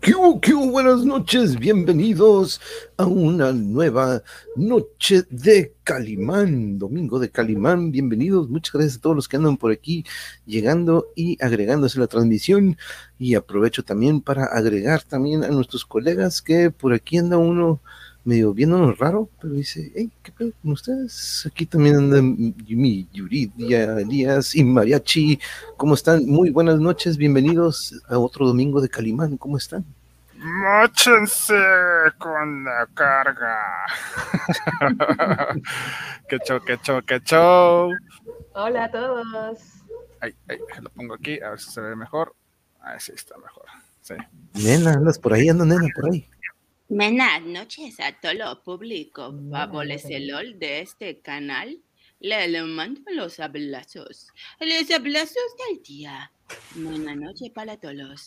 ¿Qué, 0.00 0.14
Buenas 0.54 1.04
noches, 1.04 1.58
bienvenidos 1.58 2.58
a 2.96 3.04
una 3.04 3.52
nueva 3.52 4.22
noche 4.56 5.24
de 5.28 5.74
Calimán, 5.84 6.78
domingo 6.78 7.18
de 7.18 7.30
Calimán, 7.30 7.90
bienvenidos, 7.90 8.48
muchas 8.48 8.72
gracias 8.72 8.96
a 8.96 9.00
todos 9.02 9.16
los 9.16 9.28
que 9.28 9.36
andan 9.36 9.58
por 9.58 9.72
aquí 9.72 10.06
llegando 10.46 11.08
y 11.14 11.36
agregándose 11.44 11.98
a 11.98 12.02
la 12.02 12.06
transmisión 12.06 12.78
y 13.18 13.34
aprovecho 13.34 13.82
también 13.82 14.22
para 14.22 14.44
agregar 14.44 15.02
también 15.02 15.44
a 15.44 15.48
nuestros 15.48 15.84
colegas 15.84 16.40
que 16.40 16.70
por 16.70 16.94
aquí 16.94 17.18
anda 17.18 17.36
uno 17.36 17.82
medio 18.24 18.52
viéndonos 18.52 18.98
raro, 18.98 19.28
pero 19.40 19.54
dice, 19.54 19.90
hey, 19.94 20.10
¿qué 20.22 20.32
pedo 20.32 20.52
con 20.62 20.72
ustedes? 20.72 21.46
Aquí 21.50 21.66
también 21.66 21.96
andan 21.96 22.54
mi 22.68 23.08
Yuridia, 23.12 23.98
Elías 23.98 24.54
y 24.54 24.64
Mariachi. 24.64 25.40
¿Cómo 25.76 25.94
están? 25.94 26.26
Muy 26.26 26.50
buenas 26.50 26.78
noches, 26.78 27.16
bienvenidos 27.16 28.00
a 28.08 28.18
otro 28.18 28.46
domingo 28.46 28.80
de 28.80 28.88
Calimán. 28.88 29.36
¿Cómo 29.36 29.56
están? 29.56 29.84
Móchense 30.36 31.54
con 32.18 32.64
la 32.64 32.86
carga. 32.94 33.58
qué 36.28 36.38
show, 36.38 36.60
qué 36.64 36.78
show, 36.82 37.02
qué 37.06 37.20
show. 37.20 37.90
Hola 38.54 38.84
a 38.84 38.90
todos. 38.90 39.58
Ay, 40.20 40.34
ay, 40.48 40.58
lo 40.80 40.90
pongo 40.90 41.14
aquí, 41.14 41.40
a 41.40 41.50
ver 41.50 41.60
si 41.60 41.70
se 41.70 41.80
ve 41.80 41.94
mejor. 41.96 42.34
Ahí 42.80 42.98
sí 42.98 43.12
está 43.14 43.36
mejor. 43.36 43.66
Sí. 44.00 44.14
Nena, 44.54 44.94
andas 44.94 45.18
por 45.18 45.34
ahí, 45.34 45.48
anda 45.48 45.64
nena 45.64 45.88
por 45.94 46.10
ahí. 46.10 46.26
Buenas 46.92 47.40
noches 47.42 48.00
a 48.00 48.18
todo 48.20 48.34
lo 48.34 48.64
público 48.64 49.32
LOL 49.32 50.58
de 50.58 50.80
este 50.80 51.20
canal. 51.20 51.78
Le, 52.18 52.64
mando 52.64 53.00
los 53.14 53.38
abrazos. 53.38 54.26
Los 54.58 54.90
abrazos 54.90 55.36
del 55.68 55.80
día. 55.84 56.32
Buenas 56.74 57.16
noches 57.16 57.50
para 57.50 57.76
todos. 57.76 58.26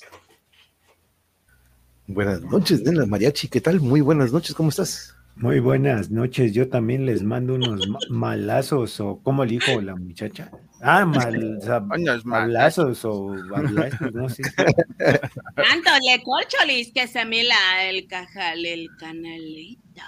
Buenas 2.08 2.42
noches, 2.44 2.82
Nena 2.84 3.06
Mariachi. 3.06 3.50
¿Qué 3.50 3.60
tal? 3.60 3.82
Muy 3.82 4.00
buenas 4.00 4.32
noches. 4.32 4.56
¿Cómo 4.56 4.70
estás? 4.70 5.14
Muy 5.36 5.60
buenas 5.60 6.10
noches. 6.10 6.54
Yo 6.54 6.70
también 6.70 7.06
les 7.06 7.22
mando 7.22 7.56
unos 7.56 7.86
malazos 8.10 8.98
o 9.02 9.20
¿cómo 9.22 9.44
le 9.44 9.60
dijo 9.60 9.82
la 9.82 9.98
muchacha? 9.98 10.52
Ah, 10.86 11.06
mal, 11.06 12.22
malazos 12.26 13.06
o 13.06 13.36
balazos, 13.50 14.14
no 14.14 14.28
sé. 14.28 14.44
Tanto 14.58 15.90
le 16.06 16.22
corcholis 16.24 16.92
que 16.94 17.08
se 17.08 17.24
mila 17.24 17.56
el 17.84 18.06
cajal, 18.08 18.66
el 18.66 18.90
canelito. 19.00 20.02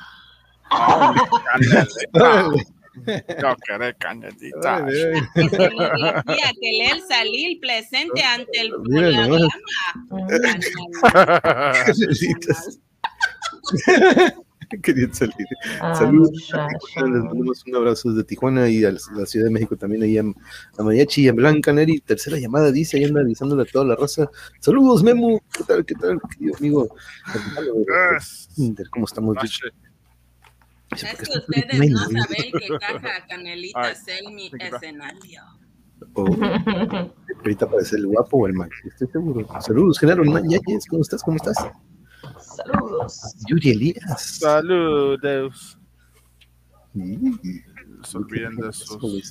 Oh, 0.72 1.14
Yo 3.06 3.56
queré 3.68 3.94
canelita. 3.96 4.86
Que 4.86 5.50
se 5.50 5.58
decía 5.58 6.52
que 6.62 6.92
el 6.92 7.02
salir 7.08 7.60
presente 7.60 8.24
ante 8.24 8.62
el 8.62 8.72
programa. 8.84 9.38
Querían 14.84 15.14
salir. 15.14 15.36
Ah, 15.82 15.96
Saludos. 15.96 16.32
Les 16.32 17.04
mandamos 17.04 17.64
un 17.68 17.76
abrazo 17.76 18.10
desde 18.10 18.24
Tijuana 18.24 18.70
y 18.70 18.84
a 18.84 18.92
la 18.92 19.26
Ciudad 19.26 19.46
de 19.46 19.52
México 19.52 19.76
también 19.76 20.04
ahí 20.04 20.18
a, 20.18 20.24
Mariachi 20.82 21.24
y 21.24 21.28
a 21.28 21.34
Blanca 21.34 21.74
Neri. 21.74 22.00
Tercera 22.02 22.38
llamada, 22.38 22.72
dice, 22.72 22.98
ahí 22.98 23.06
anda 23.06 23.22
avisándole 23.22 23.64
a 23.64 23.66
toda 23.66 23.86
la 23.86 23.96
raza. 23.96 24.30
Saludos, 24.60 25.04
Memo. 25.04 25.42
¿Qué 25.52 25.64
tal, 25.64 25.86
qué 25.86 25.96
tal, 25.96 26.20
querido 26.32 26.58
amigo? 26.58 26.96
¿Cómo 28.92 29.06
estamos? 29.06 29.38
Es 30.92 31.04
que 31.04 31.40
ustedes 31.40 31.92
no 31.92 32.00
saben 32.00 32.52
que 32.60 32.68
caja 32.80 33.26
Canelita 33.28 33.92
es 33.92 34.06
mi 34.32 34.52
escenario. 34.60 35.42
Oh, 36.14 36.26
ahorita 37.40 37.70
parece 37.70 37.96
el 37.98 38.08
guapo 38.08 38.38
o 38.38 38.48
el 38.48 38.54
mal, 38.54 38.70
estoy 38.86 39.08
seguro. 39.08 39.48
Saludos, 39.62 40.00
Genaro 40.00 40.24
¿cómo 40.24 41.02
estás? 41.02 41.24
¿Cómo 41.24 41.38
estás? 41.38 41.58
Saludos. 42.66 43.36
Yuri 43.48 43.70
Elías. 43.70 44.40
Saludos. 44.40 45.78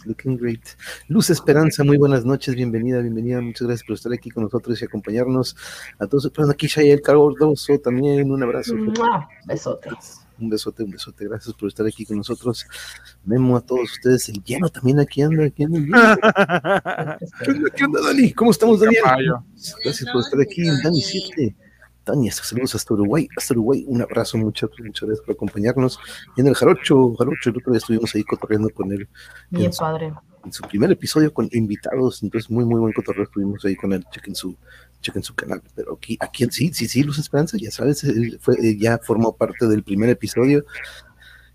Looking 0.05 0.37
great. 0.37 0.61
Luz 1.09 1.31
Esperanza, 1.31 1.85
muy 1.85 1.97
buenas 1.97 2.25
noches, 2.25 2.55
bienvenida, 2.55 3.01
bienvenida, 3.01 3.41
muchas 3.41 3.67
gracias 3.67 3.87
por 3.87 3.95
estar 3.95 4.13
aquí 4.13 4.31
con 4.31 4.45
nosotros 4.45 4.81
y 4.81 4.85
acompañarnos 4.85 5.57
a 5.99 6.07
todos. 6.07 6.31
Pero 6.35 6.51
aquí 6.51 6.67
Shayel 6.67 7.01
Cardoso 7.01 7.79
también, 7.79 8.31
un 8.31 8.43
abrazo. 8.43 8.75
Besote. 9.47 9.91
Un 10.41 10.51
besote, 10.51 10.83
un 10.83 10.91
besote, 10.91 11.29
gracias 11.29 11.55
por 11.55 11.69
estar 11.69 11.87
aquí 11.87 12.05
con 12.05 12.17
nosotros. 12.17 12.67
Memo 13.25 13.57
a 13.57 13.61
todos 13.61 13.93
ustedes, 13.93 14.29
el 14.29 14.43
lleno 14.43 14.69
también 14.69 14.99
aquí 14.99 15.23
anda, 15.23 15.45
aquí 15.45 15.63
anda. 15.63 16.19
¿Qué 17.77 17.85
onda, 17.85 18.01
Dani? 18.03 18.33
¿Cómo 18.33 18.51
estamos, 18.51 18.81
Daniel? 18.81 19.03
Gracias 19.85 20.11
por 20.13 20.21
estar 20.21 20.41
aquí, 20.41 20.65
Dani 20.83 21.01
7. 21.01 21.57
Tania, 22.05 22.31
saludos 22.33 22.75
hasta 22.75 22.95
Uruguay, 22.95 23.29
hasta 23.37 23.55
Uruguay, 23.55 23.85
un 23.89 24.03
abrazo, 24.03 24.39
muchas, 24.39 24.71
muchas 24.79 25.09
gracias 25.09 25.27
por 25.27 25.35
acompañarnos. 25.35 25.99
Y 26.37 26.43
en 26.43 26.49
el 26.49 26.55
Jarocho, 26.55 27.15
Jarocho, 27.15 27.51
el 27.51 27.57
otro 27.57 27.73
día 27.73 27.79
estuvimos 27.79 28.15
ahí 28.15 28.23
cotorreando 28.25 28.71
con 28.71 28.93
él. 28.93 29.09
Bien 29.51 29.71
padre. 29.77 30.13
En 30.45 30.53
su 30.53 30.63
primer 30.65 30.93
episodio 30.93 31.33
con 31.33 31.49
invitados, 31.53 32.23
entonces 32.23 32.51
muy, 32.51 32.67
muy 32.67 32.79
buen 32.79 32.93
cotorreo 32.93 33.25
estuvimos 33.25 33.65
ahí 33.65 33.77
con 33.77 33.95
él, 33.95 34.05
chequen 34.13 34.35
su, 34.35 34.55
chequen 35.01 35.23
su 35.23 35.35
canal. 35.35 35.63
Pero 35.75 35.95
aquí, 35.95 36.19
aquí 36.21 36.47
sí, 36.51 36.71
sí, 36.75 36.87
sí, 36.87 37.03
Luz 37.03 37.19
Esperanza, 37.19 37.57
ya 37.59 37.71
sabes, 37.71 38.07
fue, 38.41 38.77
ya 38.77 38.99
formó 38.99 39.35
parte 39.35 39.67
del 39.67 39.83
primer 39.83 40.11
episodio 40.11 40.67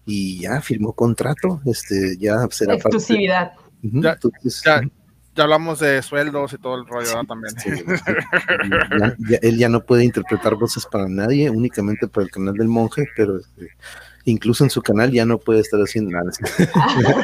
y 0.06 0.42
ya 0.42 0.60
firmó 0.62 0.94
contrato, 0.94 1.62
este, 1.66 2.18
ya 2.18 2.48
será 2.50 2.74
Exclusividad. 2.74 3.54
Parte, 3.54 4.30
ya, 4.44 4.82
ya 4.82 4.82
hablamos 5.38 5.80
de 5.80 6.02
sueldos 6.02 6.54
y 6.54 6.58
todo 6.58 6.76
el 6.76 6.86
rollo 6.86 7.24
también. 7.26 7.54
él 9.42 9.58
ya 9.58 9.70
no 9.70 9.84
puede 9.84 10.04
interpretar 10.04 10.56
voces 10.56 10.86
para 10.86 11.08
nadie, 11.08 11.50
únicamente 11.50 12.08
para 12.08 12.26
el 12.26 12.32
canal 12.32 12.54
del 12.56 12.68
monje, 12.68 13.08
pero 13.16 13.38
este, 13.38 13.70
incluso 14.26 14.64
en 14.64 14.70
su 14.70 14.82
canal 14.82 15.12
ya 15.12 15.26
no 15.26 15.38
puede 15.38 15.62
estar 15.62 15.80
haciendo 15.80 16.12
nada. 16.12 16.32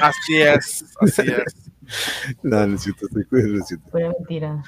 así 0.01 0.37
es, 0.37 0.85
así 1.01 1.21
es. 1.21 1.55
No, 2.41 2.65
necesito, 2.65 3.05
necesito. 3.29 3.83
Fue 3.91 4.09
mentira. 4.09 4.63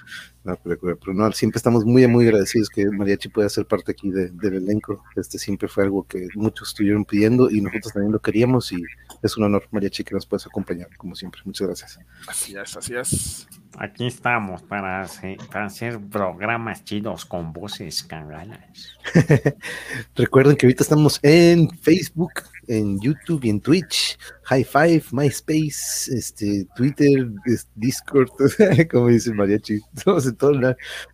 Pero, 0.56 0.98
pero, 0.98 1.14
no, 1.14 1.32
siempre 1.32 1.58
estamos 1.58 1.86
muy, 1.86 2.08
muy 2.08 2.26
agradecidos 2.26 2.70
que 2.70 2.86
Mariachi 2.86 3.30
pueda 3.30 3.50
ser 3.50 3.66
parte 3.66 3.92
aquí 3.92 4.10
de, 4.10 4.30
del 4.30 4.56
elenco. 4.56 5.04
Este 5.16 5.38
siempre 5.38 5.68
fue 5.68 5.84
algo 5.84 6.04
que 6.04 6.28
muchos 6.36 6.70
estuvieron 6.70 7.06
pidiendo 7.06 7.50
y 7.50 7.62
nosotros 7.62 7.94
también 7.94 8.12
lo 8.14 8.20
queríamos 8.20 8.72
y 8.72 8.82
es 9.22 9.38
un 9.38 9.44
honor, 9.44 9.68
Mariachi, 9.72 10.04
que 10.04 10.16
nos 10.16 10.26
puedas 10.26 10.46
acompañar, 10.48 10.90
como 10.98 11.16
siempre. 11.16 11.42
Muchas 11.46 11.68
gracias. 11.68 12.00
Así 12.28 12.56
es, 12.56 12.78
así 12.78 12.96
es. 12.96 13.48
Aquí 13.78 14.08
estamos 14.08 14.64
para 14.64 15.02
hacer, 15.02 15.38
para 15.52 15.66
hacer 15.66 16.00
programas 16.00 16.84
chidos 16.84 17.26
con 17.26 17.54
voces 17.54 18.04
cagadas. 18.04 18.98
Recuerden 20.16 20.56
que 20.56 20.66
ahorita 20.66 20.84
estamos 20.84 21.20
en 21.22 21.70
Facebook, 21.70 22.32
en 22.68 23.00
YouTube 23.00 23.44
y 23.46 23.50
en 23.50 23.62
Twitch, 23.62 24.18
High 24.44 24.64
Five, 24.64 25.04
MySpace, 25.12 26.14
este, 26.14 26.68
Twitter, 26.75 27.30
Discord, 27.75 28.30
como 28.92 29.08
dice 29.08 29.34
Mariachi, 29.34 29.80
estamos 29.96 30.25
en 30.25 30.38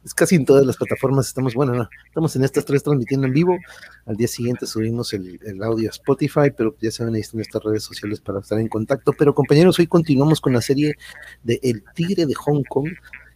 es 0.04 0.14
casi 0.14 0.36
en 0.36 0.46
todas 0.46 0.66
las 0.66 0.78
plataformas, 0.78 1.28
estamos, 1.28 1.54
bueno, 1.54 1.74
no, 1.74 1.90
estamos 2.06 2.36
en 2.36 2.44
estas 2.44 2.66
tres 2.66 2.84
transmitiendo 2.84 3.28
en 3.28 3.34
vivo, 3.34 3.58
al 4.06 4.16
día 4.16 4.28
siguiente 4.28 4.66
subimos 4.66 5.14
el, 5.14 5.40
audio 5.64 5.90
a 5.90 5.92
Spotify, 5.92 6.52
pero 6.56 6.76
ya 6.82 6.92
saben, 6.92 7.16
ahí 7.16 7.22
están 7.22 7.38
nuestras 7.38 7.64
redes 7.64 7.84
sociales 7.84 8.20
para 8.20 8.40
estar 8.40 8.60
en 8.60 8.68
contacto, 8.68 9.14
pero 9.14 9.34
compañeros, 9.34 9.80
hoy 9.80 9.88
continuamos 9.88 10.42
con 10.42 10.54
la 10.54 10.62
serie 10.62 10.96
de 11.44 11.60
El 11.64 11.84
Tigre 11.96 12.26
de 12.26 12.34
Hong 12.34 12.64
Kong, 12.68 12.90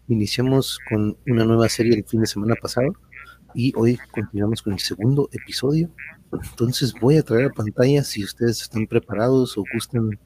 iniciamos 0.08 0.80
con 0.90 1.18
una 1.28 1.46
nueva 1.46 1.70
serie 1.70 1.96
el 1.96 2.06
fin 2.06 2.22
de 2.22 2.28
semana 2.28 2.56
pasado, 2.62 2.94
y 3.58 3.74
hoy 3.76 3.98
continuamos 4.14 4.62
con 4.62 4.74
el 4.74 4.80
segundo 4.80 5.30
episodio 5.32 5.90
entonces 6.32 6.94
voy 7.00 7.18
a 7.18 7.24
traer 7.24 7.46
a 7.48 7.54
pantalla 7.54 8.04
si 8.04 8.24
ustedes 8.24 8.62
están 8.62 8.86
preparados 8.88 9.58
o 9.58 9.64
gustan 9.74 10.20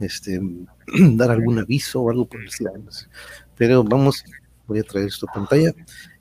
este, 0.00 0.40
dar 1.14 1.30
algún 1.30 1.58
aviso 1.58 2.02
o 2.02 2.10
algo 2.10 2.26
por 2.26 2.40
el. 2.40 3.08
Pero 3.56 3.84
vamos, 3.84 4.24
voy 4.66 4.78
a 4.78 4.82
traer 4.82 5.08
esto 5.08 5.26
a 5.28 5.34
pantalla. 5.34 5.72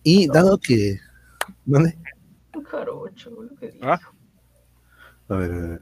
Y 0.04 0.28
dado 0.28 0.58
que... 0.58 1.00
¿Dónde? 1.66 1.98
¿Ah? 3.82 4.00
A 5.30 5.36
ver, 5.36 5.82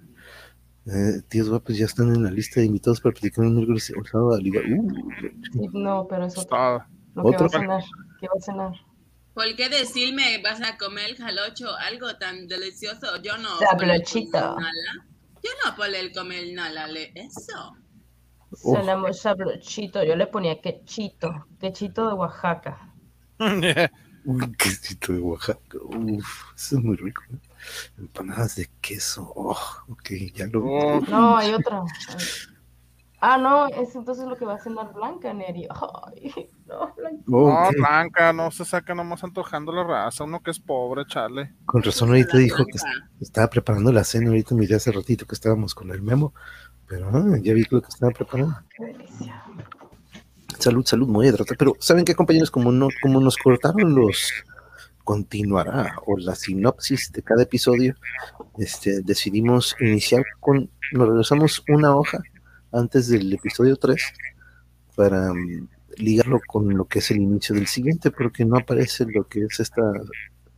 eh, 0.86 1.22
tíos 1.28 1.50
guapos 1.50 1.78
ya 1.78 1.86
están 1.86 2.14
en 2.14 2.24
la 2.24 2.32
lista 2.32 2.60
de 2.60 2.68
invitados 2.68 3.02
para 3.02 3.14
platicar 3.14 3.46
un 3.46 3.56
miércoles 3.56 3.92
sábado 4.12 4.38
uh, 4.40 5.80
no, 5.80 6.08
pero 6.08 6.26
eso. 6.26 6.42
¿Otro? 6.42 6.86
va 7.16 7.46
a 7.46 7.50
cenar? 7.50 7.84
¿Qué 8.20 8.28
va 8.28 8.38
a 8.38 8.42
cenar? 8.42 8.89
¿Por 9.40 9.56
qué 9.56 9.70
decirme 9.70 10.42
vas 10.44 10.60
a 10.62 10.78
comer 10.78 11.16
jalocho, 11.16 11.74
algo 11.78 12.14
tan 12.18 12.50
delicioso? 12.50 13.22
Yo 13.22 13.38
no. 13.38 13.58
Sablochito. 13.58 14.58
Yo 15.42 15.50
no 15.64 15.76
puedo 15.78 15.94
comer 16.14 16.52
nada 16.52 16.90
eso. 17.16 17.78
Cenamos 18.54 19.22
sablochito. 19.22 20.04
Yo 20.04 20.18
le 20.18 20.28
ponía 20.28 20.60
quechito. 20.60 21.48
Quechito 21.58 22.10
de 22.10 22.14
Oaxaca. 22.16 22.94
Uy, 24.26 24.52
quechito 24.58 25.14
de 25.14 25.20
Oaxaca. 25.20 25.78
Uf, 25.86 26.54
eso 26.58 26.78
es 26.78 26.84
muy 26.84 26.98
rico. 26.98 27.24
Empanadas 27.98 28.58
de 28.58 28.70
queso. 28.82 29.32
Oh, 29.38 29.58
ok, 29.88 30.10
ya 30.34 30.48
lo. 30.48 31.00
No, 31.00 31.38
hay 31.38 31.54
otra. 31.54 31.84
Ah, 33.22 33.38
no, 33.38 33.68
es 33.68 33.94
entonces 33.96 34.26
lo 34.26 34.38
que 34.38 34.46
va 34.46 34.56
a 34.56 34.60
cenar 34.60 34.94
Blanca, 34.94 35.34
Neri. 35.34 35.68
Ay, 36.08 36.50
no, 36.66 36.94
Blanca. 36.96 37.24
No, 37.28 37.70
Blanca, 37.78 38.34
no 38.34 38.50
se 38.52 38.64
saca 38.64 38.96
nomás 38.96 39.24
antojando 39.24 39.74
la 39.74 39.84
raza, 39.84 40.24
uno 40.24 40.42
que 40.42 40.52
es 40.52 40.60
pobre, 40.60 41.06
chale. 41.06 41.54
Con 41.66 41.84
razón 41.84 42.10
ahorita 42.10 42.38
dijo 42.38 42.66
que 42.66 42.80
estaba 43.20 43.50
preparando 43.50 43.92
la 43.92 44.04
cena, 44.04 44.30
ahorita 44.30 44.56
miré 44.56 44.76
hace 44.76 44.92
ratito 44.92 45.26
que 45.26 45.36
estábamos 45.36 45.76
con 45.76 45.92
el 45.92 46.02
memo, 46.02 46.34
pero 46.88 47.10
ah, 47.14 47.38
ya 47.42 47.54
vi 47.54 47.66
lo 47.70 47.82
que 47.82 47.90
estaba 47.90 48.12
preparando. 48.12 48.56
Salud, 50.58 50.86
salud, 50.86 51.08
muy 51.08 51.28
hidratada. 51.28 51.56
Pero, 51.58 51.76
¿saben 51.80 52.06
qué, 52.06 52.16
compañeros? 52.16 52.52
Como, 52.52 52.72
no, 52.72 52.88
como 53.02 53.20
nos 53.20 53.38
cortaron 53.38 53.96
los 53.96 54.32
continuará 55.04 55.96
o 56.06 56.18
la 56.18 56.36
sinopsis 56.36 57.12
de 57.12 57.24
cada 57.24 57.42
episodio, 57.42 57.96
este, 58.60 59.02
decidimos 59.02 59.76
iniciar 59.80 60.24
con, 60.40 60.70
nos 60.92 61.08
regresamos 61.08 61.64
una 61.68 61.96
hoja 61.96 62.20
antes 62.72 63.08
del 63.08 63.32
episodio 63.34 63.76
3 63.76 64.02
para 64.96 65.32
um, 65.32 65.68
ligarlo 65.98 66.40
con 66.48 66.76
lo 66.76 66.86
que 66.86 67.00
es 67.00 67.12
el 67.12 67.18
inicio 67.18 67.56
del 67.56 67.68
siguiente, 67.68 68.12
porque 68.12 68.46
no 68.46 68.58
aparece 68.58 69.06
lo 69.06 69.28
que 69.28 69.44
es 69.44 69.60
esta, 69.60 69.82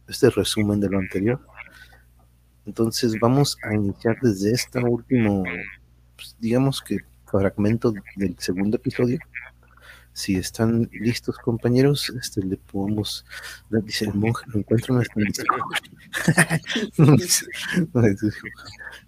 este 0.07 0.29
resumen 0.29 0.79
de 0.79 0.89
lo 0.89 0.99
anterior. 0.99 1.39
Entonces 2.65 3.19
vamos 3.19 3.57
a 3.63 3.73
iniciar 3.73 4.17
desde 4.21 4.51
este 4.51 4.79
último, 4.79 5.43
pues, 6.15 6.35
digamos 6.39 6.81
que 6.81 6.99
fragmento 7.25 7.93
del 8.15 8.35
segundo 8.37 8.77
episodio. 8.77 9.19
Si 10.13 10.35
están 10.35 10.89
listos, 10.91 11.37
compañeros, 11.37 12.09
este 12.19 12.43
le 12.45 12.57
podemos 12.57 13.25
dice 13.69 14.05
el 14.05 14.13
monje, 14.13 14.43
lo 14.47 14.59
encuentro 14.59 15.01
en 15.01 15.07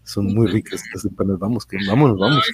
Son 0.04 0.34
muy 0.34 0.48
ricas 0.48 0.84
estas 0.86 1.06
empanadas. 1.06 1.40
Vamos, 1.40 1.66
que 1.66 1.78
vámonos, 1.88 2.18
vamos. 2.18 2.46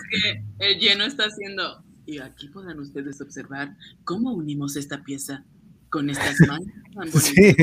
el 0.59 0.79
lleno 0.79 1.05
está 1.05 1.25
haciendo. 1.25 1.83
Y 2.05 2.19
aquí 2.19 2.47
puedan 2.49 2.79
ustedes 2.79 3.21
observar 3.21 3.75
cómo 4.03 4.33
unimos 4.33 4.75
esta 4.75 5.03
pieza 5.03 5.45
con 5.89 6.09
estas 6.09 6.35
manos. 6.95 7.13
sí, 7.13 7.55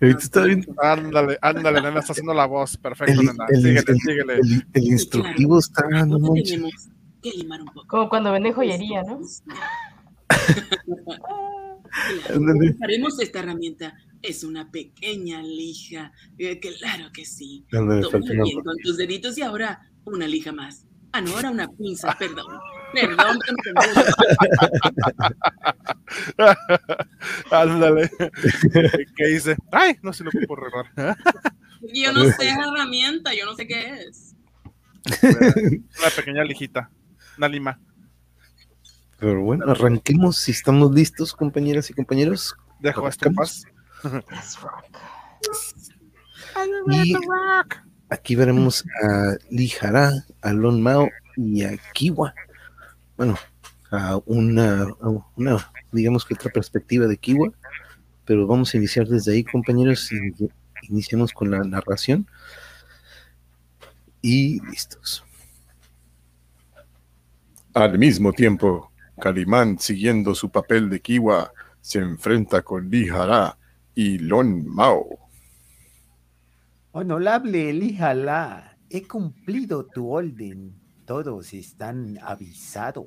está 0.00 0.44
bien. 0.44 0.66
Ándale, 0.82 1.38
ándale, 1.40 1.80
nena, 1.82 2.00
está 2.00 2.12
haciendo 2.12 2.34
la 2.34 2.46
voz. 2.46 2.76
Perfecto, 2.76 3.20
el, 3.20 3.26
nena. 3.26 3.46
síguele, 3.48 3.84
el, 3.86 4.00
síguele. 4.00 4.40
El, 4.72 4.84
instructivo 4.84 5.58
está. 5.60 5.88
No 6.04 6.32
tenemos 6.32 6.72
que 7.22 7.30
limar 7.30 7.60
un 7.60 7.68
poco. 7.68 7.86
Como 7.86 8.08
cuando 8.08 8.32
vende 8.32 8.52
joyería, 8.52 9.02
¿no? 9.02 9.20
Haremos 12.82 13.20
esta 13.20 13.40
herramienta. 13.40 13.94
Es 14.22 14.44
una 14.44 14.70
pequeña 14.70 15.42
lija. 15.42 16.12
Eh, 16.38 16.60
claro 16.60 17.10
que 17.12 17.24
sí. 17.24 17.66
Toma 17.70 17.98
bien 17.98 18.62
con 18.62 18.76
tus 18.82 18.96
deditos 18.96 19.36
y 19.38 19.42
ahora 19.42 19.90
una 20.04 20.26
lija 20.26 20.52
más. 20.52 20.86
Ah, 21.12 21.20
no, 21.20 21.32
ahora 21.32 21.50
una 21.50 21.68
pinza, 21.68 22.14
perdón. 22.18 22.46
Perdón. 22.94 23.38
Ándale. 27.50 28.10
¿Qué 29.16 29.26
dice? 29.26 29.56
Ay, 29.70 29.96
no 30.02 30.12
se 30.12 30.24
lo 30.24 30.30
puedo 30.30 30.62
regar. 30.62 31.16
Yo 31.92 32.12
no 32.12 32.24
sé 32.24 32.48
herramienta, 32.48 33.34
yo 33.34 33.44
no 33.44 33.54
sé 33.54 33.66
qué 33.66 34.06
es. 34.08 34.34
Una 35.22 36.10
pequeña 36.14 36.44
lijita, 36.44 36.90
una 37.36 37.48
lima. 37.48 37.80
Pero 39.22 39.40
bueno, 39.40 39.70
arranquemos 39.70 40.36
si 40.36 40.50
estamos 40.50 40.92
listos, 40.92 41.32
compañeras 41.32 41.88
y 41.88 41.94
compañeros. 41.94 42.56
Dejo 42.80 43.06
este 43.06 43.30
paz. 43.30 43.62
y 46.90 47.14
aquí 48.08 48.34
veremos 48.34 48.84
a 49.00 49.36
Lijara, 49.48 50.10
a 50.40 50.52
Lon 50.52 50.82
Mao 50.82 51.08
y 51.36 51.62
a 51.62 51.78
Kiwa. 51.92 52.34
Bueno, 53.16 53.38
a 53.92 54.18
una, 54.26 54.88
una, 55.36 55.70
digamos 55.92 56.24
que 56.24 56.34
otra 56.34 56.50
perspectiva 56.50 57.06
de 57.06 57.16
Kiwa. 57.16 57.52
Pero 58.24 58.48
vamos 58.48 58.74
a 58.74 58.78
iniciar 58.78 59.06
desde 59.06 59.34
ahí, 59.34 59.44
compañeros, 59.44 60.10
y 60.10 60.50
iniciamos 60.88 61.32
con 61.32 61.48
la 61.48 61.60
narración. 61.60 62.26
Y 64.20 64.60
listos. 64.66 65.24
Al 67.72 67.96
mismo 68.00 68.32
tiempo, 68.32 68.91
Calimán, 69.22 69.78
siguiendo 69.78 70.34
su 70.34 70.50
papel 70.50 70.90
de 70.90 71.00
Kiwa, 71.00 71.52
se 71.80 72.00
enfrenta 72.00 72.62
con 72.62 72.90
Li 72.90 73.08
Hara 73.08 73.56
y 73.94 74.18
Lon 74.18 74.66
Mao. 74.66 75.16
Honorable 76.90 77.72
Li 77.72 77.96
Hara, 77.96 78.76
he 78.90 79.06
cumplido 79.06 79.86
tu 79.86 80.10
orden. 80.10 80.74
Todos 81.06 81.54
están 81.54 82.18
avisados. 82.20 83.06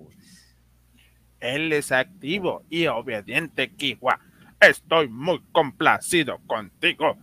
Él 1.42 1.74
es 1.74 1.92
activo 1.92 2.64
y 2.70 2.88
obediente, 2.88 3.76
Kiwa. 3.76 4.18
Estoy 4.62 5.10
muy 5.10 5.44
complacido 5.52 6.40
contigo. 6.48 7.18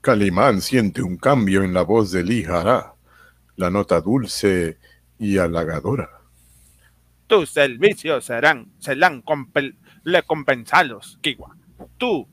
Calimán 0.00 0.62
siente 0.62 1.02
un 1.02 1.18
cambio 1.18 1.62
en 1.62 1.74
la 1.74 1.82
voz 1.82 2.10
de 2.10 2.24
Li 2.24 2.46
Hara, 2.46 2.94
la 3.56 3.68
nota 3.68 4.00
dulce 4.00 4.78
y 5.18 5.36
halagadora 5.36 6.15
tus 7.26 7.50
servicios 7.50 8.24
serán, 8.24 8.70
serán 8.78 9.22
recompensados, 10.04 11.18
Kiwa. 11.20 11.56
Tu 11.98 12.26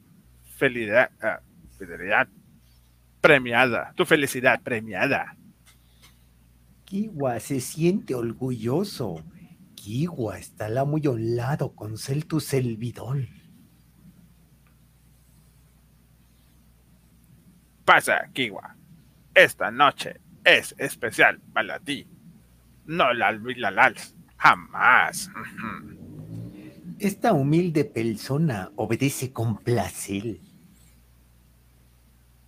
felicidad, 0.56 1.10
ah, 1.22 1.40
fidelidad 1.78 2.28
premiada, 3.22 3.94
tu 3.96 4.06
felicidad 4.06 4.62
premiada. 4.62 5.36
Kiwa 6.86 7.40
se 7.40 7.60
siente 7.60 8.14
orgulloso. 8.14 9.24
Kiwa 9.76 10.38
estará 10.38 10.86
muy 10.86 11.06
honrado 11.08 11.74
con 11.74 11.98
ser 11.98 12.24
tu 12.24 12.40
servidor. 12.40 13.28
Pasa, 17.84 18.30
Kiwa. 18.34 18.76
Esta 19.34 19.72
noche 19.72 20.22
es 20.46 20.76
especial 20.78 21.40
para 21.54 21.80
ti. 21.80 22.08
No 22.86 23.12
la 23.14 23.30
olvidarás. 23.30 24.16
Jamás. 24.44 25.32
Esta 27.00 27.32
humilde 27.32 27.86
persona 27.86 28.70
obedece 28.76 29.32
con 29.32 29.56
placer. 29.56 30.36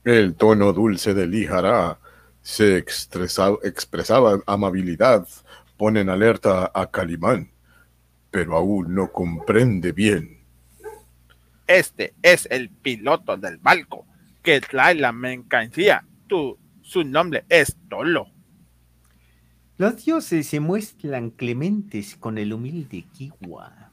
El 0.04 0.36
tono 0.36 0.74
dulce 0.74 1.14
de 1.14 1.26
Lijara 1.26 1.98
se 2.42 2.80
expresaba 2.80 4.42
amabilidad, 4.46 5.26
pone 5.78 6.02
en 6.02 6.10
alerta 6.10 6.70
a 6.74 6.92
Calimán, 6.92 7.50
pero 8.30 8.58
aún 8.58 8.94
no 8.94 9.14
comprende 9.14 9.94
bien. 9.94 10.42
Este 11.66 12.14
es 12.22 12.46
el 12.52 12.72
piloto 12.72 13.38
del 13.38 13.56
barco 13.56 14.06
que 14.44 14.60
trae 14.60 14.96
la 14.96 15.14
mercancía. 15.14 16.06
Tú, 16.28 16.60
su 16.82 17.06
nombre 17.06 17.46
es 17.48 17.78
Tolo. 17.88 18.35
Los 19.78 20.06
dioses 20.06 20.48
se 20.48 20.62
muestran 20.62 21.32
clementes 21.32 22.16
con 22.16 22.38
el 22.38 22.54
humilde 22.54 23.06
Kiwa. 23.12 23.92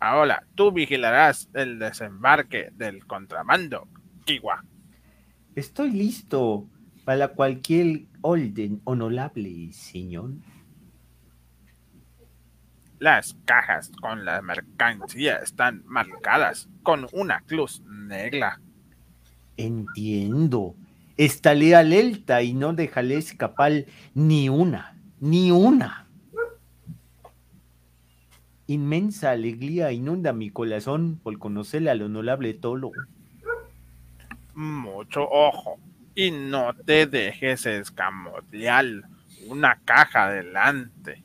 Ahora 0.00 0.44
tú 0.56 0.72
vigilarás 0.72 1.48
el 1.54 1.78
desembarque 1.78 2.70
del 2.72 3.06
contrabando, 3.06 3.86
Kiwa. 4.24 4.64
Estoy 5.54 5.90
listo 5.90 6.66
para 7.04 7.28
cualquier 7.28 8.06
orden 8.20 8.80
honorable, 8.82 9.72
señor. 9.72 10.32
Las 12.98 13.36
cajas 13.44 13.92
con 14.00 14.24
la 14.24 14.42
mercancía 14.42 15.36
están 15.36 15.84
marcadas 15.86 16.68
con 16.82 17.06
una 17.12 17.42
cruz 17.42 17.80
negra. 17.86 18.60
Entiendo. 19.56 20.74
Estaré 21.20 21.76
alerta 21.76 22.40
y 22.40 22.54
no 22.54 22.72
dejaré 22.72 23.16
escapar 23.16 23.84
ni 24.14 24.48
una, 24.48 24.96
ni 25.20 25.50
una. 25.50 26.06
Inmensa 28.66 29.32
alegría 29.32 29.92
inunda 29.92 30.32
mi 30.32 30.48
corazón 30.48 31.20
por 31.22 31.38
conocer 31.38 31.86
al 31.90 32.00
honorable 32.00 32.54
Tolo. 32.54 32.90
Mucho 34.54 35.28
ojo 35.28 35.78
y 36.14 36.30
no 36.30 36.72
te 36.86 37.04
dejes 37.04 37.66
escamotear 37.66 38.86
una 39.46 39.78
caja 39.84 40.28
adelante. 40.28 41.22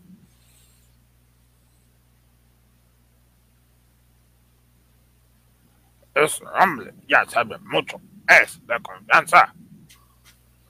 Ese 6.13 6.43
hombre 6.61 6.93
ya 7.07 7.23
sabe 7.27 7.57
mucho, 7.59 8.01
es 8.27 8.59
de 8.67 8.77
confianza. 8.81 9.55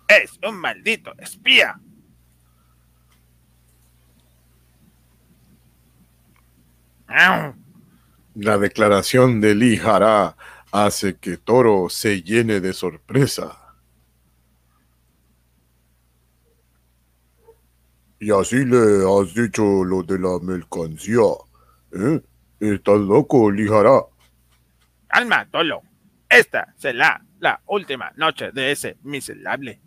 Es 0.08 0.40
un 0.48 0.58
maldito 0.60 1.14
espía. 1.18 1.80
La 8.36 8.58
declaración 8.58 9.40
de 9.40 9.56
Lee 9.56 9.82
hace 10.72 11.18
que 11.18 11.38
Toro 11.38 11.88
se 11.90 12.22
llene 12.22 12.60
de 12.60 12.74
sorpresa. 12.74 13.66
Y 18.20 18.32
así 18.32 18.66
le 18.66 19.06
has 19.06 19.34
dicho 19.34 19.84
lo 19.84 20.04
de 20.04 20.20
la 20.20 20.40
mercancía. 20.42 21.22
¿Eh? 21.92 22.22
¿Estás 22.60 23.00
loco, 23.00 23.52
Lijara? 23.52 24.02
Alma, 25.10 25.48
Tolo. 25.52 25.84
Esta 26.30 26.74
será 26.76 27.24
la 27.40 27.62
última 27.68 28.12
noche 28.16 28.52
de 28.52 28.72
ese 28.72 28.98
miserable. 29.04 29.80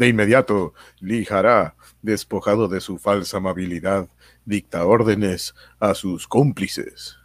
De 0.00 0.08
inmediato, 0.08 0.72
Lijara, 1.00 1.74
despojado 2.00 2.68
de 2.68 2.80
su 2.80 2.96
falsa 2.96 3.36
amabilidad, 3.36 4.08
dicta 4.46 4.86
órdenes 4.86 5.54
a 5.78 5.92
sus 5.92 6.26
cómplices. 6.26 7.18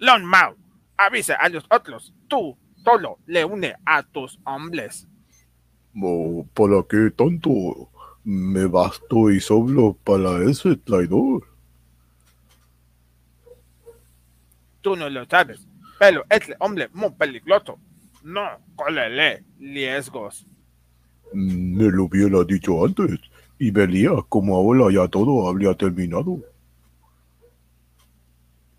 Lon 0.00 0.24
Mao, 0.24 0.56
avisa 0.96 1.36
a 1.36 1.48
los 1.48 1.64
otros. 1.70 2.12
Tú, 2.26 2.58
Tolo, 2.82 3.20
le 3.26 3.44
une 3.44 3.76
a 3.86 4.02
tus 4.02 4.40
hombres. 4.42 5.06
¿Para 6.52 6.82
qué 6.90 7.12
tanto? 7.14 7.92
Me 8.24 8.66
basto 8.66 9.30
y 9.30 9.38
solo 9.38 9.96
para 10.02 10.42
ese 10.50 10.74
traidor. 10.74 11.46
Tú 14.80 14.96
no 14.96 15.08
lo 15.08 15.24
sabes, 15.26 15.64
pero 16.00 16.24
este 16.28 16.56
hombre 16.58 16.88
muy 16.92 17.12
peligroso. 17.12 17.78
No 18.24 18.58
cólele 18.74 19.44
riesgos. 19.60 20.44
Me 21.34 21.84
lo 21.84 22.04
hubiera 22.04 22.44
dicho 22.44 22.84
antes 22.84 23.20
y 23.58 23.70
vería 23.70 24.10
como 24.28 24.56
ahora 24.56 24.92
ya 24.92 25.08
todo 25.08 25.48
habría 25.48 25.74
terminado. 25.74 26.40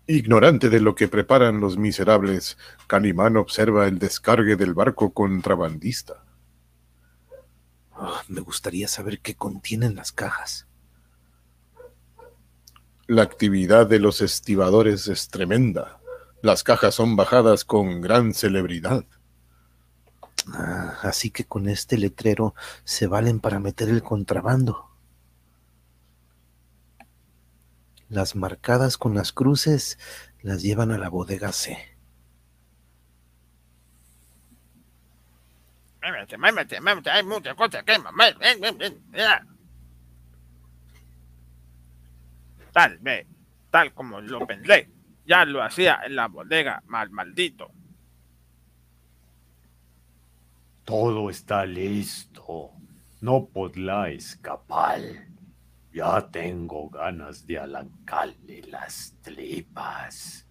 Ignorante 0.06 0.68
de 0.68 0.80
lo 0.80 0.94
que 0.94 1.08
preparan 1.08 1.60
los 1.60 1.78
miserables, 1.78 2.58
Canimán 2.86 3.38
observa 3.38 3.86
el 3.88 3.98
descargue 3.98 4.56
del 4.56 4.74
barco 4.74 5.14
contrabandista. 5.14 6.22
Ah, 7.92 8.22
me 8.28 8.42
gustaría 8.42 8.86
saber 8.86 9.20
qué 9.20 9.34
contienen 9.34 9.94
las 9.94 10.12
cajas. 10.12 10.66
La 13.06 13.22
actividad 13.22 13.86
de 13.86 13.98
los 13.98 14.20
estibadores 14.20 15.08
es 15.08 15.28
tremenda. 15.28 16.00
Las 16.42 16.62
cajas 16.62 16.94
son 16.94 17.16
bajadas 17.16 17.64
con 17.64 18.02
gran 18.02 18.34
celebridad. 18.34 19.06
Ah, 20.52 20.98
así 21.02 21.30
que 21.30 21.44
con 21.44 21.68
este 21.68 21.96
letrero 21.96 22.54
se 22.84 23.06
valen 23.06 23.40
para 23.40 23.60
meter 23.60 23.88
el 23.88 24.02
contrabando. 24.02 24.90
Las 28.08 28.36
marcadas 28.36 28.98
con 28.98 29.14
las 29.14 29.32
cruces 29.32 29.98
las 30.42 30.62
llevan 30.62 30.90
a 30.90 30.98
la 30.98 31.08
bodega 31.08 31.52
C. 31.52 31.78
Tal 42.72 42.98
vez, 42.98 43.26
tal 43.70 43.94
como 43.94 44.20
lo 44.20 44.46
pensé, 44.46 44.90
ya 45.24 45.46
lo 45.46 45.62
hacía 45.62 46.00
en 46.04 46.16
la 46.16 46.28
bodega, 46.28 46.82
mal 46.86 47.08
maldito. 47.10 47.70
Todo 50.84 51.30
está 51.30 51.64
listo. 51.64 52.70
No 53.20 53.46
podrá 53.46 54.10
escapar. 54.10 55.00
Ya 55.92 56.28
tengo 56.30 56.90
ganas 56.90 57.46
de 57.46 57.58
alancarle 57.58 58.62
las 58.68 59.14
tripas. 59.22 60.46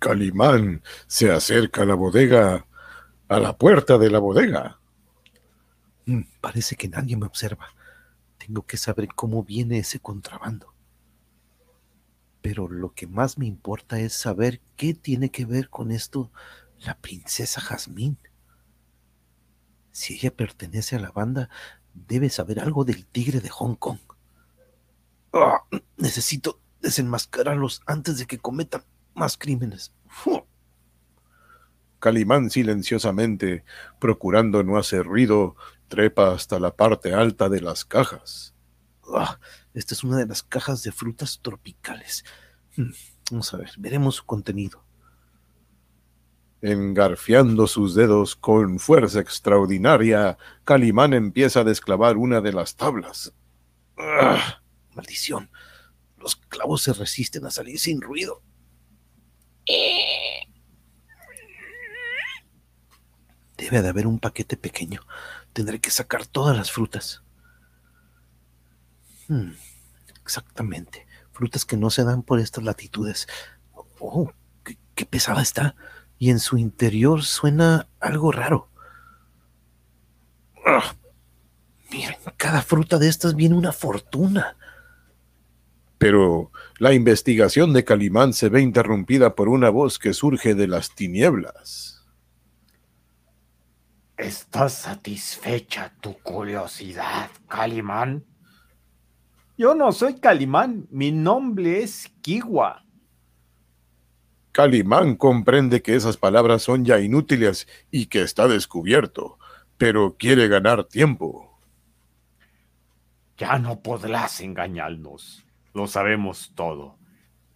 Calimán 0.00 0.82
se 1.06 1.30
acerca 1.30 1.82
a 1.82 1.84
la 1.86 1.94
bodega, 1.94 2.66
a 3.28 3.38
la 3.38 3.56
puerta 3.56 3.98
de 3.98 4.10
la 4.10 4.18
bodega. 4.18 4.80
Mm, 6.06 6.22
parece 6.40 6.74
que 6.74 6.88
nadie 6.88 7.16
me 7.16 7.26
observa. 7.26 7.68
Tengo 8.38 8.66
que 8.66 8.78
saber 8.78 9.08
cómo 9.14 9.44
viene 9.44 9.78
ese 9.78 10.00
contrabando. 10.00 10.74
Pero 12.40 12.68
lo 12.68 12.94
que 12.94 13.06
más 13.06 13.36
me 13.36 13.46
importa 13.46 14.00
es 14.00 14.14
saber 14.14 14.60
qué 14.76 14.94
tiene 14.94 15.30
que 15.30 15.44
ver 15.44 15.68
con 15.68 15.90
esto 15.90 16.32
la 16.80 16.98
princesa 16.98 17.60
Jazmín. 17.60 18.18
Si 19.92 20.14
ella 20.14 20.34
pertenece 20.34 20.96
a 20.96 21.00
la 21.00 21.10
banda, 21.10 21.50
debe 21.94 22.30
saber 22.30 22.60
algo 22.60 22.84
del 22.84 23.06
tigre 23.06 23.40
de 23.40 23.48
Hong 23.48 23.74
Kong. 23.74 23.98
Ah, 25.32 25.62
necesito 25.96 26.60
desenmascararlos 26.80 27.82
antes 27.86 28.18
de 28.18 28.26
que 28.26 28.38
cometan 28.38 28.84
más 29.14 29.36
crímenes. 29.36 29.92
Calimán 31.98 32.50
silenciosamente, 32.50 33.64
procurando 33.98 34.62
no 34.62 34.78
hacer 34.78 35.04
ruido, 35.04 35.56
trepa 35.88 36.32
hasta 36.32 36.58
la 36.58 36.74
parte 36.74 37.12
alta 37.12 37.48
de 37.48 37.60
las 37.60 37.84
cajas. 37.84 38.54
Ah, 39.14 39.38
esta 39.74 39.94
es 39.94 40.04
una 40.04 40.16
de 40.16 40.26
las 40.26 40.42
cajas 40.42 40.82
de 40.82 40.92
frutas 40.92 41.40
tropicales. 41.42 42.24
Hmm, 42.76 42.92
vamos 43.30 43.52
a 43.52 43.58
ver, 43.58 43.70
veremos 43.76 44.16
su 44.16 44.24
contenido. 44.24 44.84
Engarfiando 46.62 47.66
sus 47.66 47.94
dedos 47.94 48.36
con 48.36 48.78
fuerza 48.78 49.20
extraordinaria, 49.20 50.36
Calimán 50.64 51.14
empieza 51.14 51.60
a 51.60 51.64
desclavar 51.64 52.18
una 52.18 52.42
de 52.42 52.52
las 52.52 52.76
tablas. 52.76 53.32
Ah, 53.96 54.60
maldición. 54.94 55.50
Los 56.18 56.36
clavos 56.36 56.82
se 56.82 56.92
resisten 56.92 57.46
a 57.46 57.50
salir 57.50 57.78
sin 57.78 58.02
ruido. 58.02 58.42
Debe 63.56 63.80
de 63.80 63.88
haber 63.88 64.06
un 64.06 64.18
paquete 64.18 64.58
pequeño. 64.58 65.00
Tendré 65.54 65.80
que 65.80 65.90
sacar 65.90 66.26
todas 66.26 66.54
las 66.54 66.70
frutas. 66.70 67.22
Hmm, 69.28 69.52
exactamente. 70.22 71.06
Frutas 71.32 71.64
que 71.64 71.78
no 71.78 71.88
se 71.88 72.04
dan 72.04 72.22
por 72.22 72.38
estas 72.38 72.64
latitudes. 72.64 73.28
Oh, 73.98 74.30
qué 74.94 75.06
pesada 75.06 75.40
está 75.40 75.74
y 76.20 76.28
en 76.28 76.38
su 76.38 76.58
interior 76.58 77.22
suena 77.22 77.88
algo 77.98 78.30
raro. 78.30 78.68
Ah, 80.66 80.94
miren, 81.90 82.14
cada 82.36 82.60
fruta 82.60 82.98
de 82.98 83.08
estas 83.08 83.34
viene 83.34 83.56
una 83.56 83.72
fortuna. 83.72 84.54
Pero 85.96 86.52
la 86.78 86.92
investigación 86.92 87.72
de 87.72 87.84
Calimán 87.84 88.34
se 88.34 88.50
ve 88.50 88.60
interrumpida 88.60 89.34
por 89.34 89.48
una 89.48 89.70
voz 89.70 89.98
que 89.98 90.12
surge 90.12 90.54
de 90.54 90.68
las 90.68 90.94
tinieblas. 90.94 92.06
¿Estás 94.18 94.74
satisfecha 94.74 95.94
tu 96.02 96.18
curiosidad, 96.18 97.30
Calimán? 97.48 98.26
Yo 99.56 99.74
no 99.74 99.90
soy 99.90 100.20
Calimán, 100.20 100.86
mi 100.90 101.12
nombre 101.12 101.82
es 101.82 102.12
Kiwa. 102.20 102.84
Calimán 104.52 105.14
comprende 105.14 105.80
que 105.80 105.94
esas 105.94 106.16
palabras 106.16 106.62
son 106.62 106.84
ya 106.84 106.98
inútiles 106.98 107.68
y 107.90 108.06
que 108.06 108.22
está 108.22 108.48
descubierto, 108.48 109.38
pero 109.78 110.16
quiere 110.18 110.48
ganar 110.48 110.84
tiempo. 110.84 111.60
Ya 113.36 113.58
no 113.58 113.80
podrás 113.80 114.40
engañarnos, 114.40 115.46
lo 115.72 115.86
sabemos 115.86 116.52
todo, 116.54 116.98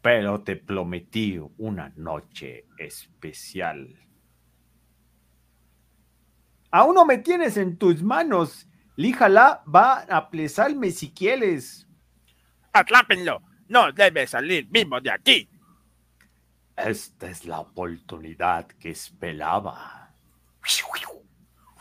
pero 0.00 0.42
te 0.42 0.56
prometí 0.56 1.40
una 1.58 1.92
noche 1.96 2.66
especial. 2.78 4.00
Aún 6.70 6.94
no 6.94 7.04
me 7.04 7.18
tienes 7.18 7.56
en 7.56 7.76
tus 7.76 8.02
manos. 8.02 8.68
Líjala 8.96 9.62
va 9.72 10.00
a 10.08 10.30
plesarme 10.30 10.90
si 10.90 11.12
quieres. 11.12 11.86
Atlápenlo. 12.72 13.42
No 13.68 13.92
debe 13.92 14.26
salir 14.26 14.66
vivo 14.68 15.00
de 15.00 15.10
aquí. 15.10 15.48
Esta 16.76 17.30
es 17.30 17.46
la 17.46 17.60
oportunidad 17.60 18.66
que 18.66 18.90
esperaba. 18.90 20.12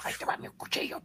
Ahí 0.04 0.14
te 0.20 0.26
va 0.26 0.38
mi 0.38 0.50
cuchillo. 0.50 1.02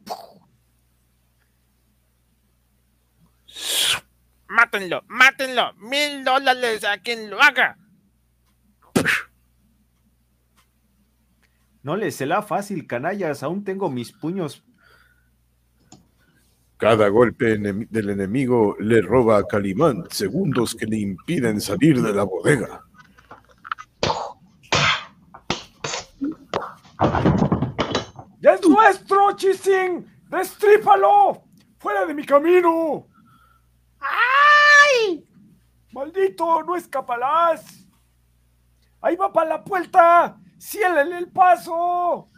Mátenlo, 4.48 5.04
mátenlo. 5.06 5.72
Mil 5.74 6.24
dólares 6.24 6.84
a 6.84 6.98
quien 6.98 7.30
lo 7.30 7.40
haga. 7.40 7.78
No 11.82 11.96
le 11.96 12.10
será 12.10 12.42
fácil, 12.42 12.86
canallas. 12.86 13.42
Aún 13.42 13.64
tengo 13.64 13.88
mis 13.90 14.12
puños. 14.12 14.64
Cada 16.76 17.08
golpe 17.08 17.56
del 17.56 18.10
enemigo 18.10 18.76
le 18.78 19.00
roba 19.00 19.38
a 19.38 19.46
Calimán 19.46 20.04
segundos 20.10 20.74
que 20.74 20.86
le 20.86 20.98
impiden 20.98 21.60
salir 21.60 22.00
de 22.02 22.12
la 22.12 22.24
bodega. 22.24 22.87
¡Ya 28.40 28.54
es 28.54 28.68
nuestro, 28.68 29.32
Chising! 29.36 30.06
¡Destrípalo! 30.28 31.44
¡Fuera 31.78 32.06
de 32.06 32.14
mi 32.14 32.24
camino! 32.24 33.06
¡Ay! 34.00 35.28
¡Maldito! 35.92 36.62
¡No 36.62 36.76
escapalás! 36.76 37.86
¡Ahí 39.00 39.16
va 39.16 39.32
para 39.32 39.48
la 39.50 39.64
puerta! 39.64 40.38
¡Ciélele 40.60 41.18
el 41.18 41.30
paso! 41.30 42.28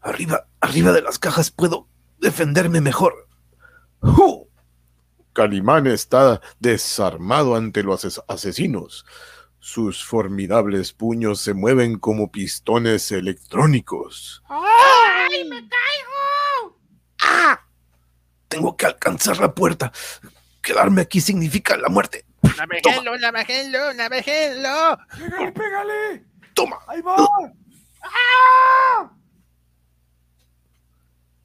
Arriba, 0.00 0.46
arriba 0.60 0.92
de 0.92 1.02
las 1.02 1.18
cajas 1.18 1.50
puedo 1.50 1.88
defenderme 2.18 2.80
mejor. 2.80 3.28
Calimán 5.32 5.86
está 5.86 6.40
desarmado 6.58 7.56
ante 7.56 7.82
los 7.82 8.22
asesinos. 8.28 9.06
Sus 9.62 10.04
formidables 10.04 10.92
puños 10.92 11.40
se 11.40 11.54
mueven 11.54 11.96
como 11.96 12.32
pistones 12.32 13.12
electrónicos. 13.12 14.42
¡Ay, 14.48 15.44
me 15.48 15.60
caigo! 15.68 16.80
¡Ah! 17.22 17.60
Tengo 18.48 18.76
que 18.76 18.86
alcanzar 18.86 19.38
la 19.38 19.54
puerta. 19.54 19.92
Quedarme 20.60 21.02
aquí 21.02 21.20
significa 21.20 21.76
la 21.76 21.88
muerte. 21.88 22.26
Navegelo, 22.58 23.16
navegelo, 23.18 23.94
navegelo. 23.94 24.98
Pégale, 25.16 25.52
pégale. 25.52 26.24
Toma. 26.54 26.80
Ahí 26.88 27.00
va. 27.00 27.14
¡Ah! 28.02 29.12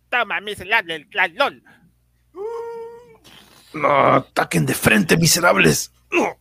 Toma, 0.09 0.41
miserable, 0.41 1.07
LOL. 1.35 1.63
No, 3.73 4.15
ataquen 4.15 4.65
de 4.65 4.73
frente, 4.73 5.17
miserables. 5.17 5.91
No. 6.09 6.35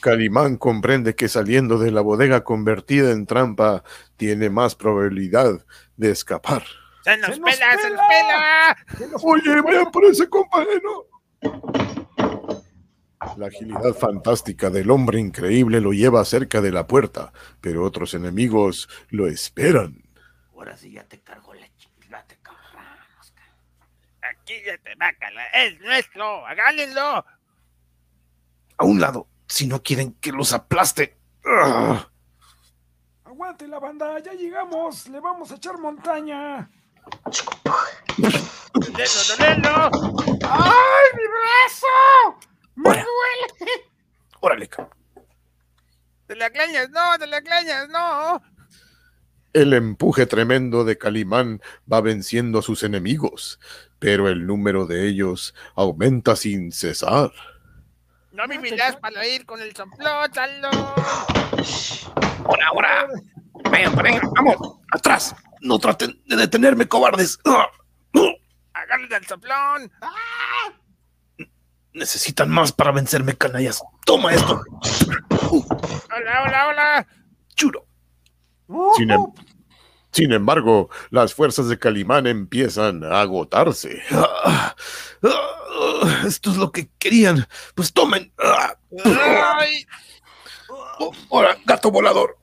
Calimán 0.00 0.56
comprende 0.56 1.14
que 1.14 1.28
saliendo 1.28 1.78
de 1.78 1.90
la 1.90 2.00
bodega 2.00 2.42
convertida 2.42 3.10
en 3.10 3.26
trampa 3.26 3.84
tiene 4.16 4.50
más 4.50 4.74
probabilidad 4.74 5.64
de 5.96 6.10
escapar. 6.10 6.64
¡Se 7.04 7.16
nos, 7.18 7.34
se 7.34 7.40
nos 7.40 7.50
pela, 7.50 7.68
pela, 7.68 7.78
se 8.98 9.08
nos 9.08 9.22
pela! 9.22 9.32
Oye, 9.32 9.60
vayan 9.62 9.90
por 9.90 10.04
ese 10.06 10.28
compañero. 10.28 11.08
La 13.36 13.46
agilidad 13.46 13.94
fantástica 13.94 14.70
del 14.70 14.90
hombre 14.90 15.20
increíble 15.20 15.80
lo 15.80 15.92
lleva 15.92 16.24
cerca 16.24 16.60
de 16.60 16.72
la 16.72 16.86
puerta, 16.86 17.32
pero 17.60 17.84
otros 17.84 18.14
enemigos 18.14 18.88
lo 19.10 19.28
esperan. 19.28 20.02
Ahora 20.54 20.76
sí 20.76 20.92
ya 20.92 21.04
te 21.04 21.20
cargo 21.20 21.54
la 21.54 21.66
chingada, 21.76 22.24
cabrón. 22.42 22.84
Aquí 24.22 24.54
ya 24.64 24.76
te 24.78 24.94
va, 24.94 25.12
cala. 25.18 25.44
Es 25.54 25.78
nuestro, 25.80 26.46
agánenlo. 26.46 27.24
A 28.80 28.84
un 28.84 28.98
lado, 28.98 29.28
si 29.46 29.66
no 29.66 29.82
quieren 29.82 30.14
que 30.14 30.32
los 30.32 30.54
aplaste. 30.54 31.18
¡Ugh! 31.44 31.98
Aguante 33.24 33.68
la 33.68 33.78
banda, 33.78 34.18
ya 34.20 34.32
llegamos. 34.32 35.06
Le 35.08 35.20
vamos 35.20 35.52
a 35.52 35.56
echar 35.56 35.78
montaña. 35.78 36.70
¡Nelo, 38.16 39.36
nelo! 39.38 39.90
¡Ay, 40.48 41.08
mi 41.14 41.24
brazo! 41.28 42.40
¡Me 42.76 42.88
Ora. 42.88 43.04
duele! 43.04 43.70
Órale, 44.40 44.68
cabrón. 44.68 44.94
¡De 46.26 46.36
la 46.36 46.48
clañas, 46.48 46.88
no! 46.88 47.18
¡De 47.18 47.26
la 47.26 47.42
clañas, 47.42 47.86
no! 47.90 48.40
El 49.52 49.74
empuje 49.74 50.24
tremendo 50.24 50.84
de 50.84 50.96
Calimán 50.96 51.60
va 51.92 52.00
venciendo 52.00 52.60
a 52.60 52.62
sus 52.62 52.82
enemigos, 52.82 53.60
pero 53.98 54.30
el 54.30 54.46
número 54.46 54.86
de 54.86 55.06
ellos 55.06 55.54
aumenta 55.74 56.34
sin 56.34 56.72
cesar. 56.72 57.30
No 58.32 58.46
me 58.46 58.58
miras 58.58 58.96
para 58.96 59.26
ir 59.26 59.44
con 59.44 59.60
el 59.60 59.74
somplot, 59.74 60.34
salón. 60.34 60.70
Ahora, 62.44 62.66
ahora. 62.68 63.08
Vengan, 63.70 63.96
vengan, 63.96 64.30
vamos. 64.34 64.56
Atrás. 64.92 65.34
No 65.60 65.78
traten 65.78 66.20
de 66.26 66.36
detenerme, 66.36 66.88
cobardes. 66.88 67.38
Agárrenle 68.72 69.16
al 69.16 69.26
soplón. 69.26 69.92
Necesitan 71.92 72.48
más 72.48 72.72
para 72.72 72.92
vencerme, 72.92 73.36
canallas. 73.36 73.82
Toma 74.06 74.32
esto. 74.32 74.62
Hola, 75.40 76.42
hola, 76.46 76.68
hola. 76.68 77.06
Churo. 77.56 77.84
Sin, 78.96 79.10
em- 79.10 79.26
sin 80.12 80.32
embargo, 80.32 80.88
las 81.10 81.34
fuerzas 81.34 81.68
de 81.68 81.78
Calimán 81.78 82.26
empiezan 82.28 83.02
a 83.04 83.20
agotarse. 83.20 84.00
Ah, 85.80 86.00
ah, 86.04 86.24
esto 86.26 86.50
es 86.50 86.56
lo 86.56 86.70
que 86.70 86.90
querían. 86.98 87.46
Pues 87.74 87.92
tomen. 87.92 88.32
Ah. 88.38 88.74
Ay, 89.58 89.86
Oh, 91.02 91.12
Ahora, 91.30 91.56
gato 91.64 91.90
volador. 91.90 92.36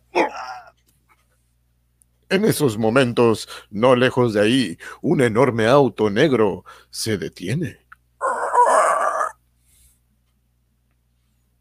En 2.29 2.43
esos 2.43 2.77
momentos, 2.77 3.47
no 3.69 3.95
lejos 3.95 4.33
de 4.33 4.41
ahí, 4.41 4.77
un 5.01 5.21
enorme 5.21 5.67
auto 5.67 6.09
negro 6.09 6.65
se 6.89 7.17
detiene. 7.17 7.85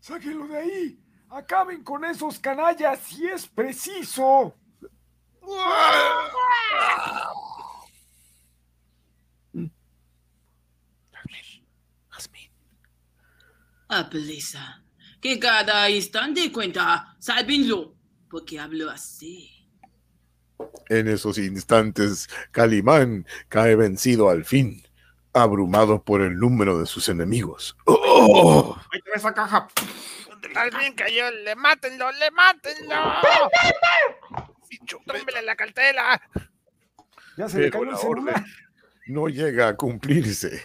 Sáquenlo 0.00 0.46
de 0.48 0.56
ahí. 0.58 1.00
Acaben 1.28 1.84
con 1.84 2.04
esos 2.04 2.38
canallas 2.38 2.98
si 3.00 3.26
es 3.26 3.46
preciso. 3.46 4.54
Apliza, 13.98 14.82
que 15.20 15.38
cada 15.38 15.88
instante 15.90 16.52
cuenta, 16.52 17.16
sálvenlo, 17.18 17.94
porque 18.28 18.58
hablo 18.58 18.90
así. 18.90 19.68
En 20.88 21.08
esos 21.08 21.38
instantes, 21.38 22.28
Calimán 22.50 23.26
cae 23.48 23.76
vencido 23.76 24.30
al 24.30 24.44
fin, 24.44 24.82
abrumado 25.32 26.02
por 26.02 26.22
el 26.22 26.38
número 26.38 26.78
de 26.78 26.86
sus 26.86 27.08
enemigos. 27.08 27.76
¡Oh! 27.86 28.76
Ahí 28.92 29.00
te 29.02 29.10
esa 29.14 29.34
caja. 29.34 29.68
Al 30.54 30.70
bien 30.70 30.94
cayó, 30.94 31.30
le 31.30 31.54
mátenlo, 31.56 32.10
le 32.12 32.30
mátenlo. 32.30 32.94
Tómele 35.06 35.42
la 35.42 35.56
cartela. 35.56 36.20
Ya 37.36 37.48
se 37.48 37.58
le 37.58 37.70
Pero 37.70 37.70
cayó 37.70 37.84
el 37.84 37.90
la 37.90 37.96
celular. 37.96 38.34
orden 38.34 38.46
no 39.06 39.28
llega 39.28 39.68
a 39.68 39.76
cumplirse. 39.76 40.62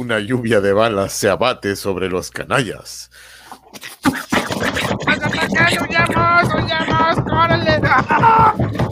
Una 0.00 0.20
lluvia 0.20 0.60
de 0.60 0.72
balas 0.72 1.12
se 1.12 1.28
abate 1.28 1.74
sobre 1.74 2.08
los 2.08 2.30
canallas. 2.30 3.10
¡Huyamos! 5.80 6.54
¡Huyamos! 6.54 7.16
¡Córrele! 7.28 7.80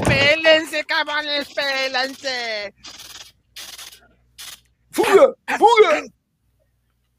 ¡Pélense, 0.04 0.84
cabrones! 0.84 1.46
¡Pélense! 1.54 2.74
¡Fuga! 4.90 5.32
¡Fuga! 5.56 6.02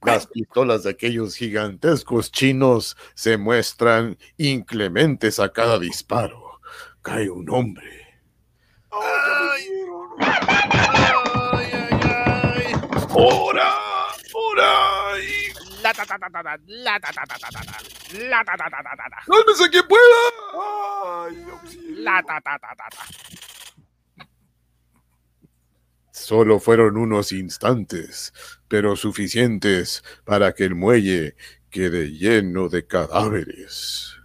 Las 0.02 0.28
pistolas 0.28 0.84
de 0.84 0.90
aquellos 0.90 1.38
gigantescos 1.38 2.30
chinos 2.30 2.98
se 3.16 3.38
muestran 3.38 4.18
inclementes 4.36 5.40
a 5.40 5.54
cada 5.54 5.80
disparo. 5.80 6.60
Cae 7.02 7.30
un 7.30 7.50
hombre. 7.50 8.20
¡Ay! 8.92 9.70
¡Ay, 10.20 11.70
ay, 11.72 12.00
ay! 12.04 12.76
¡Hora! 13.14 13.77
¡Hora! 14.58 15.20
Y- 15.22 15.54
La 15.84 15.94
ta 15.94 16.06
ta 16.06 16.18
ta 16.18 16.28
ta 16.30 16.42
ta, 16.44 16.58
la 16.66 17.00
ta 17.00 17.12
ta 17.14 17.24
ta 17.26 17.38
ta 17.38 17.50
ta 17.52 17.62
ta, 17.62 17.78
la 18.18 18.44
ta 18.44 18.58
ta 18.58 18.70
ta 18.70 18.82
ta 18.84 18.96
ta 18.98 19.10
ta, 19.10 19.24
¡Sálvese 19.28 19.70
quien 19.70 19.88
pueda! 19.88 20.22
Ay, 20.54 21.46
auxilio. 21.52 22.02
la 22.04 22.24
ta 22.24 22.42
ta 22.42 22.58
ta 22.58 22.76
ta 22.76 22.90
ta. 22.90 24.26
Solo 26.12 26.60
fueron 26.60 26.98
unos 26.98 27.32
instantes, 27.32 28.34
pero 28.68 28.96
suficientes 28.96 30.04
para 30.26 30.54
que 30.54 30.64
el 30.66 30.74
muelle 30.76 31.36
quede 31.70 32.10
lleno 32.12 32.70
de 32.70 32.88
cadáveres. 32.88 34.18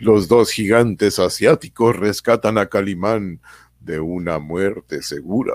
Los 0.00 0.28
dos 0.28 0.50
gigantes 0.50 1.18
asiáticos 1.18 1.94
rescatan 1.94 2.56
a 2.56 2.68
Calimán 2.68 3.40
de 3.80 4.00
una 4.00 4.38
muerte 4.38 5.02
segura. 5.02 5.54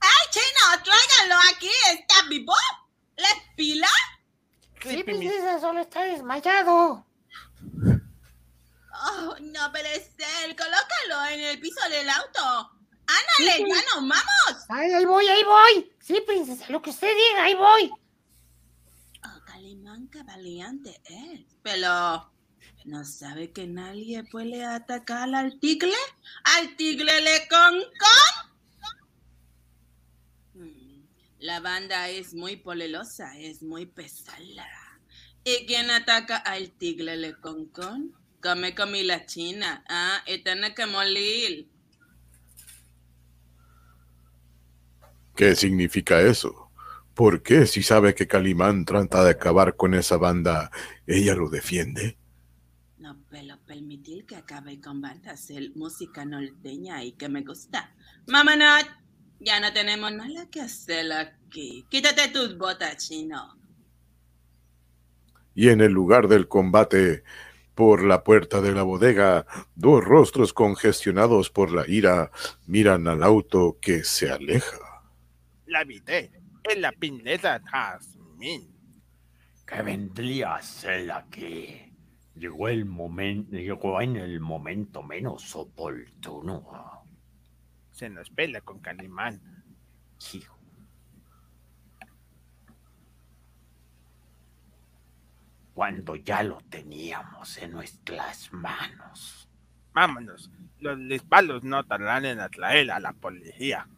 ¡Ay, 0.00 0.26
chino, 0.30 0.82
tráiganlo 0.82 1.34
aquí! 1.54 1.70
¿Está 1.92 2.26
vivo? 2.30 2.54
¿La 3.16 3.28
pila? 3.56 3.88
Sí, 4.80 5.02
princesa, 5.04 5.60
solo 5.60 5.80
está 5.80 6.04
desmayado. 6.04 7.06
Oh, 9.04 9.36
no 9.40 9.70
puede 9.70 9.94
ser. 9.94 10.56
Colócalo 10.56 11.26
en 11.32 11.40
el 11.40 11.60
piso 11.60 11.86
del 11.90 12.08
auto. 12.08 12.70
¡Ándale, 13.06 13.68
ya 13.68 13.82
nos 13.94 14.08
vamos! 14.08 14.64
Ay, 14.68 14.92
ahí 14.94 15.04
voy, 15.04 15.28
ahí 15.28 15.44
voy. 15.44 15.92
Sí, 16.00 16.22
princesa, 16.26 16.64
lo 16.70 16.80
que 16.80 16.90
usted 16.90 17.08
diga, 17.14 17.44
ahí 17.44 17.54
voy. 17.54 17.92
Oh, 19.24 19.44
Calimán, 19.44 20.08
qué 20.08 20.22
valiente 20.22 21.00
es. 21.04 21.42
Pero, 21.62 22.32
¿no 22.86 23.04
sabe 23.04 23.50
que 23.50 23.66
nadie 23.66 24.24
puede 24.24 24.64
atacar 24.64 25.34
al 25.34 25.58
tigre? 25.58 25.92
¿Al 26.44 26.76
tigre 26.76 27.20
le? 27.20 27.48
Mm, 30.54 31.02
La 31.40 31.60
banda 31.60 32.08
es 32.08 32.32
muy 32.34 32.56
polerosa, 32.56 33.36
es 33.38 33.62
muy 33.62 33.86
pesada. 33.86 34.66
¿Y 35.44 35.66
quién 35.66 35.90
ataca 35.90 36.36
al 36.36 36.70
tigre 36.72 37.16
le 37.16 37.34
con? 37.34 37.70
Come 38.42 38.74
comida 38.74 39.26
china. 39.26 39.84
Ah, 39.88 40.22
y 40.26 40.42
tiene 40.42 40.74
que 40.74 40.86
morir. 40.86 41.68
¿Qué 45.34 45.54
significa 45.56 46.20
eso? 46.22 46.70
¿Por 47.14 47.42
qué 47.42 47.66
si 47.66 47.82
sabe 47.82 48.14
que 48.14 48.26
Calimán 48.28 48.84
trata 48.84 49.24
de 49.24 49.30
acabar 49.30 49.76
con 49.76 49.94
esa 49.94 50.16
banda, 50.18 50.70
ella 51.06 51.34
lo 51.34 51.48
defiende? 51.50 52.18
No 53.06 53.16
puedo 53.30 53.56
permitir 53.64 54.26
que 54.26 54.34
acabe 54.34 54.80
con 54.80 55.00
bandas 55.00 55.46
de 55.46 55.70
música 55.76 56.24
norteña 56.24 57.04
y 57.04 57.12
que 57.12 57.28
me 57.28 57.42
gusta. 57.42 57.94
Mamanat, 58.26 58.84
ya 59.38 59.60
no 59.60 59.72
tenemos 59.72 60.10
nada 60.10 60.50
que 60.50 60.60
hacer 60.60 61.12
aquí. 61.12 61.86
Quítate 61.88 62.26
tus 62.32 62.58
botas, 62.58 62.96
chino. 63.06 63.60
Y 65.54 65.68
en 65.68 65.82
el 65.82 65.92
lugar 65.92 66.26
del 66.26 66.48
combate, 66.48 67.22
por 67.76 68.02
la 68.02 68.24
puerta 68.24 68.60
de 68.60 68.72
la 68.72 68.82
bodega, 68.82 69.46
dos 69.76 70.02
rostros 70.04 70.52
congestionados 70.52 71.48
por 71.48 71.70
la 71.70 71.88
ira 71.88 72.32
miran 72.66 73.06
al 73.06 73.22
auto 73.22 73.78
que 73.80 74.02
se 74.02 74.32
aleja. 74.32 74.78
La 75.66 75.84
vide 75.84 76.32
en 76.64 76.82
la 76.82 76.90
pineta 76.90 77.62
Jazmín. 77.70 78.74
¿Qué 79.64 79.80
vendría 79.82 80.56
a 80.56 80.62
ser 80.62 81.12
aquí? 81.12 81.85
Llegó 82.36 82.68
el 82.68 82.84
momento, 82.84 83.56
llegó 83.56 84.00
en 84.00 84.16
el 84.16 84.40
momento 84.40 85.02
menos 85.02 85.56
oportuno. 85.56 87.02
Se 87.90 88.10
nos 88.10 88.28
pela 88.28 88.60
con 88.60 88.78
Calimán. 88.80 89.40
Hijo. 90.34 90.54
Cuando 95.72 96.16
ya 96.16 96.42
lo 96.42 96.58
teníamos 96.68 97.56
en 97.56 97.70
nuestras 97.72 98.52
manos. 98.52 99.48
Vámonos. 99.94 100.50
Los 100.78 100.98
disparos 101.08 101.64
no 101.64 101.84
tardarán 101.84 102.26
en 102.26 102.40
atraer 102.40 102.90
a 102.90 103.00
la 103.00 103.14
policía. 103.14 103.88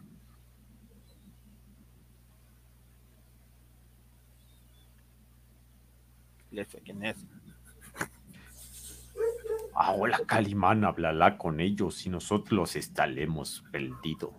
Le 6.52 6.64
sé 6.64 6.80
quién 6.82 7.04
es. 7.04 7.16
Ahora 9.80 10.18
Calimán 10.26 10.84
hablará 10.84 11.38
con 11.38 11.60
ellos 11.60 12.04
y 12.04 12.10
nosotros 12.10 12.74
estaremos 12.74 13.62
perdidos. 13.70 14.32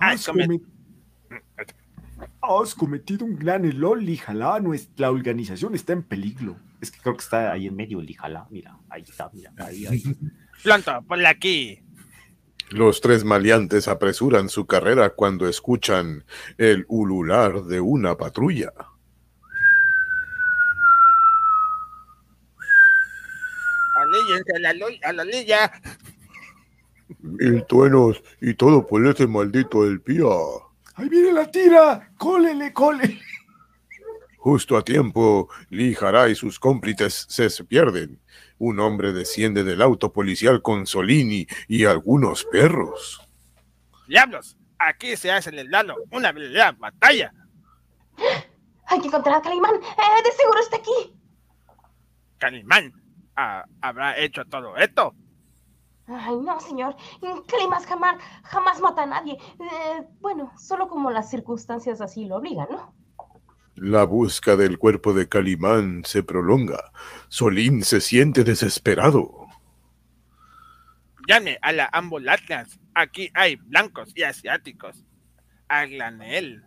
Has, 0.00 0.26
comi- 0.28 0.62
has 2.40 2.74
cometido 2.74 3.26
un 3.26 3.36
gran 3.36 3.66
error, 3.66 4.02
Lijala. 4.02 4.60
Nuestra 4.60 5.10
organización 5.10 5.74
está 5.74 5.92
en 5.92 6.02
peligro. 6.02 6.56
Es 6.80 6.90
que 6.90 7.00
creo 7.00 7.14
que 7.16 7.22
está 7.22 7.52
ahí 7.52 7.66
en 7.66 7.76
medio 7.76 8.00
el 8.00 8.08
Ijala. 8.08 8.46
Mira, 8.50 8.78
ahí 8.88 9.02
está, 9.02 9.28
mira, 9.34 9.52
ahí, 9.58 9.84
ahí. 9.86 10.02
Pronto, 10.62 11.02
por 11.06 11.24
aquí. 11.26 11.82
Los 12.70 13.00
tres 13.02 13.24
maleantes 13.24 13.88
apresuran 13.88 14.48
su 14.48 14.66
carrera 14.66 15.10
cuando 15.10 15.48
escuchan 15.48 16.24
el 16.56 16.86
ulular 16.88 17.64
de 17.64 17.80
una 17.80 18.16
patrulla. 18.16 18.72
Alíllense 24.28 24.56
a 24.56 24.58
la, 24.58 24.74
a 25.04 25.12
la 25.12 25.24
lilla. 25.24 25.72
Mil 27.20 27.64
tuenos 27.64 28.22
y 28.40 28.54
todo 28.54 28.86
por 28.86 29.06
este 29.06 29.26
maldito 29.26 29.84
del 29.84 30.00
pía. 30.00 30.24
¡Ahí 30.94 31.08
viene 31.08 31.32
la 31.32 31.50
tira! 31.50 32.12
¡Cólele, 32.16 32.72
cólele! 32.72 33.20
Justo 34.36 34.76
a 34.76 34.84
tiempo, 34.84 35.48
Lee 35.70 35.94
Jara 35.94 36.28
y 36.28 36.34
sus 36.34 36.58
cómplices 36.58 37.26
se 37.28 37.64
pierden. 37.64 38.20
Un 38.58 38.80
hombre 38.80 39.12
desciende 39.12 39.64
del 39.64 39.82
auto 39.82 40.12
policial 40.12 40.62
con 40.62 40.86
Solini 40.86 41.46
y 41.66 41.84
algunos 41.84 42.44
perros. 42.44 43.20
Diablos, 44.06 44.56
aquí 44.78 45.16
se 45.16 45.30
hace 45.30 45.50
el 45.50 45.70
lado, 45.70 45.94
una 46.10 46.32
verdadera 46.32 46.72
batalla. 46.72 47.32
Hay 48.86 49.00
que 49.00 49.06
encontrar 49.08 49.36
a 49.36 49.42
Calimán. 49.42 49.74
Eh, 49.74 50.22
de 50.24 50.32
seguro 50.32 50.60
está 50.60 50.76
aquí. 50.76 51.14
Calimán 52.38 52.92
habrá 53.80 54.18
hecho 54.18 54.44
todo 54.44 54.76
esto. 54.76 55.14
Ay, 56.06 56.36
no, 56.36 56.58
señor. 56.60 56.96
Calimán 57.46 57.82
jamás, 57.82 58.16
jamás 58.44 58.80
mata 58.80 59.02
a 59.02 59.06
nadie. 59.06 59.34
Eh, 59.34 60.06
bueno, 60.20 60.52
solo 60.58 60.88
como 60.88 61.10
las 61.10 61.28
circunstancias 61.28 62.00
así 62.00 62.24
lo 62.24 62.36
obligan, 62.36 62.68
¿no? 62.70 62.94
La 63.74 64.04
busca 64.04 64.56
del 64.56 64.78
cuerpo 64.78 65.12
de 65.12 65.28
Calimán 65.28 66.02
se 66.04 66.22
prolonga. 66.22 66.92
Solín 67.28 67.84
se 67.84 68.00
siente 68.00 68.42
desesperado. 68.42 69.46
Llame 71.28 71.58
a 71.60 71.72
la 71.72 71.88
ambulancia. 71.92 72.66
Aquí 72.94 73.30
hay 73.34 73.56
blancos 73.56 74.10
y 74.16 74.22
asiáticos. 74.22 75.04
A 75.68 75.84
granel. 75.84 76.64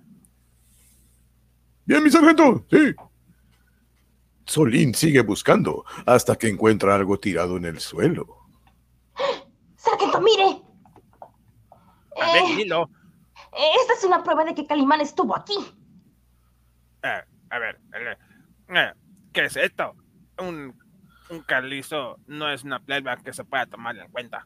Bien, 1.85 2.03
mi 2.03 2.11
sargento. 2.11 2.65
Sí. 2.69 2.93
Solín 4.45 4.93
sigue 4.93 5.21
buscando 5.21 5.85
hasta 6.05 6.35
que 6.35 6.47
encuentra 6.49 6.95
algo 6.95 7.19
tirado 7.19 7.57
en 7.57 7.65
el 7.65 7.79
suelo. 7.79 8.37
Sargento, 9.75 10.21
mire. 10.21 10.61
A 12.21 12.33
ver, 12.33 12.43
Eh, 13.53 13.71
esta 13.81 13.93
es 13.93 14.03
una 14.03 14.23
prueba 14.23 14.43
de 14.45 14.53
que 14.55 14.65
Calimán 14.65 15.01
estuvo 15.01 15.35
aquí. 15.35 15.55
Eh, 17.03 17.21
a 17.49 17.59
ver, 17.59 17.79
eh, 17.93 18.17
eh, 18.69 18.93
¿qué 19.33 19.45
es 19.45 19.55
esto? 19.57 19.95
Un, 20.37 20.77
un 21.29 21.41
carlizo 21.41 22.17
no 22.27 22.49
es 22.49 22.63
una 22.63 22.79
playback 22.79 23.23
que 23.23 23.33
se 23.33 23.43
pueda 23.43 23.65
tomar 23.65 23.97
en 23.97 24.09
cuenta. 24.11 24.45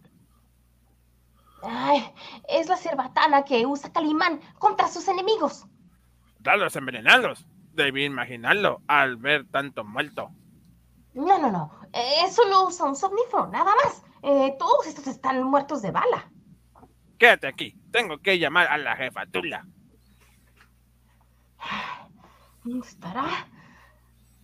Ay, 1.63 2.13
es 2.47 2.67
la 2.67 2.77
cerbatana 2.77 3.43
que 3.43 3.65
usa 3.65 3.91
Calimán 3.91 4.39
contra 4.59 4.87
sus 4.87 5.07
enemigos. 5.07 5.65
Dalos 6.39 6.75
envenenados. 6.75 7.45
Debí 7.75 8.05
imaginarlo 8.05 8.81
al 8.87 9.17
ver 9.17 9.45
tanto 9.51 9.83
muerto. 9.83 10.31
No, 11.13 11.37
no, 11.37 11.51
no. 11.51 11.71
Eh, 11.93 12.29
solo 12.31 12.67
usa 12.67 12.85
un 12.85 12.95
somnífero, 12.95 13.47
nada 13.47 13.71
más. 13.83 14.03
Eh, 14.21 14.55
todos 14.57 14.87
estos 14.87 15.07
están 15.07 15.43
muertos 15.43 15.81
de 15.81 15.91
bala. 15.91 16.31
Quédate 17.17 17.47
aquí. 17.47 17.77
Tengo 17.91 18.17
que 18.19 18.39
llamar 18.39 18.67
a 18.67 18.77
la 18.77 18.95
jefatura. 18.95 19.65
¿Dónde 22.63 22.87
estará? 22.87 23.47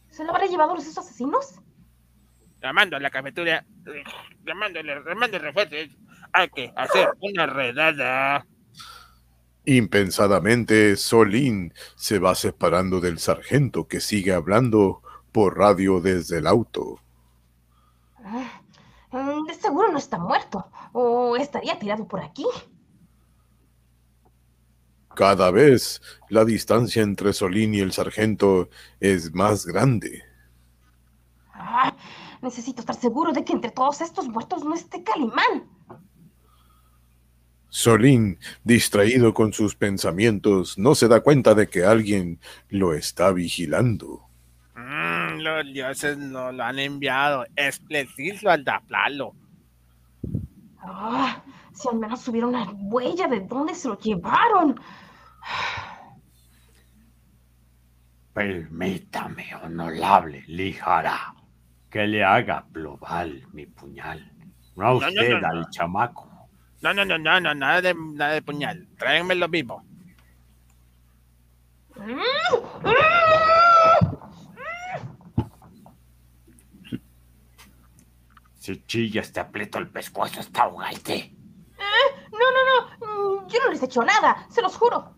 ¿Se 0.09 0.23
lo 0.23 0.31
habrá 0.31 0.45
llevado 0.45 0.75
los 0.75 0.85
esos 0.85 1.05
asesinos? 1.05 1.59
Llamando 2.61 2.97
a 2.97 2.99
la 2.99 3.09
cafetería. 3.09 3.65
Llamándole, 4.45 4.99
refuerzos. 5.39 5.97
Hay 6.33 6.49
que 6.49 6.71
hacer 6.75 7.09
una 7.19 7.45
redada. 7.45 8.45
Impensadamente, 9.65 10.95
Solín 10.97 11.73
se 11.95 12.19
va 12.19 12.35
separando 12.35 12.99
del 12.99 13.19
sargento 13.19 13.87
que 13.87 13.99
sigue 14.01 14.33
hablando 14.33 15.01
por 15.31 15.57
radio 15.57 15.99
desde 16.01 16.39
el 16.39 16.47
auto. 16.47 16.99
Ah, 18.23 18.61
mm, 19.11 19.45
De 19.47 19.53
seguro 19.53 19.91
no 19.91 19.97
está 19.97 20.17
muerto. 20.17 20.69
O 20.93 21.35
estaría 21.37 21.77
tirado 21.79 22.07
por 22.07 22.21
aquí. 22.21 22.45
Cada 25.15 25.51
vez 25.51 26.01
la 26.29 26.45
distancia 26.45 27.01
entre 27.03 27.33
Solín 27.33 27.73
y 27.75 27.79
el 27.79 27.91
sargento 27.91 28.69
es 28.99 29.33
más 29.33 29.65
grande. 29.65 30.23
Ah, 31.53 31.95
necesito 32.41 32.81
estar 32.81 32.95
seguro 32.95 33.31
de 33.31 33.43
que 33.45 33.53
entre 33.53 33.71
todos 33.71 34.01
estos 34.01 34.27
muertos 34.27 34.63
no 34.63 34.73
esté 34.73 35.03
Calimán. 35.03 35.69
Solín, 37.71 38.37
distraído 38.65 39.33
con 39.33 39.53
sus 39.53 39.75
pensamientos, 39.75 40.77
no 40.77 40.93
se 40.93 41.07
da 41.07 41.21
cuenta 41.21 41.55
de 41.55 41.69
que 41.69 41.85
alguien 41.85 42.41
lo 42.67 42.93
está 42.93 43.31
vigilando. 43.31 44.27
Mm, 44.75 45.39
los 45.39 45.65
dioses 45.73 46.17
no 46.17 46.51
lo 46.51 46.63
han 46.63 46.79
enviado. 46.79 47.45
Es 47.55 47.79
preciso 47.79 48.49
aldaplarlo. 48.49 49.33
Ah, 50.83 51.41
si 51.73 51.87
al 51.87 51.95
menos 51.97 52.27
hubiera 52.27 52.47
una 52.47 52.69
huella 52.71 53.27
de 53.29 53.39
dónde 53.39 53.73
se 53.73 53.87
lo 53.87 53.97
llevaron. 53.97 54.77
Permítame, 58.33 59.55
honorable 59.63 60.43
Lijara, 60.47 61.33
que 61.89 62.05
le 62.07 62.23
haga 62.23 62.65
global 62.71 63.47
mi 63.53 63.65
puñal. 63.65 64.29
No 64.75 64.87
a 64.87 64.93
No, 64.99 64.99
no, 64.99 65.07
usted, 65.07 65.29
no, 65.29 65.39
no. 65.39 65.47
al 65.47 65.69
chamaco. 65.69 66.30
No, 66.81 66.93
no, 66.93 67.05
no, 67.05 67.17
no, 67.17 67.39
no, 67.39 67.53
nada 67.53 67.81
de, 67.81 67.93
nada 67.93 68.33
de 68.33 68.41
puñal. 68.41 68.87
Tráenmelo 68.97 69.47
vivo. 69.47 69.83
Si 78.55 78.83
chillas 78.85 79.31
te 79.31 79.39
aprieto 79.39 79.77
el 79.77 79.89
pescuezo 79.89 80.39
hasta 80.39 80.63
ahogarte. 80.63 81.15
Eh, 81.15 81.33
no, 82.31 82.39
no, 82.51 82.61
no. 82.99 83.47
Yo 83.47 83.59
no 83.63 83.71
les 83.71 83.81
he 83.81 83.85
hecho 83.85 84.03
nada, 84.03 84.47
se 84.49 84.61
los 84.61 84.75
juro. 84.75 85.15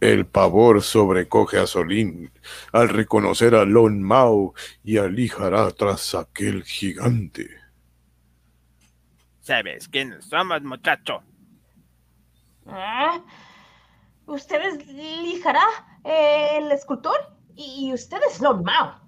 El 0.00 0.26
pavor 0.26 0.82
sobrecoge 0.82 1.58
a 1.58 1.66
Solín 1.66 2.32
al 2.72 2.88
reconocer 2.88 3.54
a 3.54 3.64
Lon 3.64 4.02
Mao 4.02 4.54
y 4.82 4.96
a 4.96 5.06
Lijara 5.06 5.70
tras 5.72 6.14
aquel 6.14 6.64
gigante. 6.64 7.59
¿Sabes 9.50 9.88
quiénes 9.88 10.26
somos, 10.26 10.62
muchacho? 10.62 11.24
Ah, 12.68 13.20
usted 14.26 14.60
es 14.62 14.86
Lijará, 14.86 15.66
el 16.04 16.70
escultor, 16.70 17.18
y 17.56 17.92
usted 17.92 18.20
es 18.30 18.40
Lord 18.40 18.62
Mao. 18.62 19.00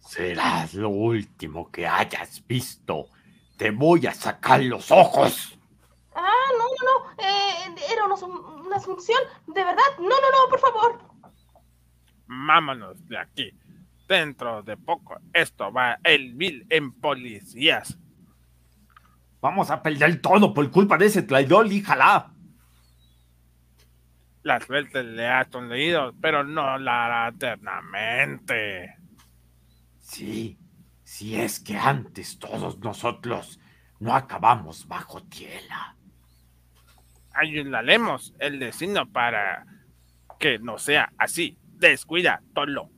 Serás 0.00 0.74
lo 0.74 0.88
último 0.88 1.70
que 1.70 1.86
hayas 1.86 2.44
visto. 2.48 3.10
Te 3.56 3.70
voy 3.70 4.08
a 4.08 4.12
sacar 4.12 4.60
los 4.60 4.90
ojos. 4.90 5.56
Ah, 6.16 6.50
no, 6.58 6.64
no, 6.64 7.14
no. 7.14 7.22
Eh, 7.22 7.92
era 7.92 8.06
una, 8.06 8.16
una 8.60 8.76
asunción. 8.76 9.20
De 9.46 9.62
verdad. 9.62 9.84
No, 9.98 10.08
no, 10.08 10.30
no, 10.32 10.50
por 10.50 10.58
favor. 10.58 10.98
Vámonos 12.26 13.06
de 13.06 13.18
aquí. 13.18 13.52
Dentro 14.08 14.64
de 14.64 14.76
poco 14.76 15.16
esto 15.32 15.72
va 15.72 16.00
el 16.02 16.34
mil 16.34 16.66
en 16.70 16.90
policías. 16.90 17.96
Vamos 19.44 19.70
a 19.70 19.82
perder 19.82 20.22
todo 20.22 20.54
por 20.54 20.70
culpa 20.70 20.96
de 20.96 21.04
ese 21.04 21.20
traidor, 21.20 21.70
híjala. 21.70 22.32
Las 24.42 24.66
veces 24.66 25.04
le 25.04 25.28
ha 25.28 25.46
sonreído, 25.50 26.14
pero 26.18 26.44
no 26.44 26.78
la 26.78 27.04
hará 27.04 27.28
eternamente. 27.28 28.96
Sí, 29.98 30.58
si 31.02 31.36
es 31.36 31.60
que 31.60 31.76
antes 31.76 32.38
todos 32.38 32.78
nosotros 32.78 33.60
no 34.00 34.14
acabamos 34.14 34.88
bajo 34.88 35.22
tierra. 35.24 35.94
Ayudaremos 37.34 38.32
el 38.38 38.58
destino 38.58 39.12
para 39.12 39.66
que 40.38 40.58
no 40.58 40.78
sea 40.78 41.12
así. 41.18 41.58
Descuida, 41.74 42.42
Tolo. 42.54 42.88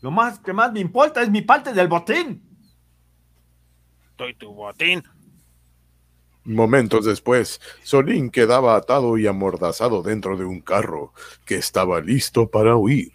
Lo 0.00 0.12
más 0.12 0.38
que 0.38 0.52
más 0.52 0.70
me 0.72 0.78
importa 0.78 1.22
es 1.22 1.28
mi 1.28 1.42
parte 1.42 1.72
del 1.72 1.88
botín. 1.88 2.40
Estoy 4.10 4.34
tu 4.34 4.54
botín. 4.54 5.02
Momentos 6.44 7.06
después, 7.06 7.60
Solín 7.82 8.30
quedaba 8.30 8.76
atado 8.76 9.16
y 9.16 9.26
amordazado 9.26 10.02
dentro 10.02 10.36
de 10.36 10.44
un 10.44 10.60
carro 10.60 11.14
que 11.46 11.54
estaba 11.54 12.00
listo 12.00 12.50
para 12.50 12.76
huir. 12.76 13.12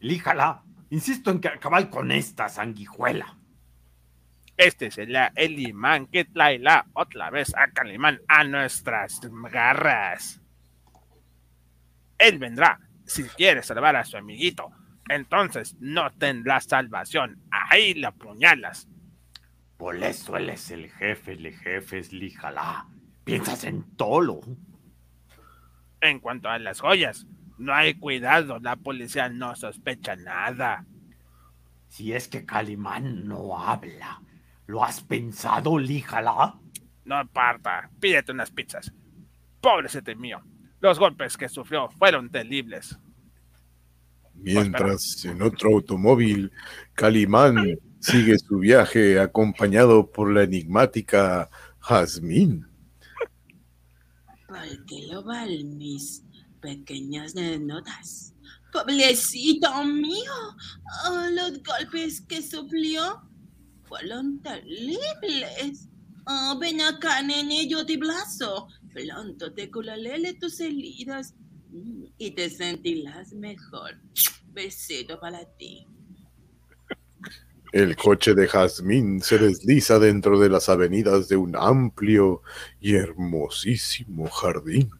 Líjala. 0.00 0.62
Insisto 0.90 1.30
en 1.30 1.40
que 1.40 1.48
acabar 1.48 1.88
con 1.88 2.12
esta 2.12 2.48
sanguijuela. 2.48 3.38
Este 4.56 4.90
será 4.90 5.32
el 5.36 5.58
imán 5.58 6.06
que 6.06 6.24
traerá 6.24 6.86
otra 6.92 7.30
vez 7.30 7.54
a 7.56 7.70
Calimán 7.72 8.20
a 8.28 8.44
nuestras 8.44 9.20
garras. 9.50 10.40
Él 12.18 12.38
vendrá 12.38 12.78
si 13.06 13.24
quiere 13.24 13.62
salvar 13.62 13.96
a 13.96 14.04
su 14.04 14.16
amiguito. 14.16 14.70
Entonces 15.14 15.76
no 15.78 16.10
tendrá 16.10 16.60
salvación. 16.60 17.42
Ahí 17.50 17.92
la 17.92 18.08
apuñalas. 18.08 18.88
Por 19.76 20.02
eso 20.02 20.38
él 20.38 20.48
es 20.48 20.70
el 20.70 20.90
jefe 20.90 21.36
de 21.36 21.52
jefes, 21.52 22.12
Líjala. 22.14 22.86
Piensas 23.22 23.64
en 23.64 23.82
Tolo. 23.96 24.40
En 26.00 26.18
cuanto 26.18 26.48
a 26.48 26.58
las 26.58 26.80
joyas, 26.80 27.26
no 27.58 27.74
hay 27.74 27.94
cuidado, 27.94 28.58
la 28.58 28.76
policía 28.76 29.28
no 29.28 29.54
sospecha 29.54 30.16
nada. 30.16 30.86
Si 31.88 32.14
es 32.14 32.26
que 32.26 32.46
Calimán 32.46 33.28
no 33.28 33.58
habla, 33.58 34.22
¿lo 34.66 34.82
has 34.82 35.02
pensado, 35.02 35.78
líjala? 35.78 36.58
No 37.04 37.18
aparta, 37.18 37.90
pídete 38.00 38.32
unas 38.32 38.50
pizzas. 38.50 38.92
Pobrecete 39.60 40.14
mío, 40.14 40.42
los 40.80 40.98
golpes 40.98 41.36
que 41.36 41.50
sufrió 41.50 41.90
fueron 41.90 42.30
terribles. 42.30 42.98
Mientras 44.34 45.24
en 45.24 45.42
otro 45.42 45.70
automóvil, 45.70 46.50
Calimán 46.94 47.78
sigue 48.00 48.38
su 48.38 48.58
viaje 48.58 49.20
acompañado 49.20 50.10
por 50.10 50.32
la 50.32 50.42
enigmática 50.42 51.48
Jazmín. 51.80 52.66
¿Por 54.48 54.84
qué 54.86 55.06
lo 55.10 55.22
mis 55.76 56.24
pequeñas 56.62 57.34
notas. 57.34 58.32
Pobrecito 58.72 59.84
mío, 59.84 60.32
oh, 61.06 61.26
los 61.32 61.62
golpes 61.62 62.22
que 62.22 62.40
sufrió 62.40 63.20
fueron 63.82 64.40
terribles. 64.40 65.88
Oh, 66.24 66.56
ven 66.58 66.80
acá, 66.80 67.20
nene, 67.20 67.68
yo 67.68 67.84
te 67.84 67.98
blazo. 67.98 68.68
Pronto 68.94 69.52
te 69.52 69.70
curaré 69.70 70.32
tus 70.34 70.60
heridas 70.60 71.34
y 72.18 72.30
te 72.32 72.50
sentirás 72.50 73.32
mejor. 73.32 73.96
Besito 74.52 75.18
para 75.18 75.44
ti. 75.56 75.86
El 77.72 77.96
coche 77.96 78.34
de 78.34 78.46
Jazmín 78.46 79.22
se 79.22 79.38
desliza 79.38 79.98
dentro 79.98 80.38
de 80.38 80.50
las 80.50 80.68
avenidas 80.68 81.28
de 81.28 81.36
un 81.36 81.56
amplio 81.56 82.42
y 82.80 82.96
hermosísimo 82.96 84.28
jardín. 84.28 84.90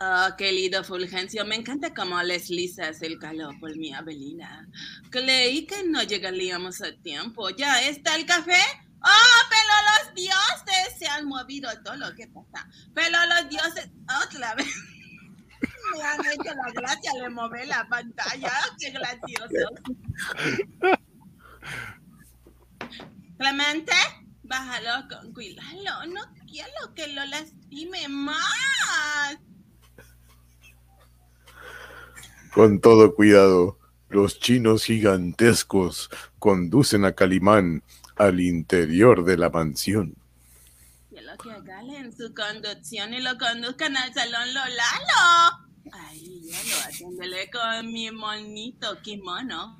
Oh, 0.00 0.28
qué 0.38 0.52
lindo 0.52 0.82
Fulgencio. 0.82 1.44
Me 1.44 1.56
encanta 1.56 1.92
cómo 1.92 2.22
les 2.22 2.48
lisas 2.48 3.02
el 3.02 3.18
calor 3.18 3.58
por 3.60 3.76
mi 3.76 3.92
Abelina. 3.92 4.66
Creí 5.10 5.66
que 5.66 5.82
no 5.84 6.02
llegaríamos 6.04 6.80
a 6.80 6.92
tiempo. 7.02 7.50
¿Ya 7.50 7.82
está 7.82 8.14
el 8.16 8.24
café? 8.24 8.62
¡Oh, 9.02 9.48
pero 9.50 10.06
los 10.06 10.14
dioses 10.14 10.98
se 10.98 11.06
han 11.06 11.26
movido 11.26 11.68
todo 11.84 11.96
lo 11.96 12.14
que 12.14 12.28
pasa! 12.28 12.68
Pero 12.94 13.18
los 13.26 13.50
dioses, 13.50 13.90
otra 14.24 14.54
vez. 14.54 14.66
Me 15.96 16.02
han 16.02 16.20
hecho 16.20 16.54
la 16.54 16.72
gracia 16.72 17.12
de 17.20 17.28
mover 17.30 17.66
la 17.66 17.86
pantalla. 17.88 18.52
¡Qué 18.78 18.90
gracioso! 18.90 19.70
Clemente, 23.38 23.92
bájalo 24.42 25.08
con 25.08 25.32
cuidado. 25.32 26.06
No 26.06 26.20
quiero 26.46 26.94
que 26.94 27.08
lo 27.08 27.24
lastime 27.26 28.08
más. 28.08 29.38
Con 32.52 32.80
todo 32.80 33.14
cuidado, 33.14 33.78
los 34.08 34.40
chinos 34.40 34.84
gigantescos 34.84 36.10
conducen 36.38 37.04
a 37.04 37.12
Calimán 37.12 37.82
al 38.16 38.40
interior 38.40 39.24
de 39.24 39.36
la 39.36 39.50
mansión. 39.50 40.16
lo 41.10 41.36
que 41.36 41.52
hagan 41.52 42.12
su 42.16 42.34
conducción 42.34 43.14
y 43.14 43.20
lo 43.20 43.38
conduzcan 43.38 43.96
al 43.96 44.12
salón 44.12 44.54
Lolalo. 44.54 45.67
Ahí 45.92 46.42
ya 46.44 46.58
lo 46.62 46.94
atenderé 46.94 47.50
con 47.50 47.92
mi 47.92 48.10
monito 48.10 49.00
kimono. 49.02 49.78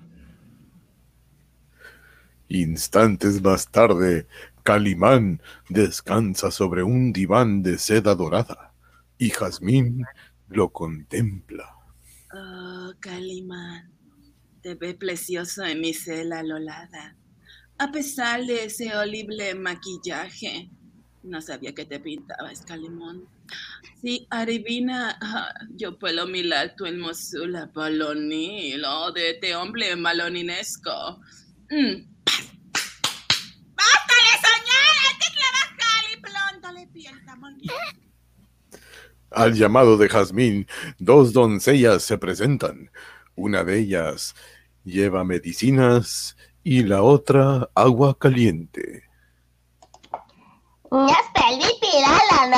Instantes 2.49 3.43
más 3.43 3.69
tarde, 3.71 4.27
Calimán 4.63 5.43
descansa 5.69 6.51
sobre 6.51 6.83
un 6.83 7.13
diván 7.13 7.63
de 7.63 7.79
seda 7.79 8.15
dorada 8.15 8.73
y 9.19 9.31
Jazmín 9.31 10.05
lo 10.49 10.71
contempla. 10.71 11.75
Oh, 12.33 12.93
Calimán, 13.01 13.91
te 14.63 14.75
ve 14.75 14.95
precioso 14.95 15.65
en 15.65 15.81
mi 15.81 15.95
cela 15.95 16.43
lolada. 16.43 17.17
A 17.79 17.93
pesar 17.93 18.45
de 18.45 18.65
ese 18.65 18.95
horrible 18.97 19.55
maquillaje, 19.55 20.71
no 21.23 21.41
sabía 21.43 21.75
que 21.75 21.85
te 21.85 22.01
pintabas, 22.01 22.63
Calimán. 22.63 23.23
Sí, 24.01 24.27
adivina, 24.31 25.19
yo 25.71 25.99
puedo 25.99 26.27
mirar 26.27 26.75
tu 26.77 26.87
hermosura 26.87 27.71
balonil, 27.75 28.85
oh, 28.85 29.13
de 29.13 29.31
este 29.31 29.55
hombre 29.55 29.97
maloninesco. 29.97 31.21
Mm. 31.71 32.07
¡Basta 33.77 34.15
de 34.25 34.35
soñar! 34.47 34.95
¡Hay 35.09 35.19
que 35.19 35.31
trabajar 35.37 36.05
y 36.13 36.21
pronto 36.21 36.73
le 36.73 36.87
pierda 36.89 37.29
al 39.31 39.55
llamado 39.55 39.97
de 39.99 40.09
Jazmín, 40.09 40.67
dos 40.99 41.33
doncellas 41.33 42.03
se 42.03 42.19
presentan. 42.19 42.91
Una 43.35 43.63
de 43.63 43.79
ellas 43.79 44.35
lleva 44.85 45.23
medicinas 45.23 46.37
y 46.65 46.83
la 46.83 47.03
otra 47.03 47.69
agua 47.75 48.19
caliente. 48.19 49.08
No 50.91 51.07
la 51.07 52.49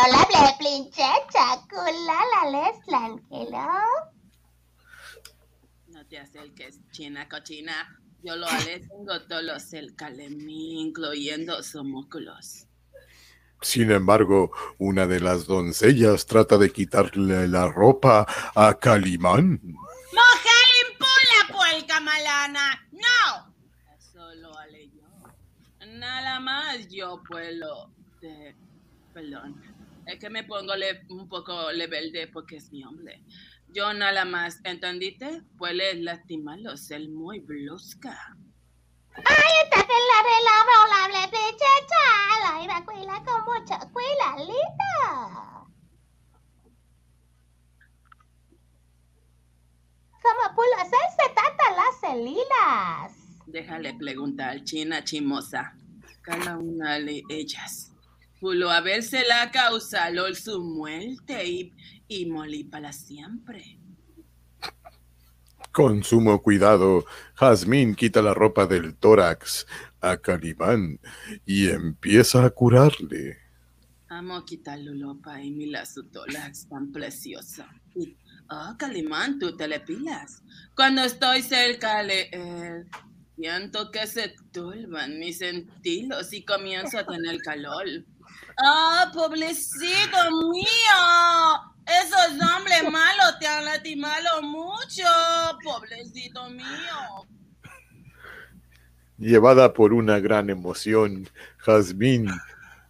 No 5.88 6.06
te 6.06 6.18
acerques, 6.18 6.80
china 6.92 7.28
cochina. 7.28 8.00
Yo 8.22 8.36
lo 8.36 8.46
haré, 8.46 8.80
tengo 8.80 9.20
todos 9.22 9.72
el 9.72 9.96
calemín, 9.96 10.88
incluyendo 10.88 11.62
sus 11.62 11.82
músculos. 11.82 12.66
Sin 13.62 13.90
embargo, 13.90 14.52
una 14.78 15.06
de 15.06 15.20
las 15.20 15.46
doncellas 15.46 16.26
trata 16.26 16.56
de 16.56 16.70
quitarle 16.70 17.48
la 17.48 17.68
ropa 17.68 18.26
a 18.54 18.78
Calimán. 18.78 19.60
¡Mujer 19.62 20.66
impula, 20.88 21.58
puerca 21.58 22.00
malana! 22.00 22.88
¡No! 22.92 23.54
Eso 23.98 24.34
lo 24.36 24.56
haré 24.56 24.88
yo. 24.90 25.08
Nada 25.86 26.38
más 26.40 26.88
yo 26.88 27.22
puedo... 27.28 27.90
Perdón. 29.12 29.60
Es 30.06 30.18
que 30.18 30.30
me 30.30 30.44
pongo 30.44 30.72
un 31.08 31.28
poco 31.28 31.70
rebelde 31.70 32.28
porque 32.28 32.56
es 32.56 32.70
mi 32.72 32.84
hombre. 32.84 33.22
Yo 33.68 33.92
nada 33.94 34.24
más, 34.24 34.60
¿entendiste? 34.64 35.42
Puedes 35.56 35.98
lastimarlos, 36.00 36.86
ser 36.86 37.08
muy 37.08 37.38
brusca. 37.40 38.36
¡Ay, 39.14 39.52
está 39.64 39.80
que 39.82 39.92
la 40.10 40.18
relabable 40.26 41.28
princesa! 41.28 42.04
La 42.42 42.64
iracuela 42.64 43.22
con 43.24 43.44
mucha 43.44 43.78
cuela 43.90 44.36
linda. 44.38 45.60
¿Cómo 50.22 50.54
pulo 50.54 50.74
hacerse 50.76 51.34
tanta 51.34 51.70
las 51.76 52.00
celilas? 52.00 53.46
Déjale 53.46 53.94
preguntar 53.94 54.62
china 54.64 55.02
chimosa. 55.02 55.74
Cada 56.22 56.58
una 56.58 56.98
de 56.98 57.22
ellas. 57.28 57.89
Pulo 58.40 58.70
haberse 58.70 59.22
la 59.26 59.50
causado 59.50 60.34
su 60.34 60.62
muerte 60.62 61.46
y, 61.46 61.74
y 62.08 62.26
morí 62.26 62.64
para 62.64 62.92
siempre. 62.92 63.78
Con 65.72 66.02
sumo 66.02 66.42
cuidado, 66.42 67.04
Jazmín 67.34 67.94
quita 67.94 68.22
la 68.22 68.34
ropa 68.34 68.66
del 68.66 68.96
tórax 68.96 69.66
a 70.00 70.16
Calimán 70.16 70.98
y 71.46 71.68
empieza 71.68 72.44
a 72.44 72.50
curarle. 72.50 73.38
Amo 74.08 74.44
quitar 74.44 74.80
la 74.80 75.06
ropa 75.06 75.40
y 75.40 75.52
mira 75.52 75.86
su 75.86 76.02
tórax 76.04 76.68
tan 76.68 76.90
precioso. 76.90 77.64
Y, 77.94 78.16
oh, 78.48 78.74
Calimán, 78.76 79.38
tú 79.38 79.56
te 79.56 79.68
le 79.68 79.78
pilas. 79.78 80.42
Cuando 80.74 81.04
estoy 81.04 81.42
cerca 81.42 82.02
de 82.02 82.28
él, 82.32 82.88
siento 83.36 83.92
que 83.92 84.08
se 84.08 84.34
turban 84.50 85.20
mis 85.20 85.38
sentidos 85.38 86.32
y 86.32 86.44
comienzo 86.44 86.98
a 86.98 87.06
tener 87.06 87.38
calor. 87.42 87.86
¡Ah, 88.58 89.10
pobrecito 89.12 90.30
mío! 90.50 90.66
Esos 91.86 92.32
hombres 92.56 92.82
malos 92.90 93.38
te 93.40 93.46
han 93.46 93.64
lastimado 93.64 94.42
mucho, 94.42 95.04
pobrecito 95.64 96.48
mío. 96.50 97.26
Llevada 99.18 99.72
por 99.72 99.92
una 99.92 100.18
gran 100.18 100.48
emoción, 100.50 101.28
Jazmín 101.58 102.30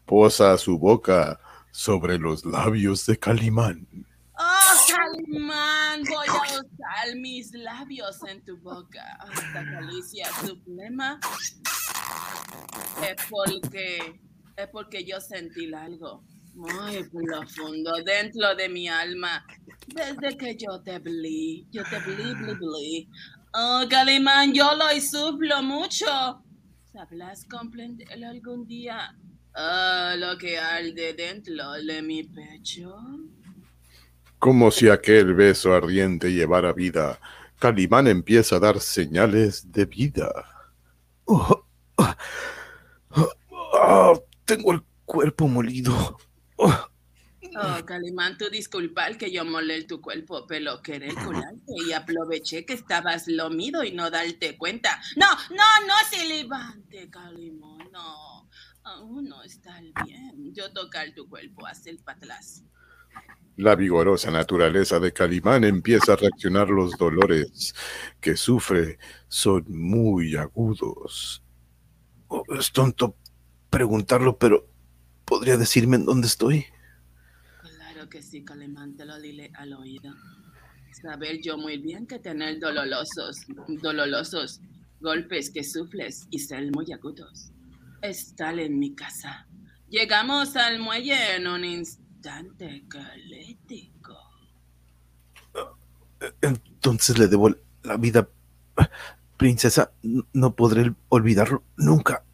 posa 0.06 0.56
su 0.58 0.78
boca 0.78 1.40
sobre 1.70 2.18
los 2.18 2.44
labios 2.44 3.06
de 3.06 3.18
Calimán. 3.18 3.86
Oh, 4.38 4.94
Calimán, 4.94 6.02
voy 6.04 6.26
a 6.28 6.42
usar 6.42 7.16
mis 7.16 7.52
labios 7.52 8.22
en 8.28 8.44
tu 8.44 8.56
boca 8.58 9.02
hasta 9.20 9.64
calicia 9.72 10.28
suprema. 10.46 11.18
Es 13.02 13.16
porque, 13.28 14.20
es 14.62 14.68
porque 14.68 15.04
yo 15.04 15.20
sentí 15.20 15.72
algo 15.72 16.22
muy 16.54 17.04
profundo 17.04 17.92
dentro 18.04 18.54
de 18.54 18.68
mi 18.68 18.88
alma. 18.88 19.44
Desde 19.86 20.36
que 20.36 20.56
yo 20.56 20.80
te 20.82 20.98
vi, 20.98 21.66
yo 21.70 21.82
te 21.84 21.98
vi, 22.00 22.34
bli, 22.34 22.54
bli. 22.54 23.08
Oh, 23.54 23.84
Calimán, 23.88 24.52
yo 24.52 24.74
lo 24.74 24.88
sufro 25.00 25.62
mucho. 25.62 26.06
¿Sabrás 26.92 27.44
comprender 27.44 28.06
algún 28.24 28.66
día 28.66 29.16
oh, 29.54 30.12
lo 30.16 30.36
que 30.38 30.58
arde 30.58 31.14
dentro 31.14 31.72
de 31.72 32.02
mi 32.02 32.24
pecho? 32.24 32.96
Como 34.38 34.70
si 34.70 34.88
aquel 34.88 35.34
beso 35.34 35.74
ardiente 35.74 36.32
llevara 36.32 36.72
vida, 36.72 37.18
Calimán 37.58 38.06
empieza 38.06 38.56
a 38.56 38.60
dar 38.60 38.80
señales 38.80 39.70
de 39.70 39.84
vida. 39.84 40.30
Oh, 41.24 41.64
oh, 41.96 42.14
oh, 43.50 44.24
tengo 44.56 44.72
el 44.72 44.82
cuerpo 45.04 45.46
molido. 45.46 46.18
Oh, 46.56 47.84
Calimán, 47.86 48.36
tú 48.36 48.50
disculpa 48.50 49.08
que 49.14 49.30
yo 49.30 49.44
molé 49.44 49.84
tu 49.84 50.00
cuerpo, 50.00 50.44
pero 50.48 50.82
querer 50.82 51.14
curarte 51.14 51.72
y 51.86 51.92
aproveché 51.92 52.66
que 52.66 52.74
estabas 52.74 53.28
lomido 53.28 53.84
y 53.84 53.92
no 53.92 54.10
darte 54.10 54.58
cuenta. 54.58 55.00
No, 55.16 55.26
no, 55.50 55.86
no 55.86 55.94
se 56.10 56.26
levante, 56.26 57.08
Calimán, 57.08 57.90
no. 57.92 58.48
Aún 58.82 59.28
no 59.28 59.42
está 59.44 59.80
bien. 60.04 60.52
Yo 60.52 60.72
tocar 60.72 61.12
tu 61.14 61.28
cuerpo, 61.28 61.66
hacer 61.66 61.98
para 62.02 62.18
atrás. 62.18 62.64
La 63.56 63.76
vigorosa 63.76 64.32
naturaleza 64.32 64.98
de 64.98 65.12
Calimán 65.12 65.62
empieza 65.62 66.14
a 66.14 66.16
reaccionar 66.16 66.70
los 66.70 66.96
dolores 66.96 67.72
que 68.20 68.36
sufre 68.36 68.98
son 69.28 69.64
muy 69.68 70.34
agudos. 70.34 71.42
Oh, 72.26 72.44
es 72.58 72.70
tonto 72.70 73.16
preguntarlo, 73.70 74.36
pero 74.36 74.70
¿Podría 75.30 75.56
decirme 75.56 75.94
en 75.94 76.06
dónde 76.06 76.26
estoy? 76.26 76.66
Claro 77.60 78.08
que 78.08 78.20
sí, 78.20 78.42
Calimán, 78.42 78.96
te 78.96 79.04
lo 79.04 79.20
dile 79.20 79.52
al 79.54 79.72
oído. 79.74 80.12
Saber 81.00 81.40
yo 81.40 81.56
muy 81.56 81.78
bien 81.78 82.04
que 82.04 82.18
tener 82.18 82.58
dolorosos, 82.58 83.46
dolorosos 83.80 84.60
golpes 84.98 85.52
que 85.52 85.62
sufles 85.62 86.26
y 86.30 86.40
ser 86.40 86.72
muy 86.72 86.92
agudos. 86.92 87.52
Estar 88.02 88.58
en 88.58 88.80
mi 88.80 88.92
casa. 88.96 89.46
Llegamos 89.88 90.56
al 90.56 90.80
muelle 90.80 91.36
en 91.36 91.46
un 91.46 91.64
instante 91.64 92.84
calético. 92.88 94.16
Entonces 96.40 97.18
le 97.20 97.28
debo 97.28 97.54
la 97.84 97.96
vida. 97.98 98.28
Princesa, 99.36 99.92
no 100.32 100.56
podré 100.56 100.92
olvidarlo 101.08 101.62
nunca. 101.76 102.24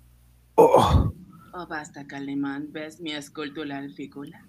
Oh. 0.55 1.13
Oh, 1.59 1.67
basta, 1.67 2.07
Calimán. 2.07 2.71
¿Ves 2.71 3.01
mi 3.01 3.13
escultura 3.13 3.83
figura? 3.89 4.45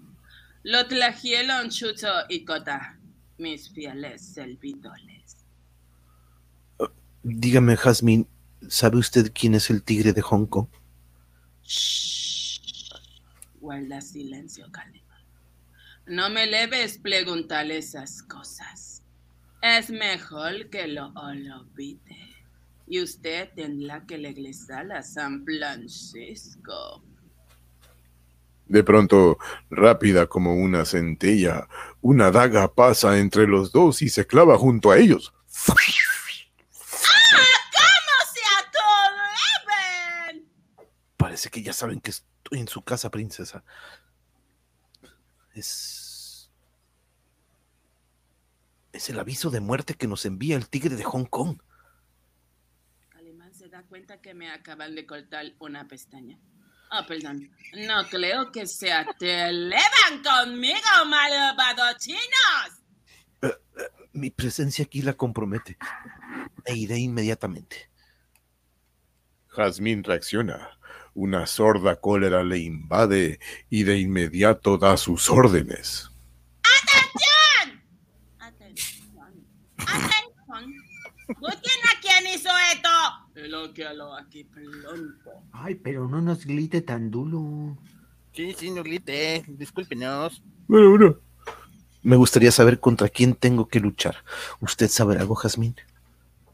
Lo 0.63 0.85
trajeron 0.87 1.69
Chucho 1.69 2.11
y 2.27 2.43
Cota, 2.43 2.99
mis 3.37 3.69
fieles 3.69 4.21
servidores. 4.21 5.37
Uh, 6.77 6.87
dígame, 7.23 7.77
Jazmín, 7.77 8.27
¿sabe 8.67 8.97
usted 8.97 9.31
quién 9.33 9.55
es 9.55 9.69
el 9.69 9.83
tigre 9.83 10.11
de 10.11 10.21
Hong 10.21 10.47
Kong? 10.47 10.67
Shh. 11.63 12.91
Guarda 13.61 14.01
silencio, 14.01 14.69
Calimán. 14.69 15.23
No 16.07 16.29
me 16.29 16.45
debes 16.45 16.97
preguntar 16.97 17.71
esas 17.71 18.21
cosas. 18.21 19.01
Es 19.61 19.89
mejor 19.89 20.69
que 20.69 20.87
lo 20.87 21.13
olvide 21.15 22.26
y 22.87 23.01
usted 23.01 23.49
tendrá 23.53 24.05
que 24.05 24.17
regresar 24.17 24.91
a 24.91 25.03
San 25.03 25.43
Francisco. 25.43 27.03
De 28.65 28.83
pronto, 28.83 29.37
rápida 29.69 30.27
como 30.27 30.55
una 30.55 30.85
centella, 30.85 31.67
una 32.01 32.31
daga 32.31 32.73
pasa 32.73 33.17
entre 33.17 33.47
los 33.47 33.71
dos 33.71 34.01
y 34.01 34.09
se 34.09 34.25
clava 34.25 34.57
junto 34.57 34.91
a 34.91 34.97
ellos. 34.97 35.33
¡Ah! 35.67 35.75
¿Cómo 37.73 38.15
se 38.33 38.41
atreven? 40.29 40.49
Parece 41.15 41.49
que 41.49 41.61
ya 41.61 41.73
saben 41.73 42.01
que 42.01 42.11
estoy 42.11 42.59
en 42.59 42.67
su 42.67 42.81
casa, 42.81 43.09
princesa. 43.09 43.63
Es. 45.53 46.49
Es 48.91 49.09
el 49.09 49.19
aviso 49.19 49.49
de 49.49 49.59
muerte 49.59 49.93
que 49.93 50.07
nos 50.07 50.25
envía 50.25 50.55
el 50.55 50.69
tigre 50.69 50.95
de 50.95 51.03
Hong 51.03 51.25
Kong 51.25 51.59
cuenta 53.83 54.21
que 54.21 54.33
me 54.33 54.49
acaban 54.49 54.95
de 54.95 55.05
cortar 55.05 55.45
una 55.59 55.87
pestaña. 55.87 56.37
Oh, 56.91 57.05
perdón. 57.05 57.51
No 57.73 58.07
creo 58.09 58.51
que 58.51 58.65
se 58.65 58.91
atrevan 58.91 60.23
conmigo, 60.23 61.05
malvados 61.07 61.97
chinos. 61.97 62.81
Eh, 63.41 63.47
eh, 63.47 64.07
mi 64.13 64.29
presencia 64.29 64.85
aquí 64.85 65.01
la 65.01 65.13
compromete. 65.13 65.77
E 66.65 66.75
iré 66.75 66.97
inmediatamente. 66.97 67.89
Jazmín 69.49 70.03
reacciona. 70.03 70.77
Una 71.13 71.47
sorda 71.47 71.95
cólera 71.99 72.43
le 72.43 72.59
invade 72.59 73.39
y 73.69 73.83
de 73.83 73.97
inmediato 73.97 74.77
da 74.77 74.95
sus 74.97 75.29
órdenes. 75.29 76.11
¡Atención! 76.61 77.83
¡Atención! 78.39 79.47
¡Atención! 79.77 80.87
¿Quién 81.27 81.81
a 81.85 81.99
quién 82.01 82.33
hizo 82.33 82.49
esto? 82.71 82.89
Lo 83.47 83.73
que 83.73 83.83
lo 83.93 84.13
aquí 84.13 84.43
pronto. 84.43 85.31
Ay, 85.51 85.75
pero 85.75 86.07
no 86.07 86.21
nos 86.21 86.45
glite 86.45 86.81
tan 86.81 87.11
duro. 87.11 87.77
Sí, 88.33 88.53
sí, 88.57 88.71
no 88.71 88.83
glite. 88.83 89.43
Discúlpenos. 89.47 90.41
Bueno, 90.67 90.89
bueno. 90.89 91.19
Me 92.03 92.15
gustaría 92.15 92.51
saber 92.51 92.79
contra 92.79 93.09
quién 93.09 93.35
tengo 93.35 93.67
que 93.67 93.79
luchar. 93.79 94.23
¿Usted 94.61 94.87
sabe 94.87 95.17
algo, 95.17 95.35
Jazmín? 95.35 95.75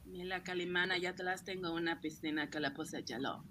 Mira, 0.05 0.41
Calimana, 0.41 0.97
ya 0.97 1.11
atrás 1.11 1.43
tengo 1.43 1.73
una 1.73 1.99
piscina 1.99 2.49
que 2.49 2.59
le 2.59 2.71
puse 2.71 3.03
Chalo. 3.03 3.43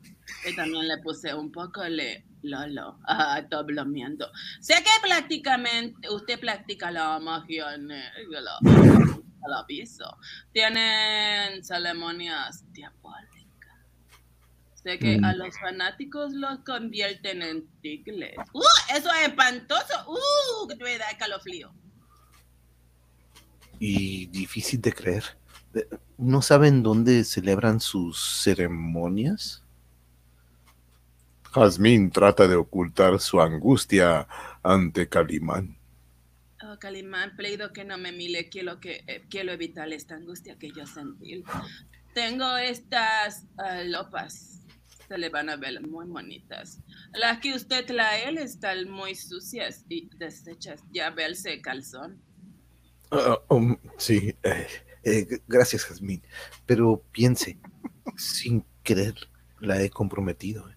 Y 0.48 0.56
también 0.56 0.88
le 0.88 0.98
puse 0.98 1.34
un 1.34 1.52
poco 1.52 1.82
de 1.82 2.24
Lolo. 2.42 2.98
Ah, 3.06 3.38
estoy 3.40 3.64
bromeando. 3.66 4.26
Sé 4.60 4.74
que 4.76 5.06
prácticamente 5.06 6.08
usted 6.10 6.40
practica 6.40 6.90
la 6.90 7.20
magia 7.20 7.76
negra 7.76 8.58
al 9.44 9.52
aviso. 9.54 10.16
Tienen 10.52 11.62
ceremonias 11.62 12.64
diabólicas. 12.72 13.31
Sé 14.82 14.98
que 14.98 15.14
a 15.22 15.32
mm. 15.32 15.36
los 15.36 15.58
fanáticos 15.58 16.32
los 16.32 16.58
convierten 16.60 17.42
en 17.42 17.66
tigres. 17.80 18.36
¡Uh! 18.52 18.62
Eso 18.94 19.10
es 19.12 19.28
espantoso. 19.28 19.94
¡Uh! 20.08 20.68
Que 20.68 20.76
te 20.76 20.98
da 20.98 21.16
calofrío. 21.18 21.72
Y 23.78 24.26
difícil 24.26 24.80
de 24.80 24.92
creer. 24.92 25.24
¿No 26.18 26.42
saben 26.42 26.82
dónde 26.82 27.24
celebran 27.24 27.80
sus 27.80 28.42
ceremonias? 28.42 29.62
Jazmín 31.52 32.10
trata 32.10 32.48
de 32.48 32.56
ocultar 32.56 33.20
su 33.20 33.40
angustia 33.40 34.26
ante 34.62 35.08
Calimán. 35.08 35.76
Oh, 36.64 36.78
Calimán, 36.78 37.36
pido 37.36 37.72
que 37.72 37.84
no 37.84 37.98
me 37.98 38.12
mire, 38.12 38.48
quiero, 38.48 38.80
que, 38.80 39.04
eh, 39.06 39.24
quiero 39.28 39.52
evitar 39.52 39.92
esta 39.92 40.14
angustia 40.14 40.56
que 40.58 40.70
yo 40.70 40.86
sentí. 40.86 41.44
Tengo 42.14 42.56
estas 42.56 43.44
uh, 43.58 43.84
lopas, 43.84 44.61
se 45.08 45.18
le 45.18 45.28
van 45.28 45.50
a 45.50 45.56
ver 45.56 45.80
muy 45.80 46.06
bonitas. 46.06 46.80
Las 47.12 47.38
que 47.38 47.54
usted 47.54 47.84
trae 47.86 48.32
están 48.42 48.88
muy 48.90 49.14
sucias 49.14 49.84
y 49.88 50.08
deshechas, 50.16 50.80
ya 50.92 51.10
verse 51.10 51.60
calzón. 51.60 52.20
Uh, 53.10 53.54
um, 53.54 53.76
sí, 53.98 54.34
eh, 54.42 54.66
eh, 55.04 55.26
gracias, 55.46 55.84
Jazmín. 55.84 56.22
Pero 56.64 57.02
piense, 57.12 57.58
sin 58.16 58.64
querer 58.82 59.14
la 59.60 59.80
he 59.82 59.90
comprometido. 59.90 60.68
Eh. 60.70 60.76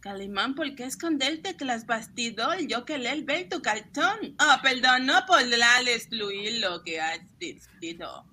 Calimán, 0.00 0.54
¿por 0.54 0.74
qué 0.74 0.84
esconderte 0.84 1.56
que 1.56 1.64
las 1.64 1.86
bastidor? 1.86 2.58
Yo 2.66 2.84
que 2.84 2.98
le 2.98 3.22
ver 3.22 3.48
tu 3.48 3.62
cartón. 3.62 4.34
Ah, 4.38 4.60
perdón, 4.62 5.06
no 5.06 5.24
podrá 5.26 5.80
excluir 5.80 6.60
lo 6.60 6.82
que 6.82 7.00
has 7.00 7.20
dicho. 7.38 8.24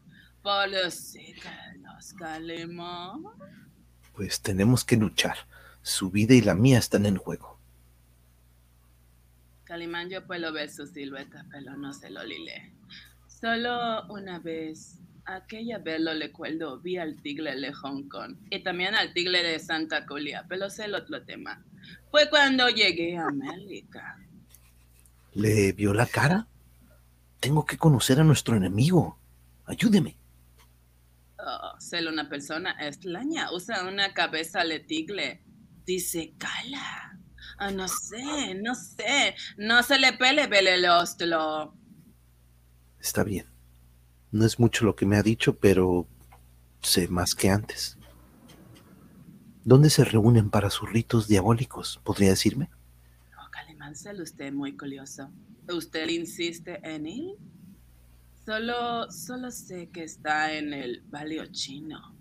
Por 0.44 0.70
los 0.70 0.94
siglos, 0.94 2.14
Calimán. 2.20 3.24
Pues 4.22 4.40
tenemos 4.40 4.86
que 4.86 4.98
luchar. 4.98 5.36
Su 5.82 6.12
vida 6.12 6.36
y 6.36 6.42
la 6.42 6.54
mía 6.54 6.78
están 6.78 7.08
en 7.08 7.18
juego. 7.18 7.58
Calimán, 9.64 10.12
yo 10.12 10.28
puedo 10.28 10.54
ver 10.54 10.70
su 10.70 10.86
silueta, 10.86 11.48
pero 11.50 11.76
no 11.76 11.92
se 11.92 12.12
lo 12.12 12.24
lile. 12.24 12.72
Solo 13.26 14.06
una 14.10 14.38
vez, 14.38 15.00
aquella 15.26 15.80
vez 15.80 16.02
lo 16.02 16.14
recuerdo, 16.14 16.80
vi 16.80 16.98
al 16.98 17.20
tigre 17.20 17.60
de 17.60 17.74
Hong 17.74 18.10
Kong 18.10 18.36
y 18.52 18.62
también 18.62 18.94
al 18.94 19.12
tigre 19.12 19.42
de 19.42 19.58
Santa 19.58 20.06
Julia, 20.08 20.46
pero 20.48 20.70
sé 20.70 20.86
el 20.86 20.94
otro 20.94 21.24
tema. 21.24 21.66
Fue 22.12 22.30
cuando 22.30 22.70
llegué 22.70 23.18
a 23.18 23.26
América. 23.26 24.20
¿Le 25.34 25.72
vio 25.72 25.96
la 25.96 26.06
cara? 26.06 26.46
Tengo 27.40 27.66
que 27.66 27.80
conocer 27.80 28.20
a 28.20 28.24
nuestro 28.24 28.56
enemigo. 28.56 29.18
Ayúdeme. 29.66 30.21
Oh, 31.44 31.80
ser 31.80 32.08
una 32.08 32.30
persona 32.30 32.76
extraña. 32.80 33.52
Usa 33.52 33.88
una 33.88 34.14
cabeza 34.14 34.64
de 34.64 34.80
tigre. 34.80 35.44
Dice 35.86 36.36
cala. 36.38 37.20
Ah, 37.58 37.72
no 37.72 37.88
sé, 37.88 38.56
no 38.56 38.76
sé. 38.76 39.36
No 39.58 39.82
se 39.84 39.98
le 39.98 40.14
pele 40.14 40.48
vele 40.48 40.76
el. 40.76 40.86
Está 43.00 43.24
bien. 43.24 43.48
No 44.32 44.46
es 44.46 44.60
mucho 44.60 44.86
lo 44.86 44.96
que 44.96 45.06
me 45.06 45.18
ha 45.18 45.24
dicho, 45.24 45.58
pero 45.58 46.08
sé 46.82 47.08
más 47.08 47.36
que 47.36 47.50
antes. 47.50 47.98
¿Dónde 49.64 49.90
se 49.90 50.06
reúnen 50.06 50.50
para 50.50 50.70
sus 50.70 50.92
ritos 50.92 51.28
diabólicos? 51.28 52.00
¿Podría 52.04 52.30
decirme? 52.30 52.70
Oh, 53.38 53.50
Calimancel, 53.52 54.22
usted 54.22 54.46
es 54.46 54.54
muy 54.54 54.76
curioso. 54.78 55.32
¿Usted 55.72 56.08
insiste 56.10 56.80
en 56.84 57.06
él? 57.06 57.36
Solo, 58.46 59.12
solo 59.12 59.52
sé 59.52 59.90
que 59.90 60.04
está 60.04 60.54
en 60.54 60.74
el 60.74 61.02
barrio 61.06 61.46
chino. 61.52 62.16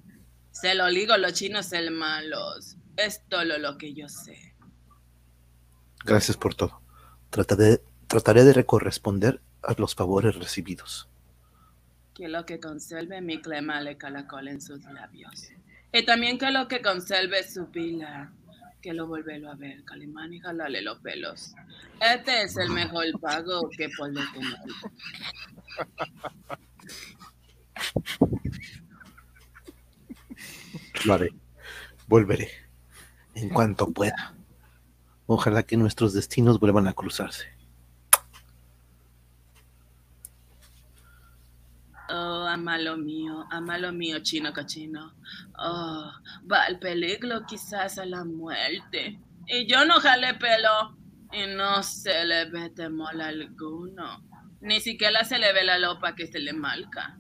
Se 0.51 0.75
lo 0.75 0.87
digo, 0.89 1.17
los 1.17 1.33
chinos 1.33 1.67
son 1.67 1.95
malos. 1.95 2.77
Es 2.97 3.23
todo 3.29 3.45
lo 3.45 3.79
que 3.79 3.95
yo 3.95 4.09
sé. 4.09 4.55
Gracias 6.05 6.37
por 6.37 6.55
todo. 6.55 6.83
Trataré, 7.31 7.81
trataré 8.07 8.45
de 8.45 8.67
corresponder 8.67 9.41
a 9.63 9.75
los 9.79 9.95
favores 9.95 10.37
recibidos. 10.37 11.09
Que 12.15 12.29
lo 12.29 12.45
que 12.45 12.61
conserve 12.61 13.21
mi 13.21 13.41
clema 13.41 13.81
le 13.81 13.97
calacol 13.97 14.49
en 14.49 14.61
sus 14.61 14.85
labios. 14.85 15.49
Y 15.93 16.05
también 16.05 16.39
que 16.39 16.51
lo 16.51 16.69
que 16.69 16.83
conserve 16.83 17.43
su 17.49 17.71
pila, 17.71 18.33
que 18.81 18.93
lo 18.93 19.07
volverlo 19.07 19.51
a 19.51 19.55
ver, 19.55 19.85
Calimán, 19.85 20.33
y 20.33 20.41
jalale 20.41 20.83
los 20.83 20.99
pelos. 21.01 21.55
Este 22.01 22.43
es 22.43 22.57
el 22.57 22.71
mejor 22.71 23.07
pago 23.21 23.69
que 23.71 23.89
puede 23.97 24.15
tener. 24.33 24.59
Lo 31.05 31.15
haré. 31.15 31.33
Volveré. 32.07 32.51
En 33.35 33.49
cuanto 33.49 33.91
pueda. 33.93 34.35
Ojalá 35.27 35.63
que 35.63 35.77
nuestros 35.77 36.13
destinos 36.13 36.59
vuelvan 36.59 36.89
a 36.89 36.93
cruzarse. 36.93 37.47
Oh, 42.09 42.45
amalo 42.49 42.97
mío, 42.97 43.47
amalo 43.51 43.93
mío, 43.93 44.19
chino 44.21 44.53
cochino. 44.53 45.15
Oh, 45.57 46.11
va 46.51 46.65
al 46.65 46.81
peligro 46.81 47.47
quizás 47.47 47.99
a 47.99 48.05
la 48.05 48.25
muerte. 48.25 49.21
Y 49.47 49.67
yo 49.71 49.85
no 49.85 50.01
jale 50.01 50.35
pelo 50.35 50.97
y 51.33 51.47
no 51.55 51.83
se 51.85 52.25
le 52.25 52.51
ve 52.51 52.71
temor 52.71 53.21
alguno. 53.23 54.30
Ni 54.61 54.81
siquiera 54.81 55.25
se 55.25 55.39
le 55.39 55.53
ve 55.53 55.65
la 55.65 55.79
lopa 55.79 56.15
que 56.15 56.27
se 56.27 56.39
le 56.39 56.53
marca. 56.53 57.19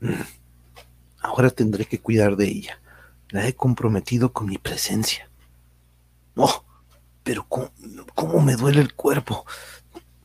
Ahora 1.20 1.50
tendré 1.50 1.84
que 1.84 2.00
cuidar 2.00 2.36
de 2.36 2.46
ella. 2.46 2.80
La 3.30 3.46
he 3.46 3.54
comprometido 3.54 4.32
con 4.32 4.46
mi 4.46 4.58
presencia. 4.58 5.28
Oh, 6.36 6.64
pero 7.22 7.46
cómo, 7.48 8.40
me 8.40 8.56
duele 8.56 8.80
el 8.80 8.94
cuerpo. 8.94 9.44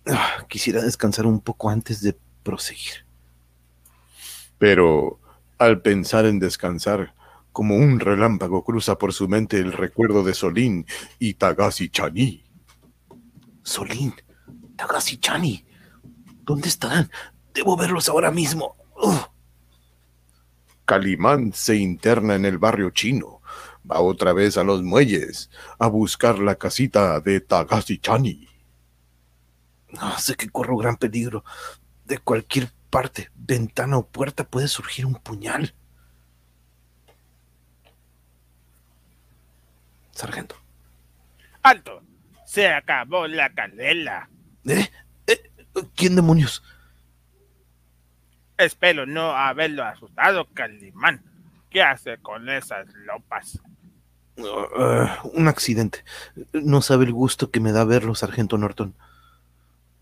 Ah, 0.06 0.46
quisiera 0.48 0.82
descansar 0.82 1.26
un 1.26 1.42
poco 1.42 1.70
antes 1.70 2.02
de 2.02 2.16
proseguir. 2.44 3.06
Pero 4.58 5.20
al 5.58 5.82
pensar 5.82 6.26
en 6.26 6.40
descansar, 6.40 7.14
como 7.52 7.76
un 7.76 8.00
relámpago 8.00 8.64
cruza 8.64 8.98
por 8.98 9.14
su 9.14 9.28
mente 9.28 9.58
el 9.58 9.74
recuerdo 9.74 10.24
de 10.24 10.34
Solín 10.34 10.86
y 11.20 11.34
Tagasi 11.36 11.90
Chani. 11.90 12.44
Solín, 13.64 14.14
Tagasi 14.86 15.18
Chani, 15.18 15.66
¿dónde 16.44 16.68
están? 16.68 17.10
Debo 17.54 17.78
verlos 17.78 18.10
ahora 18.10 18.32
mismo. 18.32 18.76
Calimán 20.84 21.54
se 21.54 21.78
interna 21.78 22.36
en 22.36 22.44
el 22.44 22.58
barrio 22.58 22.90
chino. 22.90 23.42
Va 23.90 24.02
otra 24.02 24.34
vez 24.34 24.58
a 24.58 24.66
los 24.66 24.84
muelles 24.84 25.50
a 25.80 25.88
buscar 25.88 26.40
la 26.40 26.56
casita 26.56 27.22
de 27.22 27.40
Tagasi 27.40 27.98
Chani. 27.98 28.50
No, 29.94 30.18
sé 30.20 30.36
que 30.36 30.50
corro 30.50 30.76
gran 30.76 30.98
peligro. 30.98 31.46
De 32.04 32.18
cualquier 32.18 32.70
parte, 32.90 33.30
ventana 33.36 33.98
o 33.98 34.06
puerta 34.06 34.44
puede 34.44 34.68
surgir 34.68 35.06
un 35.06 35.16
puñal. 35.16 35.74
Sargento. 40.12 40.58
¡Alto! 41.62 42.04
Se 42.46 42.68
acabó 42.68 43.28
la 43.28 43.54
candela. 43.54 44.30
¿Eh? 44.66 44.90
¿Eh? 45.28 45.52
¿Quién 45.96 46.16
demonios? 46.16 46.64
Espero 48.58 49.06
no 49.06 49.32
haberlo 49.32 49.84
asustado, 49.84 50.48
Calimán. 50.54 51.24
¿Qué 51.70 51.82
hace 51.82 52.18
con 52.20 52.48
esas 52.50 52.88
lopas? 53.06 53.60
Uh, 54.38 55.30
un 55.34 55.48
accidente. 55.48 56.04
No 56.54 56.82
sabe 56.82 57.06
el 57.06 57.14
gusto 57.14 57.52
que 57.52 57.60
me 57.60 57.72
da 57.72 57.84
verlo, 57.84 58.16
Sargento 58.16 58.58
Norton. 58.58 58.96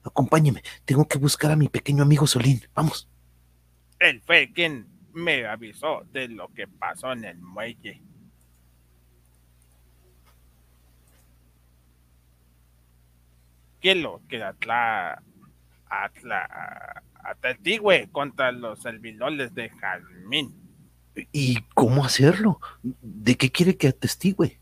Acompáñeme. 0.03 0.63
Tengo 0.85 1.07
que 1.07 1.17
buscar 1.17 1.51
a 1.51 1.55
mi 1.55 1.69
pequeño 1.69 2.03
amigo 2.03 2.27
Solín. 2.27 2.61
Vamos. 2.73 3.09
Él 3.99 4.21
fue 4.25 4.51
quien 4.53 4.87
me 5.13 5.45
avisó 5.45 6.03
de 6.11 6.27
lo 6.27 6.49
que 6.49 6.67
pasó 6.67 7.11
en 7.13 7.25
el 7.25 7.37
muelle. 7.37 8.01
¿Qué 13.81 13.95
lo 13.95 14.21
que 14.29 14.43
atla, 14.43 15.23
atla, 15.87 17.03
atestigüe 17.23 18.09
contra 18.11 18.51
los 18.51 18.79
servidores 18.81 19.55
de 19.55 19.69
Jazmín? 19.69 20.55
¿Y 21.31 21.61
cómo 21.73 22.05
hacerlo? 22.05 22.59
¿De 22.83 23.35
qué 23.35 23.51
quiere 23.51 23.75
que 23.75 23.87
atestigüe? 23.87 24.59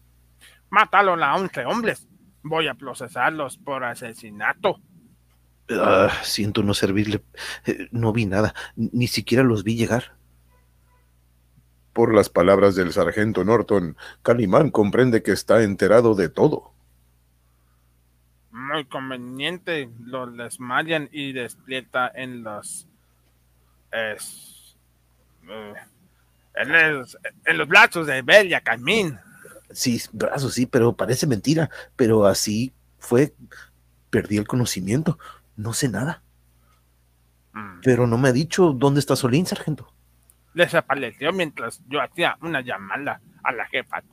Mataron 0.69 1.21
a 1.21 1.35
11 1.35 1.65
hombres. 1.65 2.07
Voy 2.43 2.67
a 2.67 2.75
procesarlos 2.75 3.57
por 3.57 3.83
asesinato. 3.83 4.79
Ah, 5.69 6.11
siento 6.23 6.63
no 6.63 6.73
servirle. 6.73 7.21
Eh, 7.65 7.89
no 7.91 8.13
vi 8.13 8.25
nada. 8.25 8.55
Ni 8.75 9.07
siquiera 9.07 9.43
los 9.43 9.63
vi 9.63 9.75
llegar. 9.75 10.15
Por 11.93 12.15
las 12.15 12.29
palabras 12.29 12.75
del 12.75 12.93
sargento 12.93 13.43
Norton, 13.43 13.97
Calimán 14.21 14.71
comprende 14.71 15.21
que 15.21 15.31
está 15.31 15.63
enterado 15.63 16.15
de 16.15 16.29
todo. 16.29 16.73
Muy 18.71 18.85
conveniente. 18.85 19.89
Los 19.99 20.35
desmayan 20.37 21.09
y 21.11 21.33
despierta 21.33 22.11
en 22.13 22.43
los... 22.43 22.87
Es, 23.91 24.77
eh, 25.49 25.73
en, 26.55 27.57
los 27.57 27.67
brazos 27.67 28.05
de 28.05 28.21
Bella 28.21 28.61
Camín. 28.61 29.17
Sí, 29.71 29.99
brazos, 30.13 30.53
sí, 30.53 30.67
pero 30.67 30.93
parece 30.93 31.25
mentira. 31.25 31.69
Pero 31.95 32.25
así 32.25 32.71
fue. 32.99 33.33
Perdí 34.11 34.37
el 34.37 34.47
conocimiento. 34.47 35.17
No 35.55 35.73
sé 35.73 35.89
nada. 35.89 36.21
Mm. 37.53 37.81
Pero 37.83 38.05
no 38.05 38.17
me 38.17 38.29
ha 38.29 38.33
dicho 38.33 38.73
dónde 38.73 38.99
está 38.99 39.15
Solín, 39.15 39.47
sargento. 39.47 39.91
Desapareció 40.53 41.33
mientras 41.33 41.81
yo 41.87 42.01
hacía 42.01 42.37
una 42.41 42.61
llamada 42.61 43.21
a 43.43 43.51
la 43.51 43.65
jefa. 43.67 44.03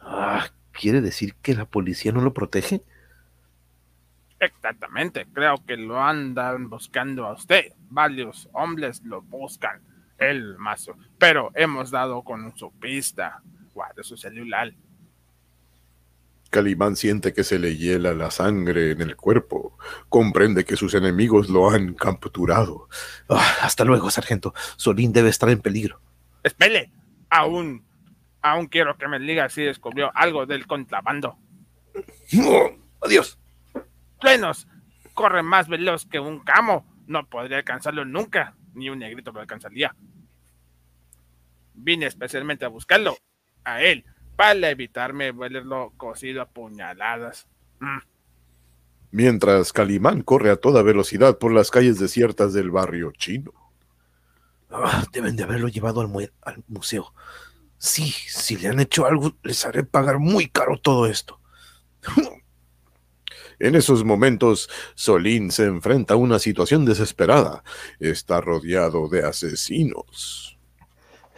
Ah, 0.00 0.48
¿quiere 0.72 1.00
decir 1.00 1.34
que 1.42 1.54
la 1.54 1.64
policía 1.64 2.12
no 2.12 2.20
lo 2.20 2.32
protege? 2.32 2.82
Exactamente, 4.38 5.26
creo 5.32 5.56
que 5.66 5.76
lo 5.76 6.00
andan 6.00 6.70
buscando 6.70 7.26
a 7.26 7.34
usted. 7.34 7.72
Varios 7.90 8.48
hombres 8.52 9.02
lo 9.04 9.20
buscan, 9.20 9.82
el 10.18 10.56
mazo. 10.56 10.96
Pero 11.18 11.50
hemos 11.54 11.90
dado 11.90 12.22
con 12.22 12.56
su 12.56 12.72
pista. 12.72 13.42
Guarde 13.74 14.02
su 14.02 14.16
celular. 14.16 14.72
Calimán 16.50 16.96
siente 16.96 17.32
que 17.32 17.44
se 17.44 17.58
le 17.58 17.76
hiela 17.76 18.12
la 18.12 18.30
sangre 18.30 18.90
en 18.90 19.00
el 19.02 19.14
cuerpo. 19.14 19.78
Comprende 20.08 20.64
que 20.64 20.76
sus 20.76 20.94
enemigos 20.94 21.48
lo 21.48 21.70
han 21.70 21.94
capturado. 21.94 22.88
Ah, 23.28 23.56
hasta 23.62 23.84
luego, 23.84 24.10
sargento. 24.10 24.52
Solín 24.76 25.12
debe 25.12 25.28
estar 25.28 25.48
en 25.48 25.60
peligro. 25.60 26.00
Espere, 26.42 26.90
aún, 27.28 27.84
aún 28.42 28.66
quiero 28.66 28.96
que 28.96 29.08
me 29.08 29.18
diga 29.18 29.48
si 29.48 29.62
descubrió 29.62 30.10
algo 30.14 30.46
del 30.46 30.66
contrabando. 30.66 31.38
adiós 33.00 33.40
plenos. 34.20 34.68
Corre 35.14 35.42
más 35.42 35.68
veloz 35.68 36.06
que 36.06 36.20
un 36.20 36.38
camo. 36.40 36.86
No 37.06 37.28
podría 37.28 37.58
alcanzarlo 37.58 38.04
nunca. 38.04 38.54
Ni 38.74 38.88
un 38.88 39.00
negrito 39.00 39.32
lo 39.32 39.40
alcanzaría. 39.40 39.96
Vine 41.74 42.06
especialmente 42.06 42.64
a 42.64 42.68
buscarlo. 42.68 43.16
A 43.64 43.82
él. 43.82 44.04
Para 44.36 44.70
evitarme 44.70 45.32
verlo 45.32 45.92
cosido 45.96 46.42
a 46.42 46.48
puñaladas. 46.48 47.48
Mm. 47.80 47.98
Mientras 49.12 49.72
Calimán 49.72 50.22
corre 50.22 50.50
a 50.50 50.56
toda 50.56 50.82
velocidad 50.82 51.38
por 51.38 51.52
las 51.52 51.70
calles 51.70 51.98
desiertas 51.98 52.52
del 52.52 52.70
barrio 52.70 53.10
chino. 53.10 53.52
Ah, 54.70 55.04
deben 55.12 55.34
de 55.34 55.42
haberlo 55.42 55.66
llevado 55.66 56.00
al, 56.00 56.32
al 56.42 56.64
museo. 56.68 57.12
Sí, 57.80 58.10
si 58.10 58.58
le 58.58 58.68
han 58.68 58.78
hecho 58.78 59.06
algo, 59.06 59.32
les 59.42 59.64
haré 59.64 59.84
pagar 59.84 60.18
muy 60.18 60.48
caro 60.48 60.78
todo 60.78 61.06
esto. 61.06 61.40
En 63.62 63.74
esos 63.74 64.04
momentos, 64.04 64.70
Solín 64.94 65.50
se 65.50 65.66
enfrenta 65.66 66.14
a 66.14 66.16
una 66.16 66.38
situación 66.38 66.86
desesperada. 66.86 67.62
Está 67.98 68.40
rodeado 68.40 69.08
de 69.08 69.26
asesinos. 69.26 70.58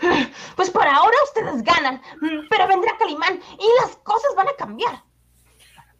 Pues 0.54 0.70
por 0.70 0.86
ahora 0.86 1.16
ustedes 1.24 1.62
ganan, 1.64 2.00
pero 2.50 2.68
vendrá 2.68 2.96
Calimán 2.98 3.40
y 3.58 3.66
las 3.80 3.96
cosas 3.96 4.32
van 4.36 4.48
a 4.48 4.56
cambiar. 4.56 5.02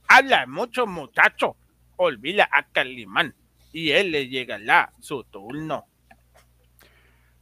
Habla 0.07 0.47
mucho, 0.47 0.87
muchacho. 0.87 1.57
Olvida 1.97 2.49
a 2.53 2.69
Calimán 2.69 3.35
y 3.73 3.91
él 3.91 4.13
le 4.13 4.29
llegará 4.29 4.93
su 5.01 5.25
turno. 5.25 5.87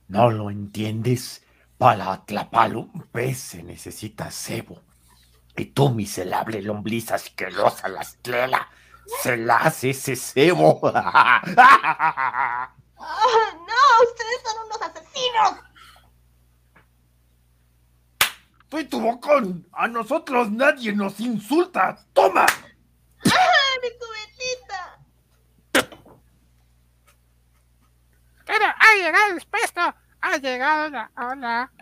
¿No 0.08 0.30
lo 0.30 0.50
entiendes? 0.50 1.42
Para 1.80 2.12
atrapar 2.12 2.76
un 2.76 3.08
pez 3.10 3.38
se 3.38 3.62
necesita 3.62 4.30
cebo. 4.30 4.82
Y 5.56 5.64
tú, 5.64 5.88
miserable 5.88 6.60
lombriz 6.60 7.10
asquerosa, 7.10 7.88
la 7.88 8.02
estrella, 8.02 8.68
se 9.22 9.38
la 9.38 9.56
hace 9.56 9.88
ese 9.88 10.14
cebo. 10.14 10.78
no, 10.84 10.92
ustedes 14.02 14.42
son 14.44 14.66
unos 14.66 14.82
asesinos. 14.82 15.54
¡Tú 18.68 18.84
tu 18.84 19.00
bocón! 19.00 19.66
¡A 19.72 19.88
nosotros 19.88 20.50
nadie 20.50 20.92
nos 20.92 21.18
insulta! 21.18 21.98
¡Toma! 22.12 22.44
¡Ah, 22.44 23.78
mi 23.80 23.88
cubetita! 23.98 25.00
Pero 28.44 28.66
ha 28.66 28.94
llegado 28.96 29.34
el 29.34 29.46
puesto. 29.46 29.94
Ha 30.20 30.36
llegado 30.38 30.90
la 30.90 31.10
hora. 31.16 31.72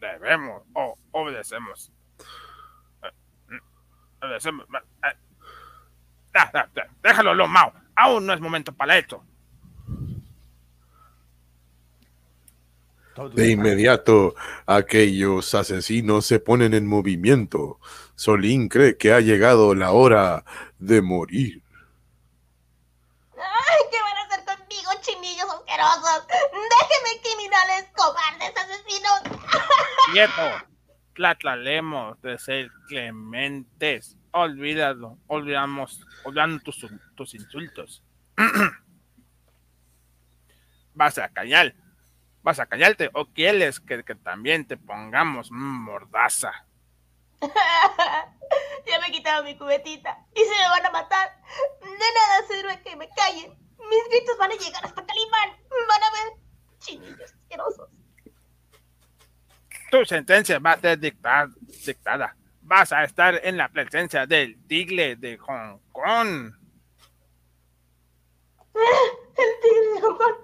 Debemos 0.00 0.62
o 0.74 0.98
obedecemos. 1.12 1.92
Déjalo, 7.02 7.34
lo 7.34 7.48
Mao. 7.48 7.72
Aún 7.94 8.26
no 8.26 8.32
es 8.32 8.40
momento 8.40 8.72
para 8.72 8.98
esto. 8.98 9.24
De 13.32 13.50
inmediato, 13.50 14.34
aquellos 14.66 15.54
asesinos 15.54 16.26
se 16.26 16.38
ponen 16.38 16.74
en 16.74 16.86
movimiento. 16.86 17.80
Solín 18.14 18.68
cree 18.68 18.98
que 18.98 19.14
ha 19.14 19.20
llegado 19.20 19.74
la 19.74 19.92
hora 19.92 20.44
de 20.78 21.00
morir. 21.00 21.62
¡Ay, 23.32 23.84
qué 23.90 23.96
van 24.02 24.16
a 24.18 24.22
hacer 24.24 24.44
conmigo, 24.44 24.90
chinillos 25.00 25.46
asquerosos! 25.78 26.26
¡Déjenme, 26.26 27.20
criminales, 27.22 27.86
cobardes, 27.94 28.56
asesinos! 28.56 29.20
¡Quieto! 30.12 30.66
trataremos 31.16 32.20
de 32.20 32.38
ser 32.38 32.70
clementes. 32.88 34.16
Olvídalo, 34.32 35.18
olvidamos, 35.26 36.00
olvidando 36.24 36.62
tus, 36.62 36.86
tus 37.16 37.34
insultos. 37.34 38.04
¿Vas 40.94 41.18
a 41.18 41.28
callar? 41.30 41.74
¿Vas 42.42 42.60
a 42.60 42.66
callarte 42.66 43.10
o 43.14 43.24
quieres 43.26 43.80
que, 43.80 44.04
que 44.04 44.14
también 44.14 44.66
te 44.66 44.76
pongamos 44.76 45.50
mordaza? 45.50 46.66
ya 47.40 49.00
me 49.00 49.08
he 49.08 49.12
quitado 49.12 49.42
mi 49.42 49.56
cubetita 49.56 50.18
y 50.34 50.40
se 50.40 50.50
me 50.50 50.68
van 50.68 50.84
a 50.86 50.90
matar. 50.90 51.42
De 51.80 51.88
nada 51.88 52.46
sirve 52.48 52.82
que 52.82 52.96
me 52.96 53.08
callen. 53.10 53.65
Mis 53.88 54.08
gritos 54.10 54.38
van 54.38 54.52
a 54.52 54.54
llegar 54.54 54.84
hasta 54.84 55.06
Calimán. 55.06 55.50
Van 55.88 56.02
a 56.02 56.10
ver 56.12 56.32
chinillos 56.78 57.32
asquerosos 57.32 57.88
tu 59.90 60.04
sentencia 60.04 60.58
va 60.58 60.72
a 60.72 60.80
ser 60.80 60.98
dictada. 60.98 62.36
Vas 62.62 62.92
a 62.92 63.04
estar 63.04 63.40
en 63.42 63.56
la 63.56 63.68
presencia 63.68 64.26
del 64.26 64.58
tigre 64.66 65.16
de 65.16 65.38
Hong 65.38 65.78
Kong. 65.92 66.52
El 68.74 69.50
tigre 69.62 69.94
de 69.94 70.00
Hong 70.00 70.16
Kong. 70.16 70.34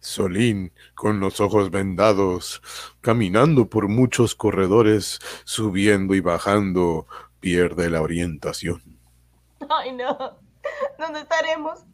Solín, 0.00 0.72
con 0.94 1.20
los 1.20 1.40
ojos 1.40 1.70
vendados, 1.70 2.62
caminando 3.00 3.68
por 3.68 3.88
muchos 3.88 4.34
corredores, 4.34 5.18
subiendo 5.44 6.14
y 6.14 6.20
bajando, 6.20 7.06
pierde 7.40 7.90
la 7.90 8.02
orientación. 8.02 8.82
Ay, 9.68 9.92
no. 9.92 10.45
¿Dónde 10.98 11.20
estaremos? 11.20 11.84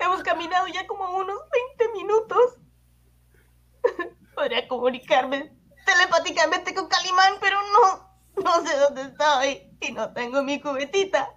Hemos 0.00 0.22
caminado 0.22 0.66
ya 0.68 0.86
como 0.86 1.16
unos 1.16 1.38
20 1.78 1.98
minutos. 1.98 2.58
Podría 4.34 4.66
comunicarme 4.68 5.52
telepáticamente 5.84 6.74
con 6.74 6.88
Calimán, 6.88 7.34
pero 7.40 7.58
no, 7.72 8.42
no 8.42 8.66
sé 8.66 8.76
dónde 8.78 9.02
estoy 9.02 9.76
y 9.80 9.92
no 9.92 10.12
tengo 10.12 10.42
mi 10.42 10.60
cubetita. 10.60 11.28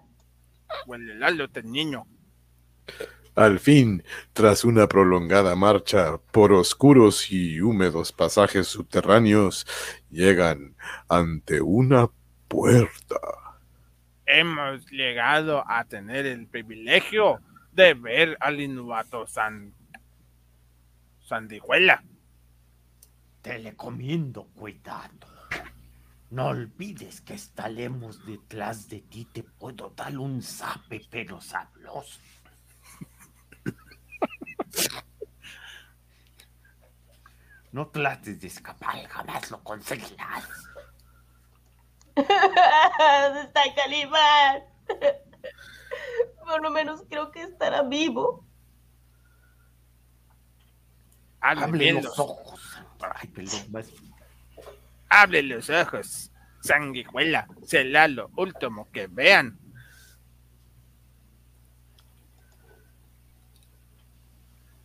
Huele 0.85 1.13
el 1.13 1.71
niño. 1.71 2.07
Al 3.35 3.59
fin, 3.59 4.03
tras 4.31 4.63
una 4.63 4.87
prolongada 4.87 5.55
marcha 5.55 6.17
por 6.31 6.53
oscuros 6.53 7.31
y 7.31 7.59
húmedos 7.59 8.13
pasajes 8.13 8.67
subterráneos, 8.67 9.67
llegan 10.09 10.77
ante 11.09 11.59
una 11.59 12.09
puerta. 12.47 13.44
Hemos 14.25 14.89
llegado 14.89 15.63
a 15.67 15.83
tener 15.85 16.25
el 16.25 16.47
privilegio 16.47 17.41
de 17.71 17.93
ver 17.93 18.37
al 18.39 18.59
innovato 18.59 19.27
San... 19.27 19.73
Sandijuela. 21.21 22.03
Te 23.41 23.57
recomiendo 23.57 24.45
cuidado. 24.55 25.27
No 26.31 26.47
olvides 26.47 27.21
que 27.21 27.35
estaremos 27.35 28.25
detrás 28.25 28.89
de 28.89 29.01
ti. 29.01 29.25
Te 29.25 29.43
puedo 29.43 29.91
dar 29.95 30.17
un 30.17 30.41
zape, 30.41 31.01
pero 31.09 31.39
sabroso. 31.39 32.19
No 37.71 37.87
trates 37.87 38.39
de 38.39 38.47
escapar, 38.47 39.05
jamás 39.07 39.51
lo 39.51 39.61
conseguirás. 39.61 40.47
¿Dónde 42.15 43.41
está 43.43 43.61
Calimán? 43.75 44.63
Por 46.45 46.61
lo 46.61 46.71
menos 46.71 47.03
creo 47.09 47.31
que 47.31 47.41
estará 47.41 47.81
vivo. 47.83 48.45
Abre 51.41 51.93
los 51.93 52.17
ojos. 52.17 52.59
Abre 55.09 55.43
los 55.43 55.69
ojos, 55.69 56.31
sanguijuela, 56.61 57.47
será 57.63 58.07
lo 58.07 58.31
último 58.35 58.89
que 58.91 59.07
vean. 59.07 59.59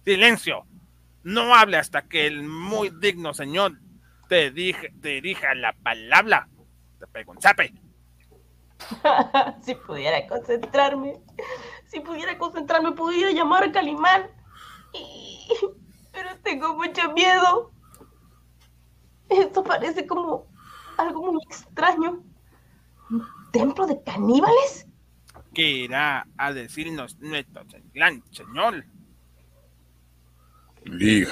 Silencio. 0.05 0.67
No 1.23 1.55
hable 1.55 1.77
hasta 1.77 2.03
que 2.03 2.27
el 2.27 2.43
muy 2.43 2.91
digno 2.91 3.35
señor 3.35 3.79
te, 4.29 4.51
dirija 4.51 5.55
la 5.55 5.73
palabra. 5.75 6.49
Te 7.01 7.07
pego 7.07 7.33
un 7.33 7.41
zape. 7.41 7.75
si 9.63 9.75
pudiera 9.75 10.27
concentrarme. 10.27 11.21
Si 11.87 12.01
pudiera 12.01 12.39
concentrarme, 12.39 12.93
pudiera 12.93 13.33
llamar 13.33 13.65
a 13.65 13.73
Calimán. 13.73 14.31
Pero 16.13 16.31
tengo 16.43 16.77
mucho 16.77 17.13
miedo. 17.13 17.73
Esto 19.31 19.65
parece 19.65 20.07
como 20.07 20.47
algo 20.99 21.33
muy 21.33 21.43
extraño. 21.49 22.23
¿Un 23.11 23.27
templo 23.51 23.87
de 23.87 24.03
caníbales? 24.03 24.87
¿Qué 25.55 25.63
irá 25.63 26.27
a 26.37 26.53
decirnos 26.53 27.19
nuestro 27.19 27.65
gran 27.95 28.23
señor? 28.31 28.85
Li 30.85 31.27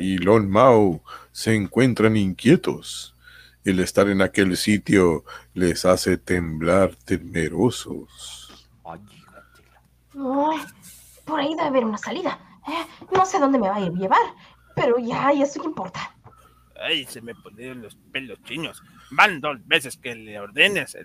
y 0.00 0.18
Lon 0.18 0.48
Mao 0.48 1.02
se 1.32 1.54
encuentran 1.54 2.16
inquietos. 2.16 3.14
El 3.68 3.80
estar 3.80 4.08
en 4.08 4.22
aquel 4.22 4.56
sitio 4.56 5.24
les 5.52 5.84
hace 5.84 6.16
temblar 6.16 6.96
temerosos. 7.04 8.66
por 11.26 11.38
ahí 11.38 11.50
debe 11.50 11.68
haber 11.68 11.84
una 11.84 11.98
salida. 11.98 12.40
Eh, 12.66 13.04
no 13.14 13.26
sé 13.26 13.38
dónde 13.38 13.58
me 13.58 13.68
va 13.68 13.76
a 13.76 13.80
llevar, 13.80 14.22
pero 14.74 14.98
ya, 14.98 15.34
y 15.34 15.42
eso 15.42 15.62
importa. 15.62 16.16
Ay, 16.80 17.04
se 17.04 17.20
me 17.20 17.34
ponen 17.34 17.82
los 17.82 17.94
pelos 18.10 18.42
chinos. 18.44 18.82
Van 19.10 19.38
dos 19.38 19.58
veces 19.66 19.98
que 19.98 20.14
le 20.14 20.40
ordenes. 20.40 20.96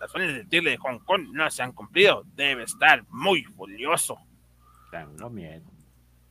las 0.00 0.12
órdenes 0.12 0.38
del 0.38 0.48
tigre 0.48 0.72
de 0.72 0.78
Hong 0.78 0.98
Kong 0.98 1.28
no 1.30 1.48
se 1.52 1.62
han 1.62 1.70
cumplido. 1.70 2.24
Debe 2.34 2.64
estar 2.64 3.04
muy 3.10 3.44
furioso. 3.44 4.18
Tengo 4.90 5.30
miedo. 5.30 5.70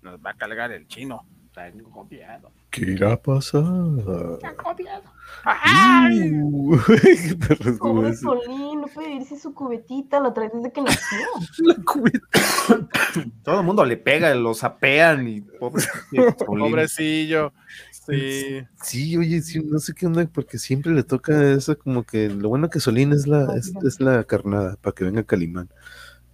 Nos 0.01 0.19
va 0.19 0.31
a 0.31 0.37
cargar 0.37 0.73
el 0.73 0.85
chino. 0.85 1.25
Tengo 1.57 2.05
miedo. 2.05 2.51
¿Qué 2.69 2.81
irá 2.81 3.13
a 3.13 3.17
pasar? 3.17 3.63
Tengo 3.63 4.75
miedo. 4.77 5.01
¡Ay! 5.43 6.33
Pobre 7.79 8.15
Solín, 8.15 8.81
no 8.81 8.87
puede 8.93 9.15
irse 9.15 9.39
su 9.39 9.55
cubetita, 9.55 10.19
la 10.19 10.35
trae 10.35 10.51
desde 10.53 10.71
que 10.71 10.81
nació. 10.81 11.17
la 11.65 11.75
cubeta. 11.83 12.29
Todo 13.43 13.59
el 13.61 13.65
mundo 13.65 13.83
le 13.85 13.97
pega, 13.97 14.35
lo 14.35 14.53
sapean 14.53 15.27
y 15.27 15.41
pobre, 15.41 15.83
pobrecillo. 16.45 17.53
Sí. 17.91 18.61
Sí, 18.83 19.17
oye, 19.17 19.41
sí, 19.41 19.59
no 19.59 19.79
sé 19.79 19.95
qué 19.95 20.05
onda, 20.05 20.27
porque 20.31 20.59
siempre 20.59 20.93
le 20.93 21.01
toca 21.01 21.53
eso, 21.53 21.75
como 21.75 22.03
que 22.03 22.29
lo 22.29 22.49
bueno 22.49 22.69
que 22.69 22.79
Solín 22.79 23.13
es 23.13 23.25
la, 23.25 23.55
es, 23.55 23.73
es 23.83 23.99
la 23.99 24.23
carnada, 24.25 24.75
para 24.79 24.93
que 24.93 25.05
venga 25.05 25.23
Calimán. 25.23 25.69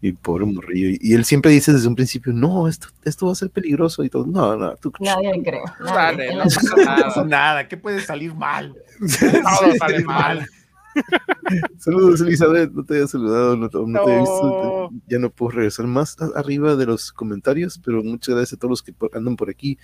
Y 0.04 0.12
pobre 0.12 0.46
morrillo. 0.46 0.98
Y, 1.00 1.14
él 1.14 1.24
siempre 1.24 1.50
dice 1.50 1.72
desde 1.72 1.88
un 1.88 1.96
principio, 1.96 2.34
no, 2.34 2.68
esto, 2.68 2.90
esto 3.06 3.28
va 3.28 3.32
a 3.32 3.36
ser 3.36 3.50
peligroso 3.50 4.04
y 4.04 4.10
todo. 4.10 4.26
No, 4.26 4.58
no, 4.58 4.76
tú. 4.76 4.92
Nadie 5.00 5.32
creo. 5.42 5.64
Nadie, 5.80 6.36
no 6.36 6.44
pasa 6.44 6.76
nada. 6.76 7.24
nada. 7.24 7.68
¿Qué 7.70 7.78
puede 7.78 8.02
salir 8.02 8.36
mal? 8.36 8.76
Todo 9.00 9.76
sale 9.80 10.04
mal. 10.04 10.46
Saludos, 11.78 12.22
Elizabeth. 12.22 12.72
No 12.72 12.84
te 12.84 12.96
había 12.96 13.08
saludado, 13.08 13.56
no, 13.58 13.70
te 13.70 13.78
había 13.78 14.20
visto. 14.20 14.90
Ya 15.08 15.20
no 15.20 15.30
puedo 15.30 15.52
regresar 15.52 15.88
más 15.88 16.18
arriba 16.36 16.76
de 16.76 16.86
los 16.86 17.12
comentarios, 17.12 17.80
pero 17.84 18.04
muchas 18.04 18.36
gracias 18.36 18.54
a 18.54 18.60
todos 18.60 18.70
los 18.70 18.84
que 18.84 18.94
andan 19.14 19.36
por 19.36 19.50
aquí. 19.50 19.78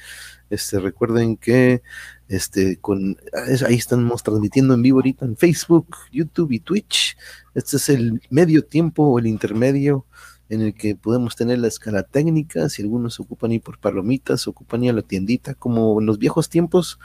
Este, 0.49 0.80
recuerden 0.80 1.38
que 1.38 1.82
este, 2.28 2.78
con, 2.78 3.18
ahí 3.66 3.76
estamos 3.76 4.24
transmitiendo 4.24 4.74
en 4.74 4.82
vivo 4.82 4.99
ahorita 4.99 5.26
en 5.26 5.36
Facebook, 5.36 5.95
YouTube 6.12 6.51
y 6.51 6.60
Twitch. 6.60 7.18
Este 7.53 7.78
es 7.78 7.89
el 7.89 8.22
medio 8.30 8.64
tiempo 8.64 9.03
o 9.03 9.20
el 9.20 9.28
intermedio 9.28 10.05
en 10.50 10.62
el 10.62 10.74
que 10.74 10.95
podemos 10.95 11.36
tener 11.36 11.60
la 11.60 11.68
escala 11.68 12.04
técnica, 12.04 12.70
si 12.70 12.82
algunos 12.82 13.14
se 13.14 13.22
ocupan 13.22 13.52
ir 13.52 13.62
por 13.62 13.78
palomitas, 13.78 14.41
se 14.41 14.50
ocupan 14.50 14.84
ir 14.84 14.89
a 14.89 14.93
la 14.93 15.02
tiendita, 15.04 15.54
como 15.54 16.00
en 16.00 16.08
los 16.08 16.18
viejos 16.18 16.50
tiempos, 16.50 17.00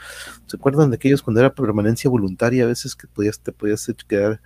¿se 0.47 0.57
acuerdan 0.57 0.89
de 0.89 0.95
aquellos 0.95 1.21
cuando 1.21 1.41
era 1.41 1.53
permanencia 1.53 2.09
voluntaria? 2.09 2.63
A 2.63 2.67
veces 2.67 2.95
que 2.95 3.07
podías, 3.07 3.39
te 3.39 3.51
podías 3.51 3.87
quedar, 4.07 4.41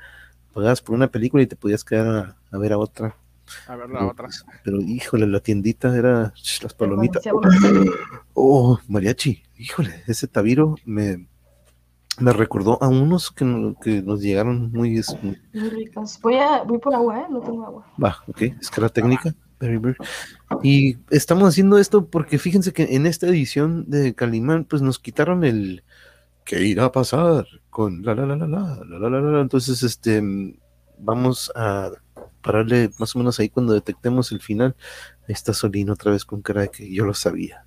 pagabas 0.53 0.81
por 0.81 0.95
una 0.95 1.07
película 1.07 1.41
y 1.41 1.47
te 1.47 1.55
podías 1.55 1.85
quedar 1.85 2.35
a, 2.51 2.57
ver 2.57 2.73
a 2.73 2.77
otra. 2.77 3.15
A 3.67 3.75
ver 3.77 3.89
la 3.89 4.05
otra. 4.05 4.27
Pero 4.65 4.81
híjole, 4.81 5.25
la 5.27 5.39
tiendita 5.39 5.95
era 5.95 6.33
las 6.61 6.73
palomitas. 6.73 7.23
Oh, 8.33 8.79
mariachi, 8.89 9.43
híjole, 9.57 10.03
ese 10.07 10.27
tabiro 10.27 10.75
me, 10.83 11.28
me 12.19 12.33
recordó 12.33 12.81
a 12.81 12.87
unos 12.87 13.31
que, 13.31 13.45
nos 13.45 14.21
llegaron 14.21 14.71
muy, 14.71 15.01
ricos. 15.53 16.19
Voy, 16.21 16.35
a, 16.35 16.63
voy 16.63 16.79
por 16.79 16.93
agua, 16.93 17.19
¿eh? 17.21 17.25
No 17.29 17.39
tengo 17.39 17.65
agua. 17.65 17.85
Va, 18.01 18.17
ok, 18.27 18.41
escala 18.59 18.89
técnica. 18.89 19.33
Y 20.63 20.97
estamos 21.09 21.49
haciendo 21.49 21.77
esto 21.77 22.05
porque 22.05 22.39
fíjense 22.39 22.71
que 22.71 22.95
en 22.95 23.05
esta 23.05 23.27
edición 23.27 23.85
de 23.89 24.15
Calimán, 24.15 24.63
pues 24.63 24.81
nos 24.81 24.99
quitaron 24.99 25.43
el 25.43 25.83
¿qué 26.45 26.63
irá 26.63 26.85
a 26.85 26.91
pasar? 26.91 27.45
con 27.69 28.03
la 28.03 28.15
la 28.15 28.25
la 28.25 28.35
la 28.35 28.47
la 28.47 28.83
la 28.83 28.99
la 28.99 29.21
la 29.21 29.31
la. 29.31 29.41
Entonces, 29.41 29.83
este 29.83 30.21
vamos 30.97 31.51
a 31.55 31.91
pararle 32.41 32.89
más 32.99 33.15
o 33.15 33.19
menos 33.19 33.39
ahí 33.39 33.49
cuando 33.49 33.73
detectemos 33.73 34.31
el 34.31 34.41
final. 34.41 34.75
Ahí 35.27 35.33
está 35.33 35.53
Solino 35.53 35.93
otra 35.93 36.11
vez 36.11 36.25
con 36.25 36.41
cara 36.41 36.61
de 36.61 36.69
que 36.69 36.91
yo 36.91 37.05
lo 37.05 37.13
sabía. 37.13 37.65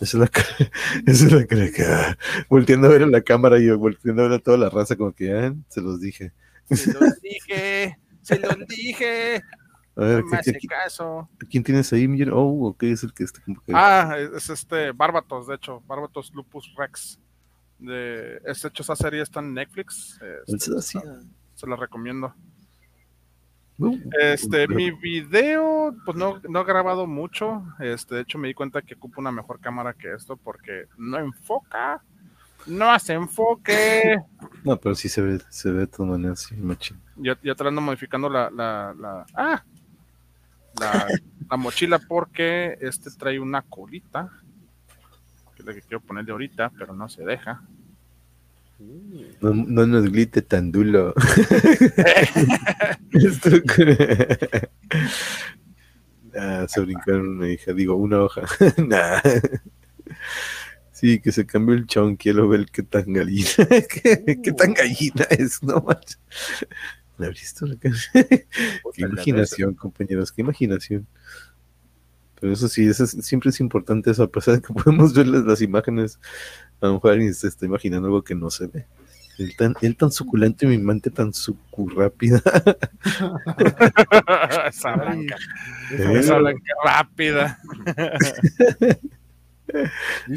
Esa 0.00 0.04
es 0.04 0.14
la 0.14 0.26
esa 1.06 1.26
es 1.26 1.32
la 1.32 1.46
cara 1.46 1.70
que 1.70 1.82
ah, 1.84 2.18
volteando 2.48 2.88
a 2.88 2.90
ver 2.90 3.02
a 3.04 3.06
la 3.06 3.22
cámara 3.22 3.58
y 3.58 3.70
volteando 3.70 4.22
a 4.22 4.28
ver 4.28 4.38
a 4.38 4.42
toda 4.42 4.58
la 4.58 4.70
raza, 4.70 4.96
como 4.96 5.12
que 5.12 5.26
ya 5.26 5.46
ah, 5.48 5.54
se 5.68 5.80
los 5.80 6.00
dije. 6.00 6.32
Se 6.70 6.92
los 6.92 7.20
dije, 7.20 7.98
se 8.22 8.38
los 8.38 8.58
dije. 8.66 9.42
A 9.96 10.00
ver, 10.00 10.24
no 10.24 10.30
¿qué, 10.42 10.58
caso. 10.66 11.28
¿quién 11.48 11.62
tienes 11.62 11.92
ahí, 11.92 12.08
Oh, 12.32 12.66
ok, 12.66 12.82
es 12.82 13.04
el 13.04 13.14
que 13.14 13.22
está 13.22 13.40
como 13.44 13.62
que... 13.62 13.72
Ah, 13.72 14.16
es 14.18 14.50
este 14.50 14.90
Barbatos, 14.90 15.46
de 15.46 15.54
hecho, 15.54 15.82
Barbatos 15.86 16.32
Lupus 16.34 16.74
Rex. 16.76 17.20
De, 17.78 18.40
es 18.44 18.64
hecho, 18.64 18.82
esa 18.82 18.96
serie 18.96 19.22
está 19.22 19.38
en 19.38 19.54
Netflix. 19.54 20.18
Este, 20.48 20.82
se 20.82 21.66
la 21.66 21.76
recomiendo. 21.76 22.34
Este, 24.20 24.68
mi 24.68 24.92
video, 24.92 25.94
pues 26.04 26.16
no, 26.16 26.40
no 26.48 26.60
he 26.60 26.64
grabado 26.64 27.06
mucho. 27.06 27.64
Este, 27.80 28.14
de 28.14 28.20
hecho, 28.22 28.38
me 28.38 28.48
di 28.48 28.54
cuenta 28.54 28.82
que 28.82 28.94
ocupo 28.94 29.20
una 29.20 29.32
mejor 29.32 29.60
cámara 29.60 29.94
que 29.94 30.12
esto 30.12 30.36
porque 30.36 30.86
no 30.96 31.18
enfoca, 31.18 32.02
no 32.66 32.90
hace 32.90 33.14
enfoque. 33.14 34.22
No, 34.62 34.78
pero 34.78 34.94
sí 34.94 35.08
se 35.08 35.20
ve, 35.20 35.40
se 35.48 35.70
ve 35.70 35.80
de 35.80 35.86
todas 35.88 36.12
maneras, 36.12 36.40
sí, 36.40 36.54
machín. 36.56 37.00
Ya, 37.16 37.36
ya 37.42 37.54
modificando 37.70 38.28
la, 38.28 38.48
la, 38.50 38.94
la, 38.98 39.26
ah, 39.34 39.64
la, 40.80 41.06
la, 41.50 41.56
mochila 41.56 41.98
porque 41.98 42.78
este 42.80 43.10
trae 43.10 43.40
una 43.40 43.62
colita, 43.62 44.30
que 45.54 45.62
es 45.62 45.66
la 45.66 45.74
que 45.74 45.82
quiero 45.82 46.00
ponerle 46.00 46.32
ahorita, 46.32 46.70
pero 46.78 46.94
no 46.94 47.08
se 47.08 47.24
deja. 47.24 47.62
No, 48.78 49.54
no 49.54 49.86
nos 49.86 50.10
glite 50.10 50.42
tan 50.42 50.72
duro. 50.72 51.14
ah, 56.36 56.66
se 56.68 56.80
brincaron 56.80 57.28
una 57.38 57.48
hija, 57.50 57.72
digo, 57.72 57.94
una 57.94 58.22
hoja. 58.22 58.42
nah. 58.86 59.20
Sí, 60.92 61.20
que 61.20 61.32
se 61.32 61.44
cambió 61.46 61.74
el 61.74 61.86
chon, 61.86 62.16
quiero 62.16 62.48
ver 62.48 62.66
qué 62.66 62.82
tan 62.82 63.12
gallina, 63.12 63.48
qué, 63.68 64.40
qué 64.42 64.52
tan 64.52 64.74
gallina 64.74 65.24
es, 65.30 65.62
no. 65.62 65.84
¿La 67.18 67.28
visto? 67.28 67.66
qué 67.80 67.92
imaginación, 68.96 69.74
compañeros, 69.74 70.32
qué 70.32 70.42
imaginación. 70.42 71.06
Pero 72.40 72.52
eso 72.52 72.68
sí, 72.68 72.86
eso 72.86 73.06
siempre 73.06 73.50
es 73.50 73.60
importante 73.60 74.10
eso, 74.10 74.22
a 74.22 74.30
pesar 74.30 74.56
de 74.56 74.62
que 74.62 74.72
podemos 74.74 75.14
ver 75.14 75.26
las, 75.26 75.44
las 75.44 75.60
imágenes 75.60 76.18
a 76.84 76.88
lo 76.88 76.94
mejor 76.94 77.12
alguien 77.12 77.34
se 77.34 77.48
está 77.48 77.66
imaginando 77.66 78.08
algo 78.08 78.22
que 78.22 78.34
no 78.34 78.50
se 78.50 78.66
ve. 78.66 78.86
Él 79.38 79.56
tan, 79.56 79.74
él 79.80 79.96
tan 79.96 80.12
suculento 80.12 80.64
y 80.64 80.68
mi 80.68 80.78
mente 80.78 81.10
tan 81.10 81.34
sucurrápida. 81.34 82.40
esa 84.68 84.94
blanca. 84.94 85.36
Esa 85.90 86.38
blanca 86.38 86.72
rápida. 86.84 87.58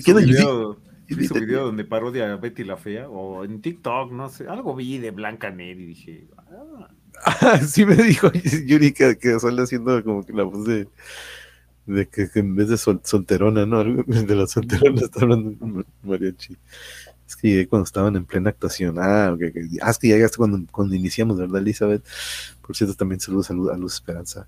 ¿Qué 0.03 0.13
video, 0.13 0.79
hizo 1.09 1.33
un 1.35 1.41
video 1.41 1.65
donde 1.65 1.85
parodia 1.85 2.31
a 2.31 2.37
Betty 2.37 2.63
la 2.63 2.77
Fea 2.77 3.09
o 3.09 3.43
en 3.43 3.61
TikTok, 3.61 4.11
no 4.11 4.29
sé, 4.29 4.47
algo 4.47 4.75
vi 4.75 4.97
de 4.97 5.11
Blanca 5.11 5.51
Ned 5.51 5.77
y 5.77 5.85
dije, 5.85 6.27
ah. 7.25 7.59
sí 7.59 7.85
me 7.85 7.95
dijo 7.95 8.31
Yuri 8.65 8.93
que, 8.93 9.17
que 9.17 9.39
sale 9.39 9.61
haciendo 9.61 10.03
como 10.03 10.25
que 10.25 10.33
la 10.33 10.43
voz 10.43 10.65
de, 10.65 10.87
de 11.87 12.07
que, 12.07 12.29
en 12.35 12.55
vez 12.55 12.67
de 12.67 12.77
solterona, 12.77 13.65
¿no? 13.65 13.83
De 14.05 14.35
la 14.35 14.45
solterona 14.45 15.01
está 15.05 15.21
hablando 15.21 15.85
mariachi. 16.03 16.57
Es 17.25 17.35
que 17.35 17.49
llegué 17.49 17.67
cuando 17.67 17.83
estaban 17.83 18.15
en 18.15 18.25
plena 18.25 18.51
actuación. 18.51 18.95
Ah, 18.99 19.31
okay, 19.33 19.51
ah 19.81 19.89
es 19.89 19.97
que 19.97 20.07
llegaste 20.07 20.37
cuando, 20.37 20.61
cuando 20.71 20.95
iniciamos, 20.95 21.37
¿verdad, 21.37 21.61
Elizabeth? 21.61 22.03
Por 22.61 22.75
cierto, 22.75 22.95
también 22.95 23.19
saludos 23.19 23.49
a 23.49 23.53
Luz, 23.53 23.93
Esperanza. 23.93 24.47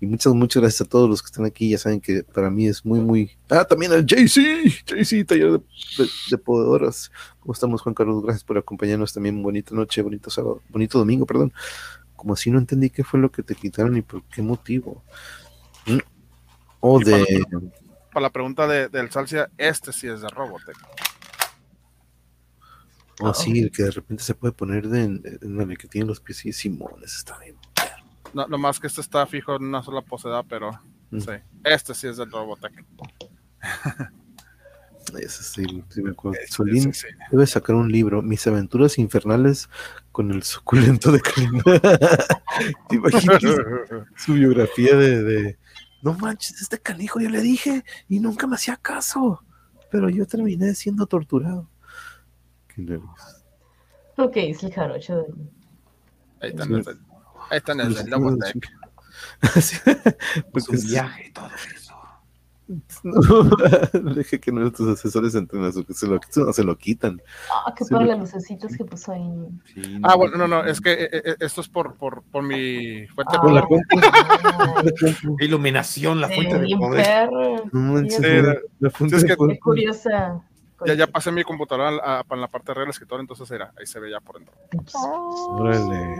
Y 0.00 0.06
muchas, 0.06 0.32
muchas 0.32 0.62
gracias 0.62 0.80
a 0.82 0.84
todos 0.88 1.08
los 1.08 1.22
que 1.22 1.26
están 1.26 1.44
aquí. 1.44 1.70
Ya 1.70 1.78
saben 1.78 2.00
que 2.00 2.22
para 2.22 2.48
mí 2.48 2.68
es 2.68 2.84
muy, 2.84 3.00
muy. 3.00 3.30
Ah, 3.48 3.64
también 3.64 3.92
al 3.92 4.06
JC, 4.06 4.64
JC, 4.86 5.26
taller 5.26 5.52
de, 5.52 5.60
de, 6.30 6.38
podedoras. 6.38 7.10
¿Cómo 7.40 7.52
estamos, 7.52 7.82
Juan 7.82 7.94
Carlos? 7.94 8.22
Gracias 8.22 8.44
por 8.44 8.58
acompañarnos 8.58 9.12
también. 9.12 9.42
Bonita 9.42 9.74
noche, 9.74 10.00
bonito 10.02 10.30
sábado, 10.30 10.62
bonito 10.68 10.98
domingo, 10.98 11.26
perdón. 11.26 11.52
Como 12.14 12.34
así 12.34 12.50
no 12.50 12.58
entendí 12.58 12.90
qué 12.90 13.02
fue 13.02 13.18
lo 13.18 13.32
que 13.32 13.42
te 13.42 13.56
quitaron 13.56 13.96
y 13.96 14.02
por 14.02 14.22
qué 14.24 14.42
motivo. 14.42 15.02
Mm, 15.86 15.98
o 16.80 16.98
de. 16.98 17.44
Para 18.12 18.24
la, 18.24 18.30
pregunta 18.30 18.66
de, 18.66 18.88
del 18.88 19.10
Salcia, 19.10 19.50
este 19.56 19.92
sí 19.92 20.08
es 20.08 20.20
de 20.20 20.28
Robotech. 20.28 20.76
Oh, 23.20 23.28
ah, 23.28 23.34
sí, 23.34 23.60
el 23.60 23.70
que 23.70 23.84
de 23.84 23.90
repente 23.90 24.24
se 24.24 24.34
puede 24.34 24.52
poner 24.52 24.88
de, 24.88 25.02
en, 25.04 25.60
el 25.60 25.78
que 25.78 25.86
tiene 25.86 26.06
los 26.06 26.20
pies 26.20 26.46
y 26.46 26.52
Simones, 26.52 27.14
está 27.14 27.38
bien. 27.38 27.56
No, 28.32 28.48
lo 28.48 28.58
más 28.58 28.80
que 28.80 28.86
este 28.86 29.00
está 29.00 29.26
fijo 29.26 29.54
en 29.56 29.64
una 29.64 29.82
sola 29.82 30.02
poseda, 30.02 30.42
pero. 30.42 30.72
Sí, 31.12 31.32
este 31.64 31.94
sí 31.94 32.08
es 32.08 32.16
del 32.16 32.30
Robotech. 32.30 32.84
Ese 35.18 35.42
sí, 35.42 35.84
sí 35.88 36.02
me 36.02 36.10
acuerdo. 36.10 36.38
Solín 36.48 36.92
debe 37.30 37.46
sacar 37.46 37.74
un 37.74 37.90
libro, 37.90 38.22
Mis 38.22 38.46
aventuras 38.46 38.98
infernales 38.98 39.68
con 40.12 40.30
el 40.30 40.42
suculento 40.42 41.10
de 41.10 41.20
Calimán. 41.20 41.62
¿Te 42.88 42.96
imaginas 42.96 43.42
su 44.16 44.34
biografía 44.34 44.96
de, 44.96 45.22
de, 45.22 45.58
no 46.02 46.14
manches, 46.14 46.60
este 46.60 46.78
canijo 46.78 47.20
ya 47.20 47.30
le 47.30 47.40
dije 47.40 47.84
y 48.08 48.20
nunca 48.20 48.46
me 48.46 48.56
hacía 48.56 48.76
caso, 48.76 49.44
pero 49.90 50.08
yo 50.08 50.26
terminé 50.26 50.74
siendo 50.74 51.06
torturado. 51.06 51.68
Qué 52.68 52.82
nervios. 52.82 53.42
Ok, 54.16 54.36
es 54.36 54.62
el 54.62 54.72
jarocho 54.72 55.16
de... 55.16 55.24
Ahí 56.40 56.50
están, 56.50 56.70
los, 56.70 56.86
ahí 56.88 57.58
están 57.58 57.80
el, 57.80 57.96
el 57.96 58.10
Robotech. 58.10 58.70
Pues 60.52 60.68
un 60.68 60.80
viaje, 60.80 61.30
todo 61.34 61.48
eso. 61.48 61.79
No, 63.02 64.12
deje 64.14 64.38
que 64.38 64.52
nuestros 64.52 64.88
asesores 64.88 65.34
entren 65.34 65.70
que 65.84 65.94
se 65.94 66.06
lo, 66.06 66.20
se 66.52 66.64
lo 66.64 66.76
quitan. 66.76 67.20
Ah, 67.52 67.74
qué 67.76 67.84
padre 67.84 68.06
las 68.06 68.18
lucecitas 68.18 68.76
que 68.76 68.84
puso 68.84 69.12
ahí. 69.12 69.22
Sí, 69.74 69.98
no, 69.98 70.08
ah, 70.08 70.16
bueno, 70.16 70.36
no, 70.36 70.46
no, 70.46 70.64
es 70.64 70.80
que 70.80 70.92
eh, 70.92 71.08
eh, 71.12 71.36
esto 71.40 71.60
es 71.60 71.68
por, 71.68 71.94
por, 71.96 72.22
por 72.22 72.42
mi 72.42 73.06
fuente 73.08 73.34
ah, 73.36 73.40
de 73.42 73.62
poder. 73.62 73.64
La 75.38 75.44
Iluminación, 75.44 76.20
la 76.20 76.28
fuente 76.28 76.58
de 76.58 76.76
poder. 76.76 77.30
No, 77.72 77.98
sí, 78.08 78.22
la, 78.22 78.56
la 78.78 78.90
fuente 78.90 79.16
es 79.16 79.22
de 79.22 79.28
que, 79.28 79.36
poder. 79.36 79.56
Qué 79.56 79.60
curiosa. 79.60 80.40
Ya, 80.86 80.94
ya 80.94 81.06
pasé 81.06 81.30
mi 81.30 81.44
computadora 81.44 81.90
a, 82.02 82.24
a, 82.26 82.36
la 82.36 82.48
parte 82.48 82.72
de 82.72 82.84
escritor, 82.88 83.20
entonces 83.20 83.50
era, 83.50 83.72
ahí 83.78 83.86
se 83.86 84.00
ve 84.00 84.10
ya 84.10 84.20
por 84.20 84.36
dentro. 84.36 84.54
Órale. 85.50 86.16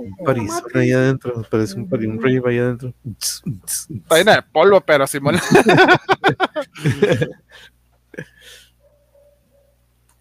Un 0.00 0.16
Parizón 0.24 0.62
ahí 0.74 0.92
adentro, 0.92 1.42
parece 1.50 1.76
un, 1.76 1.88
pari, 1.88 2.06
un 2.06 2.22
rave 2.22 2.42
ahí 2.46 2.58
adentro. 2.58 2.92
Está 3.08 4.16
llena 4.18 4.36
de 4.36 4.42
polvo, 4.42 4.80
pero 4.80 5.06
Simón. 5.06 5.36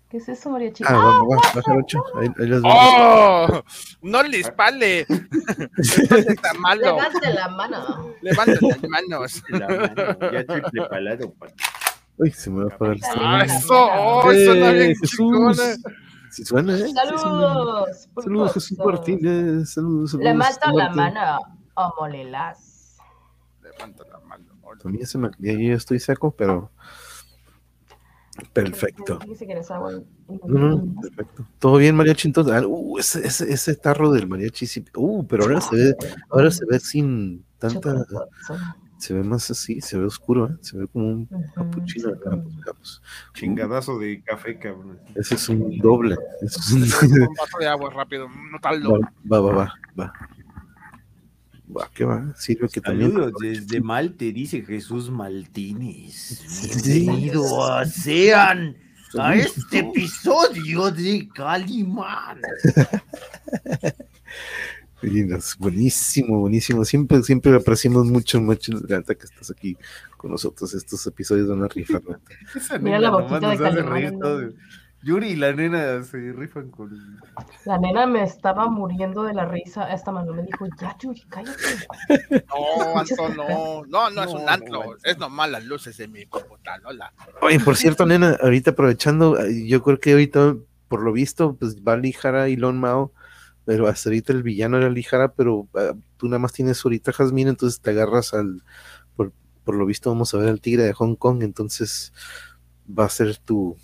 ¿Qué 0.10 0.18
es 0.18 0.30
eso, 0.30 0.50
María 0.50 0.72
Chica? 0.72 0.90
Ah, 0.90 0.96
va, 0.98 1.12
va, 1.24 1.52
va, 1.56 1.62
jarocho. 1.62 2.02
Ahí, 2.18 2.30
ahí 2.40 2.48
las 2.48 2.62
¡Oh! 2.64 3.64
¡No 4.02 4.24
le 4.24 4.38
dispale! 4.38 5.00
está 5.78 6.54
malo. 6.60 6.96
Levante 6.96 7.34
la 7.34 7.50
mano. 7.50 8.14
Levante 8.22 8.60
las 8.62 8.84
manos. 8.90 9.44
La 9.50 9.68
mano, 9.68 10.32
ya 10.32 10.46
triple 10.46 10.88
palado. 10.90 11.34
Uy, 12.18 12.32
se 12.32 12.50
me 12.50 12.64
va 12.64 12.72
a 12.72 12.76
apagar 12.76 12.96
el 12.96 13.02
Ah, 13.18 13.44
eso, 13.44 13.74
oh, 13.74 14.32
eso 14.32 14.56
no 14.56 14.72
bien 14.72 14.92
Eh, 14.92 14.96
chingona. 15.04 15.76
Sí 16.32 16.46
suena, 16.46 16.74
¿eh? 16.76 16.88
Sí 16.88 16.94
suena. 16.94 17.18
Saludos. 17.18 18.10
por 18.14 18.24
Saludos, 18.24 18.54
Jesús. 18.54 18.78
Martínez. 18.78 19.70
Saludos, 19.70 20.12
saludos. 20.12 20.34
Levanta 20.34 20.72
la 20.72 20.84
Martín. 20.90 20.96
mano 20.96 21.40
o 21.76 21.94
molelas. 22.00 22.98
Levanta 23.62 24.04
la 24.12 24.20
mano. 24.20 24.46
A 24.84 24.88
mí 24.90 25.00
ya, 25.00 25.06
se 25.06 25.18
me, 25.18 25.30
yo 25.40 25.52
ya 25.54 25.74
estoy 25.74 26.00
seco, 26.00 26.32
pero 26.32 26.72
perfecto. 28.54 29.20
Dice 29.26 29.48
que 29.48 29.56
no 29.56 30.84
perfecto. 31.02 31.48
¿Todo 31.60 31.78
bien, 31.78 31.96
mariachi? 31.96 32.28
Entonces, 32.28 32.54
ah, 32.54 32.68
uh, 32.68 33.00
ese, 33.00 33.26
ese, 33.26 33.52
ese 33.52 33.76
tarro 33.76 34.12
del 34.12 34.28
mariachi, 34.28 34.68
sí. 34.68 34.84
Uh, 34.96 35.26
pero 35.26 35.44
ahora 35.44 35.62
se 35.62 35.76
ve, 35.76 35.96
ahora 36.30 36.52
se 36.52 36.66
ve 36.70 36.80
sin 36.80 37.46
tanta, 37.58 38.06
se 38.98 39.14
ve 39.14 39.24
más 39.24 39.52
así, 39.52 39.82
se 39.82 39.98
ve 39.98 40.06
oscuro, 40.06 40.48
¿eh? 40.48 40.58
se 40.62 40.78
ve 40.78 40.88
como 40.88 41.08
un 41.08 41.30
capuchino 41.54 42.10
acá, 42.10 42.32
pues, 42.32 42.56
digamos. 42.56 43.02
Chingadazo 43.34 44.00
de 44.00 44.22
café, 44.24 44.58
cabrón. 44.58 45.00
Ese 45.16 45.36
es 45.36 45.50
un 45.50 45.78
doble. 45.80 46.18
Es 46.42 46.72
un... 46.72 46.84
Un 46.84 47.36
vaso 47.36 47.58
de 47.60 47.68
agua 47.68 47.90
rápido, 47.92 48.28
no 48.30 48.60
taldo. 48.60 49.00
va, 49.32 49.40
va, 49.40 49.54
va, 49.54 49.74
va. 50.00 50.14
Va, 51.76 51.90
¿qué 51.94 52.06
va? 52.06 52.34
Sirve 52.38 52.70
que 52.70 52.80
también. 52.80 53.14
Desde 53.42 53.82
Malte, 53.82 54.32
dice 54.32 54.62
Jesús 54.62 55.10
Maltines. 55.10 56.14
Sí. 56.14 57.02
Bienvenido 57.02 57.66
a 57.66 57.86
Sean 57.86 58.78
a 59.18 59.36
este 59.36 59.80
episodio 59.80 60.92
de 60.92 61.28
Calimán. 61.34 62.42
Lindas, 65.06 65.56
buenísimo, 65.58 66.40
buenísimo. 66.40 66.84
Siempre, 66.86 67.22
siempre 67.24 67.56
apreciamos 67.56 68.06
mucho, 68.06 68.42
mucho, 68.42 68.74
Gata, 68.82 69.16
que 69.16 69.26
estás 69.26 69.52
aquí 69.52 69.78
con 70.18 70.32
nosotros. 70.32 70.74
Estos 70.74 71.06
episodios 71.08 71.48
van 71.48 71.64
a 71.64 71.68
rifar. 71.68 72.02
Esa 72.56 72.80
Mira 72.80 72.98
nena 72.98 73.00
la 73.00 73.10
boquita 73.12 73.72
de 73.72 74.12
todo. 74.12 74.50
Yuri 75.06 75.28
y 75.28 75.36
la 75.36 75.54
nena 75.54 76.02
se 76.02 76.34
rifan 76.34 76.72
con. 76.72 76.90
La 77.66 77.78
nena 77.78 78.08
me 78.08 78.24
estaba 78.24 78.68
muriendo 78.68 79.22
de 79.22 79.36
la 79.36 79.46
risa. 79.46 79.94
Esta 79.94 80.12
mano 80.12 80.34
me 80.34 80.42
dijo, 80.42 80.66
ya, 80.82 80.98
Yuri, 81.00 81.22
cállate. 81.30 81.62
No, 82.50 82.98
Anto, 82.98 83.30
no. 83.30 83.84
No, 83.86 84.10
no 84.10 84.24
es 84.24 84.34
un 84.34 84.46
no. 84.72 84.96
Es 85.04 85.20
nomás 85.20 85.52
las 85.52 85.64
luces 85.64 85.98
de 85.98 86.08
mi 86.08 86.26
computadora. 86.26 87.14
Oye, 87.44 87.60
por 87.60 87.76
cierto, 87.76 88.08
nena, 88.08 88.36
ahorita 88.42 88.72
aprovechando, 88.72 89.38
yo 89.48 89.84
creo 89.84 90.00
que 90.00 90.14
ahorita, 90.14 90.56
por 90.88 91.04
lo 91.04 91.12
visto, 91.12 91.56
pues 91.56 91.84
va 91.84 91.98
Lijara 91.98 92.50
y 92.50 92.56
Lon 92.56 92.80
Mao, 92.80 93.12
pero 93.66 93.88
hasta 93.88 94.10
ahorita 94.10 94.32
el 94.34 94.44
villano 94.44 94.78
era 94.78 94.90
Lijara, 94.90 95.34
pero 95.34 95.68
ah, 95.76 95.94
tú 96.18 96.28
nada 96.28 96.40
más 96.40 96.54
tienes 96.54 96.84
ahorita 96.86 97.12
Jasmine, 97.14 97.50
entonces 97.50 97.82
te 97.82 97.90
agarras 97.92 98.34
al, 98.34 98.64
por, 99.16 99.34
por 99.64 99.76
lo 99.76 99.86
visto 99.86 100.10
vamos 100.10 100.34
a 100.34 100.38
ver 100.38 100.50
al 100.50 100.62
tigre 100.62 100.84
de 100.84 100.94
Hong 100.94 101.16
Kong, 101.16 101.44
entonces 101.44 102.14
va 102.88 103.06
a 103.06 103.10
ser 103.10 103.38
tu, 103.38 103.76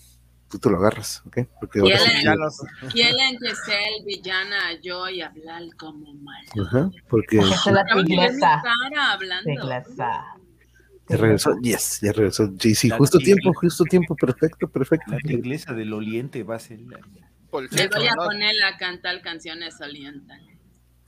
tú 0.50 0.60
te 0.60 0.70
lo 0.70 0.78
agarras, 0.78 1.24
¿ok? 1.26 1.40
Porque 1.60 1.80
ahora 1.80 1.98
sí 1.98 2.12
que- 2.22 2.88
Quieren 2.92 3.38
que 3.40 3.56
sea 3.56 3.80
el 3.98 4.06
villana 4.06 4.58
yo 4.82 5.10
y 5.10 5.22
hablar 5.22 5.64
como 5.78 6.14
mal. 6.14 6.46
Ajá, 6.66 6.92
porque 7.10 7.38
es 7.40 7.66
la 7.66 7.84
ya 11.10 11.18
regresó, 11.18 11.58
yes, 11.62 12.00
ya 12.02 12.12
regresó, 12.12 12.54
JC, 12.56 12.90
La 12.90 12.98
justo 12.98 13.18
tiempo, 13.18 13.54
justo 13.54 13.84
tiempo, 13.86 14.16
perfecto, 14.16 14.70
perfecto. 14.70 15.12
La 15.12 15.20
iglesia 15.34 15.74
del 15.74 15.94
Oriente 15.94 16.44
va 16.44 16.56
a 16.56 16.60
ser 16.60 16.80
la. 16.82 17.00
Por 17.52 17.72
Le 17.72 17.88
voy 17.90 18.08
a 18.08 18.16
¿no? 18.16 18.24
poner 18.26 18.56
a 18.64 18.78
cantar 18.78 19.22
canciones 19.22 19.80
orientales. 19.82 20.58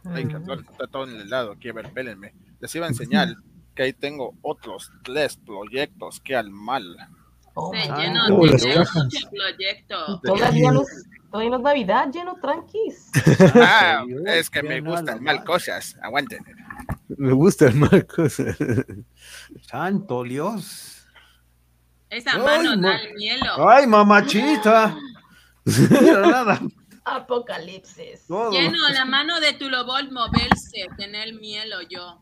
Ay, 0.06 0.28
que 0.28 0.36
todo- 0.36 0.60
está 0.60 0.88
todo 0.88 1.04
en 1.10 1.16
el 1.22 1.30
lado 1.30 1.54
aquí, 1.54 1.70
a 1.70 1.74
ver, 1.74 1.86
espérenme. 1.86 2.34
Les 2.60 2.76
iba 2.76 2.86
a 2.86 2.90
enseñar 2.90 3.30
que 3.74 3.84
ahí 3.84 3.94
tengo 3.94 4.36
otros 4.42 4.92
tres 5.04 5.38
proyectos 5.38 6.20
que 6.20 6.36
al 6.36 6.50
mal. 6.52 6.96
Oh, 7.56 7.72
Sí, 7.74 7.80
Ah, 7.90 7.98
lleno 7.98 8.20
oh, 8.36 8.42
proyecto. 8.42 10.20
Todavía 10.24 10.72
no, 10.72 10.82
es, 10.82 11.06
todavía 11.32 11.50
no 11.52 11.58
es 11.58 11.62
Navidad, 11.64 12.10
lleno 12.12 12.36
tranquis. 12.42 13.10
Ah, 13.56 14.04
es 14.26 14.50
que 14.50 14.62
me 14.64 14.82
gustan 14.82 15.24
mal 15.24 15.44
cosas. 15.44 15.96
Aguanten. 16.02 16.44
Me 17.18 17.32
gusta 17.32 17.68
el 17.68 17.76
Marcos. 17.76 18.42
Santo 19.62 20.24
Dios. 20.24 21.08
Esa 22.10 22.34
Ay, 22.34 22.42
mano 22.42 22.78
ma- 22.82 22.90
da 22.90 22.98
el 22.98 23.16
hielo. 23.18 23.70
Ay, 23.70 23.88
mamachita. 23.88 24.96
Nada. 25.66 26.60
Apocalipsis. 27.06 28.26
Todo. 28.28 28.52
Lleno 28.52 28.78
la 28.90 29.06
mano 29.06 29.40
de 29.40 29.54
tu 29.54 29.70
lobol 29.70 30.12
moverse, 30.12 30.88
tener 30.98 31.34
mielo 31.34 31.82
yo. 31.90 32.22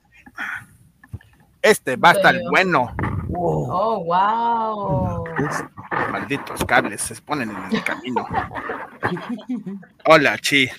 Este 1.61 1.95
va 1.95 2.09
a 2.09 2.13
estar 2.13 2.35
bueno. 2.49 2.95
Oh, 3.33 4.03
wow. 4.03 5.23
Malditos 6.11 6.63
cables 6.65 7.01
se 7.01 7.15
ponen 7.21 7.51
en 7.51 7.75
el 7.75 7.83
camino. 7.83 8.27
Hola, 10.05 10.37
Chi. 10.39 10.69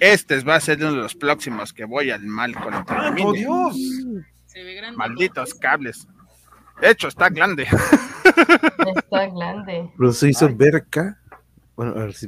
Este 0.00 0.40
va 0.40 0.56
a 0.56 0.60
ser 0.60 0.78
uno 0.78 0.92
de 0.92 0.98
los 0.98 1.14
próximos 1.14 1.72
que 1.72 1.84
voy 1.84 2.10
al 2.10 2.22
mal 2.22 2.54
con 2.54 2.74
el 2.74 2.84
termine. 2.84 3.38
Dios. 3.38 3.76
Se 4.46 4.62
ve 4.62 4.74
grande. 4.74 4.96
Malditos 4.96 5.54
cables. 5.54 6.06
De 6.80 6.90
hecho, 6.90 7.08
está 7.08 7.28
grande. 7.30 7.66
Está 8.96 9.26
grande. 9.26 9.90
Pero 9.96 10.12
se 10.12 10.28
hizo 10.28 10.46
Ay. 10.46 10.54
Bueno, 11.78 11.92
a 11.92 12.00
ver 12.06 12.12
si. 12.12 12.26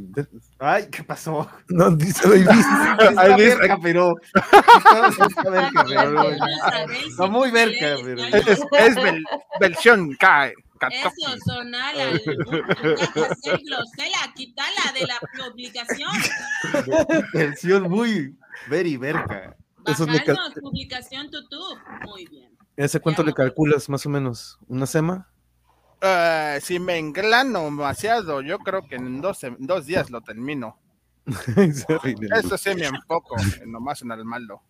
Ay, 0.61 0.87
¿qué 0.93 1.03
pasó? 1.03 1.51
No. 1.71 1.89
Está 1.89 2.29
Ahí 3.17 3.35
dice- 3.35 3.57
verga, 3.57 3.79
pero. 3.83 4.15
Está, 4.33 5.51
verga, 5.51 5.85
pero. 5.89 6.31
Está 7.05 7.27
muy 7.27 7.51
verga, 7.51 7.97
pero. 8.05 8.25
Es, 8.27 8.47
es 8.47 8.97
vel- 8.97 9.25
versión 9.59 10.15
K. 10.15 10.53
Eso, 10.93 11.37
sonar 11.45 11.97
al 11.97 12.15
hacer 12.15 13.61
grosera, 13.67 14.33
quítala 14.37 14.93
de 14.95 15.07
la 15.09 15.19
publicación. 15.45 16.11
Versión 17.35 17.91
muy 17.91 18.37
very 18.69 18.97
verga. 18.97 19.57
Eso 19.85 20.07
publicación 20.63 21.29
YouTube. 21.29 21.77
Muy 22.07 22.25
bien. 22.27 22.57
¿Ese 22.77 23.01
cuánto 23.01 23.25
le 23.25 23.35
calculas 23.35 23.89
más 23.89 24.07
o 24.07 24.11
menos? 24.11 24.59
¿Una 24.69 24.87
sema? 24.87 25.29
Eh, 26.03 26.61
si 26.63 26.79
me 26.79 26.97
englano 26.97 27.65
demasiado, 27.65 28.41
yo 28.41 28.59
creo 28.59 28.87
que 28.87 28.97
en 28.97 29.21
dos, 29.21 29.45
en 29.45 29.57
dos 29.59 29.87
días 29.87 30.11
lo 30.11 30.23
termino. 30.23 30.79
Eso 31.27 32.59
sí 32.59 32.75
me 32.75 32.87
enfoco, 32.87 33.37
en 33.61 33.71
nomás 33.71 34.01
en 34.03 34.13
el 34.13 34.25
malo. 34.25 34.63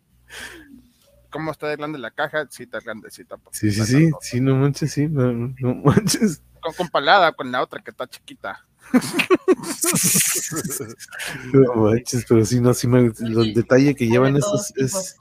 ¿Cómo 1.31 1.53
está 1.53 1.69
de 1.69 1.77
grande 1.77 1.99
la 1.99 2.11
caja? 2.11 2.47
Sí, 2.51 2.65
está 2.65 2.81
grandecita. 2.81 3.37
Sí, 3.53 3.71
sí, 3.71 3.85
sí, 3.85 4.11
sí, 4.21 4.41
no 4.41 4.57
manches, 4.57 4.93
sí, 4.93 5.07
no, 5.07 5.33
no 5.33 5.75
manches. 5.77 6.43
Con, 6.61 6.75
comparada 6.75 7.33
con 7.33 7.53
la 7.53 7.63
otra 7.63 7.81
que 7.83 7.91
está 7.91 8.07
chiquita. 8.09 8.67
No 11.53 11.75
manches, 11.75 12.25
pero 12.29 12.45
sí, 12.45 12.61
no, 12.61 12.75
sí, 12.75 12.89
me, 12.89 13.13
el 13.21 13.55
detalle 13.55 13.95
que 13.95 14.09
llevan 14.09 14.39
todos 14.39 14.73
es, 14.77 15.17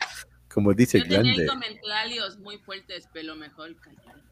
Como 0.52 0.74
dice 0.74 1.00
Yo 1.00 1.22
tenía 1.22 1.46
comentarios 1.46 2.40
muy 2.40 2.58
fuertes, 2.58 3.08
pero 3.14 3.36
mejor 3.36 3.76
callar. 3.76 4.24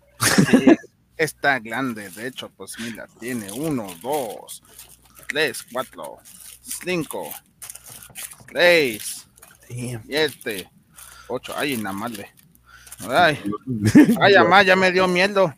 Sí, 0.49 0.75
está 1.18 1.59
grande, 1.59 2.09
de 2.09 2.28
hecho, 2.28 2.49
pues 2.49 2.78
mira, 2.80 3.07
tiene 3.20 3.51
uno, 3.51 3.88
dos, 4.01 4.63
tres, 5.28 5.63
cuatro, 5.72 6.18
cinco, 6.61 7.30
seis, 8.53 9.28
siete, 9.68 10.70
ocho. 11.28 11.53
Ay, 11.57 11.78
nada 11.78 11.93
más 11.93 12.11
le. 12.11 12.36
Ay, 13.10 13.39
ay, 14.22 14.36
amá, 14.36 14.64
ya 14.64 14.76
me 14.76 14.91
dio 14.91 15.08
miedo. 15.08 15.54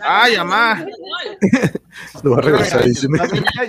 Ay, 0.00 0.36
amá. 0.36 0.86
Lo 2.22 2.32
va 2.32 2.38
a 2.38 2.40
regresar. 2.40 2.84
dice. 2.84 3.08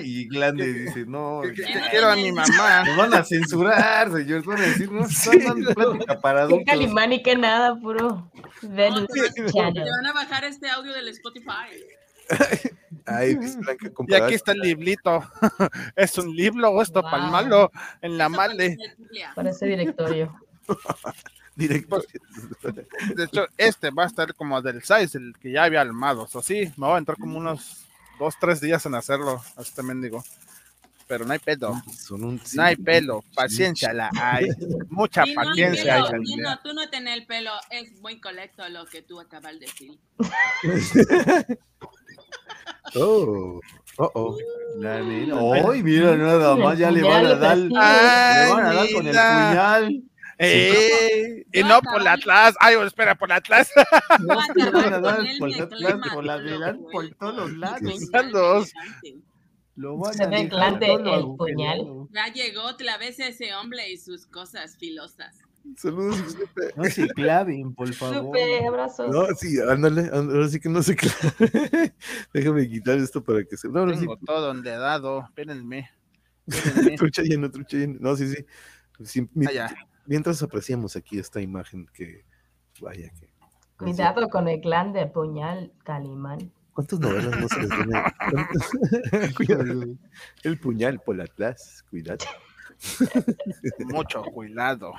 Y 0.03 0.27
Glande 0.27 0.73
dice, 0.85 1.05
no, 1.05 1.41
Quiero 1.89 2.09
a 2.09 2.15
mi 2.15 2.31
mamá. 2.31 2.83
nos 2.85 2.97
van 2.97 3.13
a 3.13 3.23
censurar, 3.23 4.11
señor. 4.11 4.43
Van 4.45 4.57
a 4.57 4.61
decir, 4.61 4.91
no, 4.91 5.05
están 5.05 5.39
dando 5.39 5.73
plática 5.73 6.19
para 6.19 6.39
Qué 6.39 6.43
adultos. 6.43 6.65
Calimán 6.67 7.13
y 7.13 7.23
qué 7.23 7.35
nada, 7.35 7.75
puro 7.79 8.31
Venus 8.61 9.07
Te 9.07 9.61
van 9.61 10.05
a 10.05 10.13
bajar 10.13 10.45
este 10.45 10.69
audio 10.69 10.93
del 10.93 11.07
Spotify. 11.09 11.69
Ay, 13.05 13.35
Blanca, 13.35 13.91
Y 14.07 14.15
aquí 14.15 14.33
está 14.33 14.53
el 14.53 14.59
librito. 14.59 15.23
¿Es 15.95 16.17
un 16.17 16.35
libro 16.35 16.81
esto 16.81 17.01
para 17.01 17.25
el 17.25 17.31
malo? 17.31 17.71
En 18.01 18.17
la 18.17 18.29
male. 18.29 18.77
Parece 19.35 19.67
directorio. 19.67 20.33
Directo. 21.55 22.01
De 23.15 23.23
hecho, 23.23 23.47
este 23.57 23.89
va 23.91 24.03
a 24.03 24.07
estar 24.07 24.33
como 24.33 24.61
del 24.61 24.81
size, 24.81 25.17
el 25.17 25.33
que 25.39 25.51
ya 25.51 25.63
había 25.63 25.81
armado. 25.81 26.27
O 26.33 26.41
sí, 26.41 26.71
me 26.77 26.87
va 26.87 26.95
a 26.95 26.99
entrar 26.99 27.17
como 27.17 27.37
unos 27.37 27.85
dos, 28.19 28.35
tres 28.39 28.59
días 28.61 28.85
en 28.85 28.95
hacerlo 28.95 29.41
a 29.55 29.61
este 29.61 29.81
mendigo. 29.83 30.23
Pero 31.07 31.23
no 31.23 31.33
hay 31.33 31.39
pedo. 31.39 31.79
Son 31.95 32.23
un- 32.23 32.41
No 32.55 32.63
hay 32.63 32.75
pelo. 32.75 33.23
Paciencia 33.35 33.93
la 33.93 34.09
hay. 34.19 34.47
Mucha 34.89 35.23
Sí, 35.23 35.35
no 35.35 35.43
paciencia 35.43 35.95
hay. 35.97 36.03
pelo, 36.03 36.23
no, 36.49 36.59
tú 36.63 36.73
no 36.73 36.89
tenés 36.89 37.17
el 37.17 37.25
pelo, 37.27 37.51
es 37.69 38.01
muy 38.01 38.19
correcto 38.19 38.67
lo 38.69 38.85
que 38.87 39.03
tú 39.03 39.19
acabas 39.19 39.53
de 39.53 39.59
decir. 39.59 39.97
Oh, 42.95 43.59
oh, 43.97 44.11
oh. 44.13 44.37
La 44.77 45.01
nena. 45.01 45.35
Ay, 45.69 45.83
mira, 45.83 46.15
nada 46.15 46.55
más, 46.55 46.77
ya 46.77 46.91
le 46.91 47.01
van 47.03 47.25
a 47.25 47.35
dar, 47.35 47.57
le 47.57 47.69
van 47.69 48.65
a 48.65 48.73
dar 48.73 48.87
con 48.93 49.07
el 49.07 49.11
puñal. 49.11 50.03
Eh, 50.37 51.45
y 51.51 51.63
no 51.63 51.81
por 51.81 52.01
la 52.01 52.13
atrás. 52.13 52.55
Ay, 52.59 52.75
espera, 52.85 53.15
por 53.15 53.29
la 53.29 53.35
atrás. 53.37 53.69
No, 54.19 54.35
le 54.55 54.69
van 54.71 54.93
a 54.93 54.99
dar 54.99 55.25
por 55.39 55.49
la 55.49 55.63
atrás, 55.63 56.13
por 56.13 56.23
la 56.25 56.33
adelante, 56.33 56.83
por 56.91 57.09
todos 57.15 57.35
los 57.35 57.51
lados. 57.57 58.71
Lo 59.77 59.97
van 59.97 60.13
Se 60.13 60.27
ve 60.27 60.47
todo 60.49 61.15
el 61.15 61.37
puñal. 61.37 61.81
Ya 62.11 62.31
llegó 62.33 62.63
otra 62.63 62.97
vez 62.97 63.19
ese 63.19 63.53
hombre 63.55 63.89
y 63.91 63.97
sus 63.97 64.25
cosas 64.25 64.77
filosas. 64.77 65.35
Saludos. 65.77 66.37
No 66.77 66.83
se 66.85 67.07
claven, 67.09 67.73
por 67.73 67.91
favor. 67.93 68.25
Supe, 68.37 68.65
abrazos. 68.67 69.09
No, 69.09 69.25
sí, 69.35 69.59
ándale, 69.59 70.01
ándale, 70.01 70.33
ahora 70.37 70.47
sí 70.49 70.59
que 70.59 70.69
no 70.69 70.83
sé 70.83 70.95
qué. 70.95 71.07
Déjame 72.33 72.69
quitar 72.69 72.97
esto 72.99 73.23
para 73.23 73.43
que 73.43 73.57
se. 73.57 73.67
No, 73.69 73.79
ahora 73.79 73.93
sí. 73.93 74.01
Tengo 74.01 74.17
todo 74.17 74.51
enredado. 74.51 75.23
Espérenme. 75.25 75.89
Espérenme. 76.47 76.95
Trucha 76.97 77.23
lleno, 77.23 77.49
trucha 77.49 77.77
lleno. 77.77 77.97
No, 77.99 78.15
sí, 78.15 78.27
sí. 78.27 78.45
Sí, 79.03 79.27
mi- 79.33 79.47
Ah, 79.47 79.51
ya. 79.51 79.75
Mientras 80.05 80.41
apreciamos 80.41 80.95
aquí 80.95 81.19
esta 81.19 81.41
imagen 81.41 81.87
que. 81.93 82.25
Vaya 82.81 83.09
que. 83.19 83.29
Cuidado 83.77 84.29
con 84.29 84.47
el 84.47 84.61
clan 84.61 84.93
de 84.93 85.05
puñal 85.07 85.71
Calimán. 85.83 86.51
¿Cuántas 86.73 86.99
novelas 86.99 87.39
no 87.39 87.47
se 87.47 87.61
les 87.61 87.69
viene? 87.69 89.33
Cuidado. 89.37 89.97
El 90.43 90.59
puñal 90.59 90.99
por 90.99 91.21
atrás, 91.21 91.85
cuidado. 91.89 92.25
Mucho 93.79 94.23
cuidado. 94.23 94.91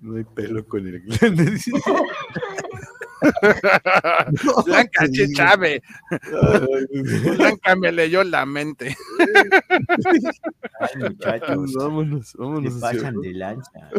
No 0.00 0.16
hay 0.16 0.24
pelo 0.24 0.66
con 0.66 0.86
el 0.86 1.00
glande. 1.00 1.58
Blanca 4.66 5.06
sí. 5.06 5.12
Chichave. 5.12 5.82
Ay, 6.10 6.86
Blanca 7.36 7.76
me 7.76 7.92
leyó 7.92 8.22
la 8.24 8.46
mente. 8.46 8.96
Ay, 10.80 11.02
muchachos, 11.02 11.72
vámonos, 11.74 12.28
se 12.28 12.38
vámonos. 12.38 12.74
hacia- 12.82 13.00
pasan 13.00 13.20
de 13.20 13.32
lanza. 13.34 13.90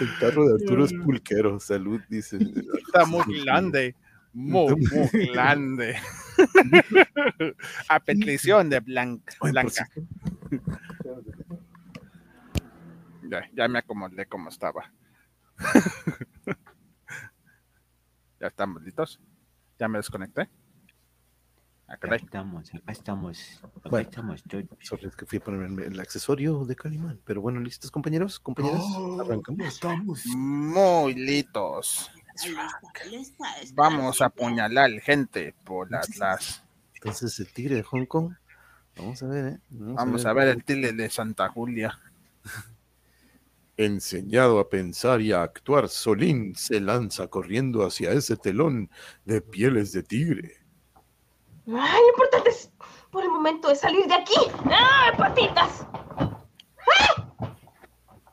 El 0.00 0.18
carro 0.20 0.46
de 0.48 0.54
Arturo 0.62 0.84
es 0.84 0.92
pulquero, 0.94 1.58
salud, 1.60 2.00
dice. 2.08 2.38
Está 2.86 3.04
muy 3.04 3.42
grande. 3.42 3.94
Muy, 4.34 4.74
muy 4.76 5.26
grande. 5.28 5.96
A 7.88 8.00
petición 8.00 8.70
de 8.70 8.80
Blanca. 8.80 9.34
Blanca. 9.42 9.86
Ya, 13.28 13.42
ya 13.54 13.68
me 13.68 13.78
acomodé 13.80 14.26
como 14.26 14.48
estaba. 14.48 14.90
ya 18.40 18.46
estamos 18.46 18.82
listos. 18.82 19.20
Ya 19.78 19.88
me 19.88 19.98
desconecté. 19.98 20.42
Ah, 21.88 21.94
Acá 21.94 22.08
caray. 22.08 22.20
estamos, 22.24 22.74
acá 22.74 22.92
estamos, 22.92 23.60
acá 23.62 23.88
Bueno. 23.90 24.08
estamos 24.08 24.42
todos. 24.44 24.64
Sorry, 24.80 25.06
es 25.08 25.16
que 25.16 25.26
fui 25.26 25.38
a 25.38 25.44
ponerme 25.44 25.84
el 25.84 26.00
accesorio 26.00 26.64
de 26.64 26.74
Calimán. 26.76 27.20
Pero 27.24 27.40
bueno, 27.42 27.60
listos, 27.60 27.90
compañeros, 27.90 28.38
compañeras. 28.40 28.82
Arrancamos. 29.20 29.66
Estamos. 29.66 30.26
Muy 30.26 31.14
listos. 31.14 32.10
Vamos 33.74 34.22
a 34.22 34.26
apuñalar 34.26 34.90
gente 35.00 35.54
por 35.64 35.90
las, 35.90 36.16
las. 36.16 36.62
Entonces, 36.94 37.38
el 37.40 37.52
tigre 37.52 37.74
de 37.76 37.82
Hong 37.82 38.06
Kong. 38.06 38.32
Vamos 38.96 39.22
a 39.22 39.26
ver, 39.26 39.46
¿eh? 39.54 39.58
Vamos 39.70 40.24
a 40.24 40.32
ver 40.32 40.48
el 40.48 40.64
tile 40.64 40.92
de 40.92 41.10
Santa 41.10 41.48
Julia. 41.48 41.98
Enseñado 43.82 44.58
a 44.60 44.68
pensar 44.68 45.20
y 45.20 45.32
a 45.32 45.42
actuar, 45.42 45.88
Solín 45.88 46.54
se 46.54 46.80
lanza 46.80 47.26
corriendo 47.26 47.84
hacia 47.84 48.12
ese 48.12 48.36
telón 48.36 48.90
de 49.24 49.40
pieles 49.40 49.92
de 49.92 50.02
tigre. 50.02 50.56
Ay, 51.66 52.00
lo 52.00 52.08
importante 52.08 52.50
es, 52.50 52.70
por 53.10 53.22
el 53.24 53.30
momento 53.30 53.70
es 53.70 53.80
salir 53.80 54.06
de 54.06 54.14
aquí. 54.14 54.34
¡Ah, 54.66 55.12
patitas! 55.16 55.86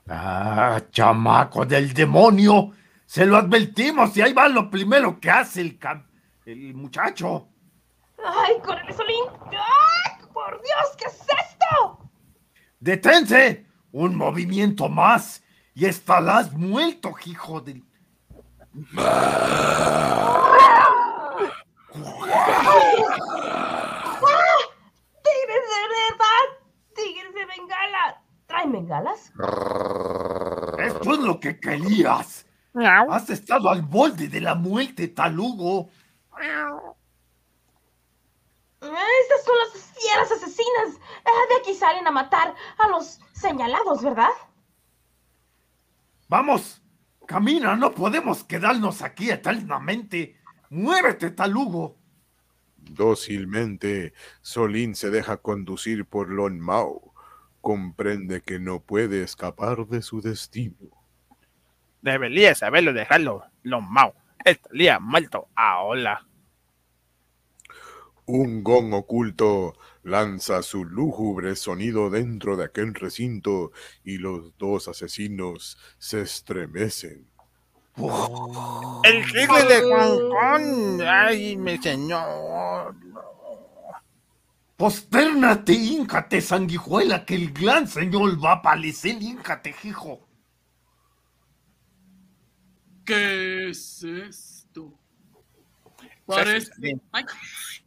Ah, 0.08 0.82
chamaco 0.90 1.66
del 1.66 1.94
demonio. 1.94 2.72
Se 3.06 3.26
lo 3.26 3.38
advertimos 3.38 4.16
y 4.18 4.22
ahí 4.22 4.34
va 4.34 4.48
lo 4.50 4.70
primero 4.70 5.20
que 5.20 5.30
hace 5.30 5.62
el, 5.62 5.80
cam- 5.80 6.06
el 6.46 6.74
muchacho. 6.76 7.48
¡Ay, 8.24 8.56
córrele, 8.64 8.94
Solín! 8.94 9.26
¡Ay, 9.52 10.26
por 10.34 10.62
Dios, 10.62 10.96
qué 10.98 11.06
es 11.06 11.20
esto! 11.22 12.10
¡Deténse! 12.80 13.69
Un 13.92 14.16
movimiento 14.16 14.88
más 14.90 15.44
y 15.74 15.86
estarás 15.86 16.54
muerto, 16.54 17.16
hijo 17.26 17.62
de... 17.62 17.74
¡Tigres 17.74 17.86
de 25.74 25.82
verdad! 25.90 26.46
¡Tigres 26.96 27.34
de 27.34 27.46
bengala! 27.46 28.22
¿Traen 28.46 28.72
bengalas? 28.72 29.32
Esto 30.80 31.14
es 31.14 31.20
lo 31.20 31.40
que 31.40 31.60
querías. 31.60 32.46
Has 32.74 33.30
estado 33.30 33.70
al 33.70 33.82
borde 33.82 34.28
de 34.28 34.42
la 34.42 34.56
muerte, 34.56 35.08
talugo. 35.08 35.90
Estas 38.82 39.44
son 39.46 39.56
las 39.58 39.84
fieras 40.00 40.32
asesinas. 40.32 41.00
De 41.50 41.56
aquí 41.60 41.74
salen 41.74 42.08
a 42.08 42.12
matar 42.12 42.56
a 42.78 42.88
los 42.88 43.20
señalados, 43.34 44.02
¿verdad? 44.04 44.30
Vamos, 46.28 46.82
camina, 47.26 47.76
no 47.76 47.92
podemos 47.92 48.44
quedarnos 48.44 49.02
aquí 49.02 49.30
eternamente. 49.30 50.40
Muévete, 50.70 51.32
talugo. 51.32 51.98
Dócilmente, 52.78 54.14
Solín 54.42 54.96
se 54.96 55.10
deja 55.10 55.38
conducir 55.38 56.06
por 56.06 56.30
Lon 56.30 56.60
Mao. 56.60 57.14
Comprende 57.62 58.42
que 58.42 58.60
no 58.60 58.80
puede 58.80 59.22
escapar 59.24 59.88
de 59.88 60.02
su 60.02 60.22
destino. 60.22 60.90
Deberías 62.02 62.64
haberlo 62.64 62.94
dejado, 62.94 63.44
lo 63.64 63.82
mau. 63.82 64.14
Estaría 64.46 65.00
muerto 65.00 65.50
ahora. 65.56 66.26
Un 68.32 68.62
gong 68.64 68.94
oculto 68.94 69.74
lanza 70.04 70.62
su 70.62 70.86
lúgubre 70.86 71.56
sonido 71.56 72.12
dentro 72.12 72.56
de 72.58 72.66
aquel 72.66 72.94
recinto 72.94 73.72
y 74.04 74.20
los 74.20 74.56
dos 74.60 74.88
asesinos 74.88 75.80
se 75.98 76.22
estremecen. 76.22 77.28
El 79.04 79.26
tigre 79.26 79.64
de 79.68 79.82
Hong 79.82 80.30
Kong. 80.30 81.02
Ay, 81.02 81.58
mi 81.58 81.80
señor. 81.80 82.96
Postérnate, 84.78 85.74
híncate, 85.74 86.40
sanguijuela, 86.40 87.26
que 87.26 87.34
el 87.34 87.52
gran 87.52 87.88
señor 87.88 88.38
va 88.46 88.52
a 88.52 88.56
aparecer, 88.58 89.20
híncate, 89.20 89.74
hijo. 89.84 90.22
¿Qué 93.04 93.70
es 93.72 94.04
esto? 94.04 94.94
Parece- 96.28 96.72
Ay, 97.12 97.26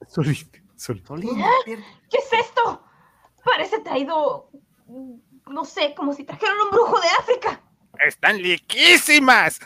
Solín, 0.09 0.37
Solín. 0.77 1.31
¿Qué 1.65 2.19
es 2.19 2.33
esto? 2.33 2.85
Parece 3.45 3.81
traído 3.81 4.51
no 5.53 5.65
sé, 5.65 5.95
como 5.95 6.13
si 6.13 6.25
trajeron 6.25 6.57
un 6.61 6.71
brujo 6.71 7.01
de 7.01 7.09
África. 7.19 7.63
Están 8.07 8.41
liquísimas. 8.43 9.59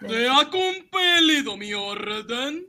¿Te 0.00 0.28
ha 0.28 0.50
compelido 0.50 1.56
mi 1.56 1.74
orden? 1.74 2.66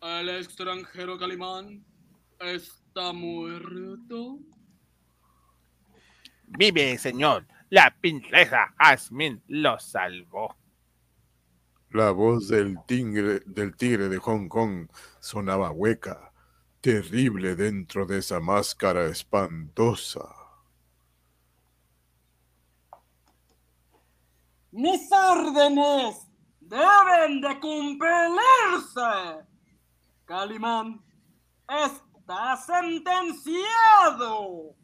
El 0.00 0.28
extranjero 0.30 1.18
Calimán 1.18 1.84
está 2.40 3.12
muerto. 3.12 4.40
Vive, 6.46 6.98
señor. 6.98 7.46
La 7.72 7.90
princesa 7.90 8.74
Asmin 8.76 9.42
lo 9.48 9.78
salvó. 9.78 10.54
La 11.88 12.10
voz 12.10 12.48
del 12.48 12.76
tigre, 12.84 13.40
del 13.46 13.74
tigre 13.74 14.10
de 14.10 14.18
Hong 14.18 14.48
Kong 14.48 14.90
sonaba 15.20 15.70
hueca, 15.70 16.34
terrible 16.82 17.56
dentro 17.56 18.04
de 18.04 18.18
esa 18.18 18.40
máscara 18.40 19.06
espantosa. 19.06 20.28
Mis 24.70 25.10
órdenes 25.10 26.28
deben 26.60 27.40
de 27.40 27.58
cumplirse. 27.58 29.46
Calimán 30.26 31.02
está 31.66 32.54
sentenciado. 32.66 34.76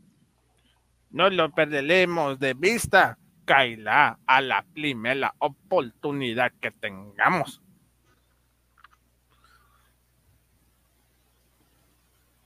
No 1.10 1.30
lo 1.30 1.50
perderemos 1.50 2.38
de 2.38 2.54
vista, 2.54 3.18
Kaila, 3.44 4.18
a 4.26 4.40
la 4.40 4.62
primera 4.62 5.34
oportunidad 5.38 6.52
que 6.60 6.70
tengamos. 6.70 7.62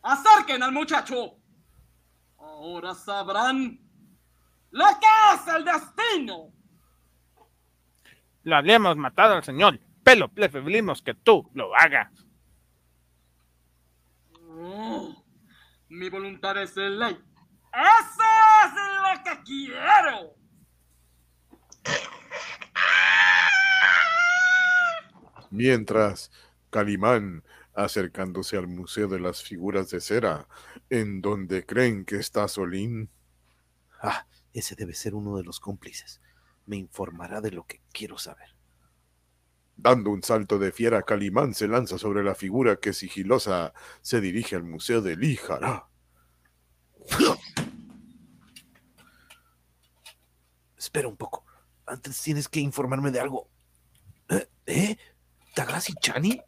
Acerquen 0.02 0.62
al 0.62 0.72
muchacho. 0.72 1.36
Ahora 2.38 2.94
sabrán 2.94 3.78
lo 4.70 4.84
que 4.84 5.34
es 5.34 5.54
el 5.54 5.64
destino. 5.64 6.52
Lo 8.44 8.56
habríamos 8.56 8.96
matado 8.96 9.34
al 9.34 9.44
señor, 9.44 9.78
pero 10.02 10.28
preferimos 10.28 11.02
que 11.02 11.14
tú 11.14 11.48
lo 11.54 11.74
hagas. 11.76 12.10
Oh, 14.48 15.24
mi 15.88 16.08
voluntad 16.08 16.60
es 16.60 16.76
el 16.76 16.98
ley. 16.98 17.18
¡Eso 17.72 18.22
es 18.66 18.72
lo 18.96 19.24
que 19.24 19.42
quiero! 19.44 20.36
Mientras, 25.50 26.30
Calimán, 26.70 27.44
acercándose 27.74 28.56
al 28.56 28.68
Museo 28.68 29.08
de 29.08 29.20
las 29.20 29.42
Figuras 29.42 29.90
de 29.90 30.00
Cera, 30.00 30.48
en 30.90 31.20
donde 31.22 31.64
creen 31.64 32.04
que 32.04 32.16
está 32.16 32.46
Solín. 32.48 33.10
Ah, 34.00 34.26
ese 34.52 34.74
debe 34.74 34.94
ser 34.94 35.14
uno 35.14 35.36
de 35.36 35.44
los 35.44 35.60
cómplices. 35.60 36.20
Me 36.66 36.76
informará 36.76 37.40
de 37.40 37.52
lo 37.52 37.66
que 37.66 37.80
quiero 37.92 38.18
saber. 38.18 38.54
Dando 39.76 40.10
un 40.10 40.22
salto 40.22 40.58
de 40.58 40.72
fiera, 40.72 41.02
Calimán 41.02 41.54
se 41.54 41.68
lanza 41.68 41.98
sobre 41.98 42.22
la 42.22 42.34
figura 42.34 42.76
que 42.76 42.92
sigilosa 42.92 43.72
se 44.00 44.20
dirige 44.20 44.56
al 44.56 44.64
Museo 44.64 45.00
de 45.00 45.16
Líjara. 45.16 45.88
Espera 50.76 51.09
un 51.09 51.16
poco. 51.16 51.44
Antes 51.86 52.20
tienes 52.20 52.48
que 52.48 52.61
informarme 52.61 53.11
de 53.11 53.20
algo. 53.20 53.48
¿Eh? 54.28 54.48
¿Eh? 54.66 54.96
¿Tagashi 55.55 55.94
Chani? 55.94 56.40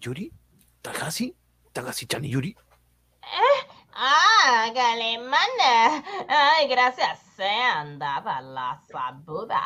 ¿Yuri? 0.00 0.32
¿Tagashi? 0.80 1.36
¿Tagashi 1.72 2.06
Chani 2.06 2.30
Yuri? 2.30 2.56
¿Eh? 3.22 3.66
Ah, 3.92 4.70
Galemana. 4.74 6.02
Ay, 6.28 6.68
gracias. 6.68 7.20
Se 7.36 7.48
andaba 7.48 8.40
la 8.40 8.80
sabuda. 8.90 9.60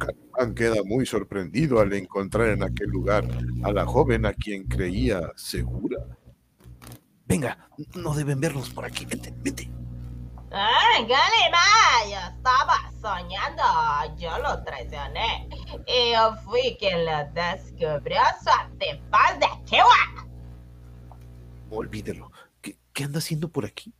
Calimán 0.00 0.54
queda 0.54 0.82
muy 0.84 1.06
sorprendido 1.06 1.80
al 1.80 1.92
encontrar 1.92 2.48
en 2.48 2.62
aquel 2.64 2.88
lugar 2.88 3.24
a 3.62 3.72
la 3.72 3.86
joven 3.86 4.26
a 4.26 4.32
quien 4.32 4.66
creía 4.66 5.20
segura. 5.36 5.98
Venga, 7.26 7.68
no 7.94 8.14
deben 8.14 8.40
vernos 8.40 8.70
por 8.70 8.84
aquí. 8.84 9.04
Vente, 9.04 9.32
vente. 9.36 9.70
Ay, 10.50 11.06
Galemán, 11.06 12.10
yo 12.10 12.36
estaba 12.36 12.90
soñando. 13.00 13.62
Yo 14.18 14.36
lo 14.38 14.64
traicioné. 14.64 15.48
Y 15.86 16.12
yo 16.12 16.34
fui 16.44 16.76
quien 16.80 17.04
lo 17.04 17.24
descubrió 17.32 18.20
su 18.42 18.50
antifaz 18.50 19.38
de 19.38 19.46
Chihuahua. 19.64 20.26
Olvídelo. 21.70 22.32
¿Qué, 22.60 22.76
¿Qué 22.92 23.04
anda 23.04 23.18
haciendo 23.18 23.48
por 23.48 23.64
aquí? 23.64 23.94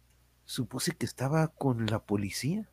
Supuse 0.44 0.90
que 0.96 1.06
estaba 1.06 1.46
con 1.48 1.86
la 1.86 2.00
policía. 2.00 2.68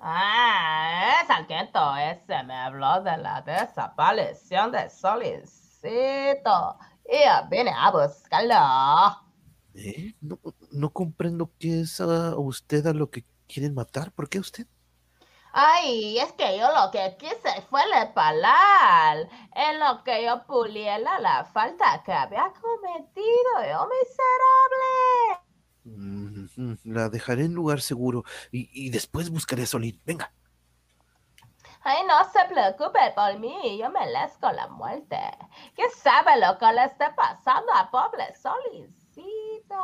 Ah, 0.00 1.20
es 1.20 1.26
sargento 1.26 1.96
ese 1.96 2.42
me 2.44 2.54
habló 2.54 3.02
de 3.02 3.16
la 3.18 3.42
desaparición 3.42 4.70
de 4.70 4.88
Solicito. 4.90 6.78
Y 7.04 7.18
yo 7.24 7.48
vine 7.50 7.72
a 7.76 7.90
buscarlo. 7.90 8.54
¿Eh? 9.74 10.14
No, 10.20 10.38
no 10.72 10.90
comprendo 10.90 11.50
qué 11.58 11.80
es 11.80 12.00
a 12.00 12.36
usted 12.38 12.86
a 12.86 12.92
lo 12.92 13.10
que 13.10 13.24
quieren 13.48 13.74
matar. 13.74 14.12
¿Por 14.12 14.28
qué 14.28 14.38
usted? 14.38 14.66
Ay, 15.52 16.18
es 16.18 16.32
que 16.34 16.58
yo 16.58 16.68
lo 16.72 16.90
que 16.90 17.16
quise 17.18 17.62
fue 17.68 17.80
le 17.88 18.06
palar. 18.08 19.28
En 19.54 19.80
lo 19.80 20.04
que 20.04 20.24
yo 20.24 20.44
puliera 20.46 21.18
la 21.18 21.44
falta 21.44 22.02
que 22.04 22.12
había 22.12 22.52
cometido 22.60 23.52
yo, 23.68 23.88
miserable. 23.88 25.27
La 26.84 27.08
dejaré 27.08 27.44
en 27.44 27.54
lugar 27.54 27.80
seguro 27.80 28.24
y, 28.52 28.68
y 28.72 28.90
después 28.90 29.30
buscaré 29.30 29.62
a 29.62 29.66
Solín. 29.66 30.00
Venga. 30.04 30.32
Ay, 31.82 32.04
no 32.06 32.22
se 32.30 32.44
preocupe 32.52 32.98
por 33.14 33.38
mí, 33.38 33.78
yo 33.78 33.88
merezco 33.90 34.50
la 34.52 34.66
muerte. 34.68 35.18
¿Quién 35.74 35.88
sabe 35.90 36.38
lo 36.38 36.58
que 36.58 36.72
le 36.72 36.84
esté 36.84 37.06
pasando 37.16 37.72
a 37.72 37.90
pobre 37.90 38.34
Solicito? 38.34 39.78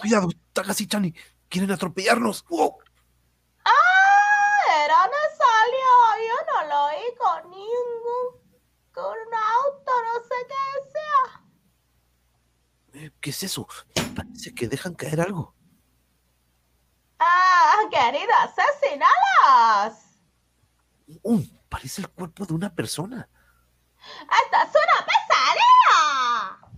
Cuidado, 0.00 0.28
Tagashi 0.52 0.86
Chani. 0.86 1.14
Quieren 1.48 1.70
atropellarnos. 1.70 2.44
¡Wow! 2.50 2.76
¡Ah! 3.64 3.70
Era 4.84 4.96
salió. 5.04 5.90
Yo 6.28 6.36
no 6.52 6.58
lo 6.68 6.84
oí 6.86 7.14
con 7.16 7.50
ningún 7.50 8.44
con 8.92 9.06
un 9.06 9.34
auto, 9.34 9.92
no 10.04 10.14
sé 10.22 10.38
qué 10.48 10.64
sea. 10.92 11.24
Eh, 13.00 13.10
¿Qué 13.24 13.30
es 13.30 13.42
eso? 13.42 13.66
Parece 14.14 14.54
que 14.54 14.68
dejan 14.68 14.92
caer 14.92 15.18
algo. 15.18 15.54
¡Ah, 17.18 17.80
querido, 17.90 18.30
asesinalos! 18.42 19.98
Uh, 21.22 21.42
parece 21.70 22.02
el 22.02 22.10
cuerpo 22.10 22.44
de 22.44 22.52
una 22.52 22.74
persona. 22.74 23.26
¡Esta 23.96 24.64
es 24.64 24.68
una 24.68 25.06
pesadilla! 25.06 26.76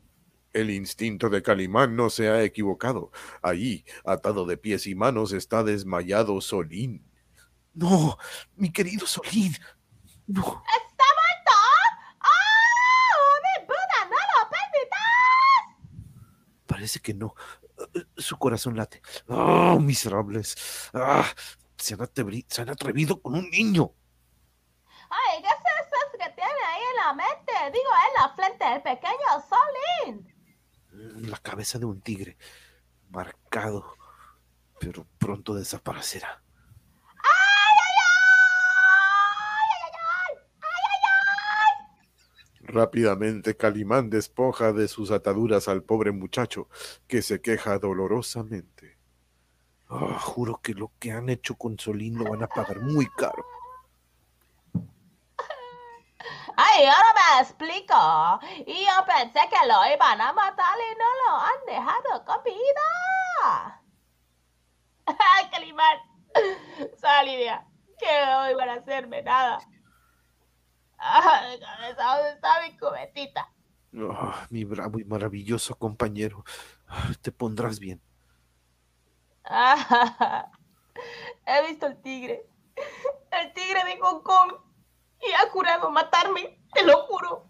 El 0.53 0.71
instinto 0.71 1.29
de 1.31 1.43
Calimán 1.43 1.97
no 1.97 2.11
se 2.11 2.29
ha 2.29 2.41
equivocado. 2.45 3.11
Allí, 3.43 3.85
atado 4.05 4.47
de 4.47 4.57
pies 4.57 4.87
y 4.87 4.95
manos, 4.95 5.33
está 5.33 5.65
desmayado 5.65 6.41
Solín. 6.41 7.11
No, 7.75 8.19
mi 8.55 8.71
querido 8.71 9.05
Solín. 9.09 9.57
No. 10.29 10.43
¿Está 10.43 11.07
muerto? 11.19 11.55
¡Oh, 12.21 13.35
mi 13.43 13.67
Buda, 13.67 14.05
no 14.05 14.15
lo 14.15 14.49
permitas! 14.49 15.07
Parece 16.87 17.01
que 17.01 17.15
no. 17.15 17.35
Su 18.17 18.39
corazón 18.39 18.77
late. 18.77 19.03
¡Oh, 19.27 19.77
miserables! 19.81 20.55
¡Ah! 20.95 21.27
Se 21.77 21.95
han, 21.95 22.01
atrevi- 22.01 22.47
se 22.49 22.63
han 22.63 22.69
atrevido 22.71 23.21
con 23.21 23.35
un 23.35 23.51
niño. 23.51 23.91
Ay, 25.11 25.43
¿qué 25.43 25.49
es 25.49 25.55
eso 25.55 26.13
que 26.13 26.31
tiene 26.37 26.65
ahí 26.65 26.81
en 26.93 26.97
la 27.05 27.13
mente? 27.13 27.53
Digo, 27.77 27.91
en 28.07 28.23
la 28.23 28.29
frente 28.37 28.65
del 28.67 28.83
pequeño 28.83 29.17
Solín. 30.07 31.29
La 31.29 31.39
cabeza 31.39 31.81
de 31.81 31.87
un 31.87 32.01
tigre. 32.01 32.39
Marcado. 33.11 33.97
Pero 34.79 35.05
pronto 35.19 35.55
desaparecerá. 35.55 36.41
Rápidamente 42.67 43.57
Calimán 43.57 44.11
despoja 44.11 44.73
de 44.73 44.89
sus 44.89 45.13
ataduras 45.13 45.69
al 45.69 45.83
pobre 45.85 46.11
muchacho, 46.11 46.69
que 47.07 47.23
se 47.23 47.41
queja 47.41 47.79
dolorosamente. 47.79 48.99
Ah, 49.89 50.19
juro 50.21 50.61
que 50.61 50.75
lo 50.75 50.91
que 50.99 51.13
han 51.13 51.29
hecho 51.29 51.55
con 51.55 51.79
Solín 51.79 52.19
lo 52.19 52.25
van 52.31 52.43
a 52.43 52.49
pagar 52.49 52.81
muy 52.81 53.07
caro. 53.17 53.45
Ay, 56.57 56.87
ahora 56.87 57.15
me 57.15 57.43
explico. 57.43 58.41
Y 58.67 58.85
yo 58.85 59.05
pensé 59.07 59.41
que 59.49 59.69
lo 59.69 59.95
iban 59.95 60.21
a 60.21 60.33
matar 60.33 60.77
y 60.79 60.99
no 60.99 61.05
lo 61.25 61.37
han 61.37 61.67
dejado 61.67 62.25
con 62.25 62.43
vida. 62.43 63.83
¡Ay, 65.07 65.49
Calimán! 65.51 65.99
Salida, 66.97 67.65
que 67.99 68.27
no 68.27 68.51
iban 68.51 68.69
a 68.71 68.75
hacerme 68.75 69.23
nada. 69.23 69.61
¡Ay, 70.99 71.61
cabeza, 71.61 72.17
dónde 72.17 72.31
está 72.33 72.63
mi 72.63 72.77
cubetita! 72.79 73.53
Oh, 73.99 74.35
mi 74.51 74.65
bravo 74.65 74.99
y 74.99 75.05
maravilloso 75.05 75.75
compañero, 75.75 76.45
te 77.23 77.33
pondrás 77.33 77.79
bien. 77.79 78.01
Ah, 79.45 80.51
he 81.47 81.67
visto 81.69 81.87
el 81.87 82.01
tigre, 82.03 82.47
el 83.31 83.53
tigre 83.55 83.85
de 83.85 83.99
Hong 84.01 84.23
Kong, 84.23 84.53
y 85.21 85.33
ha 85.33 85.49
jurado 85.51 85.91
matarme, 85.91 86.61
te 86.75 86.85
lo 86.85 87.03
juro. 87.07 87.47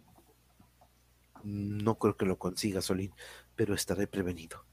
No 1.43 1.99
creo 1.99 2.17
que 2.17 2.27
lo 2.27 2.39
consiga, 2.39 2.81
Solín, 2.81 3.15
pero 3.55 3.75
estaré 3.75 4.07
prevenido. 4.07 4.65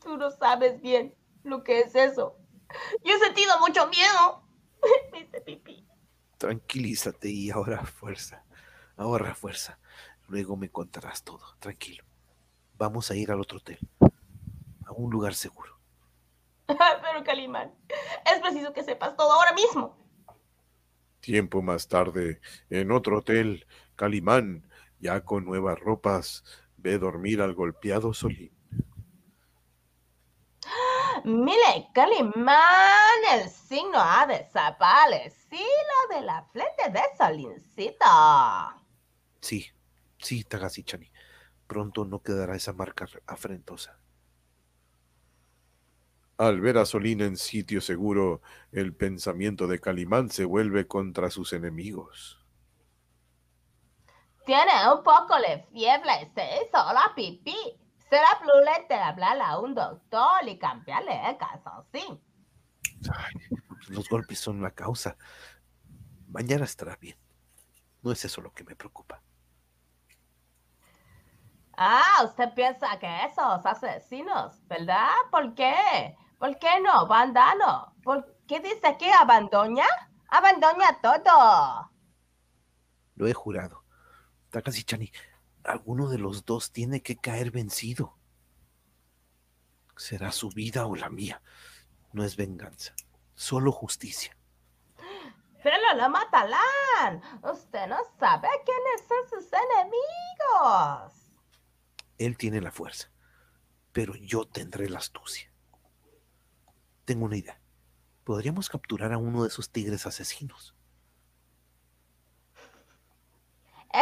Tú 0.00 0.16
no 0.16 0.30
sabes 0.30 0.80
bien 0.80 1.14
lo 1.44 1.64
que 1.64 1.80
es 1.80 1.94
eso. 1.94 2.36
Yo 3.04 3.14
he 3.14 3.18
sentido 3.18 3.58
mucho 3.60 3.88
miedo. 3.88 4.47
Me 5.12 5.20
hice 5.20 5.40
pipí. 5.40 5.86
Tranquilízate 6.38 7.28
y 7.28 7.50
ahora 7.50 7.84
fuerza. 7.84 8.44
Ahora 8.96 9.34
fuerza. 9.34 9.78
Luego 10.28 10.56
me 10.56 10.70
contarás 10.70 11.22
todo. 11.24 11.56
Tranquilo. 11.58 12.04
Vamos 12.76 13.10
a 13.10 13.16
ir 13.16 13.30
al 13.30 13.40
otro 13.40 13.58
hotel. 13.58 13.78
A 14.84 14.92
un 14.92 15.10
lugar 15.10 15.34
seguro. 15.34 15.78
Pero 16.66 17.24
Calimán, 17.24 17.74
es 18.24 18.40
preciso 18.40 18.72
que 18.72 18.82
sepas 18.82 19.16
todo 19.16 19.32
ahora 19.32 19.52
mismo. 19.52 19.96
Tiempo 21.20 21.62
más 21.62 21.88
tarde, 21.88 22.40
en 22.70 22.92
otro 22.92 23.18
hotel, 23.18 23.66
Calimán, 23.96 24.68
ya 25.00 25.24
con 25.24 25.44
nuevas 25.44 25.78
ropas, 25.78 26.44
ve 26.76 26.98
dormir 26.98 27.40
al 27.40 27.54
golpeado 27.54 28.14
Solín. 28.14 28.57
Mire, 31.24 31.88
Calimán, 31.92 33.20
el 33.32 33.48
signo 33.48 33.98
ha 33.98 34.26
desaparecido 34.26 35.62
de 36.10 36.22
la 36.22 36.44
frente 36.52 36.90
de 36.90 37.00
Solincito. 37.16 38.04
Sí, 39.40 39.66
sí, 40.18 40.44
Tagasichani. 40.44 41.10
Pronto 41.66 42.04
no 42.04 42.22
quedará 42.22 42.56
esa 42.56 42.72
marca 42.72 43.06
afrentosa. 43.26 43.98
Al 46.38 46.60
ver 46.60 46.78
a 46.78 46.86
Solín 46.86 47.20
en 47.20 47.36
sitio 47.36 47.80
seguro, 47.80 48.42
el 48.70 48.94
pensamiento 48.94 49.66
de 49.66 49.80
Calimán 49.80 50.30
se 50.30 50.44
vuelve 50.44 50.86
contra 50.86 51.30
sus 51.30 51.52
enemigos. 51.52 52.38
Tiene 54.46 54.72
un 54.94 55.02
poco 55.02 55.34
de 55.46 55.66
fiebre, 55.72 56.30
se 56.34 56.64
hizo 56.64 56.92
la 56.92 57.12
pipí. 57.14 57.56
Será 58.08 58.28
prudente 58.40 58.94
hablarle 58.94 59.42
a 59.42 59.58
un 59.58 59.74
doctor 59.74 60.46
y 60.46 60.58
cambiarle 60.58 61.28
el 61.28 61.36
calzoncín. 61.36 62.20
Ay, 63.14 63.34
los 63.88 64.08
golpes 64.08 64.38
son 64.38 64.62
la 64.62 64.70
causa. 64.70 65.16
Mañana 66.28 66.64
estará 66.64 66.96
bien. 66.96 67.18
No 68.02 68.12
es 68.12 68.24
eso 68.24 68.40
lo 68.40 68.52
que 68.52 68.64
me 68.64 68.74
preocupa. 68.74 69.22
Ah, 71.76 72.22
usted 72.24 72.52
piensa 72.54 72.98
que 72.98 73.24
esos 73.24 73.64
asesinos, 73.64 74.66
¿verdad? 74.66 75.10
¿Por 75.30 75.54
qué? 75.54 76.16
¿Por 76.38 76.58
qué 76.58 76.80
no, 76.80 77.06
bandano? 77.06 77.94
¿Por 78.02 78.36
qué 78.48 78.60
dice 78.60 78.96
que 78.98 79.12
abandona? 79.12 79.84
Abandona 80.28 81.00
todo. 81.00 81.90
Lo 83.14 83.26
he 83.28 83.32
jurado. 83.32 83.84
Takashi 84.50 84.82
Chani, 84.82 85.12
alguno 85.68 86.08
de 86.08 86.18
los 86.18 86.44
dos 86.44 86.72
tiene 86.72 87.02
que 87.02 87.16
caer 87.16 87.50
vencido. 87.50 88.16
Será 89.96 90.32
su 90.32 90.48
vida 90.50 90.86
o 90.86 90.96
la 90.96 91.10
mía. 91.10 91.42
No 92.12 92.24
es 92.24 92.36
venganza, 92.36 92.94
solo 93.34 93.72
justicia. 93.72 94.36
Pero 95.62 95.76
la 95.96 96.08
matarán. 96.08 97.20
Usted 97.42 97.86
no 97.88 97.98
sabe 98.18 98.48
quiénes 98.64 99.06
son 99.06 99.42
sus 99.42 99.52
enemigos. 99.52 101.12
Él 102.16 102.36
tiene 102.36 102.60
la 102.60 102.70
fuerza, 102.70 103.10
pero 103.92 104.14
yo 104.14 104.44
tendré 104.44 104.88
la 104.88 104.98
astucia. 104.98 105.52
Tengo 107.04 107.26
una 107.26 107.36
idea. 107.36 107.60
Podríamos 108.24 108.68
capturar 108.68 109.12
a 109.12 109.18
uno 109.18 109.42
de 109.42 109.48
esos 109.48 109.70
tigres 109.70 110.06
asesinos. 110.06 110.74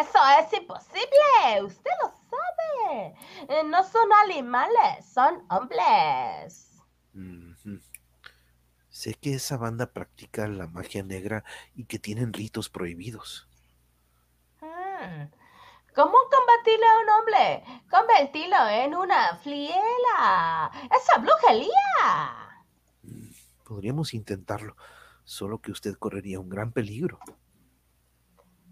Eso 0.01 0.19
es 0.41 0.53
imposible. 0.53 1.63
Usted 1.65 1.91
lo 2.03 2.13
sabe. 2.31 3.15
Eh, 3.49 3.65
No 3.65 3.83
son 3.83 4.09
animales, 4.25 5.07
son 5.13 5.45
hombres. 5.51 6.73
Sé 8.91 9.15
que 9.15 9.35
esa 9.35 9.57
banda 9.57 9.93
practica 9.93 10.49
la 10.49 10.67
magia 10.67 11.03
negra 11.03 11.45
y 11.75 11.85
que 11.85 11.99
tienen 11.99 12.33
ritos 12.33 12.69
prohibidos. 12.69 13.49
Hmm. 14.61 15.31
¿Cómo 15.95 16.17
combatirle 16.31 16.87
a 16.87 16.99
un 17.03 17.09
hombre? 17.11 17.65
Convertirlo 17.91 18.69
en 18.69 18.95
una 18.95 19.37
fliela. 19.37 20.71
¡Esa 20.95 21.19
brujería! 21.19 22.65
Podríamos 23.65 24.13
intentarlo, 24.13 24.77
solo 25.25 25.61
que 25.61 25.73
usted 25.73 25.95
correría 25.97 26.39
un 26.39 26.51
gran 26.51 26.73
peligro. 26.73 27.19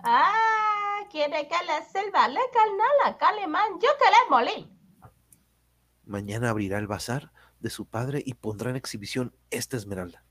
Ah, 0.02 0.64
quiere 1.10 1.48
que 1.48 1.56
le 1.64 1.85
sirva 1.85 2.28
le 2.28 2.40
carnal 2.52 2.97
a 3.05 3.16
Calimán. 3.16 3.72
Yo 3.74 3.89
que 3.98 4.10
le 4.10 4.31
molí. 4.31 4.70
Mañana 6.05 6.51
abrirá 6.51 6.78
el 6.78 6.86
bazar 6.86 7.32
de 7.60 7.70
su 7.70 7.86
padre 7.86 8.22
y 8.24 8.35
pondrá 8.35 8.70
en 8.70 8.76
exhibición 8.76 9.35
esta 9.51 9.76
esmeralda. 9.76 10.24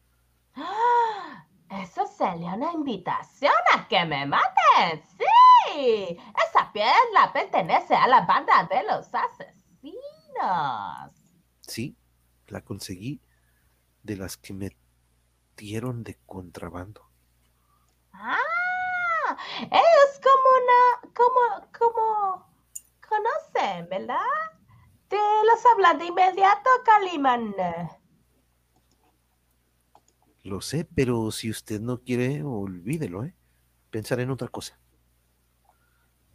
¡Ah! 0.56 1.48
Eso 1.70 2.06
sería 2.06 2.54
una 2.54 2.72
invitación 2.72 3.54
a 3.74 3.88
que 3.88 4.06
me 4.06 4.26
maten. 4.26 5.04
¡Sí! 5.18 6.18
Esa 6.48 6.72
piedra 6.72 7.34
pertenece 7.34 7.96
a 7.96 8.08
la 8.08 8.22
banda 8.22 8.68
de 8.70 8.84
los 8.84 9.08
asesinos. 9.14 11.12
Sí, 11.62 11.98
la 12.48 12.62
conseguí 12.62 13.22
de 14.04 14.18
las 14.18 14.38
que 14.38 14.54
metieron 14.54 16.04
de 16.04 16.20
contrabando. 16.26 17.10
¡Ah! 18.12 18.38
Es 19.72 20.22
como 20.22 20.48
una. 20.62 21.14
como. 21.14 21.68
como. 21.78 22.48
conocen, 23.08 23.90
¿verdad? 23.90 24.18
Te 25.08 25.18
los 25.18 25.66
hablan 25.66 26.00
de 26.00 26.06
inmediato, 26.06 26.70
Calimán. 26.84 27.56
Lo 30.44 30.60
sé, 30.60 30.86
pero 30.96 31.32
si 31.32 31.50
usted 31.50 31.80
no 31.80 32.02
quiere, 32.02 32.44
olvídelo, 32.44 33.24
¿eh? 33.24 33.36
Pensar 33.90 34.20
en 34.20 34.32
otra 34.32 34.48
cosa. 34.48 34.78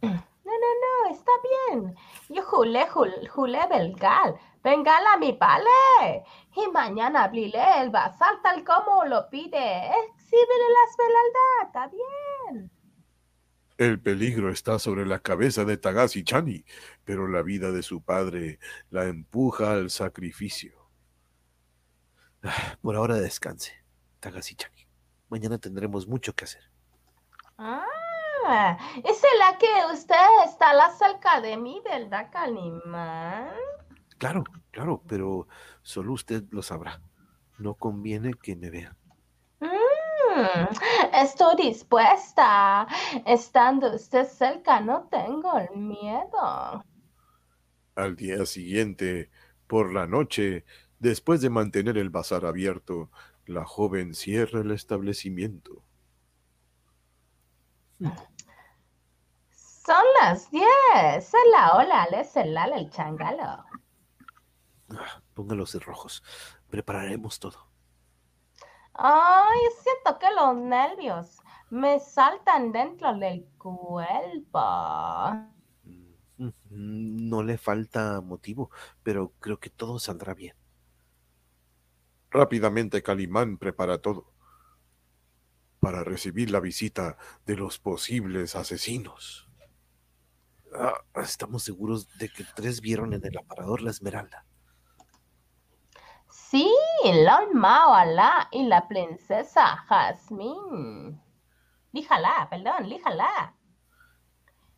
No, 0.01 0.09
no, 0.09 0.69
no, 0.83 1.11
está 1.11 1.31
bien. 1.43 1.95
Yo 2.29 2.41
jule, 2.43 2.87
jule, 2.87 3.27
jule 3.27 3.67
belgal. 3.67 4.39
Vengal 4.63 5.05
a 5.07 5.17
mi 5.17 5.33
pale. 5.33 6.23
Y 6.55 6.67
mañana 6.71 7.25
abriré 7.25 7.81
el 7.81 7.89
bazar 7.89 8.41
tal 8.41 8.63
como 8.63 9.05
lo 9.05 9.29
pide. 9.29 9.87
Exhíbele 10.05 10.67
la 10.73 10.83
esmeralda, 10.89 11.39
está 11.65 11.87
bien. 11.87 12.78
El 13.79 13.97
peligro 13.97 14.51
está 14.51 14.77
sobre 14.77 15.05
la 15.05 15.19
cabeza 15.19 15.63
de 15.63 15.77
Tagashi 15.77 16.25
Chani, 16.25 16.65
pero 17.05 17.29
la 17.29 17.41
vida 17.43 17.71
de 17.71 17.81
su 17.81 18.01
padre 18.01 18.59
la 18.89 19.05
empuja 19.05 19.71
al 19.71 19.89
sacrificio. 19.89 20.89
Ah, 22.43 22.75
Por 22.81 22.97
ahora 22.97 23.15
descanse, 23.15 23.71
Tagashi 24.19 24.55
Chani. 24.55 24.85
Mañana 25.29 25.59
tendremos 25.59 26.09
mucho 26.09 26.35
que 26.35 26.43
hacer. 26.43 26.61
Ah, 27.57 28.77
es 28.97 29.21
la 29.39 29.57
que 29.57 29.93
usted 29.93 30.43
está 30.45 30.73
la 30.73 30.91
cerca 30.91 31.39
de 31.39 31.55
mí, 31.55 31.81
¿verdad, 31.85 32.29
Calimán? 32.33 33.53
Claro, 34.17 34.43
claro, 34.71 35.01
pero 35.07 35.47
solo 35.83 36.11
usted 36.11 36.43
lo 36.51 36.63
sabrá. 36.63 37.01
No 37.57 37.75
conviene 37.75 38.33
que 38.33 38.57
me 38.57 38.71
vean. 38.71 38.98
Mm, 40.39 41.15
estoy 41.15 41.55
dispuesta. 41.57 42.87
Estando 43.25 43.93
usted 43.93 44.25
cerca, 44.25 44.79
no 44.79 45.07
tengo 45.09 45.57
el 45.57 45.77
miedo. 45.77 46.83
Al 47.95 48.15
día 48.15 48.45
siguiente, 48.45 49.29
por 49.67 49.91
la 49.93 50.07
noche, 50.07 50.65
después 50.99 51.41
de 51.41 51.49
mantener 51.49 51.97
el 51.97 52.09
bazar 52.09 52.45
abierto, 52.45 53.11
la 53.45 53.65
joven 53.65 54.13
cierra 54.13 54.61
el 54.61 54.71
establecimiento. 54.71 55.83
Son 59.51 60.03
las 60.21 60.49
diez. 60.51 60.65
Es 61.17 61.33
la 61.51 61.75
ola, 61.75 62.05
es 62.05 62.35
el 62.37 62.55
ala, 62.57 62.77
el 62.77 62.89
changalo. 62.89 63.65
Ah, 64.89 65.21
Póngalos 65.33 65.73
de 65.73 65.79
rojos. 65.79 66.23
Prepararemos 66.69 67.39
todo. 67.39 67.68
Ay, 69.01 69.59
siento 69.81 70.19
que 70.19 70.27
los 70.35 70.57
nervios 70.57 71.37
me 71.69 72.01
saltan 72.01 72.73
dentro 72.73 73.17
del 73.17 73.45
cuerpo. 73.57 74.59
No 76.69 77.43
le 77.43 77.57
falta 77.57 78.19
motivo, 78.19 78.71
pero 79.01 79.31
creo 79.39 79.57
que 79.57 79.69
todo 79.69 79.99
saldrá 79.99 80.33
bien. 80.33 80.53
Rápidamente 82.29 83.01
Calimán 83.01 83.57
prepara 83.57 83.99
todo 83.99 84.33
para 85.79 86.03
recibir 86.03 86.51
la 86.51 86.59
visita 86.59 87.17
de 87.45 87.55
los 87.55 87.79
posibles 87.79 88.57
asesinos. 88.57 89.49
Ah, 90.75 90.93
estamos 91.15 91.63
seguros 91.63 92.17
de 92.17 92.27
que 92.27 92.43
tres 92.53 92.81
vieron 92.81 93.13
en 93.13 93.25
el 93.25 93.37
aparador 93.37 93.81
la 93.81 93.91
esmeralda. 93.91 94.45
Sí, 96.49 96.67
Lord 97.03 97.53
Maoala 97.53 98.47
y 98.51 98.63
la 98.63 98.87
princesa 98.87 99.67
Jasmine. 99.87 101.21
Líjala, 101.91 102.47
perdón, 102.49 102.89
líjala. 102.89 103.53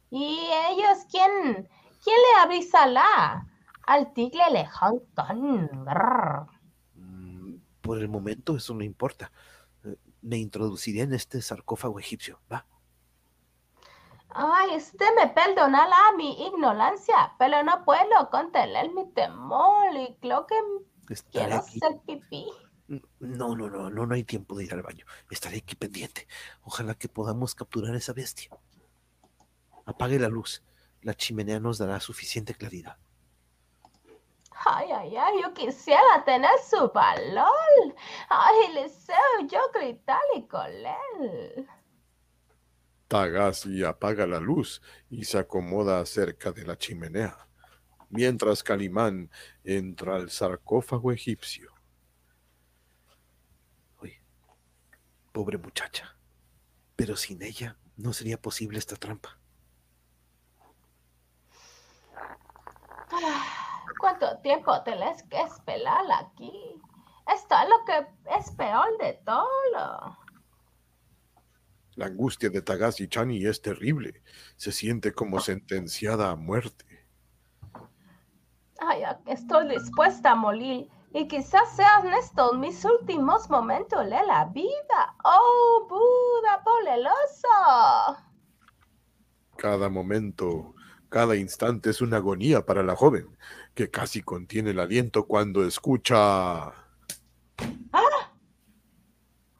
¿Y 0.10 0.49
ellos 0.69 1.06
quién? 1.10 1.69
¿Quién 2.03 2.18
le 2.18 2.41
avisará? 2.41 3.48
Al 3.88 4.11
tigre 4.11 4.43
le 4.52 4.68
mm, 6.95 7.56
Por 7.80 7.99
el 7.99 8.10
momento 8.10 8.57
eso 8.57 8.73
no 8.73 8.84
importa. 8.84 9.31
Eh, 9.85 9.95
me 10.23 10.39
introduciré 10.39 11.03
en 11.03 11.14
este 11.14 11.41
sarcófago 11.41 11.99
egipcio, 11.99 12.41
¿va? 12.52 12.65
Ay, 14.27 14.76
usted 14.76 15.07
me 15.15 15.27
perdonará 15.30 16.11
mi 16.18 16.48
ignorancia, 16.48 17.34
pero 17.39 17.64
no 17.64 17.85
puedo 17.85 18.30
contener 18.30 18.91
mi 18.91 19.10
temor 19.14 19.95
y 19.95 20.18
creo 20.19 20.45
que 20.48 20.56
quiero 21.31 21.55
hacer 21.55 21.99
pipí. 22.05 22.47
No, 23.19 23.55
no, 23.55 23.69
no, 23.69 23.89
no, 23.89 24.05
no 24.05 24.13
hay 24.13 24.23
tiempo 24.23 24.55
de 24.57 24.65
ir 24.65 24.73
al 24.73 24.81
baño. 24.81 25.05
Estaré 25.29 25.57
aquí 25.57 25.75
pendiente. 25.75 26.27
Ojalá 26.63 26.95
que 26.95 27.07
podamos 27.07 27.55
capturar 27.55 27.93
a 27.93 27.97
esa 27.97 28.13
bestia. 28.13 28.49
Apague 29.85 30.19
la 30.19 30.27
luz. 30.27 30.63
La 31.01 31.13
chimenea 31.13 31.59
nos 31.59 31.77
dará 31.77 31.99
suficiente 31.99 32.53
claridad. 32.53 32.97
Ay, 34.65 34.91
ay, 34.91 35.15
ay, 35.17 35.41
yo 35.41 35.53
quisiera 35.53 36.23
tener 36.25 36.51
su 36.69 36.91
valor. 36.93 37.95
Ay, 38.29 38.73
le 38.73 38.83
deseo 38.83 39.17
yo 39.49 39.59
gritarle 39.73 40.47
con 40.47 40.67
él. 40.67 41.67
Tagasi 43.07 43.83
apaga 43.83 44.27
la 44.27 44.39
luz 44.39 44.81
y 45.09 45.25
se 45.25 45.39
acomoda 45.39 46.05
cerca 46.05 46.51
de 46.51 46.65
la 46.65 46.77
chimenea, 46.77 47.47
mientras 48.11 48.61
Calimán 48.61 49.31
entra 49.63 50.15
al 50.15 50.29
sarcófago 50.29 51.11
egipcio. 51.11 51.73
Uy, 54.01 54.13
pobre 55.31 55.57
muchacha, 55.57 56.15
pero 56.95 57.15
sin 57.15 57.41
ella 57.41 57.77
no 57.97 58.13
sería 58.13 58.39
posible 58.39 58.77
esta 58.77 58.95
trampa. 58.95 59.38
¿Cuánto 63.99 64.38
tiempo 64.39 64.81
tenés 64.83 65.23
que 65.23 65.41
esperar 65.41 66.05
aquí? 66.19 66.51
Esto 67.33 67.55
es 67.55 67.69
lo 67.69 67.85
que 67.85 68.38
es 68.38 68.51
peor 68.51 68.97
de 68.97 69.13
todo. 69.25 70.17
La 71.95 72.05
angustia 72.07 72.49
de 72.49 72.61
Tagasi 72.61 73.07
Chani 73.07 73.45
es 73.45 73.61
terrible. 73.61 74.23
Se 74.55 74.71
siente 74.71 75.11
como 75.13 75.39
sentenciada 75.39 76.31
a 76.31 76.35
muerte. 76.35 76.90
Ay, 78.83 79.03
estoy 79.27 79.67
dispuesta 79.67 80.31
a 80.31 80.35
morir. 80.35 80.89
Y 81.13 81.27
quizás 81.27 81.75
sean 81.75 82.11
estos 82.13 82.57
mis 82.57 82.83
últimos 82.83 83.47
momentos 83.47 84.03
de 84.05 84.23
la 84.25 84.45
vida. 84.45 85.15
¡Oh, 85.23 85.85
Buda 85.87 86.63
poleloso! 86.63 88.17
Cada 89.55 89.87
momento, 89.89 90.73
cada 91.09 91.35
instante 91.35 91.91
es 91.91 92.01
una 92.01 92.17
agonía 92.17 92.65
para 92.65 92.81
la 92.81 92.95
joven, 92.95 93.37
que 93.75 93.91
casi 93.91 94.23
contiene 94.23 94.71
el 94.71 94.79
aliento 94.79 95.27
cuando 95.27 95.63
escucha... 95.63 96.69
¡Ah! 97.93 98.31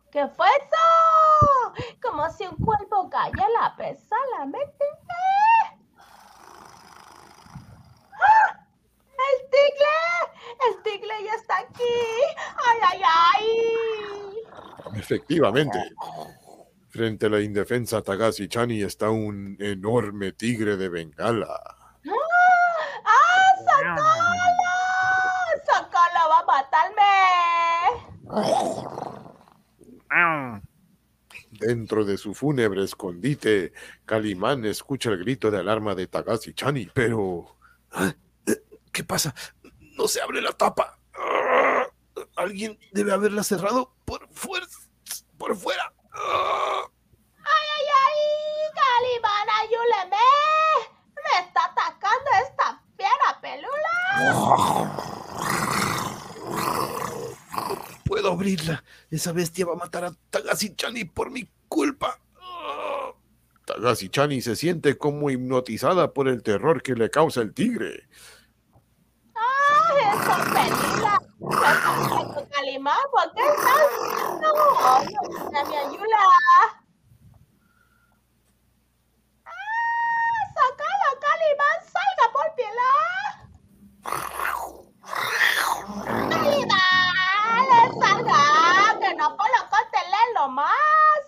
¿Qué 0.10 0.28
fue 0.30 0.48
eso? 0.48 1.76
Como 2.02 2.28
si 2.32 2.48
un 2.48 2.56
cuerpo 2.56 3.08
cayera 3.10 3.48
la 3.62 3.76
pesa 3.76 4.16
la 4.40 4.46
mente. 4.46 4.86
¡Ah! 8.14 8.51
¡El 9.32 9.40
tigre! 9.50 9.98
¡El 10.68 10.84
tigre 10.84 11.16
ya 11.26 11.36
está 11.36 11.60
aquí! 11.60 11.98
¡Ay, 12.68 12.80
ay, 12.92 13.02
ay! 13.06 15.00
Efectivamente. 15.00 15.80
Frente 16.90 17.28
a 17.28 17.30
la 17.30 17.40
indefensa 17.40 18.02
Tagasi 18.02 18.50
Chani 18.50 18.82
está 18.84 19.10
un 19.10 19.56
enorme 19.60 20.34
tigre 20.34 20.76
de 20.76 20.90
Bengala. 20.90 21.62
¡Ah! 22.06 22.16
¡Ah! 23.06 23.56
¡Socorro! 25.66 26.22
va 26.30 26.40
a 26.40 26.46
matarme! 26.46 27.12
Dentro 31.52 32.06
de 32.06 32.18
su 32.18 32.34
fúnebre 32.34 32.84
escondite, 32.84 33.72
Calimán 34.06 34.66
escucha 34.66 35.12
el 35.12 35.20
grito 35.20 35.52
de 35.52 35.60
alarma 35.60 35.96
de 35.96 36.08
Tagasi 36.08 36.54
Chani, 36.54 36.90
pero... 36.94 37.56
¿Ah? 37.92 38.14
¿Qué 38.92 39.04
pasa? 39.04 39.34
No 39.98 40.08
se 40.08 40.22
abre 40.22 40.42
la 40.42 40.52
tapa. 40.52 41.00
Alguien 42.36 42.80
debe 42.92 43.14
haberla 43.14 43.44
cerrado 43.44 43.94
por 44.06 44.28
fuerza, 44.34 44.80
por 45.38 45.56
fuera. 45.56 45.94
¡Ay, 46.14 47.68
ay, 47.78 47.86
ay! 48.06 48.18
¡Calimán, 48.76 49.48
ayúdeme! 49.62 50.18
¡Me 51.16 51.40
está 51.46 51.66
atacando 51.66 52.30
esta 52.48 52.82
fiera 52.98 53.40
pelula! 53.42 53.96
Puedo 58.06 58.32
abrirla. 58.32 58.84
Esa 59.10 59.32
bestia 59.32 59.66
va 59.66 59.74
a 59.74 59.78
matar 59.78 60.06
a 60.06 60.12
Tagasi-chani 60.30 61.06
por 61.06 61.32
mi 61.32 61.50
culpa. 61.68 62.20
Tagasi-chani 63.66 64.42
se 64.42 64.56
siente 64.56 64.98
como 64.98 65.30
hipnotizada 65.30 66.12
por 66.12 66.28
el 66.28 66.44
terror 66.44 66.82
que 66.82 66.96
le 66.96 67.10
causa 67.10 67.42
el 67.42 67.54
tigre. 67.54 68.08
¡Ay, 69.36 70.00
esa 70.14 71.22
¿por 73.12 73.34
qué 73.34 73.42
estás? 73.42 73.90
No, 74.42 74.50
no, 74.54 75.70
me 75.70 75.78
ayuda. 75.78 76.24
¡Ah! 79.46 79.52
¡Sácalo, 80.56 81.10
Calimán! 81.22 81.80
¡Salga 81.94 82.26
por 82.34 82.48
piedad! 82.56 83.30
¡Calimán! 86.30 87.90
¡Salga! 88.00 88.42
¡Que 89.00 89.12
no 89.16 89.28
puedo 89.38 89.60
contenerlo 89.70 90.44
más! 90.50 91.22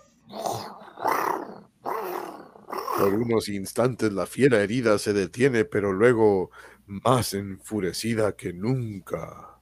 Por 2.98 3.14
unos 3.14 3.48
instantes 3.48 4.12
la 4.12 4.26
fiera 4.26 4.60
herida 4.60 4.98
se 4.98 5.12
detiene, 5.12 5.64
pero 5.64 5.92
luego, 5.92 6.50
más 6.86 7.34
enfurecida 7.34 8.36
que 8.36 8.52
nunca, 8.52 9.53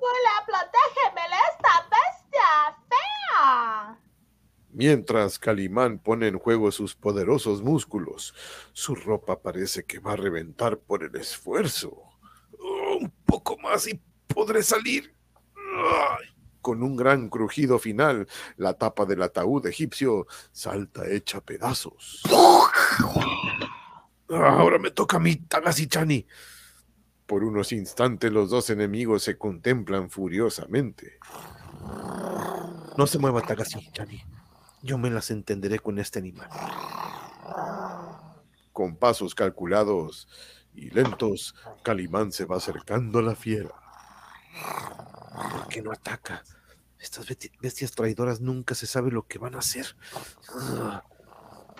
Bula, 0.00 0.36
protégeme 0.46 1.22
esta 1.50 1.88
bestia 1.90 2.50
fea! 2.88 3.98
Mientras 4.72 5.38
Calimán 5.38 5.98
pone 5.98 6.28
en 6.28 6.38
juego 6.38 6.70
sus 6.70 6.94
poderosos 6.94 7.62
músculos, 7.62 8.34
su 8.72 8.94
ropa 8.94 9.40
parece 9.40 9.84
que 9.84 9.98
va 9.98 10.12
a 10.12 10.16
reventar 10.16 10.78
por 10.78 11.02
el 11.04 11.14
esfuerzo. 11.16 12.02
Oh, 12.58 12.98
un 13.00 13.12
poco 13.26 13.58
más 13.58 13.86
y 13.88 14.00
podré 14.26 14.62
salir. 14.62 15.14
Con 16.60 16.82
un 16.82 16.94
gran 16.94 17.28
crujido 17.30 17.78
final, 17.78 18.28
la 18.56 18.74
tapa 18.74 19.06
del 19.06 19.22
ataúd 19.22 19.66
egipcio 19.66 20.26
salta 20.52 21.08
hecha 21.08 21.40
pedazos. 21.40 22.22
Ahora 24.30 24.78
me 24.78 24.90
toca 24.90 25.16
a 25.16 25.20
mí, 25.20 25.36
Tagasi-chani. 25.36 26.26
Por 27.26 27.44
unos 27.44 27.72
instantes 27.72 28.30
los 28.32 28.50
dos 28.50 28.70
enemigos 28.70 29.22
se 29.24 29.36
contemplan 29.36 30.10
furiosamente. 30.10 31.18
No 32.96 33.06
se 33.06 33.18
mueva, 33.18 33.42
Tagasi-chani. 33.42 34.22
Yo 34.82 34.98
me 34.98 35.10
las 35.10 35.30
entenderé 35.30 35.78
con 35.78 35.98
este 35.98 36.20
animal. 36.20 36.48
Con 38.72 38.96
pasos 38.96 39.34
calculados 39.34 40.28
y 40.74 40.90
lentos, 40.90 41.54
Calimán 41.82 42.32
se 42.32 42.44
va 42.44 42.56
acercando 42.56 43.18
a 43.18 43.22
la 43.22 43.34
fiera. 43.34 43.70
¿Por 45.52 45.68
qué 45.68 45.82
no 45.82 45.92
ataca? 45.92 46.42
Estas 46.98 47.26
bestias 47.60 47.92
traidoras 47.92 48.40
nunca 48.40 48.74
se 48.74 48.86
sabe 48.86 49.10
lo 49.10 49.26
que 49.26 49.38
van 49.38 49.54
a 49.54 49.58
hacer. 49.58 49.96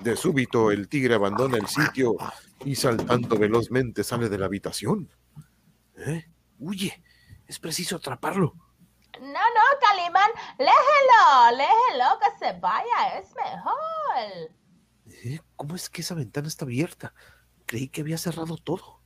De 0.00 0.16
súbito, 0.16 0.70
el 0.70 0.88
tigre 0.88 1.14
abandona 1.14 1.58
el 1.58 1.66
sitio 1.66 2.16
y 2.64 2.74
saltando 2.74 3.36
velozmente 3.36 4.02
sale 4.02 4.28
de 4.28 4.38
la 4.38 4.46
habitación. 4.46 5.10
¿Eh? 5.96 6.26
Huye. 6.58 7.02
Es 7.46 7.58
preciso 7.58 7.96
atraparlo. 7.96 8.54
No, 9.20 9.28
no, 9.28 9.78
Calimán, 9.80 10.30
léjelo, 10.56 11.56
léjelo, 11.56 12.18
que 12.20 12.38
se 12.38 12.60
vaya, 12.60 13.18
es 13.18 13.28
mejor. 13.34 14.50
¿Eh? 15.24 15.40
¿Cómo 15.56 15.74
es 15.74 15.90
que 15.90 16.00
esa 16.00 16.14
ventana 16.14 16.48
está 16.48 16.64
abierta? 16.64 17.12
Creí 17.66 17.88
que 17.88 18.02
había 18.02 18.18
cerrado 18.18 18.56
todo. 18.56 18.99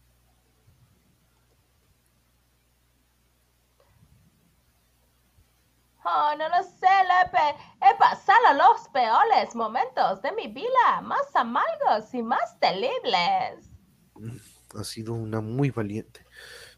Oh, 6.04 6.34
no 6.36 6.48
lo 6.50 6.62
sé, 6.62 6.86
Lepe. 6.86 7.56
He 7.80 7.98
pasado 7.98 8.52
los 8.54 8.88
peores 8.90 9.54
momentos 9.54 10.20
de 10.20 10.32
mi 10.32 10.48
vida, 10.48 11.00
más 11.02 11.34
amargos 11.34 12.12
y 12.12 12.22
más 12.22 12.58
terribles. 12.60 13.70
Mm, 14.14 14.36
ha 14.78 14.84
sido 14.84 15.14
una 15.14 15.40
muy 15.40 15.70
valiente. 15.70 16.26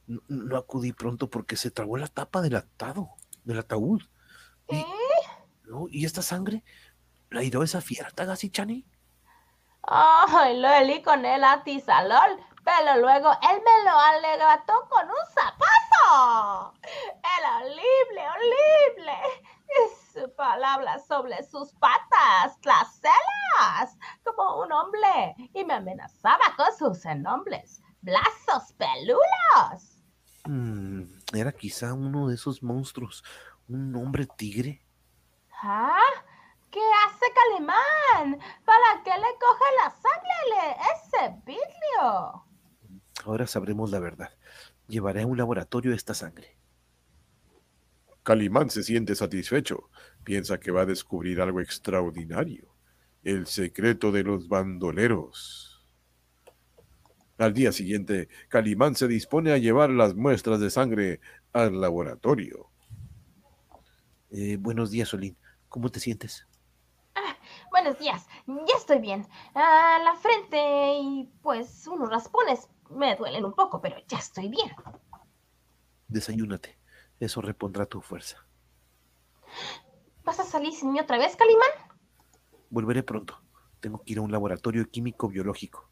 No, 0.06 0.56
acudí 0.56 0.92
pronto 0.92 1.28
porque 1.28 1.56
se 1.56 1.72
tragó 1.72 1.96
la 1.96 2.06
tapa 2.06 2.40
del 2.40 2.54
atado, 2.54 3.10
del 3.42 3.58
ataúd. 3.58 4.02
¿Y, 4.68 4.84
¿Y 5.90 6.04
esta 6.04 6.22
sangre? 6.22 6.62
¿La 7.30 7.40
dio 7.40 7.64
esa 7.64 7.80
fiera, 7.80 8.10
Tagasi 8.10 8.50
Chani? 8.50 8.86
Ay, 9.82 10.60
lo 10.60 10.68
helí 10.68 11.02
con 11.02 11.24
el 11.24 11.42
atisalol, 11.42 12.40
pero 12.64 13.00
luego 13.00 13.30
él 13.32 13.60
me 13.64 13.84
lo 13.84 13.98
alegató 13.98 14.88
con 14.88 15.08
un 15.08 15.26
zapato. 15.34 15.85
Era 17.38 17.58
horrible, 17.58 18.22
horrible. 18.30 19.18
Su 20.12 20.34
palabra 20.34 20.98
sobre 20.98 21.42
sus 21.44 21.72
patas 21.74 22.58
traseras, 22.60 23.98
como 24.24 24.62
un 24.62 24.72
hombre, 24.72 25.34
y 25.52 25.64
me 25.64 25.74
amenazaba 25.74 26.54
con 26.56 26.74
sus 26.76 27.04
enormes 27.04 27.82
brazos 28.00 28.72
peludos. 28.78 29.98
Mm, 30.46 31.02
era 31.34 31.52
quizá 31.52 31.92
uno 31.92 32.28
de 32.28 32.36
esos 32.36 32.62
monstruos, 32.62 33.24
un 33.68 33.94
hombre 33.96 34.26
tigre. 34.26 34.82
¿Ah? 35.62 35.98
¿Qué 36.70 36.80
hace 37.06 37.26
Calimán? 37.34 38.38
¿Para 38.64 39.02
qué 39.02 39.10
le 39.10 39.38
coge 39.38 39.64
la 39.82 39.90
sangre 39.90 40.76
ese 40.94 41.42
vidrio? 41.44 42.44
Ahora 43.24 43.46
sabremos 43.46 43.90
la 43.90 43.98
verdad. 43.98 44.35
Llevaré 44.88 45.22
a 45.22 45.26
un 45.26 45.36
laboratorio 45.36 45.92
esta 45.92 46.14
sangre. 46.14 46.56
Calimán 48.22 48.70
se 48.70 48.82
siente 48.82 49.14
satisfecho. 49.14 49.90
Piensa 50.24 50.58
que 50.58 50.70
va 50.70 50.82
a 50.82 50.86
descubrir 50.86 51.40
algo 51.40 51.60
extraordinario. 51.60 52.74
El 53.22 53.46
secreto 53.46 54.12
de 54.12 54.22
los 54.22 54.48
bandoleros. 54.48 55.84
Al 57.38 57.52
día 57.52 57.70
siguiente, 57.70 58.28
Calimán 58.48 58.94
se 58.94 59.08
dispone 59.08 59.52
a 59.52 59.58
llevar 59.58 59.90
las 59.90 60.14
muestras 60.14 60.60
de 60.60 60.70
sangre 60.70 61.20
al 61.52 61.80
laboratorio. 61.80 62.70
Eh, 64.30 64.56
buenos 64.58 64.90
días, 64.90 65.08
Solín. 65.08 65.36
¿Cómo 65.68 65.90
te 65.90 66.00
sientes? 66.00 66.46
Buenos 67.70 67.98
días, 67.98 68.26
ya 68.46 68.76
estoy 68.78 69.00
bien. 69.00 69.26
Ah, 69.54 69.98
la 70.02 70.14
frente 70.14 70.98
y 70.98 71.30
pues 71.42 71.86
unos 71.86 72.08
raspones 72.08 72.70
me 72.90 73.16
duelen 73.16 73.44
un 73.44 73.54
poco, 73.54 73.80
pero 73.80 73.96
ya 74.06 74.18
estoy 74.18 74.48
bien. 74.48 74.70
Desayúnate, 76.08 76.78
eso 77.20 77.40
repondrá 77.40 77.86
tu 77.86 78.00
fuerza. 78.00 78.46
¿Vas 80.24 80.40
a 80.40 80.44
salir 80.44 80.72
sin 80.72 80.92
mí 80.92 81.00
otra 81.00 81.18
vez, 81.18 81.36
Calimán? 81.36 81.70
Volveré 82.70 83.02
pronto. 83.02 83.40
Tengo 83.80 84.02
que 84.02 84.12
ir 84.12 84.18
a 84.18 84.22
un 84.22 84.32
laboratorio 84.32 84.88
químico 84.90 85.28
biológico. 85.28 85.88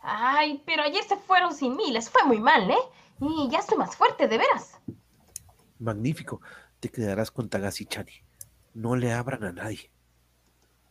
Ay, 0.00 0.62
pero 0.66 0.82
ayer 0.82 1.04
se 1.04 1.16
fueron 1.16 1.54
sin 1.54 1.76
mí, 1.76 1.92
les 1.92 2.10
fue 2.10 2.24
muy 2.24 2.40
mal, 2.40 2.68
¿eh? 2.70 2.76
Y 3.20 3.48
ya 3.50 3.60
estoy 3.60 3.78
más 3.78 3.96
fuerte, 3.96 4.26
de 4.26 4.38
veras. 4.38 4.80
Magnífico. 5.78 6.40
Te 6.80 6.88
quedarás 6.90 7.30
con 7.30 7.48
Tagasi 7.48 7.86
Chani. 7.86 8.12
No 8.74 8.96
le 8.96 9.12
abran 9.12 9.44
a 9.44 9.52
nadie. 9.52 9.92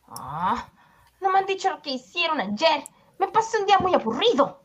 Ah, 0.08 0.70
no 1.20 1.30
me 1.30 1.38
han 1.38 1.46
dicho 1.46 1.68
lo 1.68 1.82
que 1.82 1.90
hicieron 1.90 2.40
ayer. 2.40 2.84
Me 3.18 3.28
pasé 3.28 3.58
un 3.58 3.66
día 3.66 3.78
muy 3.78 3.92
aburrido. 3.94 4.61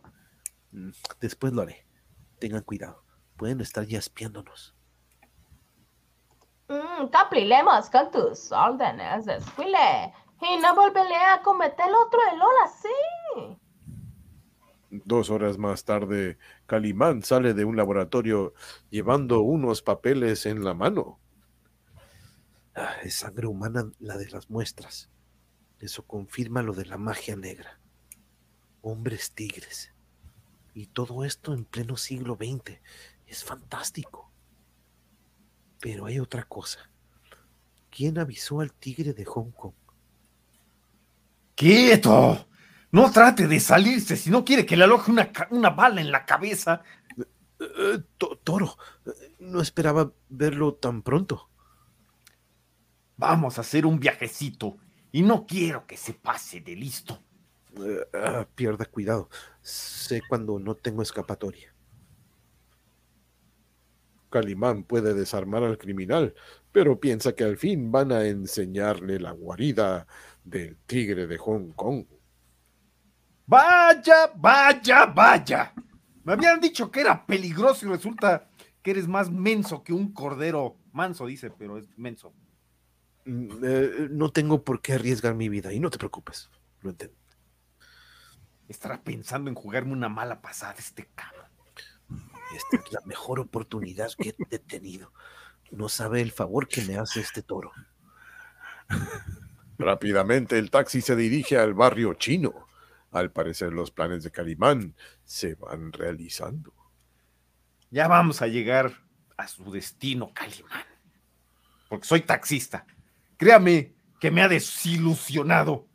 Mm, 0.77 0.91
después 1.19 1.53
lo 1.53 1.63
haré. 1.63 1.85
Tengan 2.39 2.61
cuidado. 2.61 3.03
Pueden 3.35 3.61
estar 3.61 3.85
ya 3.85 3.97
espiándonos. 3.97 4.75
Mm, 6.67 7.07
cumpliremos 7.07 7.89
con 7.89 8.11
tus 8.11 8.51
órdenes, 8.51 9.25
desfile. 9.25 10.13
Y 10.41 10.57
no 10.57 10.75
volveré 10.75 11.15
a 11.15 11.41
cometer 11.41 11.87
otro 12.05 12.19
error 12.31 12.53
así. 12.63 13.57
Dos 14.89 15.29
horas 15.29 15.57
más 15.57 15.83
tarde, 15.83 16.37
Calimán 16.65 17.23
sale 17.23 17.53
de 17.53 17.65
un 17.65 17.75
laboratorio 17.75 18.53
llevando 18.89 19.41
unos 19.41 19.81
papeles 19.81 20.45
en 20.45 20.63
la 20.63 20.73
mano. 20.73 21.19
Ah, 22.75 22.97
es 23.03 23.15
sangre 23.15 23.47
humana 23.47 23.91
la 23.99 24.17
de 24.17 24.29
las 24.29 24.49
muestras. 24.49 25.09
Eso 25.79 26.05
confirma 26.05 26.61
lo 26.61 26.73
de 26.73 26.85
la 26.85 26.97
magia 26.97 27.35
negra. 27.35 27.79
Hombres 28.81 29.33
tigres. 29.33 29.96
Y 30.77 30.85
todo 30.85 31.23
esto 31.23 31.55
en 31.55 31.65
pleno 31.65 31.97
siglo 31.97 32.35
XX. 32.35 32.79
Es 33.25 33.43
fantástico. 33.43 34.31
Pero 35.79 36.05
hay 36.05 36.19
otra 36.19 36.43
cosa. 36.43 36.91
¿Quién 37.89 38.19
avisó 38.19 38.61
al 38.61 38.73
tigre 38.73 39.13
de 39.13 39.25
Hong 39.25 39.49
Kong? 39.49 39.73
¡Quieto! 41.55 42.47
No 42.91 43.11
trate 43.11 43.47
de 43.47 43.59
salirse 43.59 44.15
si 44.15 44.29
no 44.29 44.45
quiere 44.45 44.67
que 44.67 44.77
le 44.77 44.83
aloje 44.83 45.09
una, 45.09 45.31
una 45.49 45.71
bala 45.71 45.99
en 45.99 46.11
la 46.11 46.25
cabeza. 46.25 46.83
Eh, 47.59 48.03
toro, 48.43 48.77
no 49.39 49.61
esperaba 49.61 50.13
verlo 50.29 50.75
tan 50.75 51.01
pronto. 51.01 51.49
Vamos 53.15 53.57
a 53.57 53.61
hacer 53.61 53.87
un 53.87 53.99
viajecito 53.99 54.77
y 55.11 55.23
no 55.23 55.47
quiero 55.47 55.87
que 55.87 55.97
se 55.97 56.13
pase 56.13 56.61
de 56.61 56.75
listo. 56.75 57.23
Eh, 57.83 58.45
pierda 58.55 58.85
cuidado. 58.85 59.29
Sé 59.61 60.21
cuando 60.27 60.59
no 60.59 60.75
tengo 60.75 61.01
escapatoria. 61.01 61.73
Calimán 64.29 64.83
puede 64.83 65.13
desarmar 65.13 65.63
al 65.63 65.77
criminal, 65.77 66.33
pero 66.71 66.99
piensa 66.99 67.33
que 67.33 67.43
al 67.43 67.57
fin 67.57 67.91
van 67.91 68.11
a 68.11 68.25
enseñarle 68.25 69.19
la 69.19 69.31
guarida 69.31 70.05
del 70.43 70.77
tigre 70.85 71.27
de 71.27 71.37
Hong 71.37 71.71
Kong. 71.71 72.05
Vaya, 73.45 74.31
vaya, 74.35 75.05
vaya. 75.05 75.73
Me 76.23 76.33
habían 76.33 76.59
dicho 76.59 76.91
que 76.91 77.01
era 77.01 77.25
peligroso 77.25 77.85
y 77.85 77.89
resulta 77.89 78.49
que 78.81 78.91
eres 78.91 79.07
más 79.07 79.31
menso 79.31 79.83
que 79.83 79.93
un 79.93 80.11
cordero. 80.13 80.77
Manso 80.91 81.25
dice, 81.25 81.51
pero 81.51 81.77
es 81.77 81.87
menso. 81.97 82.33
Mm, 83.25 83.49
eh, 83.63 84.07
no 84.11 84.29
tengo 84.31 84.63
por 84.63 84.81
qué 84.81 84.93
arriesgar 84.93 85.35
mi 85.35 85.47
vida 85.47 85.71
y 85.73 85.79
no 85.79 85.89
te 85.89 85.97
preocupes, 85.97 86.49
lo 86.81 86.89
entiendo. 86.89 87.17
Estará 88.68 89.02
pensando 89.02 89.49
en 89.49 89.56
jugarme 89.56 89.94
una 89.94 90.10
mala 90.10 90.41
pasada 90.41 90.76
este 90.77 91.07
cabrón. 91.15 91.48
Esta 92.56 92.77
es 92.77 92.91
la 92.91 93.02
mejor 93.06 93.39
oportunidad 93.39 94.11
que 94.18 94.35
he 94.49 94.60
tenido. 94.60 95.11
No 95.72 95.89
sabe 95.89 96.22
el 96.22 96.31
favor 96.31 96.68
que 96.68 96.81
me 96.84 96.98
hace 96.98 97.19
este 97.19 97.41
toro. 97.41 97.72
Rápidamente 99.77 100.57
el 100.57 100.72
taxi 100.72 101.02
se 101.02 101.15
dirige 101.15 101.57
al 101.57 101.73
barrio 101.73 102.14
chino. 102.14 102.68
Al 103.11 103.31
parecer 103.31 103.73
los 103.73 103.91
planes 103.91 104.23
de 104.23 104.31
Calimán 104.31 104.95
se 105.23 105.56
van 105.56 105.91
realizando. 105.91 106.73
Ya 107.89 108.07
vamos 108.07 108.41
a 108.41 108.48
llegar 108.48 108.91
a 109.38 109.48
su 109.48 109.72
destino, 109.72 110.31
Calimán. 110.34 110.84
Porque 111.89 112.06
soy 112.06 112.22
taxista 112.22 112.85
Créame 113.38 113.94
que 114.19 114.31
me 114.31 114.41
ha 114.41 114.48
desilusionado. 114.48 115.88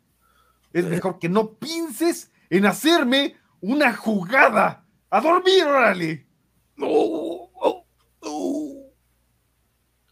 Es 0.71 0.85
mejor 0.85 1.19
que 1.19 1.29
no 1.29 1.53
pienses 1.55 2.31
en 2.53 2.67
hacerme 2.67 3.35
una 3.61 3.95
jugada. 3.95 4.85
A 5.09 5.21
dormir, 5.21 5.63
órale. 5.65 6.27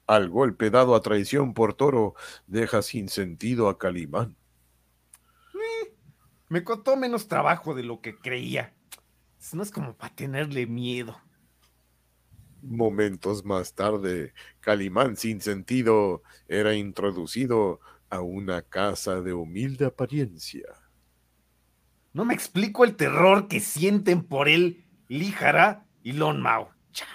Al 0.07 0.27
golpe 0.27 0.71
dado 0.71 0.95
a 0.95 1.01
traición 1.01 1.53
por 1.53 1.75
Toro, 1.75 2.15
deja 2.47 2.81
sin 2.81 3.09
sentido 3.09 3.69
a 3.69 3.77
Calimán. 3.77 4.35
Eh, 5.53 5.93
me 6.49 6.63
costó 6.63 6.97
menos 6.97 7.27
trabajo 7.27 7.75
de 7.75 7.83
lo 7.83 8.01
que 8.01 8.17
creía. 8.17 8.73
No 9.53 9.61
es 9.61 9.69
como 9.69 9.95
para 9.95 10.15
tenerle 10.15 10.65
miedo. 10.65 11.21
Momentos 12.63 13.45
más 13.45 13.75
tarde, 13.75 14.33
Calimán 14.61 15.15
sin 15.15 15.41
sentido 15.41 16.23
era 16.47 16.73
introducido 16.73 17.79
a 18.09 18.21
una 18.21 18.63
casa 18.63 19.21
de 19.21 19.31
humilde 19.31 19.85
apariencia. 19.85 20.80
No 22.13 22.25
me 22.25 22.33
explico 22.33 22.83
el 22.83 22.95
terror 22.95 23.47
que 23.47 23.59
sienten 23.59 24.23
por 24.23 24.49
él 24.49 24.85
Líjara 25.07 25.85
y 26.03 26.13
Lon 26.13 26.41
Mao. 26.41 26.71
Chale. 26.91 27.11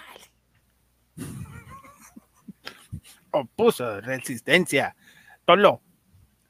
Opuso 3.30 4.00
resistencia. 4.00 4.96
Tolo, 5.44 5.82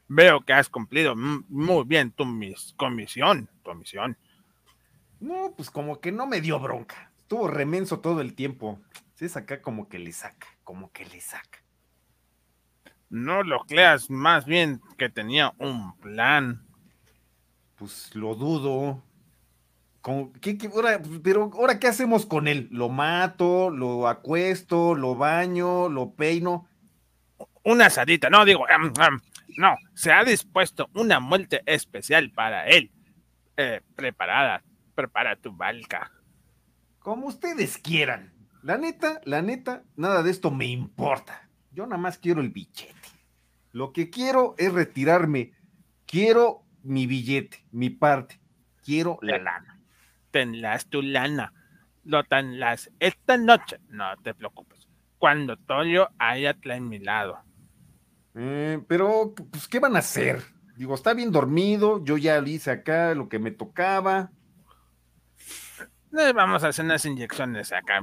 veo 0.09 0.40
que 0.43 0.52
has 0.52 0.68
cumplido 0.68 1.14
muy 1.16 1.85
bien 1.85 2.12
tu 2.12 2.24
comisión, 2.77 3.48
tu 3.64 3.74
misión. 3.74 4.16
No, 5.20 5.52
pues 5.56 5.70
como 5.70 6.01
que 6.01 6.12
no 6.12 6.27
me 6.27 6.40
dio 6.40 6.60
bronca. 6.60 7.10
Estuvo 7.18 7.48
remenso 7.48 8.01
todo 8.01 8.20
el 8.20 8.35
tiempo. 8.35 8.81
Sí, 9.14 9.24
es 9.24 9.36
acá 9.36 9.62
como 9.62 9.89
que 9.89 9.98
le 9.98 10.12
saca, 10.12 10.47
como 10.62 10.93
que 10.93 11.05
le 11.06 11.20
saca. 11.20 11.62
No 13.09 13.43
lo 13.43 13.60
creas, 13.60 14.10
más 14.10 14.44
bien 14.44 14.81
que 14.98 15.09
tenía 15.09 15.55
un 15.59 15.97
plan. 15.98 16.65
Pues 17.76 18.14
lo 18.14 18.34
dudo. 18.34 19.02
¿qué, 20.40 20.56
pero 21.22 21.50
ahora, 21.52 21.78
¿qué 21.78 21.88
hacemos 21.88 22.26
con 22.26 22.48
él? 22.48 22.68
¿Lo 22.70 22.88
mato? 22.88 23.70
¿Lo 23.70 24.08
acuesto? 24.08 24.94
¿Lo 24.94 25.16
baño? 25.16 25.88
¿Lo 25.88 26.12
peino? 26.12 26.68
Una 27.64 27.86
asadita, 27.86 28.30
no, 28.30 28.44
digo, 28.44 28.64
no, 29.56 29.76
se 29.94 30.12
ha 30.12 30.22
dispuesto 30.22 30.88
una 30.94 31.18
muerte 31.18 31.62
especial 31.66 32.30
para 32.30 32.66
él. 32.66 32.92
Eh, 33.56 33.80
preparada, 33.96 34.62
prepara 34.94 35.36
tu 35.36 35.52
balca. 35.52 36.12
Como 37.00 37.26
ustedes 37.26 37.78
quieran. 37.78 38.32
La 38.62 38.78
neta, 38.78 39.20
la 39.24 39.42
neta, 39.42 39.82
nada 39.96 40.22
de 40.22 40.30
esto 40.30 40.50
me 40.50 40.66
importa. 40.66 41.48
Yo 41.72 41.86
nada 41.86 41.98
más 41.98 42.18
quiero 42.18 42.40
el 42.40 42.50
billete. 42.50 42.94
Lo 43.72 43.92
que 43.92 44.10
quiero 44.10 44.54
es 44.58 44.72
retirarme. 44.72 45.52
Quiero 46.06 46.65
mi 46.86 47.06
billete, 47.06 47.64
mi 47.72 47.90
parte. 47.90 48.40
Quiero 48.84 49.18
la 49.22 49.38
lana. 49.38 49.80
Tenlas 50.30 50.86
tu 50.86 51.02
lana. 51.02 51.52
Lo 52.04 52.22
las 52.30 52.90
esta 53.00 53.36
noche. 53.36 53.78
No 53.88 54.16
te 54.22 54.32
preocupes. 54.32 54.88
Cuando 55.18 55.56
Toyo 55.56 56.08
haya 56.18 56.54
terminado. 56.54 57.40
Eh, 58.34 58.80
pero, 58.86 59.34
pues, 59.50 59.66
¿qué 59.66 59.80
van 59.80 59.96
a 59.96 60.00
hacer? 60.00 60.42
Digo, 60.76 60.94
está 60.94 61.14
bien 61.14 61.32
dormido, 61.32 62.04
yo 62.04 62.18
ya 62.18 62.38
le 62.40 62.50
hice 62.50 62.70
acá 62.70 63.14
lo 63.14 63.30
que 63.30 63.38
me 63.38 63.50
tocaba. 63.50 64.30
vamos 66.34 66.62
a 66.62 66.68
hacer 66.68 66.84
unas 66.84 67.04
inyecciones 67.06 67.72
acá, 67.72 68.02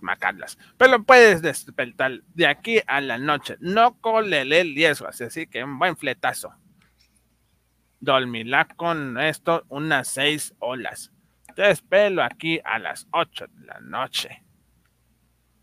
macarlas. 0.00 0.58
Pero 0.78 1.02
puedes 1.04 1.42
despertar 1.42 2.22
de 2.34 2.46
aquí 2.46 2.80
a 2.86 3.02
la 3.02 3.18
noche. 3.18 3.56
No 3.60 4.00
colele 4.00 4.62
el 4.62 4.74
riesgo, 4.74 5.06
así 5.06 5.46
que 5.46 5.62
un 5.62 5.78
buen 5.78 5.96
fletazo. 5.98 6.54
Dormirá 8.04 8.68
con 8.76 9.18
esto 9.18 9.64
unas 9.70 10.08
seis 10.08 10.54
olas. 10.58 11.10
Te 11.56 11.70
espero 11.70 12.22
aquí 12.22 12.60
a 12.62 12.78
las 12.78 13.08
ocho 13.12 13.46
de 13.46 13.66
la 13.66 13.80
noche. 13.80 14.44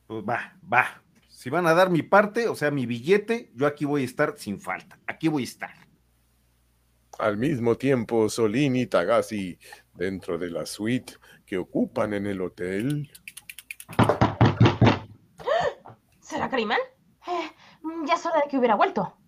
Pues 0.08 0.24
va, 0.28 0.58
va, 0.72 1.04
si 1.28 1.52
van 1.52 1.68
a 1.68 1.74
dar 1.74 1.92
mi 1.92 2.02
parte, 2.02 2.48
o 2.48 2.56
sea, 2.56 2.72
mi 2.72 2.88
billete, 2.88 3.52
yo 3.54 3.68
aquí 3.68 3.86
voy 3.86 4.02
a 4.02 4.06
estar 4.06 4.34
sin 4.38 4.60
falta. 4.60 5.00
Aquí 5.06 5.28
voy 5.28 5.44
a 5.44 5.46
estar. 5.46 5.74
Al 7.20 7.38
mismo 7.38 7.76
tiempo, 7.78 8.28
Solín 8.28 8.76
y 8.76 8.88
Tagasi, 8.88 9.60
dentro 9.94 10.40
de 10.40 10.50
la 10.50 10.66
suite 10.66 11.14
que 11.46 11.58
ocupan 11.58 12.14
en 12.14 12.26
el 12.26 12.42
hotel. 12.42 13.12
¿Será 16.20 16.50
Carimán? 16.50 16.80
Eh, 17.28 17.52
ya 18.08 18.16
es 18.16 18.26
hora 18.26 18.42
de 18.44 18.50
que 18.50 18.58
hubiera 18.58 18.76
vuelto. 18.76 19.21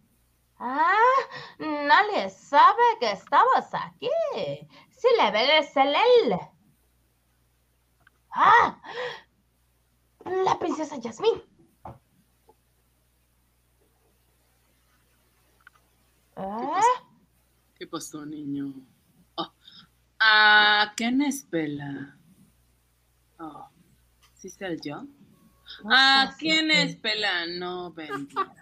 Ah, 0.66 1.20
nadie 1.60 2.30
sabe 2.30 2.84
que 3.02 3.12
estabas 3.12 3.74
aquí. 3.74 4.10
Si 4.92 5.08
le 5.20 5.30
ves 5.32 5.76
el 5.76 5.90
él. 5.90 6.40
Ah, 8.32 8.80
la 10.24 10.58
princesa 10.60 10.96
Yasmín. 10.96 11.44
¿Qué 17.76 17.86
pasó, 17.88 18.26
niño? 18.26 18.74
Oh. 19.36 19.52
Ah, 20.22 20.94
¿quién 20.96 21.22
es 21.24 21.44
Pela? 21.44 22.18
Oh, 23.38 23.68
¿sí 24.36 24.50
soy 24.50 24.80
yo? 24.82 25.04
Ah, 25.92 26.34
¿quién 26.40 26.72
es 26.72 26.96
Pela? 26.96 27.48
No, 27.48 27.92
vendía. 27.92 28.56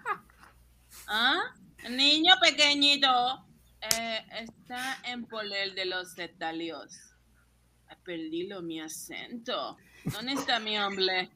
¿Ah? 1.08 1.54
Niño 1.90 2.34
pequeñito. 2.42 3.46
Eh, 3.82 4.26
está 4.42 5.00
en 5.06 5.26
Polel 5.26 5.74
de 5.76 5.86
los 5.86 6.14
Cetalios. 6.14 6.96
Perdí 8.06 8.48
lo 8.48 8.62
mi 8.62 8.80
acento. 8.80 9.78
¿Dónde 10.06 10.34
está 10.34 10.60
mi 10.60 10.78
hombre? 10.78 11.30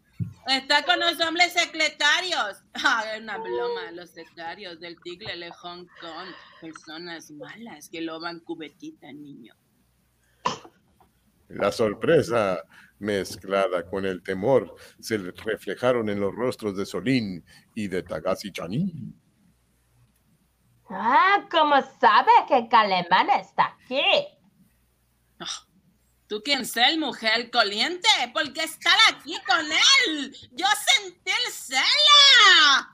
Está 0.47 0.83
con 0.83 0.99
los 0.99 1.19
hombres 1.21 1.53
secretarios. 1.53 2.61
Ah, 2.87 3.03
una 3.19 3.37
broma, 3.37 3.91
los 3.93 4.11
secretarios 4.11 4.79
del 4.79 4.99
Tigre 5.01 5.37
de 5.37 5.49
Hong 5.49 5.87
Kong. 5.99 6.27
Personas 6.61 7.31
malas 7.31 7.89
que 7.89 8.01
lo 8.01 8.19
van 8.19 8.39
cubetita, 8.41 9.11
niño. 9.11 9.55
La 11.47 11.71
sorpresa 11.71 12.63
mezclada 12.99 13.85
con 13.89 14.05
el 14.05 14.21
temor 14.21 14.75
se 14.99 15.17
reflejaron 15.17 16.09
en 16.09 16.19
los 16.19 16.33
rostros 16.33 16.77
de 16.77 16.85
Solín 16.85 17.43
y 17.73 17.87
de 17.87 18.03
Tagasi 18.03 18.51
Chanin. 18.51 19.24
Ah, 20.89 21.45
¿cómo 21.49 21.75
sabe 21.99 22.31
que 22.47 22.67
Calemán 22.69 23.29
está 23.31 23.75
aquí? 23.83 24.01
Ah, 25.39 25.65
¿Tú 26.27 26.41
quién 26.43 26.65
el 26.75 26.99
mujer 26.99 27.51
coliente? 27.51 28.09
Porque 28.33 28.63
estar 28.63 28.97
aquí 29.09 29.35
con 29.47 29.65
él. 29.71 30.37
Yo 30.51 30.65
sentí 31.01 31.31
el 31.31 31.51
cela. 31.51 32.91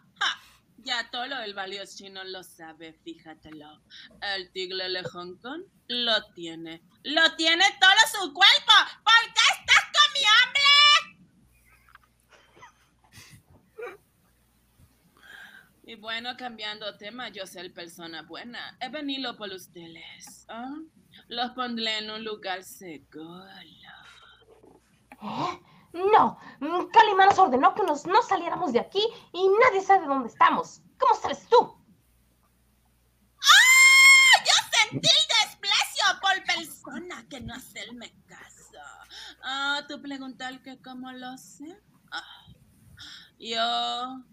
Ya 0.83 1.11
todo 1.11 1.23
el 1.23 1.53
valioso 1.53 1.97
chino 1.97 2.23
lo 2.23 2.43
sabe, 2.43 2.93
fíjatelo. 3.03 3.81
El 4.21 4.51
tigre 4.51 4.89
de 4.89 5.03
Hong 5.03 5.35
Kong 5.39 5.61
lo 5.87 6.25
tiene. 6.33 6.81
Lo 7.03 7.35
tiene 7.35 7.65
todo 7.79 7.91
su 8.19 8.33
cuerpo. 8.33 8.73
¿Por 9.03 9.33
qué 9.33 9.45
estás 9.59 9.85
con 9.93 10.13
mi 10.13 10.25
hombre? 10.25 10.70
Y 15.91 15.95
bueno, 15.95 16.37
cambiando 16.37 16.95
tema, 16.95 17.27
yo 17.27 17.45
soy 17.45 17.67
persona 17.67 18.21
buena. 18.21 18.77
He 18.79 18.87
venido 18.87 19.35
por 19.35 19.49
ustedes. 19.49 20.45
¿ah? 20.47 20.77
Los 21.27 21.51
pondré 21.51 21.97
en 21.97 22.09
un 22.09 22.23
lugar 22.23 22.63
seguro. 22.63 23.45
¿Eh? 23.49 23.67
No, 25.93 26.39
Calimán 26.93 27.27
nos 27.27 27.39
ordenó 27.39 27.75
que 27.75 27.83
nos, 27.83 28.05
no 28.05 28.21
saliéramos 28.21 28.71
de 28.71 28.79
aquí 28.79 29.05
y 29.33 29.49
nadie 29.61 29.81
sabe 29.81 30.07
dónde 30.07 30.29
estamos. 30.29 30.81
¿Cómo 30.97 31.13
sabes 31.19 31.45
tú? 31.49 31.75
¡Ah! 33.41 34.43
Yo 34.45 34.79
sentí 34.79 35.09
desprecio 35.43 36.05
por 36.21 36.55
persona 36.55 37.27
que 37.27 37.41
no 37.41 37.53
hace 37.53 37.81
el 37.81 37.99
caso. 38.25 38.79
Ah, 39.43 39.81
tú 39.89 40.01
preguntar 40.01 40.61
que 40.63 40.81
cómo 40.81 41.11
lo 41.11 41.37
sé. 41.37 41.77
Ah, 42.09 42.45
yo, 43.37 44.23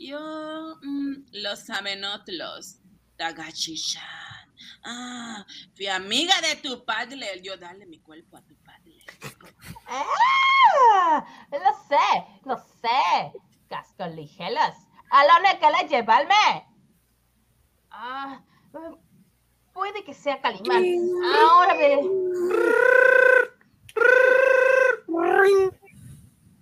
yo, 0.00 0.76
mm, 0.82 1.14
lo 1.32 1.56
saben 1.56 2.04
otros. 2.04 2.78
Tagachishan. 3.16 4.02
Ah, 4.84 5.44
fui 5.76 5.86
amiga 5.86 6.34
de 6.40 6.56
tu 6.56 6.84
padre. 6.84 7.40
Yo 7.42 7.56
darle 7.56 7.86
mi 7.86 8.00
cuerpo 8.00 8.38
a 8.38 8.42
tu 8.42 8.56
padre. 8.56 9.04
¡Ah! 9.86 11.24
Lo 11.52 11.58
sé, 11.88 12.40
lo 12.44 12.56
sé. 12.80 13.32
Casco 13.68 14.06
ligeras. 14.06 14.74
¿A 15.10 15.26
dónde 15.26 15.58
que 15.58 15.70
le 15.70 15.88
llevarme? 15.88 16.66
Ah, 17.90 18.42
puede 19.72 20.04
que 20.04 20.14
sea 20.14 20.40
Calimán. 20.40 20.84
Ahora. 21.34 21.74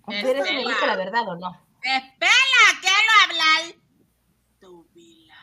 Pero 0.07 0.43
me 0.43 0.63
la 0.63 0.95
verdad 0.95 1.27
o 1.27 1.35
no. 1.35 1.69
Espera, 1.81 2.63
quiero 2.81 3.11
hablar. 3.23 3.75
Tu 4.59 4.83
vila. 4.93 5.35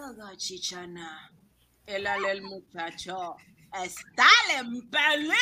Todo 0.00 0.34
chichana. 0.34 1.30
El 1.84 2.06
el 2.06 2.40
muchacho 2.40 3.36
está 3.84 4.26
en 4.58 4.88
peligro. 4.88 5.34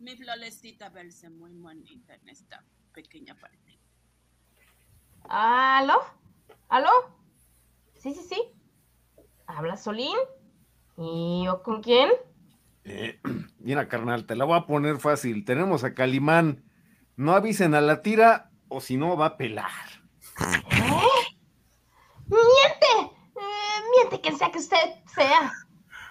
Mi 0.00 0.16
florecita 0.16 0.88
verse 0.88 1.30
muy 1.30 1.52
bonita 1.52 2.16
en 2.16 2.28
esta 2.28 2.64
pequeña 2.92 3.36
parte. 3.36 3.78
¿Aló? 5.28 6.00
¿Aló? 6.68 6.90
Sí, 7.94 8.12
sí, 8.14 8.22
sí. 8.28 8.42
¿Habla 9.46 9.76
Solín? 9.76 10.18
¿Y 10.96 11.44
yo 11.44 11.62
con 11.62 11.80
quién? 11.80 12.10
Eh, 12.82 13.20
mira, 13.60 13.86
carnal, 13.86 14.26
te 14.26 14.34
la 14.34 14.44
voy 14.44 14.58
a 14.58 14.66
poner 14.66 14.98
fácil. 14.98 15.44
Tenemos 15.44 15.84
a 15.84 15.94
Calimán. 15.94 16.64
No 17.14 17.34
avisen 17.34 17.76
a 17.76 17.80
la 17.80 18.02
tira 18.02 18.50
o 18.66 18.80
si 18.80 18.96
no 18.96 19.16
va 19.16 19.26
a 19.26 19.36
pelar. 19.36 19.70
¿Eh? 20.72 21.07
¡Miente! 22.28 23.16
Eh, 23.36 23.82
miente 23.96 24.20
quien 24.20 24.36
sea 24.36 24.50
que 24.50 24.58
usted 24.58 24.76
sea. 25.14 25.52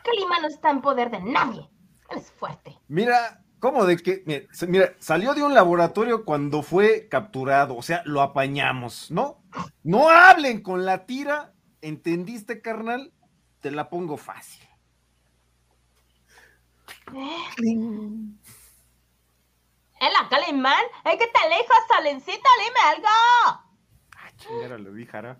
Calimán 0.03 0.41
no 0.41 0.47
está 0.47 0.69
en 0.71 0.81
poder 0.81 1.11
de 1.11 1.21
nadie. 1.21 1.69
Él 2.09 2.17
es 2.17 2.31
fuerte. 2.31 2.77
Mira, 2.87 3.43
¿cómo 3.59 3.85
de 3.85 3.97
que? 3.97 4.23
Mira, 4.67 4.93
salió 4.99 5.33
de 5.33 5.43
un 5.43 5.53
laboratorio 5.53 6.25
cuando 6.25 6.63
fue 6.63 7.07
capturado. 7.09 7.75
O 7.75 7.81
sea, 7.81 8.01
lo 8.05 8.21
apañamos, 8.21 9.11
¿no? 9.11 9.43
No 9.83 10.09
hablen 10.09 10.61
con 10.61 10.85
la 10.85 11.05
tira. 11.05 11.53
¿Entendiste, 11.81 12.61
carnal? 12.61 13.13
Te 13.59 13.71
la 13.71 13.89
pongo 13.89 14.17
fácil. 14.17 14.67
¡Ela, 19.99 20.27
Calimán! 20.29 20.83
¡Ay, 21.03 21.17
que 21.17 21.27
te 21.27 21.49
lejos, 21.49 21.77
Solencito! 21.89 22.49
¡Dime 22.59 22.79
algo! 22.85 23.07
Ah, 24.15 24.31
chingada, 24.37 24.77
lo 24.77 24.91
dijara. 24.93 25.39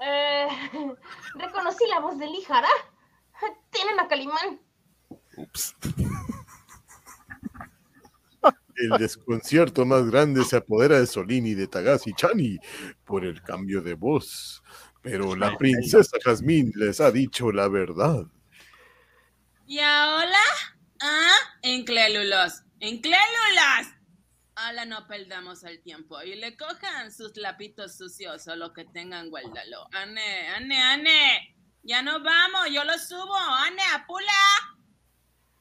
Eh, 0.00 0.48
reconocí 1.34 1.84
la 1.88 2.00
voz 2.00 2.18
de 2.18 2.26
Lijara. 2.26 2.68
Tienen 3.70 4.00
a 4.00 4.08
Calimán. 4.08 4.60
Ups. 5.36 5.76
El 8.76 8.90
desconcierto 8.98 9.84
más 9.84 10.08
grande 10.08 10.44
se 10.44 10.56
apodera 10.56 11.00
de 11.00 11.06
Solín 11.06 11.46
y 11.46 11.54
de 11.54 11.66
Tagasi 11.66 12.12
Chani 12.14 12.58
por 13.04 13.24
el 13.24 13.42
cambio 13.42 13.82
de 13.82 13.94
voz. 13.94 14.62
Pero 15.02 15.34
la 15.34 15.56
princesa 15.56 16.16
Jazmín 16.24 16.72
les 16.76 17.00
ha 17.00 17.10
dicho 17.10 17.50
la 17.50 17.68
verdad. 17.68 18.26
¿Y 19.66 19.80
ahora? 19.80 20.38
¿Ah? 21.00 21.34
Inclélulos. 21.62 22.62
¡Inclélulas! 22.80 23.97
Ahora 24.60 24.84
no 24.84 25.06
perdamos 25.06 25.62
el 25.62 25.80
tiempo 25.82 26.20
y 26.20 26.34
le 26.34 26.56
cojan 26.56 27.12
sus 27.12 27.36
lapitos 27.36 27.96
sucios 27.96 28.48
o 28.48 28.56
lo 28.56 28.72
que 28.72 28.84
tengan, 28.84 29.30
guárdalo. 29.30 29.86
Ane, 29.92 30.48
Ane, 30.48 30.82
Ane. 30.82 31.56
Ya 31.84 32.02
no 32.02 32.20
vamos, 32.24 32.68
yo 32.72 32.82
lo 32.82 32.98
subo. 32.98 33.36
Ane, 33.36 33.82
apula. 33.94 34.32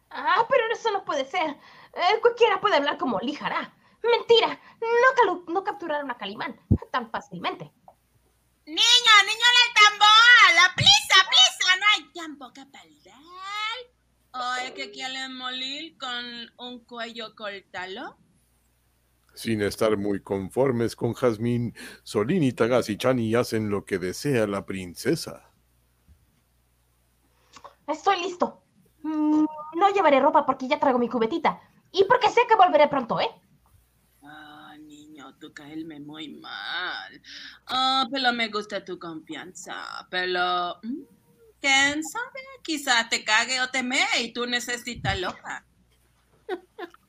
Ah, 0.10 0.44
pero 0.49 0.64
eso 0.74 0.90
no 0.91 1.06
puede 1.06 1.26
ser. 1.26 1.52
Eh, 1.94 2.19
cualquiera 2.22 2.60
puede 2.60 2.78
hablar 2.78 2.98
como 2.98 3.19
Lijara. 3.19 3.72
Mentira, 4.02 4.60
no, 5.26 5.44
no 5.48 5.64
capturaron 5.64 6.10
a 6.10 6.18
Calimán 6.18 6.60
tan 6.91 7.11
fácilmente. 7.11 7.72
Niño, 8.65 9.14
niño 9.26 9.48
del 9.57 9.74
tambor. 9.76 10.56
La 10.56 10.76
prisa, 10.76 11.30
prisa. 11.30 11.76
No 11.80 11.86
hay 11.94 12.11
tiempo 12.14 12.52
que 12.52 12.65
perder. 12.65 13.14
¿O 14.34 14.56
es 14.56 14.72
que 14.72 14.90
quieren 14.90 15.36
morir 15.36 15.98
con 15.99 16.52
un 16.57 16.84
cuello 16.84 17.36
cortalo? 17.36 18.18
Sin 19.38 19.61
estar 19.61 19.97
muy 19.97 20.19
conformes 20.22 20.95
con 20.95 21.14
Jazmín, 21.14 21.76
Solín 22.01 22.41
y 22.41 22.53
Tagasi 22.53 22.97
Chani 22.97 23.35
hacen 23.35 23.69
lo 23.69 23.85
que 23.85 23.99
desea 23.99 24.47
la 24.47 24.65
princesa. 24.65 25.51
Estoy 27.85 28.19
listo. 28.23 28.64
Mm, 29.03 29.45
no 29.76 29.89
llevaré 29.93 30.19
ropa 30.19 30.43
porque 30.43 30.68
ya 30.68 30.80
traigo 30.80 30.97
mi 30.97 31.07
cubetita. 31.07 31.61
Y 31.91 32.05
porque 32.05 32.31
sé 32.31 32.41
que 32.49 32.55
volveré 32.55 32.88
pronto, 32.88 33.22
¿eh? 33.22 33.30
Ah, 34.23 34.76
niño, 34.80 35.35
tú 35.38 35.53
caerme 35.53 35.99
muy 35.99 36.30
mal. 36.30 37.22
Ah, 37.68 38.07
pero 38.11 38.34
me 38.34 38.47
gusta 38.47 38.84
tu 38.84 38.97
confianza. 38.97 40.07
Pero, 40.09 40.80
mm, 40.81 41.03
¿quién 41.61 42.03
sabe? 42.03 42.41
Quizá 42.64 43.07
te 43.07 43.23
cague 43.23 43.61
o 43.61 43.69
te 43.69 43.84
mee 43.84 44.19
y 44.19 44.34
tú 44.34 44.47
necesitas 44.47 45.19
loca. 45.19 45.64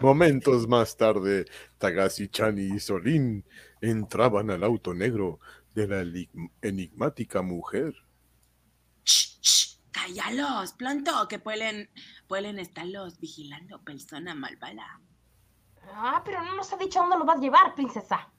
Momentos 0.00 0.66
más 0.66 0.96
tarde, 0.96 1.44
Tagasi 1.78 2.28
Chani 2.28 2.62
y 2.62 2.80
Solín 2.80 3.44
entraban 3.80 4.50
al 4.50 4.64
auto 4.64 4.94
negro 4.94 5.40
de 5.74 5.86
la 5.86 6.02
enig- 6.02 6.50
enigmática 6.62 7.42
mujer. 7.42 7.94
Cállalos, 9.90 10.72
pronto, 10.74 11.28
que 11.28 11.38
pueden, 11.38 11.90
pueden 12.26 12.58
estarlos 12.58 13.18
vigilando 13.20 13.82
persona 13.82 14.34
malvada. 14.34 15.00
Ah, 15.92 16.22
pero 16.24 16.42
no 16.42 16.54
nos 16.56 16.72
ha 16.72 16.76
dicho 16.76 17.00
dónde 17.00 17.18
lo 17.18 17.24
vas 17.24 17.38
a 17.38 17.40
llevar, 17.40 17.74
princesa. 17.74 18.32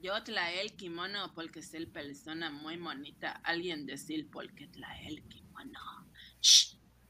Yo 0.00 0.22
trae 0.22 0.60
el 0.60 0.76
kimono 0.76 1.32
porque 1.34 1.58
es 1.60 1.74
el 1.74 1.88
persona 1.88 2.50
muy 2.50 2.76
bonita. 2.76 3.32
Alguien 3.42 3.84
decir 3.84 4.30
porque 4.30 4.68
trae 4.68 5.08
el 5.08 5.22
kimono. 5.24 6.07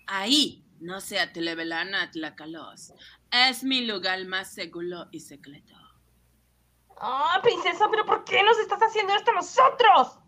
Shh. 0.08 0.14
Ahí, 0.14 0.64
no 0.80 1.00
se 1.00 1.20
atreverán 1.20 1.94
a 1.94 2.04
atlacalos. 2.04 2.92
Es 3.30 3.62
mi 3.62 3.84
lugar 3.84 4.24
más 4.24 4.52
seguro 4.52 5.06
y 5.12 5.20
secreto. 5.20 5.74
Ah, 7.00 7.38
princesa, 7.42 7.88
pero 7.90 8.06
¿por 8.06 8.24
qué 8.24 8.42
nos 8.42 8.58
estás 8.58 8.80
haciendo 8.80 9.14
esto 9.14 9.30
a 9.30 9.34
nosotros? 9.34 10.18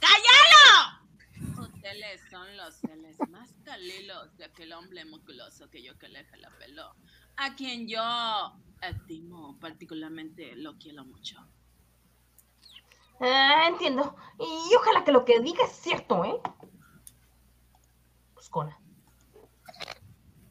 ¡Cállalo! 0.00 1.62
Ustedes 1.62 2.22
son 2.30 2.56
los 2.56 2.74
seres 2.74 3.16
más 3.28 3.54
calilos 3.64 4.36
de 4.38 4.46
aquel 4.46 4.72
hombre 4.72 5.04
musculoso 5.04 5.68
que 5.70 5.82
yo 5.82 5.98
que 5.98 6.08
le 6.08 6.26
la 6.38 6.50
pelo. 6.58 6.94
A 7.36 7.54
quien 7.54 7.86
yo 7.86 8.02
estimo 8.80 9.58
particularmente 9.60 10.56
lo 10.56 10.78
quiero 10.78 11.04
mucho. 11.04 11.36
Ah, 13.20 13.66
entiendo. 13.68 14.16
Y 14.38 14.74
ojalá 14.74 15.04
que 15.04 15.12
lo 15.12 15.24
que 15.26 15.40
diga 15.40 15.64
es 15.64 15.72
cierto, 15.72 16.24
¿eh? 16.24 16.40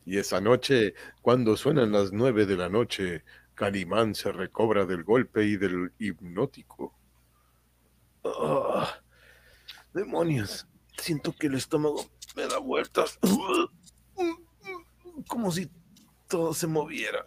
Y 0.05 0.17
esa 0.17 0.41
noche, 0.41 0.95
cuando 1.21 1.55
suenan 1.55 1.91
las 1.91 2.11
nueve 2.11 2.45
de 2.45 2.57
la 2.57 2.69
noche, 2.69 3.23
Calimán 3.53 4.15
se 4.15 4.31
recobra 4.31 4.85
del 4.85 5.03
golpe 5.03 5.45
y 5.45 5.57
del 5.57 5.93
hipnótico. 5.99 6.97
Ah, 8.23 9.01
demonios, 9.93 10.67
siento 10.97 11.33
que 11.33 11.47
el 11.47 11.55
estómago 11.55 12.05
me 12.35 12.47
da 12.47 12.57
vueltas. 12.57 13.19
Como 15.27 15.51
si 15.51 15.69
todo 16.27 16.53
se 16.53 16.67
moviera. 16.67 17.25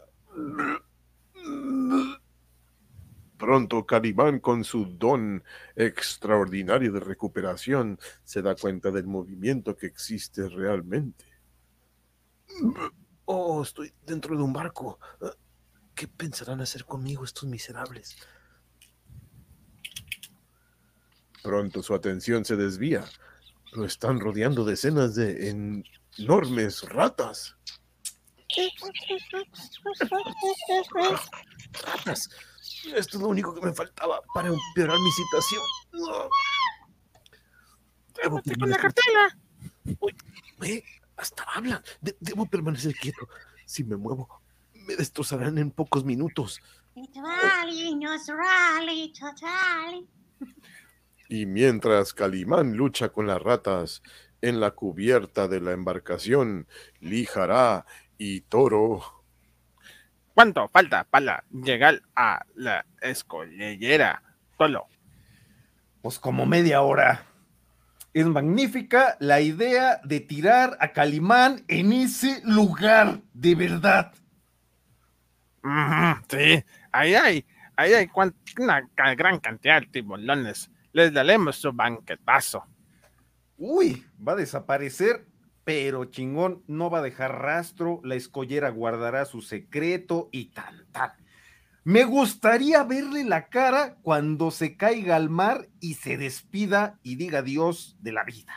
Pronto 3.43 3.85
Calimán, 3.85 4.39
con 4.39 4.63
su 4.63 4.85
don 4.85 5.43
extraordinario 5.75 6.93
de 6.93 7.01
recuperación, 7.01 7.99
se 8.23 8.41
da 8.41 8.55
cuenta 8.55 8.93
del 8.93 9.09
movimiento 9.09 9.77
que 9.77 9.87
existe 9.87 10.49
realmente. 10.49 11.25
Oh, 13.25 13.65
estoy 13.65 13.93
dentro 14.07 14.37
de 14.37 14.45
un 14.45 14.53
barco. 14.53 15.01
¿Qué 15.93 16.07
pensarán 16.07 16.61
hacer 16.61 16.85
conmigo 16.85 17.25
estos 17.25 17.49
miserables? 17.49 18.17
Pronto 21.43 21.83
su 21.83 21.97
atención 21.97 22.45
se 22.45 22.55
desvía. 22.55 23.05
Lo 23.73 23.87
están 23.87 24.21
rodeando 24.21 24.65
decenas 24.65 25.17
de 25.17 25.51
en- 25.51 25.83
enormes 26.17 26.83
ratas. 26.83 27.57
Ratas. 31.83 32.29
Esto 32.95 33.17
es 33.17 33.23
lo 33.23 33.29
único 33.29 33.55
que 33.55 33.61
me 33.61 33.73
faltaba 33.73 34.21
para 34.35 34.49
empeorar 34.49 34.99
mi 34.99 35.11
situación. 35.11 35.63
Debo 38.23 38.43
con 38.43 38.71
la 38.71 38.77
cartela! 38.77 39.39
Uy, 40.01 40.15
eh, 40.63 40.85
hasta 41.17 41.45
hablan. 41.55 41.83
De- 42.01 42.17
debo 42.21 42.47
permanecer 42.47 42.95
quieto. 42.95 43.29
Si 43.65 43.85
me 43.85 43.97
muevo, 43.97 44.43
me 44.75 44.97
destrozarán 44.97 45.59
en 45.59 45.71
pocos 45.71 46.05
minutos. 46.05 46.61
Y 51.29 51.47
mientras 51.47 52.13
Calimán 52.13 52.77
lucha 52.77 53.09
con 53.11 53.27
las 53.27 53.41
ratas 53.41 54.03
en 54.43 54.61
la 54.61 54.73
cubierta 54.73 55.49
de 55.49 55.61
la 55.61 55.73
embarcación, 55.73 56.67
Lijará 57.01 57.87
y 58.19 58.43
Toro 58.43 59.22
¿Cuánto 60.35 60.69
falta 60.69 61.05
para 61.05 61.45
llegar 61.51 62.01
a 62.17 62.45
la 62.55 62.87
escollera? 63.01 64.23
Solo. 64.57 64.87
Pues 66.01 66.19
como 66.19 66.47
media 66.47 66.83
hora. 66.83 67.27
Es 68.15 68.27
magnífica 68.27 69.17
la 69.21 69.41
idea 69.41 70.01
de 70.05 70.21
tirar 70.21 70.77
a 70.81 70.93
Calimán 70.93 71.65
en 71.69 71.93
ese 71.93 72.43
lugar, 72.45 73.21
de 73.33 73.55
verdad. 73.55 74.13
Sí, 76.29 76.65
ahí 76.91 77.15
hay, 77.15 77.47
ahí 77.77 77.95
hay 77.95 78.11
una 78.59 78.89
gran 79.15 79.39
cantidad 79.39 79.81
de 79.81 79.87
tiburones. 79.87 80.71
Les 80.93 81.13
daremos 81.13 81.57
su 81.57 81.73
banquetazo. 81.73 82.67
Uy, 83.57 84.05
va 84.27 84.33
a 84.33 84.37
desaparecer, 84.37 85.25
pero 85.65 86.07
chingón, 86.07 86.63
no 86.67 86.91
va 86.91 86.99
a 86.99 87.03
dejar 87.03 87.41
rastro, 87.41 88.01
la 88.05 88.15
escollera 88.15 88.71
guardará 88.71 89.25
su 89.25 89.43
secreto 89.43 90.29
y 90.33 90.47
tan 90.47 90.87
tan. 90.93 91.13
Me 91.85 92.05
gustaría 92.05 92.85
verle 92.85 93.25
la 93.25 93.49
cara 93.49 93.97
cuando 94.03 94.53
se 94.53 94.77
caiga 94.77 95.17
al 95.17 95.31
mar 95.31 95.69
y 95.81 95.95
se 95.95 96.17
despida 96.17 96.99
y 97.03 97.17
diga 97.17 97.41
adiós 97.41 97.97
de 98.01 98.13
la 98.13 98.23
vida. 98.23 98.53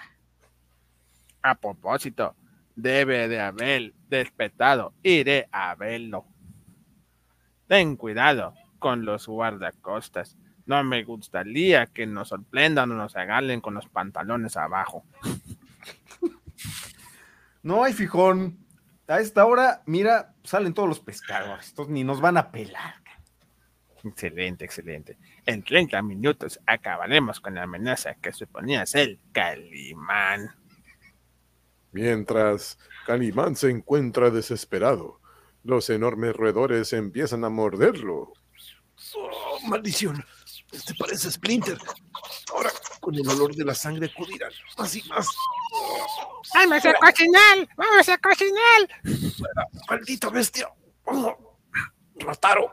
A 1.41 1.56
propósito, 1.56 2.36
debe 2.76 3.27
de 3.27 3.40
haber 3.40 3.94
despertado. 4.10 4.94
Iré 5.02 5.48
a 5.52 5.73
verlo. 5.76 6.26
Ten 7.68 7.95
cuidado 7.95 8.53
con 8.77 9.06
los 9.06 9.27
guardacostas. 9.27 10.38
No 10.68 10.84
me 10.84 11.03
gustaría 11.03 11.88
que 11.88 12.06
nos 12.06 12.30
sorprendan 12.30 12.91
o 12.91 12.95
nos 12.95 13.15
agarren 13.15 13.61
con 13.61 13.73
los 13.73 13.88
pantalones 13.88 14.56
abajo. 14.57 15.03
No 17.65 17.83
hay 17.83 17.93
fijón. 17.93 18.63
A 19.07 19.19
esta 19.19 19.43
hora, 19.43 19.81
mira, 19.87 20.35
salen 20.43 20.75
todos 20.75 20.87
los 20.87 20.99
pescadores, 20.99 21.65
estos 21.65 21.89
ni 21.89 22.03
nos 22.03 22.21
van 22.21 22.37
a 22.37 22.51
pelar. 22.51 23.01
Excelente, 24.03 24.65
excelente. 24.65 25.17
En 25.47 25.63
30 25.63 25.99
minutos 26.03 26.59
acabaremos 26.67 27.39
con 27.39 27.55
la 27.55 27.63
amenaza 27.63 28.13
que 28.21 28.31
suponía 28.31 28.85
ser 28.85 29.17
Calimán. 29.31 30.53
Mientras 31.91 32.77
Calimán 33.07 33.55
se 33.55 33.71
encuentra 33.71 34.29
desesperado, 34.29 35.19
los 35.63 35.89
enormes 35.89 36.35
roedores 36.35 36.93
empiezan 36.93 37.43
a 37.45 37.49
morderlo. 37.49 38.31
Oh, 39.15 39.59
maldición. 39.67 40.23
Este 40.71 40.93
parece 40.93 41.31
Splinter. 41.31 41.79
Ahora, 42.53 42.69
con 42.99 43.15
el 43.15 43.27
olor 43.27 43.55
de 43.55 43.65
la 43.65 43.73
sangre 43.73 44.11
acudirán 44.13 44.51
más 44.77 44.95
y 44.95 45.01
más. 45.09 45.27
¡Vamos 46.56 46.86
a 46.86 46.94
cocinar! 46.94 47.68
¡Vamos 47.76 48.07
a 48.07 48.18
cocinar! 48.18 48.90
¡Maldita 49.90 50.30
bestia! 50.30 50.69
Oh, 51.03 51.60
¡Rataro! 52.15 52.72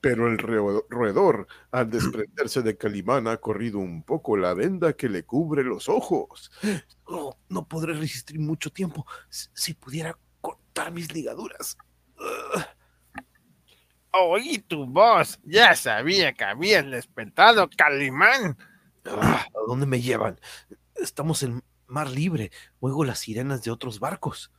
Pero 0.00 0.26
el 0.26 0.36
roedor, 0.38 1.46
al 1.70 1.88
desprenderse 1.90 2.62
de 2.62 2.76
Calimán, 2.76 3.28
ha 3.28 3.36
corrido 3.36 3.78
un 3.78 4.02
poco 4.02 4.36
la 4.36 4.52
venda 4.52 4.94
que 4.94 5.08
le 5.08 5.24
cubre 5.24 5.62
los 5.62 5.88
ojos. 5.88 6.50
Oh, 7.04 7.38
no 7.48 7.68
podré 7.68 7.94
resistir 7.94 8.40
mucho 8.40 8.70
tiempo. 8.70 9.06
Si, 9.30 9.48
si 9.54 9.74
pudiera 9.74 10.18
cortar 10.40 10.90
mis 10.90 11.12
ligaduras. 11.12 11.78
Ugh. 12.18 12.64
Oí 14.10 14.58
tu 14.58 14.86
voz. 14.86 15.38
Ya 15.44 15.74
sabía 15.76 16.32
que 16.32 16.44
habías 16.44 16.84
despertado, 16.90 17.70
Calimán. 17.76 18.58
Ah, 19.06 19.46
¿A 19.46 19.66
dónde 19.68 19.86
me 19.86 20.00
llevan? 20.00 20.38
Estamos 20.96 21.42
en 21.42 21.62
mar 21.94 22.10
libre. 22.10 22.50
Oigo 22.80 23.04
las 23.04 23.20
sirenas 23.20 23.62
de 23.62 23.70
otros 23.70 23.98
barcos. 24.00 24.52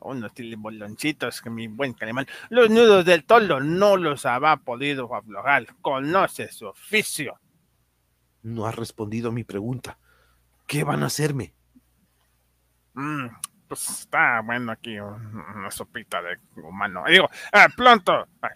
Unos 0.00 0.34
tiliboloncitos 0.34 1.40
que 1.40 1.50
mi 1.50 1.68
buen 1.68 1.92
Calimán. 1.92 2.26
Los 2.50 2.68
nudos 2.70 3.04
del 3.04 3.24
tolo 3.24 3.60
no 3.60 3.96
los 3.96 4.26
habrá 4.26 4.56
podido 4.56 5.14
aflojar. 5.14 5.66
Conoce 5.80 6.48
su 6.50 6.66
oficio. 6.66 7.38
No 8.42 8.66
has 8.66 8.74
respondido 8.74 9.28
a 9.28 9.32
mi 9.32 9.44
pregunta. 9.44 9.98
¿Qué 10.66 10.82
van 10.82 11.04
a 11.04 11.06
hacerme? 11.06 11.54
Mm, 12.94 13.26
pues 13.68 13.88
está 13.88 14.40
bueno 14.40 14.72
aquí 14.72 14.98
un- 14.98 15.36
una 15.56 15.70
sopita 15.70 16.20
de 16.20 16.36
humano. 16.62 17.04
Digo, 17.08 17.28
ah, 17.52 17.68
pronto. 17.76 18.26
Ah, 18.42 18.50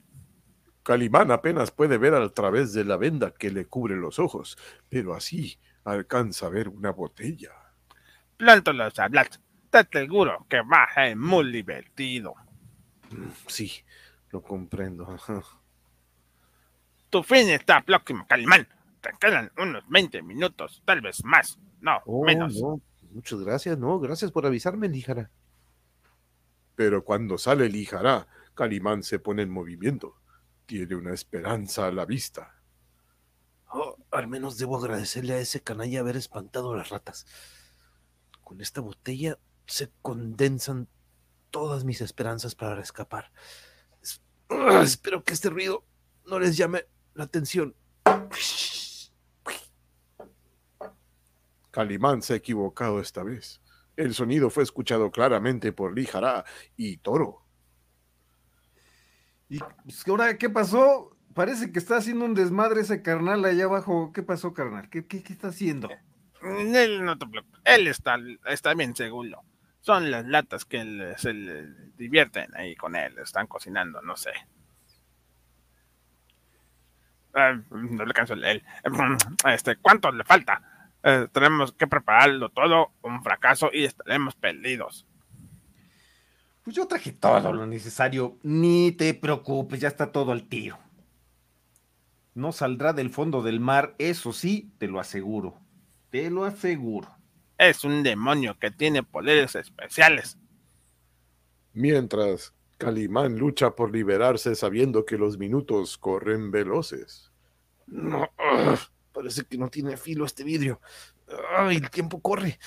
Calimán 0.82 1.30
apenas 1.30 1.70
puede 1.70 1.98
ver 1.98 2.14
a 2.14 2.28
través 2.28 2.72
de 2.72 2.84
la 2.84 2.96
venda 2.96 3.32
que 3.32 3.50
le 3.50 3.66
cubre 3.66 3.96
los 3.96 4.18
ojos, 4.18 4.56
pero 4.88 5.14
así 5.14 5.58
alcanza 5.84 6.46
a 6.46 6.50
ver 6.50 6.68
una 6.68 6.90
botella. 6.92 7.50
Pronto 8.36 8.72
los 8.72 8.98
hablas. 8.98 9.28
Te 9.70 9.78
aseguro 9.78 10.46
que 10.48 10.60
va 10.62 10.84
a 10.84 10.94
ser 10.94 11.16
muy 11.16 11.50
divertido. 11.52 12.34
Sí, 13.46 13.72
lo 14.30 14.42
comprendo. 14.42 15.10
ajá. 15.10 15.42
Tu 17.10 17.22
fin 17.22 17.48
está 17.50 17.82
próximo, 17.82 18.26
Calimán. 18.26 18.66
Te 19.00 19.10
quedan 19.20 19.50
unos 19.58 19.84
20 19.88 20.22
minutos, 20.22 20.82
tal 20.84 21.00
vez 21.00 21.24
más. 21.24 21.58
No, 21.80 22.00
Oh, 22.04 22.24
menos. 22.24 22.54
no, 22.60 22.80
muchas 23.12 23.40
gracias. 23.40 23.78
No, 23.78 23.98
gracias 24.00 24.32
por 24.32 24.44
avisarme, 24.46 24.88
Líjara. 24.88 25.30
Pero 26.74 27.04
cuando 27.04 27.38
sale 27.38 27.68
Lijará, 27.68 28.26
Calimán 28.54 29.02
se 29.02 29.18
pone 29.18 29.42
en 29.42 29.50
movimiento. 29.50 30.16
Tiene 30.66 30.94
una 30.96 31.14
esperanza 31.14 31.86
a 31.86 31.92
la 31.92 32.04
vista. 32.04 32.54
Oh, 33.70 33.96
al 34.10 34.26
menos 34.26 34.58
debo 34.58 34.76
agradecerle 34.78 35.34
a 35.34 35.38
ese 35.38 35.60
canalla 35.62 36.00
haber 36.00 36.16
espantado 36.16 36.72
a 36.74 36.76
las 36.78 36.88
ratas. 36.90 37.26
Con 38.46 38.60
esta 38.60 38.80
botella 38.80 39.40
se 39.66 39.90
condensan 40.02 40.86
todas 41.50 41.82
mis 41.82 42.00
esperanzas 42.00 42.54
para 42.54 42.80
escapar. 42.80 43.32
Es- 44.00 44.22
espero 44.84 45.24
que 45.24 45.32
este 45.32 45.50
ruido 45.50 45.84
no 46.26 46.38
les 46.38 46.56
llame 46.56 46.84
la 47.14 47.24
atención. 47.24 47.74
Calimán 51.72 52.22
se 52.22 52.34
ha 52.34 52.36
equivocado 52.36 53.00
esta 53.00 53.24
vez. 53.24 53.60
El 53.96 54.14
sonido 54.14 54.48
fue 54.48 54.62
escuchado 54.62 55.10
claramente 55.10 55.72
por 55.72 55.92
Lijará 55.92 56.44
y 56.76 56.98
Toro. 56.98 57.42
¿Y 59.48 59.58
pues, 59.58 60.06
ahora 60.06 60.38
qué 60.38 60.48
pasó? 60.48 61.16
Parece 61.34 61.72
que 61.72 61.80
está 61.80 61.96
haciendo 61.96 62.24
un 62.24 62.34
desmadre 62.34 62.82
ese 62.82 63.02
carnal 63.02 63.44
allá 63.44 63.64
abajo. 63.64 64.12
¿Qué 64.14 64.22
pasó, 64.22 64.54
carnal? 64.54 64.88
¿Qué, 64.88 65.04
qué, 65.04 65.24
qué 65.24 65.32
está 65.32 65.48
haciendo? 65.48 65.88
Él 66.42 67.04
no 67.04 67.18
te. 67.18 67.26
Él 67.64 67.88
está, 67.88 68.18
está 68.46 68.74
bien 68.74 68.94
seguro. 68.94 69.42
Son 69.80 70.10
las 70.10 70.26
latas 70.26 70.64
que 70.64 71.14
se 71.16 71.32
divierten 71.96 72.54
ahí 72.56 72.74
con 72.74 72.96
él. 72.96 73.18
Están 73.18 73.46
cocinando, 73.46 74.02
no 74.02 74.16
sé. 74.16 74.32
Ah, 77.34 77.60
no 77.70 78.04
le 78.04 78.14
canso 78.14 78.34
él. 78.34 78.62
Este, 79.46 79.76
¿Cuánto 79.76 80.10
le 80.10 80.24
falta? 80.24 80.88
Eh, 81.02 81.28
tenemos 81.30 81.72
que 81.72 81.86
prepararlo 81.86 82.48
todo, 82.48 82.94
un 83.02 83.22
fracaso 83.22 83.70
y 83.72 83.84
estaremos 83.84 84.34
perdidos. 84.34 85.06
Pues 86.64 86.74
yo 86.74 86.88
traje 86.88 87.12
todo 87.12 87.52
lo 87.52 87.64
necesario. 87.66 88.38
Ni 88.42 88.90
te 88.90 89.14
preocupes, 89.14 89.80
ya 89.80 89.86
está 89.86 90.10
todo 90.10 90.32
al 90.32 90.48
tiro. 90.48 90.78
No 92.34 92.50
saldrá 92.50 92.92
del 92.92 93.10
fondo 93.10 93.42
del 93.42 93.60
mar, 93.60 93.94
eso 93.98 94.32
sí, 94.32 94.72
te 94.78 94.88
lo 94.88 94.98
aseguro. 94.98 95.60
Te 96.10 96.30
lo 96.30 96.44
aseguro. 96.44 97.08
Es 97.58 97.84
un 97.84 98.02
demonio 98.02 98.58
que 98.58 98.70
tiene 98.70 99.02
poderes 99.02 99.54
especiales. 99.54 100.38
Mientras, 101.72 102.54
Calimán 102.78 103.38
lucha 103.38 103.74
por 103.74 103.90
liberarse 103.90 104.54
sabiendo 104.54 105.04
que 105.04 105.16
los 105.16 105.38
minutos 105.38 105.96
corren 105.96 106.50
veloces. 106.50 107.32
No, 107.86 108.22
ugh, 108.22 108.78
parece 109.12 109.44
que 109.44 109.56
no 109.56 109.68
tiene 109.68 109.96
filo 109.96 110.26
este 110.26 110.44
vidrio. 110.44 110.80
Ay, 111.56 111.76
el 111.76 111.90
tiempo 111.90 112.20
corre. 112.20 112.58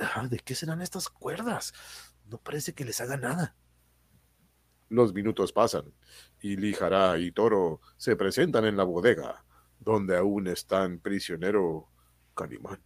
Ah, 0.00 0.26
¿De 0.28 0.38
qué 0.38 0.54
serán 0.54 0.82
estas 0.82 1.08
cuerdas? 1.08 1.72
No 2.26 2.38
parece 2.38 2.72
que 2.74 2.84
les 2.84 3.00
haga 3.00 3.16
nada. 3.16 3.54
Los 4.88 5.14
minutos 5.14 5.52
pasan 5.52 5.92
y 6.40 6.56
Lijará 6.56 7.18
y 7.18 7.30
Toro 7.32 7.80
se 7.96 8.16
presentan 8.16 8.64
en 8.64 8.76
la 8.76 8.84
bodega, 8.84 9.44
donde 9.78 10.16
aún 10.16 10.48
están 10.48 10.98
prisionero 10.98 11.91
Calimán. 12.34 12.80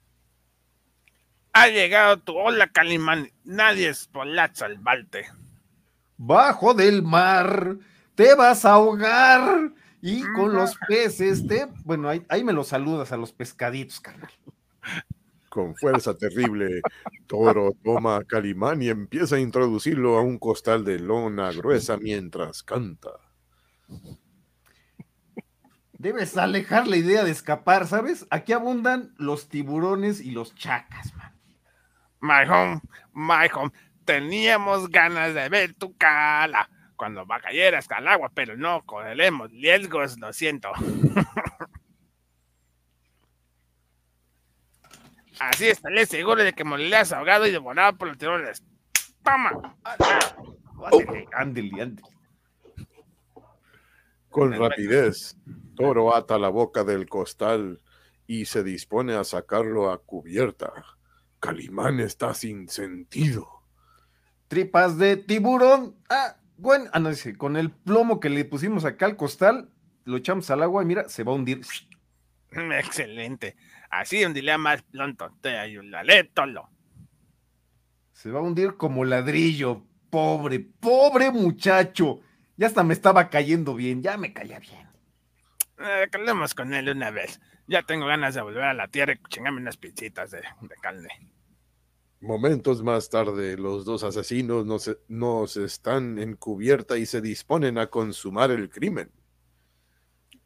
Ha 1.53 1.69
llegado 1.69 2.19
tu 2.19 2.37
ola, 2.37 2.69
Calimán. 2.69 3.31
Nadie 3.45 3.89
es 3.89 4.07
polar 4.09 4.51
salvarte. 4.55 5.27
Bajo 6.19 6.75
del 6.75 7.03
mar, 7.03 7.79
te 8.15 8.35
vas 8.35 8.65
a 8.65 8.73
ahogar. 8.73 9.73
Y 10.03 10.23
con 10.35 10.53
los 10.53 10.77
peces, 10.87 11.47
te. 11.47 11.67
Bueno, 11.85 12.09
ahí, 12.09 12.25
ahí 12.29 12.45
me 12.45 12.53
los 12.53 12.69
saludas 12.69 13.13
a 13.13 13.17
los 13.17 13.33
pescaditos, 13.33 14.01
carnal. 14.01 14.31
Con 15.49 15.75
fuerza 15.75 16.15
terrible, 16.15 16.83
Toro 17.27 17.73
toma 17.83 18.17
a 18.17 18.25
Calimán 18.25 18.83
y 18.83 18.91
empieza 18.91 19.37
a 19.37 19.41
introducirlo 19.41 20.19
a 20.19 20.21
un 20.21 20.39
costal 20.39 20.85
de 20.85 20.99
lona 20.99 21.51
gruesa 21.51 21.97
mientras 21.97 22.63
canta. 22.63 23.13
Debes 25.99 26.37
alejar 26.37 26.87
la 26.87 26.97
idea 26.97 27.25
de 27.25 27.31
escapar, 27.31 27.87
¿sabes? 27.87 28.27
Aquí 28.31 28.53
abundan 28.53 29.15
los 29.17 29.49
tiburones 29.49 30.21
y 30.21 30.31
los 30.31 30.55
chacas, 30.55 31.15
man. 31.15 31.35
My 32.21 32.45
home, 32.49 32.81
my 33.15 33.49
home. 33.53 33.73
Teníamos 34.05 34.91
ganas 34.91 35.33
de 35.35 35.49
ver 35.49 35.75
tu 35.75 35.97
cara 35.97 36.69
cuando 36.97 37.27
va 37.27 37.41
cayeras 37.41 37.91
al 37.91 38.09
agua, 38.09 38.31
pero 38.35 38.57
no 38.57 38.85
correremos 38.85 39.51
riesgos, 39.51 40.19
lo 40.19 40.33
siento. 40.33 40.71
Así 45.39 45.69
estaré 45.69 46.07
seguro 46.07 46.43
de 46.43 46.55
que 46.55 46.65
morirás 46.65 47.13
ahogado 47.13 47.47
y 47.47 47.51
devorado 47.51 47.97
por 47.97 48.09
los 48.09 48.19
tiburones. 48.19 48.63
¡Toma! 49.23 49.77
Ándele, 51.33 51.73
ándele. 51.79 52.16
Con 54.37 54.53
rapidez, 54.53 55.39
Toro 55.77 56.15
ata 56.15 56.39
la 56.39 56.51
boca 56.51 56.85
del 56.85 57.09
costal 57.09 57.81
y 58.27 58.45
se 58.45 58.63
dispone 58.63 59.15
a 59.15 59.25
sacarlo 59.25 59.91
a 59.91 60.03
cubierta. 60.03 60.75
Calimán 61.41 62.01
está 62.01 62.35
sin 62.35 62.69
sentido. 62.69 63.49
Tripas 64.49 64.99
de 64.99 65.17
tiburón. 65.17 65.97
Ah, 66.11 66.37
bueno, 66.59 66.85
ah, 66.93 66.99
no, 66.99 67.09
dice, 67.09 67.35
con 67.39 67.57
el 67.57 67.71
plomo 67.71 68.21
que 68.21 68.29
le 68.29 68.45
pusimos 68.45 68.85
acá 68.85 69.07
al 69.07 69.17
costal, 69.17 69.71
lo 70.05 70.19
echamos 70.19 70.51
al 70.51 70.63
agua 70.63 70.83
y 70.83 70.87
mira, 70.87 71.09
se 71.09 71.25
va 71.25 71.33
a 71.33 71.37
hundir. 71.37 71.63
Excelente. 72.51 73.57
Así 73.89 74.23
hundiré 74.23 74.59
más 74.59 74.83
pronto. 74.83 75.35
Te 75.41 75.57
ayudaré, 75.57 76.25
Tolo. 76.25 76.69
Se 78.13 78.31
va 78.31 78.41
a 78.41 78.43
hundir 78.43 78.77
como 78.77 79.03
ladrillo. 79.07 79.83
Pobre, 80.11 80.61
pobre 80.61 81.31
muchacho. 81.31 82.21
Ya 82.57 82.67
hasta 82.67 82.83
me 82.83 82.95
estaba 82.95 83.29
cayendo 83.29 83.75
bien, 83.75 84.03
ya 84.03 84.17
me 84.17 84.33
caía 84.33 84.59
bien. 84.59 84.89
Eh, 85.79 86.09
calemos 86.11 86.55
con 86.55 86.73
él 86.73 86.89
una 86.89 87.11
vez. 87.11 87.41
Ya 87.67 87.83
tengo 87.83 88.07
ganas 88.07 88.35
de 88.35 88.43
volver 88.43 88.65
a 88.65 88.75
la 88.75 88.89
tierra 88.89 89.13
y 89.13 89.29
chingarme 89.29 89.61
unas 89.61 89.77
pizzitas 89.77 90.31
de, 90.31 90.39
de 90.39 90.75
carne. 90.81 91.09
Momentos 92.21 92.83
más 92.83 93.11
tarde, 93.11 93.59
los 93.59 93.85
dos 93.85 94.03
asesinos 94.03 94.65
nos, 94.65 94.97
nos 95.09 95.57
están 95.59 96.19
en 96.19 96.35
cubierta 96.37 96.97
y 96.97 97.05
se 97.05 97.21
disponen 97.21 97.77
a 97.77 97.89
consumar 97.89 98.51
el 98.51 98.71
crimen. 98.71 99.11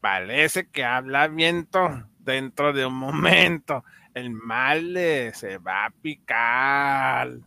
Parece 0.00 0.68
que 0.68 0.82
habla 0.82 1.28
viento 1.28 2.08
dentro 2.18 2.72
de 2.72 2.86
un 2.86 2.94
momento. 2.94 3.84
El 4.14 4.30
mal 4.30 4.94
se 5.32 5.58
va 5.58 5.86
a 5.86 5.90
picar. 5.90 7.38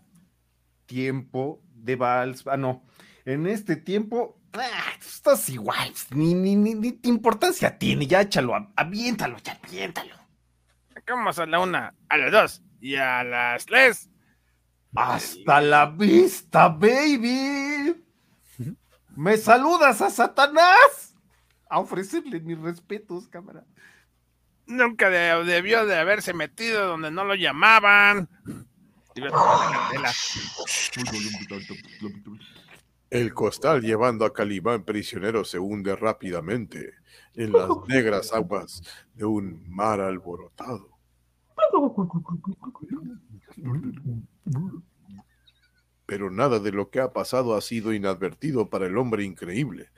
Tiempo 0.85 1.61
de 1.73 1.95
vals. 1.95 2.47
Ah, 2.47 2.57
no. 2.57 2.85
En 3.25 3.47
este 3.47 3.75
tiempo, 3.75 4.39
ah, 4.53 4.93
estás 4.99 5.49
igual. 5.49 5.93
Ni, 6.11 6.33
ni, 6.33 6.55
ni, 6.55 6.73
ni 6.75 6.99
importancia 7.03 7.77
tiene. 7.77 8.07
Ya 8.07 8.21
échalo, 8.21 8.53
aviéntalo, 8.75 9.37
ya 9.39 9.59
aviéntalo. 9.63 10.15
Vamos 11.07 11.37
a 11.39 11.45
la 11.45 11.59
una, 11.59 11.93
a 12.09 12.17
las 12.17 12.31
dos 12.31 12.61
y 12.79 12.95
a 12.95 13.23
las 13.23 13.65
tres. 13.65 14.09
Hasta 14.95 15.59
la 15.59 15.87
vista, 15.87 16.69
baby. 16.69 18.01
¿Me 19.15 19.37
saludas 19.37 20.01
a 20.01 20.09
Satanás? 20.09 21.15
A 21.69 21.79
ofrecerle 21.79 22.39
mis 22.39 22.57
respetos, 22.59 23.27
cámara. 23.27 23.63
Nunca 24.65 25.09
de- 25.09 25.43
debió 25.43 25.85
de 25.85 25.97
haberse 25.97 26.33
metido 26.33 26.87
donde 26.87 27.11
no 27.11 27.23
lo 27.25 27.35
llamaban. 27.35 28.29
El 33.13 33.31
costal 33.35 33.83
llevando 33.83 34.25
a 34.25 34.33
Calimán 34.33 34.85
prisionero 34.85 35.45
se 35.45 35.59
hunde 35.59 35.95
rápidamente 35.95 36.95
en 37.35 37.51
las 37.51 37.69
negras 37.87 38.33
aguas 38.33 38.81
de 39.13 39.23
un 39.23 39.69
mar 39.69 40.01
alborotado. 40.01 40.89
Pero 46.07 46.31
nada 46.31 46.57
de 46.57 46.71
lo 46.71 46.89
que 46.89 47.01
ha 47.01 47.13
pasado 47.13 47.53
ha 47.53 47.61
sido 47.61 47.93
inadvertido 47.93 48.71
para 48.71 48.87
el 48.87 48.97
hombre 48.97 49.23
increíble. 49.23 49.91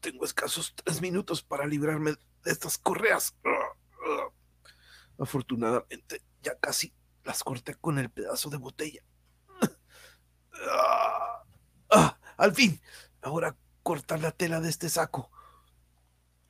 Tengo 0.00 0.24
escasos 0.24 0.74
tres 0.74 1.00
minutos 1.00 1.44
para 1.44 1.64
librarme 1.64 2.16
de 2.42 2.50
estas 2.50 2.76
correas. 2.76 3.36
Afortunadamente, 5.16 6.22
ya 6.42 6.58
casi 6.58 6.92
las 7.22 7.44
corté 7.44 7.76
con 7.76 8.00
el 8.00 8.10
pedazo 8.10 8.50
de 8.50 8.56
botella. 8.56 9.02
Al 12.36 12.54
fin, 12.54 12.80
ahora 13.22 13.56
cortar 13.82 14.20
la 14.20 14.30
tela 14.32 14.60
de 14.60 14.68
este 14.68 14.88
saco. 14.88 15.30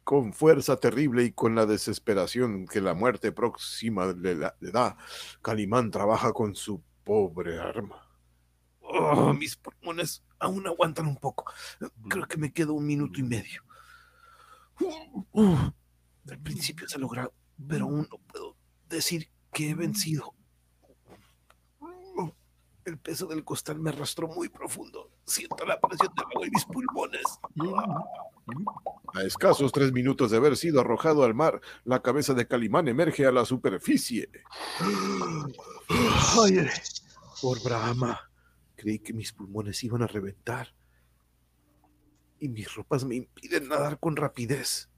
Con 0.05 0.33
fuerza 0.33 0.77
terrible 0.79 1.25
y 1.25 1.33
con 1.33 1.55
la 1.57 1.67
desesperación 1.67 2.67
que 2.67 2.81
la 2.81 2.95
muerte 2.95 3.33
próxima 3.33 4.07
le, 4.07 4.37
la- 4.37 4.57
le 4.61 4.71
da, 4.71 4.97
Calimán 5.43 5.91
trabaja 5.91 6.33
con 6.33 6.55
su 6.55 6.83
pobre 7.03 7.59
arma. 7.59 8.03
Oh, 8.81 9.33
mis 9.33 9.57
pulmones 9.57 10.23
aún 10.39 10.65
aguantan 10.69 11.07
un 11.09 11.17
poco. 11.17 11.53
Creo 12.09 12.29
que 12.29 12.37
me 12.37 12.53
quedo 12.53 12.75
un 12.75 12.87
minuto 12.87 13.19
y 13.19 13.25
medio. 13.25 13.65
Uh, 15.33 15.57
al 16.31 16.39
principio 16.39 16.89
se 16.89 16.97
ha 16.97 17.01
logrado, 17.01 17.35
pero 17.67 17.87
aún 17.87 18.07
no 18.09 18.19
puedo 18.19 18.57
decir 18.89 19.29
que 19.53 19.71
he 19.71 19.75
vencido. 19.75 20.36
El 22.87 22.99
peso 22.99 23.27
del 23.27 23.43
costal 23.45 23.81
me 23.81 23.91
arrastró 23.91 24.29
muy 24.29 24.49
profundo. 24.49 25.11
Siento 25.25 25.67
la 25.67 25.79
presión 25.81 26.15
del 26.15 26.25
agua 26.25 26.47
en 26.47 26.53
mis 26.53 26.65
pulmones. 26.65 27.23
A 29.13 29.23
escasos 29.25 29.73
tres 29.73 29.93
minutos 29.93 30.31
de 30.31 30.37
haber 30.37 30.57
sido 30.57 30.81
arrojado 30.81 31.25
al 31.25 31.35
mar, 31.35 31.61
la 31.85 32.01
cabeza 32.01 32.33
de 32.33 32.47
Calimán 32.47 32.87
emerge 32.87 33.27
a 33.27 33.33
la 33.33 33.45
superficie. 33.45 34.31
Ay, 36.41 36.65
por 37.43 37.61
Brahma. 37.65 38.21
Creí 38.77 39.01
que 39.01 39.13
mis 39.13 39.33
pulmones 39.33 39.83
iban 39.83 40.03
a 40.03 40.07
reventar. 40.07 40.73
Y 42.39 42.49
mis 42.49 42.73
ropas 42.73 43.05
me 43.05 43.17
impiden 43.17 43.69
nadar 43.69 43.99
con 43.99 44.15
rapidez. 44.15 44.89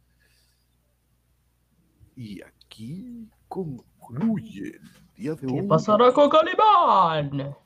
Y 2.16 2.42
aquí 2.42 3.30
concluye 3.48 4.76
el 4.76 5.14
día 5.16 5.34
de 5.36 5.46
¿Qué 5.46 5.60
hoy. 5.60 5.66
pasará 5.66 6.12
con 6.12 6.28
Calimán? 6.28 7.56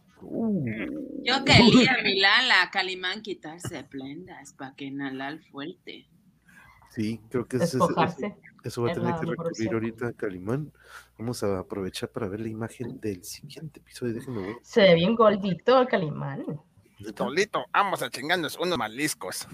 Yo 1.25 1.45
quería 1.45 1.97
mirar 2.05 2.45
a 2.63 2.71
Calimán 2.71 3.23
quitarse 3.23 3.85
prendas 3.85 4.53
para 4.55 4.75
que 4.75 4.85
inhalar 4.87 5.39
fuerte. 5.51 6.09
Sí, 6.91 7.21
creo 7.31 7.47
que 7.47 7.57
eso, 7.59 7.89
eso- 7.89 8.37
eso 8.65 8.83
va 8.83 8.91
a 8.91 8.95
tener 8.95 9.11
la 9.11 9.21
que 9.21 9.27
recurrir 9.27 9.73
ahorita 9.73 10.09
a 10.09 10.13
Calimán. 10.13 10.73
Vamos 11.19 11.43
a 11.43 11.59
aprovechar 11.61 12.11
para 12.11 12.29
ver 12.29 12.41
la 12.41 12.49
imagen 12.49 13.01
del 13.01 13.25
siguiente 13.25 13.81
episodio. 13.81 14.15
Déjenme 14.15 14.43
ver. 14.43 14.57
Se 14.63 14.83
ve 14.83 14.95
bien 14.95 15.15
gordito 15.15 15.81
el 15.81 15.89
Calimán. 15.89 16.45
Solito, 17.17 17.65
vamos 17.73 18.01
a 18.03 18.11
chingarnos 18.11 18.57
unos 18.59 18.79
mariscos. 18.79 19.49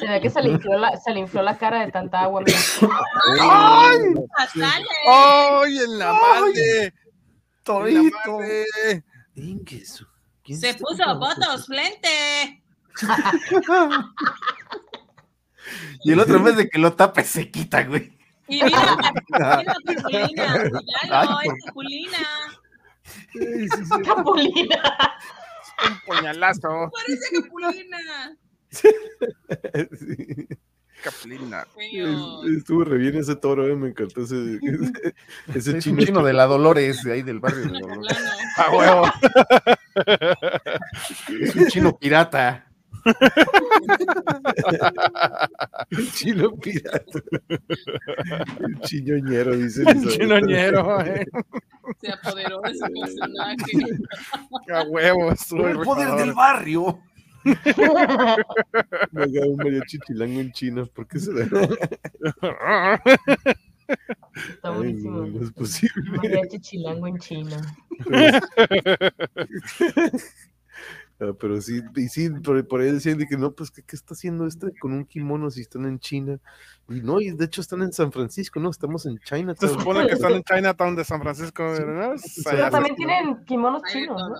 Se 0.00 0.08
ve 0.08 0.20
que 0.22 0.30
se 0.30 0.40
le 0.40 0.50
infló 0.52 0.78
la, 0.78 0.96
se 0.96 1.12
le 1.12 1.20
infló 1.20 1.42
la 1.42 1.58
cara 1.58 1.84
de 1.84 1.92
tanta 1.92 2.22
agua. 2.22 2.42
¡Ay! 2.46 3.98
¡Fatales! 4.38 4.88
¡Ay, 5.06 5.78
en 5.78 5.98
la 5.98 6.12
madre! 6.14 6.94
Torito. 7.62 8.00
Ingueso. 8.40 9.02
¿Quién 9.36 10.58
Se 10.58 10.74
puso 10.74 11.04
con 11.04 11.20
botos 11.20 11.66
frente. 11.66 12.62
Y 16.04 16.12
el 16.12 16.20
otro 16.20 16.42
vez 16.42 16.56
de 16.56 16.70
que 16.70 16.78
lo 16.78 16.94
tape, 16.94 17.22
se 17.22 17.50
quita, 17.50 17.82
güey. 17.84 18.16
Y 18.48 18.62
mira, 18.62 18.96
mira 19.28 19.64
Capulina, 19.84 20.70
cuidado, 21.02 21.40
es 21.42 21.64
Capulina. 21.66 22.18
Capulina. 24.04 24.82
Un 25.86 26.00
puñalazo. 26.06 26.90
Parece 26.92 27.42
Capulina. 27.42 28.38
Caplina. 31.06 31.64
Estuvo 32.56 32.82
re 32.84 32.98
bien 32.98 33.16
ese 33.16 33.36
toro, 33.36 33.64
eh, 33.68 33.76
me 33.76 33.90
encantó 33.90 34.22
ese, 34.22 34.58
ese, 34.60 35.14
ese 35.54 35.78
Es 35.78 35.84
chino. 35.84 36.02
chino 36.02 36.24
de 36.24 36.32
la 36.32 36.46
Dolores, 36.46 37.04
de 37.04 37.12
ahí 37.12 37.22
del 37.22 37.38
barrio 37.38 37.62
de 37.62 37.68
Dolores. 37.80 38.18
A 38.56 38.70
huevo. 38.76 39.06
Es 41.40 41.54
un 41.54 41.66
chino 41.68 41.96
pirata. 41.96 42.66
El 45.90 46.12
chino 46.12 46.50
pirata. 46.56 47.20
El 48.58 48.80
chiñoñero, 48.80 49.56
dice. 49.56 49.84
El 49.88 50.08
chinoñero, 50.08 51.00
eh. 51.02 51.24
Se 52.00 52.10
apoderó 52.10 52.60
de 52.62 52.74
su 52.74 52.84
personaje. 53.00 53.72
A 54.74 54.82
huevo. 54.82 55.30
estuvo 55.30 55.68
El 55.68 55.78
poder 55.78 56.16
del 56.16 56.32
barrio. 56.34 56.98
Me 59.12 59.22
haga 59.22 59.46
un 59.46 59.56
mariachi 59.56 59.98
chilango 60.00 60.40
en 60.40 60.52
China, 60.52 60.84
¿por 60.92 61.06
qué 61.06 61.18
será? 61.18 61.44
Está 61.44 63.00
Ay, 64.68 64.74
buenísimo. 64.74 65.18
no, 65.18 65.26
no 65.26 65.44
es 65.44 65.52
posible. 65.52 66.10
Mariachi 66.16 66.60
chilango 66.60 67.06
en 67.06 67.18
China. 67.18 67.56
Ah, 71.18 71.32
pero 71.40 71.58
sí, 71.62 71.80
y 71.96 72.08
sí, 72.08 72.28
por, 72.28 72.68
por 72.68 72.82
ahí 72.82 72.92
decían 72.92 73.16
de 73.16 73.26
que 73.26 73.38
no, 73.38 73.52
pues, 73.52 73.70
¿qué, 73.70 73.82
qué 73.82 73.96
está 73.96 74.12
haciendo 74.12 74.46
este 74.46 74.70
con 74.78 74.92
un 74.92 75.06
kimono 75.06 75.50
si 75.50 75.62
están 75.62 75.86
en 75.86 75.98
China? 75.98 76.38
Y 76.90 77.00
no, 77.00 77.22
y 77.22 77.30
de 77.30 77.46
hecho 77.46 77.62
están 77.62 77.80
en 77.80 77.92
San 77.92 78.12
Francisco, 78.12 78.60
¿no? 78.60 78.68
Estamos 78.68 79.06
en 79.06 79.18
China. 79.20 79.54
Se 79.58 79.68
supone 79.68 80.06
que 80.06 80.12
están 80.12 80.32
en 80.32 80.42
Chinatown 80.42 80.94
de 80.94 81.04
San 81.04 81.22
Francisco, 81.22 81.64
¿verdad? 81.64 82.12
O 82.12 82.18
sea, 82.18 82.52
Pero 82.52 82.70
también 82.70 82.96
tienen 82.96 83.42
kimonos 83.46 83.82
chinos, 83.90 84.20
¿no? 84.28 84.36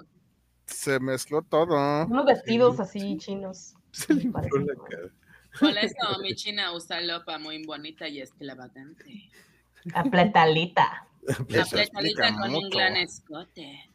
Se 0.67 0.99
mezcló 1.01 1.43
todo. 1.43 2.07
Unos 2.07 2.27
vestidos 2.27 2.81
así 2.81 3.17
chinos. 3.19 3.75
Se 3.93 4.13
le 4.15 4.25
infló 4.25 4.59
la 4.59 4.75
cara. 4.75 5.11
Por 5.59 5.79
eso 5.79 6.19
mi 6.21 6.35
china 6.35 6.73
usa 6.73 7.01
lopa 7.01 7.39
muy 7.39 7.65
bonita 7.65 8.09
y. 8.09 8.21
Apletalita. 9.95 11.07
La 11.49 11.63
explica 11.63 12.37
con 12.37 12.55
un 12.55 12.71
gran 12.71 12.97
escote. 12.97 13.91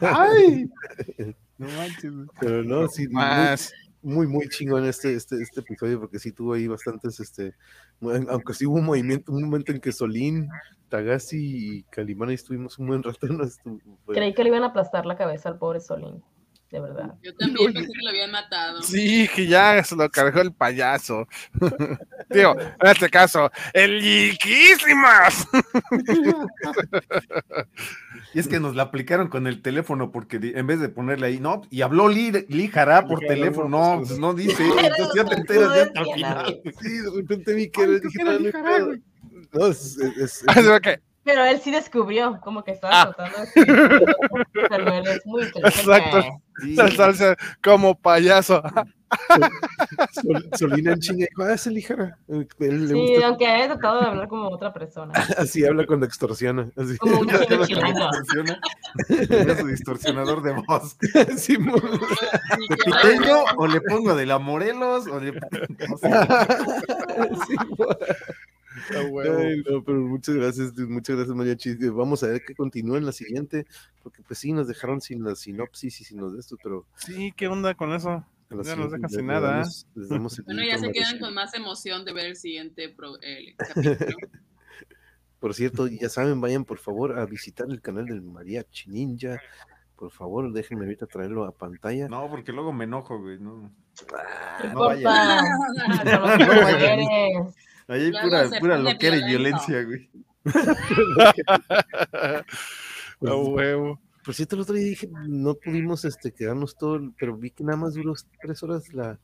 ¡Ay! 0.00 0.70
No 1.58 1.68
manches. 1.68 2.12
Pero 2.40 2.64
no, 2.64 2.88
muy, 2.88 3.06
Más. 3.06 3.72
Muy, 4.02 4.26
muy 4.26 4.48
chingón 4.48 4.84
este, 4.84 5.14
este, 5.14 5.40
este 5.42 5.60
episodio, 5.60 6.00
porque 6.00 6.18
sí 6.18 6.32
tuvo 6.32 6.54
ahí 6.54 6.66
bastantes, 6.66 7.20
este, 7.20 7.54
aunque 8.00 8.54
sí 8.54 8.66
hubo 8.66 8.76
un 8.76 8.84
movimiento, 8.84 9.32
un 9.32 9.44
momento 9.44 9.72
en 9.72 9.80
que 9.80 9.92
Solín, 9.92 10.48
Tagasi 10.88 11.38
y 11.78 11.82
Calimán 11.84 12.30
estuvimos 12.30 12.78
un 12.78 12.88
buen 12.88 13.02
rato. 13.02 13.26
¿no? 13.28 13.44
Estuvo- 13.44 13.78
Creí 14.08 14.34
que 14.34 14.42
le 14.42 14.48
iban 14.50 14.62
a 14.62 14.66
aplastar 14.66 15.06
la 15.06 15.16
cabeza 15.16 15.48
al 15.48 15.58
pobre 15.58 15.80
Solín. 15.80 16.22
De 16.72 16.80
verdad. 16.80 17.14
Yo 17.22 17.34
también 17.38 17.72
pensé 17.74 17.92
que 17.92 18.02
lo 18.02 18.08
habían 18.10 18.30
matado. 18.32 18.82
Sí, 18.82 19.28
que 19.34 19.46
ya 19.46 19.84
se 19.84 19.94
lo 19.94 20.08
cargó 20.10 20.40
el 20.40 20.52
payaso. 20.54 21.28
Tío, 22.32 22.58
en 22.58 22.88
este 22.90 23.10
caso, 23.10 23.50
el 23.74 24.00
Yiquísimas. 24.00 25.46
Y 28.34 28.38
es 28.38 28.48
que 28.48 28.58
nos 28.60 28.74
la 28.74 28.84
aplicaron 28.84 29.28
con 29.28 29.46
el 29.46 29.60
teléfono 29.60 30.10
porque 30.10 30.40
en 30.42 30.66
vez 30.66 30.80
de 30.80 30.88
ponerle 30.88 31.26
ahí, 31.26 31.38
no, 31.40 31.60
y 31.70 31.82
habló 31.82 32.08
Lee, 32.08 32.46
Lee 32.48 32.68
Jará 32.68 33.04
por 33.06 33.20
teléfono, 33.20 33.68
no, 33.68 33.98
pues, 34.06 34.18
no 34.18 34.32
dice, 34.32 34.64
entonces 34.78 35.08
ya 35.14 35.24
te 35.26 35.34
enteras 35.34 35.74
ya 35.76 35.82
hasta 35.82 36.00
el 36.00 36.06
final. 36.14 36.60
Sí, 36.80 36.88
de 36.98 37.10
repente 37.16 37.54
vi 37.54 37.68
que 37.70 37.82
era, 37.82 37.92
era 37.92 38.00
"No, 38.02 38.24
no 38.24 38.30
hay 38.30 38.38
Lee 38.44 38.52
Jará, 38.52 38.76
pedo". 38.76 38.86
güey. 38.86 39.02
No, 39.52 39.66
es, 39.66 39.98
es- 39.98 40.44
que, 40.82 41.00
Pero 41.24 41.44
él 41.44 41.60
sí 41.62 41.70
descubrió, 41.70 42.40
como 42.40 42.64
que 42.64 42.70
estaba 42.72 43.02
Ah. 43.02 43.12
tratando 43.14 43.38
de... 43.54 44.14
Pero 44.68 44.92
él 44.94 45.06
es 45.06 45.26
muy 45.26 45.42
inteligente. 45.42 45.80
Exacto. 45.80 46.41
Sí. 46.60 46.76
salsa 46.76 47.36
como 47.62 47.94
payaso. 47.98 48.62
Sol- 50.12 50.48
Solina 50.58 50.92
en 50.92 51.00
chinga 51.00 51.26
dijo, 51.28 51.42
ah, 51.44 51.52
es 51.52 51.66
el 51.66 51.74
ligera. 51.74 52.16
Él 52.28 52.48
le 52.58 52.94
Sí, 52.94 52.94
gusta- 52.94 53.26
aunque 53.26 53.46
haya 53.46 53.66
tratado 53.68 54.00
de 54.00 54.06
hablar 54.06 54.28
como 54.28 54.48
otra 54.48 54.72
persona. 54.72 55.12
Así 55.38 55.64
habla 55.66 55.86
cuando 55.86 56.06
extorsiona. 56.06 56.70
Así. 56.76 56.96
Como 56.96 57.20
un 57.20 57.26
distorsiona, 57.26 58.60
Era 59.28 59.58
su 59.58 59.66
distorsionador 59.66 60.42
de 60.42 60.52
voz. 60.66 60.96
Sí, 61.36 61.58
mo- 61.58 61.74
¿Piteño 61.76 63.44
o 63.56 63.66
le 63.66 63.80
pongo 63.82 64.14
de 64.14 64.24
la 64.26 64.38
Morelos 64.38 65.06
o 65.08 65.20
le 65.20 65.32
no 65.32 65.96
sé. 65.98 66.10
Sí, 67.46 67.56
mo- 69.10 69.20
Ay, 69.20 69.62
no, 69.68 69.82
pero 69.84 70.00
muchas 70.00 70.34
gracias, 70.34 70.72
muchas 70.88 71.16
gracias, 71.16 71.36
Mariachi. 71.36 71.70
Eh, 71.70 71.90
Vamos 71.90 72.22
a 72.22 72.28
ver 72.28 72.42
que 72.44 72.54
continúa 72.54 72.98
en 72.98 73.06
la 73.06 73.12
siguiente, 73.12 73.66
porque 74.02 74.22
pues 74.22 74.38
sí, 74.38 74.52
nos 74.52 74.68
dejaron 74.68 75.00
sin 75.00 75.22
la 75.24 75.34
sinopsis 75.34 76.00
y 76.00 76.04
sin 76.04 76.18
los 76.20 76.32
de 76.34 76.40
estos, 76.40 76.58
pero 76.62 76.86
Sí, 76.96 77.32
¿qué 77.36 77.48
onda 77.48 77.74
con 77.74 77.92
eso? 77.92 78.24
Ya 78.64 78.76
nos 78.76 78.92
dejan 78.92 79.08
sin 79.08 79.26
nada. 79.26 79.50
damos- 79.58 79.86
les 79.94 80.08
damos 80.10 80.38
el 80.38 80.44
Bueno, 80.44 80.62
ya 80.62 80.76
se 80.78 80.92
quedan 80.92 81.18
con 81.18 81.32
más 81.32 81.54
emoción 81.54 82.04
de 82.04 82.12
ver 82.12 82.26
el 82.26 82.36
siguiente 82.36 82.88
pro- 82.90 83.18
el 83.22 83.56
capítulo. 83.56 84.16
Por 85.40 85.54
cierto, 85.54 85.86
ya 85.88 86.08
saben, 86.08 86.40
vayan 86.40 86.64
por 86.64 86.78
favor 86.78 87.18
a 87.18 87.26
visitar 87.26 87.66
el 87.70 87.80
canal 87.80 88.06
del 88.06 88.22
Mariachi 88.22 88.90
Ninja. 88.90 89.40
Por 89.96 90.10
favor, 90.12 90.52
déjenme 90.52 90.84
ahorita 90.84 91.06
traerlo 91.06 91.44
a 91.44 91.52
pantalla. 91.52 92.08
No, 92.08 92.28
porque 92.30 92.52
luego 92.52 92.72
me 92.72 92.84
enojo, 92.84 93.18
güey. 93.20 93.38
No, 93.38 93.56
No 93.56 93.70
no 94.62 94.66
importa. 94.66 94.84
vayan. 95.08 95.44
No 96.04 96.62
vayan. 96.62 97.54
Ahí 97.88 98.02
hay 98.02 98.12
pura, 98.12 98.48
pura 98.60 98.78
loquera 98.78 99.16
y 99.16 99.24
violencia, 99.24 99.82
güey. 99.84 100.10
Pues, 103.18 103.32
A 103.32 103.36
huevo. 103.36 104.00
Por 104.24 104.34
cierto, 104.34 104.56
el 104.56 104.62
otro 104.62 104.74
día 104.74 104.84
dije, 104.86 105.08
no 105.28 105.54
pudimos 105.54 106.04
este, 106.04 106.32
quedarnos 106.32 106.76
todo, 106.76 107.00
pero 107.18 107.36
vi 107.36 107.50
que 107.50 107.64
nada 107.64 107.76
más 107.76 107.94
duró 107.94 108.14
tres 108.40 108.62
horas 108.62 108.92
la, 108.92 109.18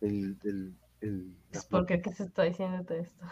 el, 0.00 0.36
el, 0.44 0.74
el- 1.00 1.34
la- 1.52 1.60
¿Por 1.70 1.86
qué, 1.86 2.00
qué 2.00 2.12
se 2.12 2.24
está 2.24 2.42
diciendo 2.44 2.84
todo 2.84 2.98
esto? 2.98 3.24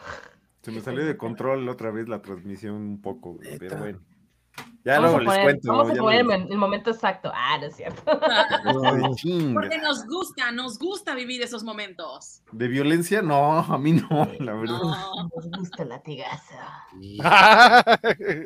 Se 0.62 0.70
me 0.72 0.80
salió 0.82 1.04
de 1.04 1.16
control 1.16 1.68
otra 1.68 1.90
vez 1.90 2.08
la 2.08 2.22
transmisión 2.22 2.74
un 2.74 3.00
poco, 3.02 3.34
güey, 3.34 3.58
pero 3.58 3.76
bueno. 3.78 4.00
Ya 4.84 5.00
Vamos 5.00 5.10
luego 5.12 5.18
les 5.20 5.28
poner, 5.28 5.44
cuento. 5.44 5.72
vamos 5.72 5.90
a 5.90 5.94
poner 5.94 6.20
el, 6.20 6.52
el 6.52 6.58
momento 6.58 6.90
exacto. 6.90 7.32
Ah, 7.34 7.56
no 7.58 7.66
es 7.66 7.76
cierto. 7.76 8.02
chinga. 9.16 9.60
Porque 9.60 9.78
nos 9.78 10.06
gusta, 10.06 10.52
nos 10.52 10.78
gusta 10.78 11.14
vivir 11.14 11.40
esos 11.42 11.64
momentos. 11.64 12.42
¿De 12.52 12.68
violencia? 12.68 13.22
No, 13.22 13.60
a 13.60 13.78
mí 13.78 13.92
no, 13.92 14.28
la 14.40 14.52
verdad. 14.52 14.78
No. 14.78 15.28
Nos 15.34 15.50
gusta 15.58 15.82
el 15.84 15.88
latigazo. 15.88 16.54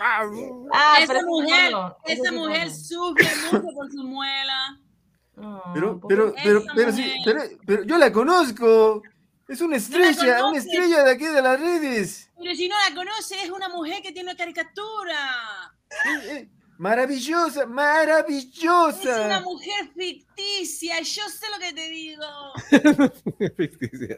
Ah, 0.00 0.96
esa 1.00 1.22
mujer, 1.24 1.70
bueno, 1.70 1.96
esa 2.04 2.32
mujer 2.32 2.68
bueno. 2.68 2.74
sufre 2.74 3.28
mucho 3.52 3.62
por 3.62 3.92
su 3.92 4.02
muela. 4.02 4.80
Pero, 5.72 6.00
pero, 6.08 6.34
pero, 6.42 6.62
pero 6.74 6.92
sí, 6.92 7.12
pero, 7.24 7.42
pero 7.64 7.84
yo 7.84 7.96
la 7.96 8.12
conozco. 8.12 9.02
Es 9.46 9.60
una 9.60 9.76
estrella, 9.76 10.46
una 10.46 10.58
estrella 10.58 11.04
de 11.04 11.10
aquí 11.12 11.26
de 11.26 11.42
las 11.42 11.60
redes. 11.60 12.30
Pero 12.44 12.56
si 12.56 12.68
no 12.68 12.76
la 12.88 12.94
conoce, 12.94 13.36
es 13.42 13.50
una 13.50 13.68
mujer 13.70 14.02
que 14.02 14.12
tiene 14.12 14.28
una 14.30 14.36
caricatura. 14.36 15.72
Eh, 15.90 16.28
eh, 16.30 16.48
Maravillosa, 16.76 17.60
Es 17.60 17.66
una 17.66 17.74
maravillosa. 17.74 19.40
mujer 19.40 19.90
ficticia, 19.96 21.00
yo 21.00 21.22
sé 21.28 21.46
lo 21.50 21.58
que 21.58 21.72
te 21.72 21.88
digo. 21.88 22.26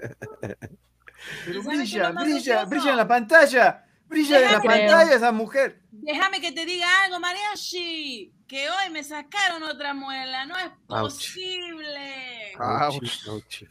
Pero 1.45 1.61
¿Y 1.61 1.63
sabes 1.63 1.79
qué 1.79 1.83
es 1.85 1.93
brilla, 1.93 2.11
brilla, 2.11 2.13
gracioso? 2.13 2.67
brilla 2.67 2.91
en 2.91 2.97
la 2.97 3.09
pantalla. 3.09 3.85
Brilla 4.09 4.37
en 4.47 4.53
la 4.53 4.61
pantalla 4.63 5.15
esa 5.15 5.33
mujer. 5.33 5.83
Déjame 5.91 6.41
que 6.41 6.53
te 6.53 6.65
diga 6.65 6.89
algo, 7.05 7.19
Mariachi. 7.21 8.33
Que 8.49 8.69
hoy 8.71 8.91
me 8.91 9.03
sacaron 9.05 9.63
otra 9.65 9.95
muela. 9.95 10.47
No 10.47 10.57
es 10.57 10.71
Ouch. 10.89 11.01
posible. 11.01 12.53
Ouch, 12.59 13.29
ouch. 13.29 13.63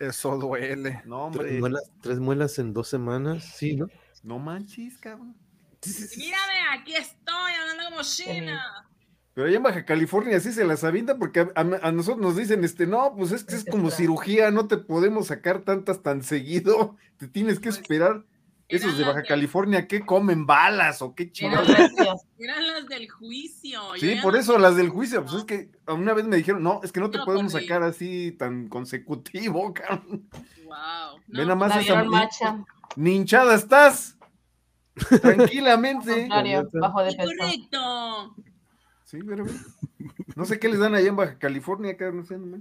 Eso 0.00 0.36
duele. 0.38 1.02
No, 1.04 1.30
Tres 1.30 1.42
hombre. 1.42 1.60
muelas, 1.60 1.82
tres 2.00 2.18
muelas 2.18 2.58
en 2.58 2.72
dos 2.72 2.88
semanas, 2.88 3.44
sí, 3.54 3.76
¿no? 3.76 3.86
No 4.24 4.38
manches, 4.40 4.98
cabrón. 4.98 5.36
Mírame, 6.16 6.54
aquí 6.72 6.94
estoy 6.94 7.52
hablando 7.60 7.84
como 7.90 8.02
china. 8.02 8.86
Pero 9.32 9.46
allá 9.46 9.56
en 9.58 9.62
Baja 9.62 9.84
California 9.84 10.40
sí 10.40 10.52
se 10.52 10.64
las 10.64 10.82
avientan 10.84 11.18
porque 11.18 11.40
a, 11.40 11.48
a- 11.54 11.88
a 11.88 11.92
nosotros 11.92 12.20
nos 12.20 12.36
dicen, 12.36 12.64
este, 12.64 12.86
no, 12.86 13.14
pues 13.16 13.30
es 13.32 13.44
que 13.44 13.54
es 13.54 13.64
como 13.64 13.90
cirugía, 13.90 14.50
no 14.50 14.66
te 14.66 14.76
podemos 14.76 15.28
sacar 15.28 15.60
tantas 15.60 16.02
tan 16.02 16.22
seguido, 16.22 16.96
te 17.16 17.28
tienes 17.28 17.60
que 17.60 17.68
esperar. 17.68 18.24
Esos 18.70 18.96
de 18.96 19.04
Baja 19.04 19.22
California, 19.22 19.86
¿qué 19.88 20.00
comen? 20.06 20.46
¿Balas 20.46 21.02
o 21.02 21.14
qué 21.14 21.24
Eran 21.24 21.32
chingados? 21.32 21.68
las, 21.68 22.26
eran 22.38 22.66
las 22.66 22.86
del 22.88 23.10
juicio. 23.10 23.80
Sí, 23.98 24.16
por 24.22 24.34
no- 24.34 24.38
eso 24.38 24.58
las 24.58 24.76
del 24.76 24.88
juicio, 24.88 25.22
pues 25.22 25.34
es 25.36 25.44
que 25.44 25.70
una 25.88 26.14
vez 26.14 26.24
me 26.24 26.36
dijeron, 26.36 26.62
no, 26.62 26.80
es 26.82 26.92
que 26.92 27.00
no 27.00 27.10
te 27.10 27.18
No, 27.18 27.24
podemos 27.24 27.52
sacar 27.52 27.82
así 27.82 28.32
tan 28.32 28.68
consecutivo, 28.68 29.72
cabrón. 29.74 30.28
Wow. 30.64 31.20
Ve 31.26 31.42
nada 31.42 31.54
más 31.56 31.76
esa 31.76 32.04
macha. 32.04 32.64
ni 32.96 33.16
hinchada 33.16 33.54
estás. 33.54 34.16
Tranquilamente. 35.22 36.28
Bajo 36.72 37.02
de 37.02 37.12
peso. 37.14 37.30
Correcto. 37.38 38.36
Sí, 39.04 39.18
pero 39.26 39.44
no 40.36 40.44
sé 40.44 40.58
qué 40.60 40.68
les 40.68 40.78
dan 40.78 40.94
allá 40.94 41.08
en 41.08 41.16
Baja 41.16 41.38
California, 41.38 41.96
cabrón, 41.96 42.18
no 42.18 42.24
sé, 42.24 42.38
no, 42.38 42.58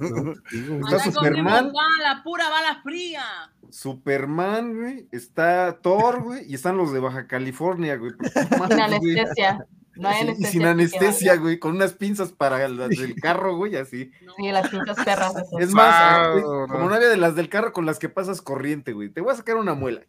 No, 0.00 0.34
digo. 0.52 0.88
Está 0.88 0.98
Superman. 1.10 1.72
bala, 1.72 2.22
pura 2.22 2.48
bala 2.48 2.80
fría. 2.82 3.22
Superman, 3.70 4.76
güey, 4.76 5.08
está 5.12 5.78
Thor, 5.80 6.22
güey, 6.22 6.50
y 6.50 6.54
están 6.54 6.76
los 6.76 6.92
de 6.92 7.00
Baja 7.00 7.26
California, 7.26 7.96
güey. 7.96 8.12
No 8.58 8.68
Sin 8.68 8.76
güey. 8.76 8.80
anestesia. 8.80 9.66
No 9.96 10.08
hay 10.08 10.16
y 10.18 10.20
anestesia. 10.20 10.50
sin 10.50 10.64
anestesia, 10.64 11.36
güey, 11.36 11.58
con 11.58 11.74
unas 11.74 11.92
pinzas 11.92 12.30
para 12.32 12.68
las 12.68 12.88
del 12.90 13.16
carro, 13.16 13.56
güey, 13.56 13.76
así. 13.76 14.10
Sí, 14.36 14.52
las 14.52 14.68
pintas 14.68 14.96
perras. 15.04 15.32
esas. 15.34 15.52
Es 15.60 15.70
más, 15.72 16.30
güey, 16.32 16.42
no. 16.42 16.66
como 16.68 16.88
novia 16.88 17.08
de 17.08 17.16
las 17.16 17.34
del 17.34 17.48
carro 17.48 17.72
con 17.72 17.84
las 17.84 17.98
que 17.98 18.08
pasas 18.08 18.40
corriente, 18.40 18.92
güey. 18.92 19.08
Te 19.10 19.20
voy 19.20 19.32
a 19.32 19.36
sacar 19.36 19.56
una 19.56 19.74
muela. 19.74 20.02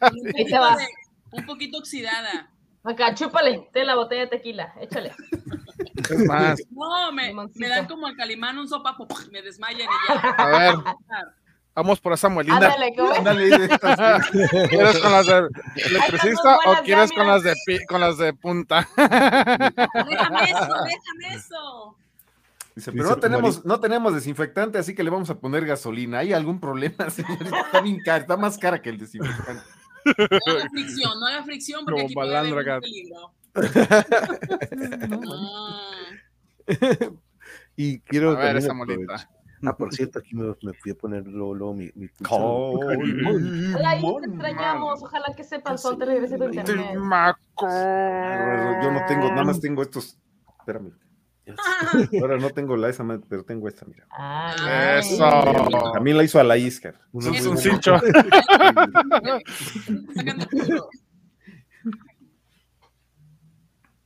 Ahí 0.00 0.44
te 0.46 0.56
un 1.32 1.44
poquito 1.46 1.78
oxidada. 1.78 2.50
Acá, 2.84 3.14
chúpale, 3.14 3.68
ten 3.72 3.86
la 3.86 3.94
botella 3.96 4.22
de 4.22 4.26
tequila, 4.28 4.72
échale. 4.80 5.12
Es 6.10 6.24
más, 6.26 6.58
No, 6.70 7.12
me, 7.12 7.32
me 7.54 7.68
dan 7.68 7.86
como 7.86 8.06
al 8.06 8.16
calimán 8.16 8.58
un 8.58 8.68
sopapo, 8.68 9.06
me 9.30 9.42
desmayan 9.42 9.88
y 9.88 10.08
ya. 10.08 10.30
a 10.30 10.46
ver, 10.58 10.74
vamos 11.74 12.00
por 12.00 12.12
esa 12.12 12.28
muelinda. 12.28 12.72
Ándale, 13.16 13.46
de. 13.50 13.68
¿Quieres 14.68 14.98
con 15.00 15.12
las 15.12 15.26
de 15.26 15.48
electricista 15.86 16.58
o 16.66 16.82
quieres 16.84 17.12
con 17.12 17.26
las 17.26 17.42
de 17.42 17.54
pi- 17.66 17.84
con 17.86 18.00
las 18.00 18.16
de 18.18 18.32
punta? 18.32 18.88
Déjame 18.96 20.44
eso, 20.44 20.68
déjame 20.84 21.34
eso. 21.34 21.96
Dice, 22.74 22.90
Dice 22.90 22.92
pero 22.92 23.08
no 23.10 23.16
tenemos, 23.16 23.64
no 23.64 23.80
tenemos 23.80 24.14
desinfectante, 24.14 24.78
así 24.78 24.94
que 24.94 25.02
le 25.02 25.10
vamos 25.10 25.30
a 25.30 25.38
poner 25.38 25.66
gasolina. 25.66 26.18
¿Hay 26.18 26.32
algún 26.32 26.60
problema, 26.60 27.10
señorita? 27.10 27.60
Está 27.60 27.80
bien 27.80 27.98
cara, 28.04 28.18
está 28.18 28.36
más 28.36 28.56
cara 28.58 28.80
que 28.80 28.90
el 28.90 28.98
desinfectante. 28.98 29.62
No 30.04 30.52
haga 30.52 30.68
fricción, 30.70 31.20
no 31.20 31.26
haga 31.26 31.42
fricción 31.44 31.84
porque 31.84 32.02
Como 32.02 32.06
aquí 32.06 32.14
puede 32.14 32.36
haber 32.36 32.54
un 32.54 32.80
peligro. 32.80 33.32
No. 35.08 35.78
Y 37.76 38.00
quiero. 38.00 38.32
A 38.32 38.40
ver, 38.40 38.56
esa 38.56 38.74
molita. 38.74 39.30
Ah, 39.64 39.76
por 39.76 39.94
cierto, 39.94 40.18
aquí 40.18 40.34
me, 40.34 40.54
me 40.62 40.72
fui 40.74 40.92
a 40.92 40.94
poner 40.94 41.26
luego, 41.26 41.54
luego 41.54 41.74
mi, 41.74 41.90
mi. 41.94 42.08
Hola, 42.28 43.90
ahí 43.90 44.02
te 44.02 44.26
extrañamos. 44.26 45.02
Ojalá 45.02 45.32
que 45.36 45.44
sepan, 45.44 45.78
son 45.78 45.98
te 45.98 46.04
regrese 46.04 46.36
tu 46.38 46.44
internet. 46.44 46.96
Maco. 46.96 47.68
Yo 48.82 48.90
no 48.90 49.06
tengo, 49.06 49.30
nada 49.30 49.44
más 49.44 49.60
tengo 49.60 49.82
estos. 49.82 50.18
Espérame. 50.58 50.92
Ahora 52.20 52.38
no 52.38 52.50
tengo 52.50 52.76
la 52.76 52.88
esa, 52.88 53.04
madre, 53.04 53.24
pero 53.28 53.44
tengo 53.44 53.68
esta, 53.68 53.86
mira. 53.86 54.06
Ah, 54.10 54.98
Eso. 54.98 55.18
También 55.92 56.16
la 56.16 56.24
hizo 56.24 56.38
a 56.38 56.44
la 56.44 56.56
Iscar. 56.56 57.00
Uno 57.12 57.32
Es 57.32 57.46
un 57.46 57.54
bueno. 57.54 57.70
cincho. 57.70 57.96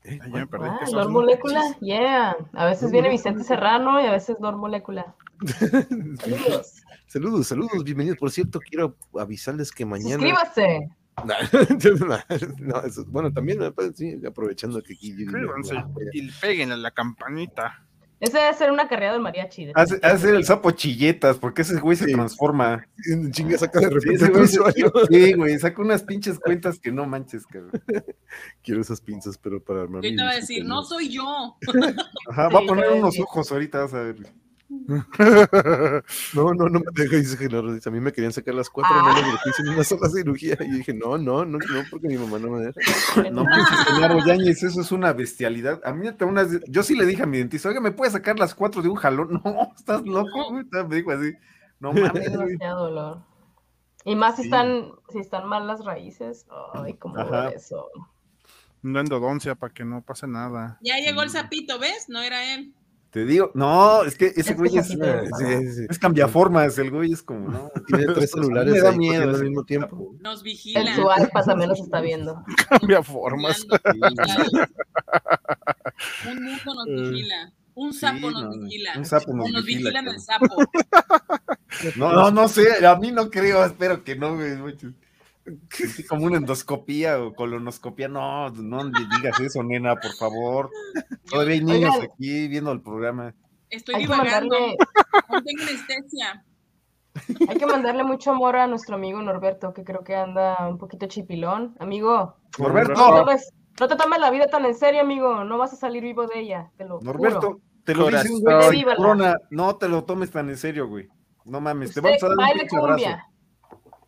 Eh. 0.05 0.19
Ah. 0.25 1.09
Molécula, 1.09 1.63
yeah. 1.81 2.37
A 2.55 2.67
veces 2.67 2.91
viene 2.91 3.09
Vicente 3.09 3.45
Serrano 3.45 4.01
y 4.01 4.07
a 4.07 4.11
veces 4.11 4.37
Lord 4.41 4.57
Molécula. 4.57 5.15
Saludos. 6.21 6.83
Saludos, 7.07 7.47
saludos, 7.47 7.85
bienvenidos. 7.85 8.19
Por 8.19 8.31
cierto, 8.31 8.59
quiero 8.59 8.97
avisarles 9.19 9.71
que 9.71 9.85
mañana. 9.85 10.15
Suscríbase. 10.15 10.89
No, 12.59 12.81
eso- 12.83 13.05
bueno, 13.09 13.33
también, 13.33 13.59
pues, 13.75 13.93
sí, 13.97 14.19
aprovechando 14.27 14.83
que 14.83 14.95
aquí. 14.95 15.13
Suscríbanse 15.17 15.77
y 16.13 16.31
peguen 16.41 16.73
a 16.73 16.77
la 16.77 16.91
campanita. 16.91 17.85
Ese 18.21 18.39
debe 18.39 18.55
ser 18.55 18.71
una 18.71 18.87
carrera 18.87 19.13
del 19.15 19.21
mariachi. 19.21 19.65
de- 19.67 19.73
Hace, 19.75 19.99
hace 20.01 20.31
el 20.31 20.45
sapo 20.45 20.71
chilletas, 20.71 21.39
porque 21.39 21.63
ese 21.63 21.81
güey 21.81 21.97
se 21.97 22.05
Sí. 22.07 22.13
transforma. 22.13 22.87
Chinga, 23.33 23.59
saca 23.59 23.81
de 23.81 23.89
Sí, 23.89 23.95
repente 23.95 24.29
güey 24.29 24.47
sí, 25.11 25.33
güey, 25.33 25.59
saca 25.59 25.83
unas 25.83 26.05
pinches 26.05 26.39
cuentas 26.39 26.79
que 26.79 26.93
no 26.93 27.05
manches, 27.05 27.45
cabrón. 27.47 27.73
Quiero 28.63 28.81
esas 28.81 29.01
pinzas, 29.01 29.37
pero 29.39 29.61
para 29.63 29.83
armar 29.83 30.03
Yo 30.03 30.15
te 30.15 30.23
a 30.23 30.35
decir, 30.37 30.65
no 30.65 30.85
soy 30.85 31.09
yo. 31.09 31.57
Ajá, 32.31 32.49
va 32.49 32.61
a 32.61 32.67
poner 32.67 32.91
unos 32.93 33.19
ojos 33.19 33.51
ahorita, 33.51 33.81
vas 33.81 33.95
a 33.95 34.03
ver. 34.03 34.17
No, 36.35 36.55
no, 36.55 36.69
no 36.69 36.81
me 36.81 36.85
deja, 36.95 37.17
dice 37.17 37.89
a 37.89 37.91
mí 37.93 38.01
me 38.01 38.13
querían 38.13 38.33
sacar 38.33 38.55
las 38.55 38.69
cuatro 38.71 38.95
Ah. 38.95 39.15
porque 39.31 39.51
hice 39.51 39.63
una 39.71 39.85
sola 39.85 40.09
cirugía. 40.09 40.57
Y 40.61 40.71
dije, 40.71 40.95
no, 40.95 41.19
no, 41.19 41.45
no, 41.45 41.59
no, 41.59 41.83
porque 41.91 42.09
mi 42.09 42.17
mamá 42.19 42.39
no 42.39 42.51
me 42.51 42.67
deja. 42.67 42.81
No 43.31 43.45
pienses, 43.45 43.79
Genaro 43.87 44.19
Yáñez, 44.27 44.63
eso 44.63 44.81
es 44.81 44.93
una 44.93 45.13
bestialidad. 45.13 45.81
A 45.85 45.93
mí 45.93 46.09
hasta 46.09 46.25
unas, 46.27 46.49
yo 46.69 46.83
sí 46.83 46.95
le 46.97 47.07
dije 47.07 47.23
a 47.23 47.27
mi 47.27 47.39
dentista, 47.39 47.69
oiga, 47.69 47.81
¿me 47.81 47.93
puede 47.93 48.11
sacar 48.11 48.39
las 48.39 48.55
cuatro 48.55 48.83
de 48.83 48.89
un 48.89 48.97
jalón? 48.97 49.41
No, 49.45 49.73
estás 49.77 50.03
loco. 50.07 50.53
Me 50.53 50.97
dijo 50.97 51.11
así, 51.11 51.33
no 51.81 51.91
Es 51.93 52.01
mames, 52.03 52.33
demasiado 52.33 52.85
dolor. 52.89 53.23
Y 54.05 54.17
más 54.17 54.37
si 54.37 54.43
Sí. 54.43 54.49
están, 54.49 54.91
si 55.11 55.19
están 55.21 55.47
mal 55.49 55.67
las 55.67 55.85
raíces. 55.85 56.47
Ay, 56.75 56.95
cómo 56.95 57.17
eso. 57.55 57.89
No 58.83 58.99
endodoncia 58.99 59.55
para 59.55 59.73
que 59.73 59.85
no 59.85 60.03
pase 60.03 60.27
nada. 60.27 60.79
Ya 60.83 60.97
llegó 60.97 61.23
el 61.23 61.31
sapito, 61.31 61.79
¿ves? 61.79 62.07
No 62.09 62.21
era 62.21 62.55
él. 62.55 62.75
Te 63.13 63.27
digo, 63.27 63.51
no, 63.53 64.05
es 64.05 64.17
que 64.17 64.29
ese 64.29 64.53
Es 64.53 64.57
güey 64.57 64.75
es, 64.79 64.89
es 64.89 65.79
es 65.91 65.99
cambiaformas, 65.99 66.79
el 66.79 66.91
güey 66.91 67.13
es 67.13 67.23
como, 67.23 67.47
no. 67.47 67.71
Tiene 67.87 68.07
tres 68.07 68.31
celulares 68.31 68.73
Me 68.73 68.81
da 68.81 68.93
miedo 68.93 69.29
al 69.29 69.43
mismo 69.43 69.65
tiempo. 69.65 70.15
Nos 70.21 70.39
En 70.39 70.45
vigila. 70.45 70.95
su 70.95 71.03
iPad 71.03 71.45
también 71.45 71.69
nos 71.69 71.81
está 71.81 72.01
viendo. 72.01 72.43
Cambia 72.71 73.03
formas. 73.03 73.67
Un 76.27 76.43
mundo 76.43 76.75
nos 76.75 76.87
vigila. 76.87 77.53
Un 77.75 77.93
sapo 77.93 78.17
Sí, 78.17 78.23
nos 78.23 78.43
no, 78.43 78.51
vigila. 78.63 78.93
un 78.97 79.05
sapo 79.05 79.31
O 79.33 79.37
nos 79.37 79.51
nos 79.51 79.65
vigila, 79.67 79.91
vigilan 79.91 80.09
el 80.09 80.21
sapo. 80.21 80.47
No, 81.97 82.13
no, 82.13 82.31
no 82.31 82.49
sé, 82.49 82.87
a 82.87 82.97
mí 82.97 83.13
no 83.13 83.31
creo, 83.31 83.65
espero 83.65 84.05
que 84.05 84.15
no, 84.15 84.35
güey. 84.37 84.57
Como 86.09 86.27
una 86.27 86.37
endoscopía 86.39 87.21
o 87.23 87.35
colonoscopía, 87.35 88.09
no, 88.09 88.51
no 88.51 88.85
le 88.85 89.01
digas 89.17 89.41
eso, 89.41 89.63
nena, 89.63 89.97
por 89.97 90.13
favor. 90.15 90.71
Todavía 91.29 91.55
hay 91.55 91.65
niños 91.65 91.95
Oigan. 91.97 92.11
aquí 92.13 92.49
viendo 92.49 92.73
el 92.73 92.81
programa. 92.81 93.35
Estoy 93.71 93.95
Hay 93.97 94.07
que 94.07 94.13
divagando. 94.13 94.55
mandarle, 94.59 94.77
No 95.31 95.43
tengo 95.43 95.63
anestesia. 95.63 96.45
hay 97.49 97.57
que 97.59 97.67
mandarle 97.67 98.05
mucho 98.05 98.31
amor 98.31 98.57
a 98.57 98.67
nuestro 98.67 98.95
amigo 98.97 99.21
Norberto, 99.23 99.73
que 99.73 99.85
creo 99.85 100.05
que 100.05 100.15
anda 100.15 100.69
un 100.69 100.79
poquito 100.79 101.07
chipilón. 101.07 101.75
Amigo, 101.81 102.37
no 102.59 102.65
Norberto, 102.67 102.95
tomes, 102.95 103.53
no 103.81 103.89
te 103.89 103.97
tomes 103.97 104.19
la 104.21 104.31
vida 104.31 104.47
tan 104.47 104.65
en 104.67 104.75
serio, 104.75 105.01
amigo. 105.01 105.45
No 105.45 105.59
vas 105.59 105.73
a 105.73 105.77
salir 105.77 106.03
vivo 106.03 106.27
de 106.27 106.41
ella, 106.41 106.71
te 106.77 106.85
lo 106.85 106.99
juro. 106.99 107.13
Norberto, 107.13 107.61
te 107.85 107.95
lo 107.95 108.07
dice 108.09 108.31
un 108.31 108.41
güey 108.43 108.85
corona, 108.97 109.37
no 109.51 109.77
te 109.77 109.89
lo 109.89 110.05
tomes 110.05 110.31
tan 110.31 110.49
en 110.51 110.57
serio, 110.57 110.87
güey. 110.89 111.09
No 111.45 111.61
mames, 111.61 111.93
te 111.93 112.01
vamos 112.01 112.23
a 112.23 112.29
dar 112.29 112.37
un 112.37 112.45
abrazo. 112.45 113.19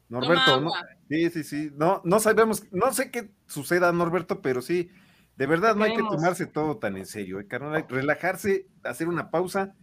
Norberto, 0.08 0.44
Toma 0.44 0.60
no. 0.60 0.70
Sí, 1.08 1.30
sí, 1.30 1.44
sí, 1.44 1.70
no, 1.74 2.00
no 2.04 2.20
sabemos, 2.20 2.64
no 2.72 2.92
sé 2.92 3.10
qué 3.10 3.30
suceda, 3.46 3.92
Norberto, 3.92 4.40
pero 4.42 4.62
sí, 4.62 4.90
de 5.36 5.46
verdad 5.46 5.74
no 5.76 5.84
hay 5.84 5.94
que 5.94 6.02
tomarse 6.02 6.46
todo 6.46 6.78
tan 6.78 6.96
en 6.96 7.06
serio, 7.06 7.40
eh, 7.40 7.46
carnal, 7.46 7.74
hay 7.74 7.82
que 7.84 7.94
relajarse, 7.94 8.66
hacer 8.84 9.08
una 9.08 9.30
pausa, 9.30 9.74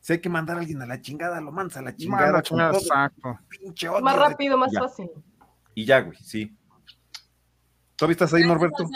si 0.00 0.14
hay 0.14 0.20
que 0.20 0.28
mandar 0.28 0.56
a 0.56 0.60
alguien 0.60 0.80
a 0.82 0.86
la 0.86 1.00
chingada, 1.00 1.40
lo 1.40 1.52
mandas 1.52 1.76
a 1.76 1.82
la 1.82 1.94
chingada, 1.96 2.32
Mano, 2.32 2.42
chingada, 2.42 2.78
odio 3.92 4.00
Más 4.02 4.14
de- 4.16 4.20
rápido, 4.20 4.56
más 4.58 4.72
Ya. 4.72 4.80
fácil. 4.80 5.10
Y 5.74 5.84
ya, 5.84 6.00
güey, 6.00 6.16
sí. 6.18 6.56
¿Todavía 7.96 8.12
estás 8.12 8.32
ahí, 8.34 8.46
Norberto? 8.46 8.88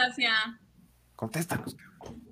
Contéstanos, 1.17 1.75
cabrón. 1.75 2.23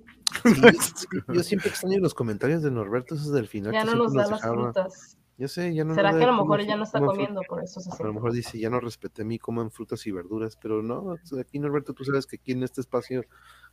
Sí, 0.43 1.05
yo 1.33 1.43
siempre 1.43 1.69
extraño 1.69 1.99
los 1.99 2.13
comentarios 2.13 2.63
de 2.63 2.71
Norberto, 2.71 3.15
esos 3.15 3.31
del 3.31 3.47
final. 3.47 3.71
Ya 3.73 3.81
que 3.81 3.85
no 3.91 3.95
nos 3.95 4.13
da 4.13 4.27
las 4.27 4.41
frutas. 4.41 5.17
Ya 5.43 5.49
sé, 5.49 5.73
ya 5.73 5.83
no. 5.83 5.93
¿Será 5.93 6.17
que 6.17 6.23
a 6.23 6.27
lo 6.27 6.37
mejor 6.37 6.61
ella 6.61 6.77
no 6.77 6.83
está 6.83 7.01
comiendo? 7.01 7.41
Por 7.49 7.61
eso 7.61 7.81
se 7.81 7.89
A 7.89 7.91
lo 7.91 7.97
siente. 7.97 8.13
mejor 8.13 8.31
dice, 8.31 8.57
ya 8.57 8.69
no 8.69 8.79
respeté 8.79 9.23
a 9.23 9.25
mí, 9.25 9.37
coman 9.39 9.71
frutas 9.71 10.07
y 10.07 10.11
verduras, 10.11 10.55
pero 10.55 10.81
no, 10.81 11.15
aquí 11.37 11.59
Norberto, 11.59 11.93
tú 11.93 12.05
sabes 12.05 12.25
que 12.25 12.37
aquí 12.37 12.53
en 12.53 12.63
este 12.63 12.79
espacio 12.79 13.25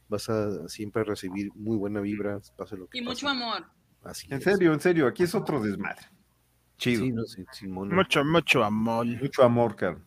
vas 0.09 0.29
a 0.29 0.69
siempre 0.69 1.05
recibir 1.05 1.53
muy 1.55 1.77
buena 1.77 2.01
vibra, 2.01 2.41
pase 2.57 2.77
lo 2.77 2.89
que 2.89 2.99
Y 2.99 3.03
pase. 3.03 3.11
mucho 3.11 3.29
amor. 3.29 3.67
Así 4.03 4.27
En 4.31 4.39
es. 4.39 4.45
serio, 4.45 4.73
en 4.73 4.81
serio, 4.81 5.07
aquí 5.07 5.23
es 5.23 5.35
otro 5.37 5.61
desmadre. 5.61 6.03
Chido. 6.77 7.05
Sí, 7.05 7.13
no, 7.13 7.25
sí, 7.25 7.45
Simón. 7.53 7.95
Mucho, 7.95 8.25
mucho 8.25 8.65
amor. 8.65 9.07
Mucho 9.07 9.45
amor, 9.45 9.77
carnal. 9.77 10.05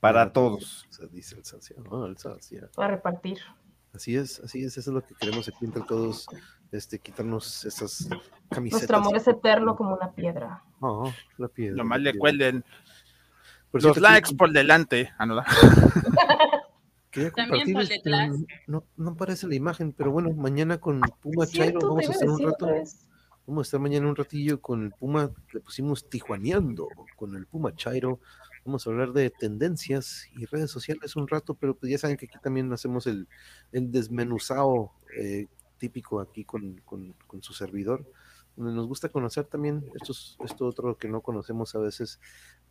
Para 0.00 0.30
todos. 0.32 0.84
O 0.90 0.92
sea, 0.92 1.06
dice 1.06 1.36
el 1.36 1.44
Sacia, 1.46 1.76
¿no? 1.90 2.04
El 2.04 2.18
Sacia. 2.18 2.68
Para 2.74 2.96
repartir. 2.96 3.38
Así 3.94 4.16
es, 4.16 4.40
así 4.40 4.62
es, 4.64 4.76
eso 4.76 4.90
es 4.90 4.94
lo 4.94 5.02
que 5.06 5.14
queremos 5.14 5.48
aquí 5.48 5.64
entre 5.64 5.82
todos, 5.84 6.26
este, 6.72 6.98
quitarnos 6.98 7.64
esas 7.64 8.08
camisetas. 8.50 8.80
Nuestro 8.80 8.96
amor 8.96 9.16
es 9.16 9.28
eterno 9.28 9.76
como 9.76 9.94
una 9.94 10.10
piedra. 10.12 10.62
Oh, 10.80 11.12
la 11.36 11.48
piedra. 11.48 11.76
Nomás 11.76 12.00
la 12.00 12.12
le 12.12 12.18
cuelden 12.18 12.64
Por 13.70 13.82
los 13.82 13.92
cierto, 13.94 14.00
likes 14.00 14.34
por 14.34 14.50
delante. 14.50 15.12
Ah, 15.18 15.26
no, 15.26 15.42
También 17.12 17.30
compartir, 17.32 17.74
por 17.74 17.82
este, 17.82 17.94
detrás. 17.96 18.36
no, 18.66 18.84
no 18.96 19.10
aparece 19.10 19.46
la 19.46 19.54
imagen, 19.54 19.92
pero 19.92 20.10
bueno, 20.10 20.32
mañana 20.32 20.78
con 20.78 21.00
Puma 21.20 21.46
Chairo 21.46 21.80
vamos 21.80 22.08
a 22.08 22.12
estar 22.12 22.28
un 22.28 22.42
rato. 22.42 22.66
Vamos 23.44 23.66
a 23.66 23.66
estar 23.66 23.80
mañana 23.80 24.08
un 24.08 24.16
ratillo 24.16 24.62
con 24.62 24.84
el 24.84 24.92
Puma, 24.92 25.30
le 25.52 25.60
pusimos 25.60 26.08
tijuaneando 26.08 26.88
con 27.16 27.36
el 27.36 27.46
Puma 27.46 27.74
Chairo. 27.74 28.18
Vamos 28.64 28.86
a 28.86 28.90
hablar 28.90 29.12
de 29.12 29.28
tendencias 29.28 30.28
y 30.36 30.46
redes 30.46 30.70
sociales 30.70 31.16
un 31.16 31.28
rato, 31.28 31.54
pero 31.54 31.74
pues 31.76 31.90
ya 31.90 31.98
saben 31.98 32.16
que 32.16 32.26
aquí 32.26 32.38
también 32.42 32.72
hacemos 32.72 33.06
el, 33.06 33.28
el 33.72 33.90
desmenuzado 33.90 34.92
eh, 35.18 35.48
típico 35.82 36.20
aquí 36.20 36.44
con, 36.44 36.80
con- 36.84 37.42
su 37.42 37.52
servidor, 37.54 38.06
donde 38.54 38.72
nos 38.72 38.86
gusta 38.86 39.08
conocer 39.08 39.46
también 39.46 39.84
estos, 39.96 40.36
esto 40.44 40.64
otro 40.66 40.96
que 40.96 41.08
no 41.08 41.22
conocemos 41.22 41.74
a 41.74 41.80
veces 41.80 42.20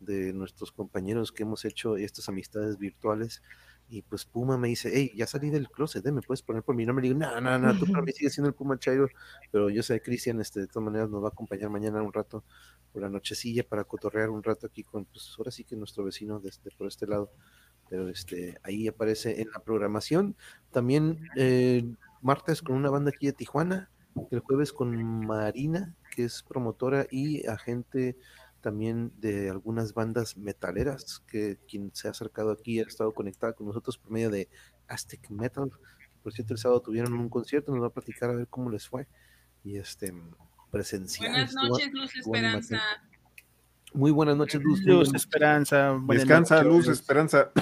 de 0.00 0.32
nuestros 0.32 0.72
compañeros 0.72 1.30
que 1.30 1.42
hemos 1.42 1.66
hecho 1.66 1.96
estas 1.98 2.30
amistades 2.30 2.78
virtuales. 2.78 3.42
Y 3.90 4.00
pues 4.00 4.24
Puma 4.24 4.56
me 4.56 4.68
dice, 4.68 4.90
hey, 4.94 5.12
ya 5.14 5.26
salí 5.26 5.50
del 5.50 5.68
closet, 5.68 6.06
¿eh? 6.06 6.12
¿me 6.12 6.22
puedes 6.22 6.40
poner 6.40 6.62
por 6.62 6.74
mi 6.74 6.86
nombre? 6.86 7.02
Le 7.02 7.12
digo, 7.12 7.20
no, 7.20 7.38
no, 7.42 7.58
no, 7.58 7.78
tú 7.78 7.84
para 7.86 8.00
mí 8.02 8.12
sigues 8.12 8.32
siendo 8.32 8.48
el 8.48 8.54
Puma 8.54 8.78
Chairo, 8.78 9.06
pero 9.50 9.68
yo 9.68 9.82
sé, 9.82 10.00
Cristian, 10.00 10.40
este, 10.40 10.60
de 10.60 10.66
todas 10.68 10.86
maneras 10.86 11.10
nos 11.10 11.20
va 11.22 11.26
a 11.26 11.30
acompañar 11.32 11.68
mañana 11.68 12.00
un 12.00 12.12
rato 12.12 12.42
por 12.90 13.02
la 13.02 13.10
nochecilla 13.10 13.62
para 13.68 13.84
cotorrear 13.84 14.30
un 14.30 14.42
rato 14.42 14.66
aquí 14.66 14.82
con, 14.82 15.04
pues 15.04 15.34
ahora 15.36 15.50
sí 15.50 15.64
que 15.64 15.76
nuestro 15.76 16.04
vecino 16.04 16.40
desde 16.40 16.70
por 16.70 16.86
este 16.86 17.06
lado, 17.06 17.30
pero 17.90 18.08
este, 18.08 18.56
ahí 18.62 18.88
aparece 18.88 19.42
en 19.42 19.50
la 19.50 19.58
programación. 19.58 20.36
También 20.70 21.28
eh, 21.36 21.84
martes 22.22 22.62
con 22.62 22.76
una 22.76 22.90
banda 22.90 23.10
aquí 23.14 23.26
de 23.26 23.32
Tijuana, 23.32 23.90
el 24.30 24.40
jueves 24.40 24.72
con 24.72 25.26
Marina, 25.26 25.94
que 26.14 26.24
es 26.24 26.42
promotora 26.42 27.06
y 27.10 27.46
agente 27.46 28.16
también 28.60 29.12
de 29.18 29.50
algunas 29.50 29.92
bandas 29.92 30.36
metaleras, 30.36 31.22
que 31.26 31.58
quien 31.68 31.90
se 31.94 32.08
ha 32.08 32.12
acercado 32.12 32.52
aquí 32.52 32.78
ha 32.80 32.84
estado 32.84 33.12
conectada 33.12 33.52
con 33.52 33.66
nosotros 33.66 33.98
por 33.98 34.12
medio 34.12 34.30
de 34.30 34.48
Aztec 34.86 35.28
Metal. 35.30 35.70
Por 36.22 36.32
cierto, 36.32 36.54
el 36.54 36.58
sábado 36.58 36.80
tuvieron 36.80 37.12
un 37.14 37.28
concierto, 37.28 37.72
nos 37.72 37.82
va 37.82 37.88
a 37.88 37.92
platicar 37.92 38.30
a 38.30 38.34
ver 38.34 38.46
cómo 38.48 38.70
les 38.70 38.88
fue. 38.88 39.08
Y 39.64 39.76
este 39.76 40.14
presencial. 40.70 41.30
Buenas 41.30 41.54
noches, 41.54 41.92
Luz 41.92 42.16
Esperanza. 42.16 42.80
Muy 43.94 44.10
buenas 44.10 44.36
noches, 44.36 44.62
Luz. 44.62 44.82
Luz, 44.84 45.14
esperanza. 45.14 45.98
Descansa. 46.08 46.62
Luz, 46.62 46.88
esperanza. 46.88 47.52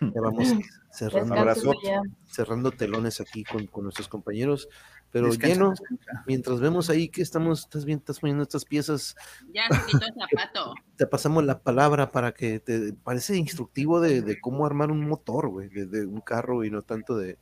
Ya 0.00 0.20
vamos 0.20 0.48
cerrando, 0.98 1.80
ya. 1.82 2.00
cerrando 2.26 2.70
telones 2.70 3.20
aquí 3.20 3.44
con, 3.44 3.66
con 3.66 3.84
nuestros 3.84 4.08
compañeros, 4.08 4.68
pero 5.10 5.26
Descansa, 5.28 5.54
lleno, 5.54 5.70
descansa. 5.70 6.24
mientras 6.26 6.60
vemos 6.60 6.90
ahí 6.90 7.08
que 7.08 7.22
estamos, 7.22 7.60
estás 7.60 7.84
bien, 7.84 7.98
estás 7.98 8.20
poniendo 8.20 8.42
estas 8.42 8.64
piezas, 8.64 9.16
Ya 9.54 9.62
se 9.68 9.86
quitó 9.86 10.04
el 10.06 10.12
zapato. 10.36 10.74
te 10.96 11.06
pasamos 11.06 11.44
la 11.44 11.60
palabra 11.60 12.10
para 12.10 12.32
que 12.32 12.60
te 12.60 12.92
parece 12.92 13.36
instructivo 13.36 14.00
de, 14.00 14.22
de 14.22 14.40
cómo 14.40 14.66
armar 14.66 14.90
un 14.90 15.08
motor, 15.08 15.48
güey, 15.48 15.68
de, 15.68 15.86
de 15.86 16.04
un 16.06 16.20
carro 16.20 16.64
y 16.64 16.70
no 16.70 16.82
tanto 16.82 17.16
de, 17.16 17.38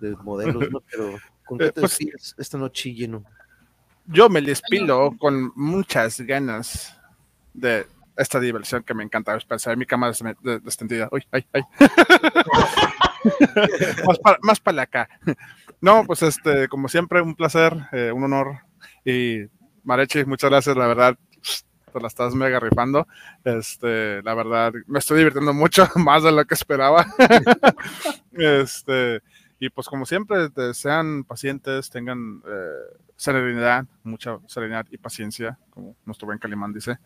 de 0.00 0.16
modelos, 0.16 0.70
¿no? 0.70 0.80
Pero 0.90 1.16
¿con 1.46 1.58
qué 1.58 1.72
te 1.72 1.80
pues- 1.80 1.98
despides 1.98 2.34
esta 2.38 2.58
noche 2.58 2.92
lleno? 2.92 3.24
Yo 4.08 4.28
me 4.28 4.40
despilo 4.42 5.16
con 5.18 5.52
muchas 5.56 6.20
ganas 6.20 6.96
de 7.54 7.86
esta 8.16 8.38
diversión 8.38 8.82
que 8.84 8.94
me 8.94 9.02
encanta. 9.02 9.34
Espera, 9.34 9.74
mi 9.74 9.84
cámara 9.84 10.14
se 10.14 10.22
me- 10.22 10.36
de- 10.42 10.56
extendida. 10.56 11.08
Uy, 11.10 11.26
ay, 11.32 11.44
ay. 11.52 11.62
más 14.06 14.18
para 14.18 14.38
más 14.42 14.60
para 14.60 14.82
acá. 14.82 15.08
No, 15.80 16.04
pues 16.06 16.22
este, 16.22 16.68
como 16.68 16.88
siempre, 16.88 17.20
un 17.20 17.34
placer, 17.34 17.76
eh, 17.92 18.12
un 18.12 18.24
honor. 18.24 18.60
Y 19.04 19.46
Marechi, 19.84 20.24
muchas 20.24 20.50
gracias, 20.50 20.76
la 20.76 20.86
verdad, 20.86 21.18
te 21.92 22.00
la 22.00 22.08
estás 22.08 22.34
mega 22.34 22.60
rifando. 22.60 23.06
Este, 23.44 24.22
la 24.22 24.34
verdad, 24.34 24.72
me 24.86 24.98
estoy 24.98 25.18
divirtiendo 25.18 25.52
mucho, 25.52 25.88
más 25.96 26.22
de 26.22 26.32
lo 26.32 26.44
que 26.44 26.54
esperaba. 26.54 27.06
este, 28.32 29.22
y 29.58 29.70
pues 29.70 29.86
como 29.88 30.06
siempre, 30.06 30.48
sean 30.74 31.24
pacientes, 31.24 31.90
tengan 31.90 32.42
eh, 32.46 32.96
serenidad, 33.16 33.86
mucha 34.02 34.38
serenidad 34.46 34.86
y 34.90 34.98
paciencia, 34.98 35.58
como 35.70 35.96
nuestro 36.04 36.26
buen 36.26 36.38
Calimán 36.38 36.72
dice. 36.72 36.98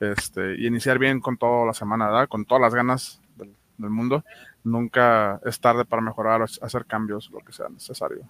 Este, 0.00 0.56
y 0.58 0.66
iniciar 0.66 0.98
bien 0.98 1.20
con 1.20 1.36
toda 1.36 1.66
la 1.66 1.74
semana, 1.74 2.06
¿verdad? 2.06 2.28
Con 2.28 2.44
todas 2.44 2.60
las 2.60 2.74
ganas 2.74 3.21
del, 3.82 3.90
mundo. 3.90 4.24
Nunca 4.64 5.40
es 5.44 5.60
tarde 5.60 5.84
para 5.84 6.02
mejorar 6.02 6.42
o 6.42 6.44
hacer 6.44 6.86
cambios, 6.86 7.30
lo 7.30 7.40
que 7.40 7.52
sea 7.52 7.68
necesario. 7.68 8.28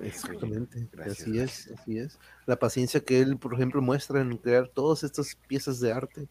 Exactamente, 0.00 0.88
Gracias, 0.92 1.20
así 1.20 1.38
es, 1.38 1.70
así 1.78 1.98
es. 1.98 2.18
La 2.44 2.56
paciencia 2.56 3.00
que 3.00 3.20
él, 3.20 3.38
por 3.38 3.54
ejemplo, 3.54 3.80
muestra 3.80 4.20
en 4.20 4.36
crear 4.36 4.68
todas 4.68 5.02
estas 5.04 5.36
piezas 5.48 5.80
de 5.80 5.92
arte 5.92 6.28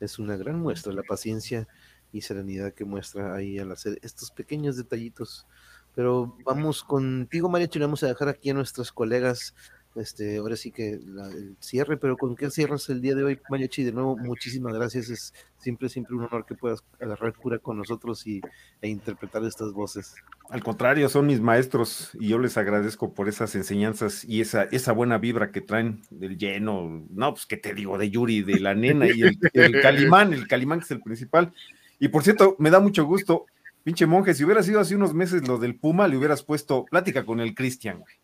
es 0.00 0.18
una 0.18 0.36
gran 0.36 0.60
muestra, 0.60 0.92
la 0.92 1.02
paciencia 1.02 1.66
y 2.12 2.20
serenidad 2.20 2.72
que 2.72 2.84
muestra 2.84 3.34
ahí 3.34 3.58
al 3.58 3.72
hacer 3.72 3.98
estos 4.02 4.30
pequeños 4.30 4.76
detallitos. 4.76 5.46
Pero 5.94 6.36
vamos 6.44 6.84
contigo, 6.84 7.48
María, 7.48 7.68
y 7.72 7.78
vamos 7.80 8.02
a 8.02 8.06
dejar 8.06 8.28
aquí 8.28 8.50
a 8.50 8.54
nuestros 8.54 8.92
colegas 8.92 9.54
este, 10.00 10.38
ahora 10.38 10.56
sí 10.56 10.70
que 10.70 10.98
la- 11.06 11.28
el 11.28 11.56
cierre, 11.60 11.96
pero 11.96 12.16
¿con 12.16 12.36
qué 12.36 12.50
cierras 12.50 12.88
el 12.88 13.00
día 13.00 13.14
de 13.14 13.24
hoy, 13.24 13.40
Mariachi? 13.50 13.84
De 13.84 13.92
nuevo, 13.92 14.16
muchísimas 14.16 14.74
gracias, 14.74 15.10
es 15.10 15.34
siempre, 15.58 15.88
siempre 15.88 16.14
un 16.16 16.24
honor 16.24 16.46
que 16.46 16.54
puedas 16.54 16.82
agarrar 17.00 17.34
cura 17.34 17.58
con 17.58 17.76
nosotros 17.76 18.26
y, 18.26 18.40
e 18.80 18.88
interpretar 18.88 19.44
estas 19.44 19.72
voces. 19.72 20.14
Al 20.50 20.62
contrario, 20.62 21.08
son 21.08 21.26
mis 21.26 21.40
maestros 21.40 22.10
y 22.18 22.28
yo 22.28 22.38
les 22.38 22.56
agradezco 22.56 23.12
por 23.12 23.28
esas 23.28 23.54
enseñanzas 23.54 24.24
y 24.24 24.40
esa, 24.40 24.62
esa 24.64 24.92
buena 24.92 25.18
vibra 25.18 25.50
que 25.50 25.60
traen 25.60 26.00
del 26.10 26.38
lleno. 26.38 27.04
No, 27.10 27.34
pues 27.34 27.44
qué 27.44 27.56
te 27.58 27.74
digo, 27.74 27.98
de 27.98 28.08
Yuri, 28.10 28.42
de 28.42 28.58
la 28.60 28.74
nena 28.74 29.06
y 29.06 29.22
el, 29.22 29.38
el 29.52 29.80
Calimán, 29.82 30.32
el 30.32 30.48
Calimán 30.48 30.78
que 30.78 30.84
es 30.84 30.90
el 30.92 31.02
principal. 31.02 31.52
Y 31.98 32.08
por 32.08 32.22
cierto, 32.22 32.56
me 32.58 32.70
da 32.70 32.80
mucho 32.80 33.04
gusto, 33.04 33.46
pinche 33.84 34.06
monje, 34.06 34.32
si 34.32 34.44
hubiera 34.44 34.62
sido 34.62 34.80
hace 34.80 34.94
unos 34.94 35.12
meses 35.12 35.46
lo 35.46 35.58
del 35.58 35.74
Puma, 35.74 36.08
le 36.08 36.16
hubieras 36.16 36.42
puesto 36.42 36.84
plática 36.84 37.26
con 37.26 37.40
el 37.40 37.54
Cristian, 37.54 37.98
güey. 37.98 38.14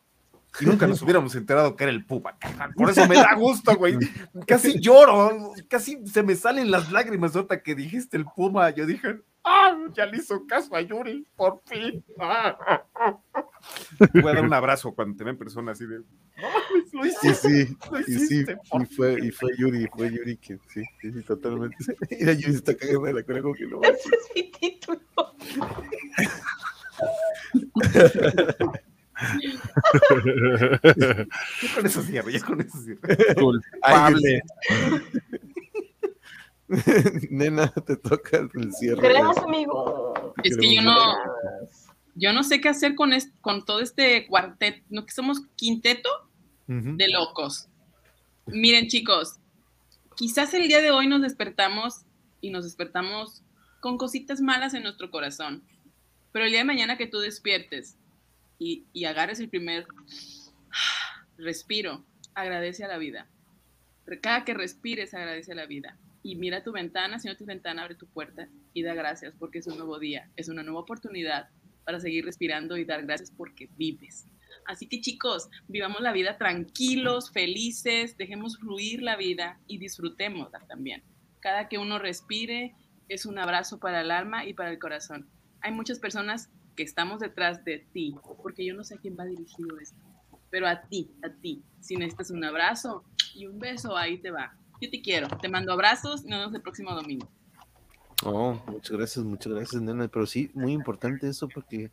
Y 0.60 0.66
nunca 0.66 0.86
nos 0.86 1.01
hubiéramos 1.02 1.35
enterado 1.35 1.76
que 1.76 1.85
era 1.85 1.93
el 1.93 2.05
Puma. 2.05 2.36
carnal. 2.39 2.72
Por 2.74 2.90
eso 2.90 3.06
me 3.09 3.16
da 3.16 3.35
gusto, 3.35 3.76
güey. 3.76 3.98
Casi 4.47 4.81
lloro, 4.81 5.52
casi 5.68 6.06
se 6.06 6.22
me 6.22 6.35
salen 6.36 6.70
las 6.70 6.93
lágrimas 6.93 7.35
ahorita 7.35 7.62
que 7.62 7.74
dijiste 7.74 8.16
el 8.16 8.24
Puma. 8.24 8.70
Yo 8.70 8.86
dije, 8.86 9.20
ah, 9.44 9.76
ya 9.94 10.06
le 10.06 10.18
hizo 10.18 10.47
caso 10.47 10.74
a 10.76 10.81
Yuri, 10.81 11.26
por 11.36 11.60
fin. 11.66 12.05
Ah. 12.20 12.82
Voy 14.12 14.31
a 14.31 14.35
dar 14.35 14.44
un 14.44 14.52
abrazo 14.52 14.94
cuando 14.94 15.16
te 15.16 15.24
ven 15.24 15.39
persona 15.39 15.72
así 15.72 15.86
de. 15.86 15.98
No 15.98 16.48
lo 16.93 17.05
Sí, 17.05 17.09
hiciste. 17.28 17.66
sí, 17.66 17.76
lo 17.90 18.01
y 18.01 18.05
sí, 18.05 18.12
hiciste, 18.12 18.56
por 18.70 18.82
y 18.82 18.86
fue, 18.86 19.18
y 19.26 19.31
fue 19.31 19.51
Yuri, 19.56 19.86
fue 19.97 20.10
Yuri 20.12 20.36
que 20.36 20.59
sí, 20.68 20.82
sí, 21.01 21.12
sí, 21.12 21.22
totalmente. 21.22 21.76
Mira, 22.20 22.32
Yuri 22.32 22.52
se 22.52 22.59
está 22.59 22.76
cagando 22.76 23.02
de 23.06 23.12
la 23.14 23.22
cola 23.22 23.43
como 23.43 23.55
que 23.55 23.66
no. 23.66 23.81
Ese 23.82 24.09
es 24.09 24.31
mi 24.35 24.51
título. 24.51 25.01
Ya 31.62 31.74
con 31.74 31.86
eso 31.86 32.03
cierro, 32.03 32.31
ya 32.31 32.41
con 32.41 32.61
eso 32.61 32.78
cierro. 32.78 33.01
Culpable. 33.36 34.43
Nena, 37.31 37.69
te 37.69 37.97
toca 37.97 38.39
el 38.55 38.73
cierre. 38.73 39.01
Gracias, 39.09 39.45
amigo. 39.45 40.35
Es 40.43 40.57
que 40.57 40.74
yo 40.74 40.82
no, 40.82 40.95
yo 42.15 42.32
no 42.32 42.43
sé 42.43 42.61
qué 42.61 42.69
hacer 42.70 42.95
con, 42.95 43.12
es- 43.12 43.31
con 43.41 43.65
todo 43.65 43.81
este 43.81 44.27
cuarteto, 44.27 44.81
¿no 44.91 45.05
que 45.07 45.12
somos 45.12 45.43
quinteto 45.57 46.09
de 46.66 47.09
locos? 47.11 47.69
Miren, 48.47 48.89
chicos, 48.89 49.36
quizás 50.16 50.55
el 50.55 50.69
día 50.69 50.81
de 50.81 50.91
hoy 50.91 51.07
nos 51.07 51.20
despertamos 51.23 52.03
y 52.41 52.51
nos 52.51 52.65
despertamos 52.65 53.43
con 53.81 53.99
cositas 53.99 54.41
malas 54.41 54.73
en 54.74 54.82
nuestro 54.82 55.11
corazón, 55.11 55.62
pero 56.32 56.47
el 56.47 56.51
día 56.51 56.61
de 56.61 56.65
mañana 56.65 56.97
que 56.97 57.07
tú 57.07 57.19
despiertes 57.19 57.97
y, 58.59 58.86
y 58.93 59.05
agarres 59.05 59.40
el 59.40 59.48
primer 59.48 59.86
respiro, 61.36 62.05
agradece 62.35 62.85
a 62.85 62.89
la 62.89 62.98
vida. 62.98 63.28
Cada 64.20 64.44
que 64.44 64.55
respires, 64.55 65.14
agradece 65.14 65.52
a 65.52 65.56
la 65.56 65.66
vida. 65.66 65.98
Y 66.22 66.36
mira 66.36 66.62
tu 66.62 66.72
ventana, 66.72 67.18
si 67.18 67.28
no 67.28 67.36
tu 67.36 67.44
ventana, 67.44 67.82
abre 67.82 67.94
tu 67.94 68.06
puerta 68.06 68.48
y 68.72 68.82
da 68.82 68.94
gracias 68.94 69.35
porque 69.39 69.59
es 69.59 69.66
un 69.66 69.76
nuevo 69.76 69.98
día, 69.98 70.31
es 70.36 70.48
una 70.48 70.62
nueva 70.62 70.81
oportunidad 70.81 71.48
para 71.85 72.01
seguir 72.01 72.24
respirando 72.24 72.76
y 72.76 72.85
dar 72.85 73.05
gracias 73.05 73.31
porque 73.31 73.68
vives. 73.76 74.26
Así 74.66 74.86
que 74.86 75.01
chicos, 75.01 75.51
vivamos 75.68 76.01
la 76.01 76.12
vida 76.12 76.39
tranquilos, 76.39 77.31
felices, 77.31 78.16
dejemos 78.16 78.59
fluir 78.59 79.02
la 79.02 79.16
vida 79.16 79.60
y 79.66 79.78
disfrutémosla 79.78 80.60
también. 80.60 81.02
Cada 81.40 81.68
que 81.68 81.76
uno 81.76 81.98
respire 81.98 82.74
es 83.09 83.26
un 83.26 83.39
abrazo 83.39 83.78
para 83.78 84.01
el 84.01 84.10
alma 84.10 84.47
y 84.47 84.55
para 84.55 84.70
el 84.70 84.78
corazón. 84.78 85.28
Hay 85.60 85.72
muchas 85.72 85.98
personas 85.98 86.51
que 86.77 86.83
estamos 86.83 87.21
detrás 87.21 87.65
de 87.65 87.87
ti, 87.93 88.15
porque 88.43 88.65
yo 88.65 88.75
no 88.75 88.85
sé 88.85 88.95
a 88.95 88.99
quién 88.99 89.17
va 89.19 89.25
dirigido 89.25 89.79
esto, 89.81 89.99
pero 90.51 90.67
a 90.67 90.83
ti, 90.83 91.11
a 91.23 91.31
ti. 91.31 91.63
Si 91.81 91.97
necesitas 91.97 92.31
un 92.31 92.45
abrazo 92.45 93.05
y 93.35 93.47
un 93.47 93.59
beso, 93.59 93.97
ahí 93.97 94.19
te 94.19 94.31
va. 94.31 94.57
Yo 94.81 94.91
te 94.91 95.01
quiero, 95.01 95.29
te 95.41 95.49
mando 95.49 95.73
abrazos 95.73 96.25
y 96.25 96.29
nos 96.29 96.41
vemos 96.41 96.55
el 96.55 96.63
próximo 96.63 96.95
domingo. 96.95 97.29
Oh, 98.25 98.55
muchas 98.69 98.97
gracias, 98.97 99.25
muchas 99.25 99.53
gracias, 99.53 99.83
nena. 99.83 100.09
Pero 100.09 100.27
sí, 100.27 100.51
muy 100.55 100.73
importante 100.73 101.29
eso 101.29 101.49
porque 101.49 101.91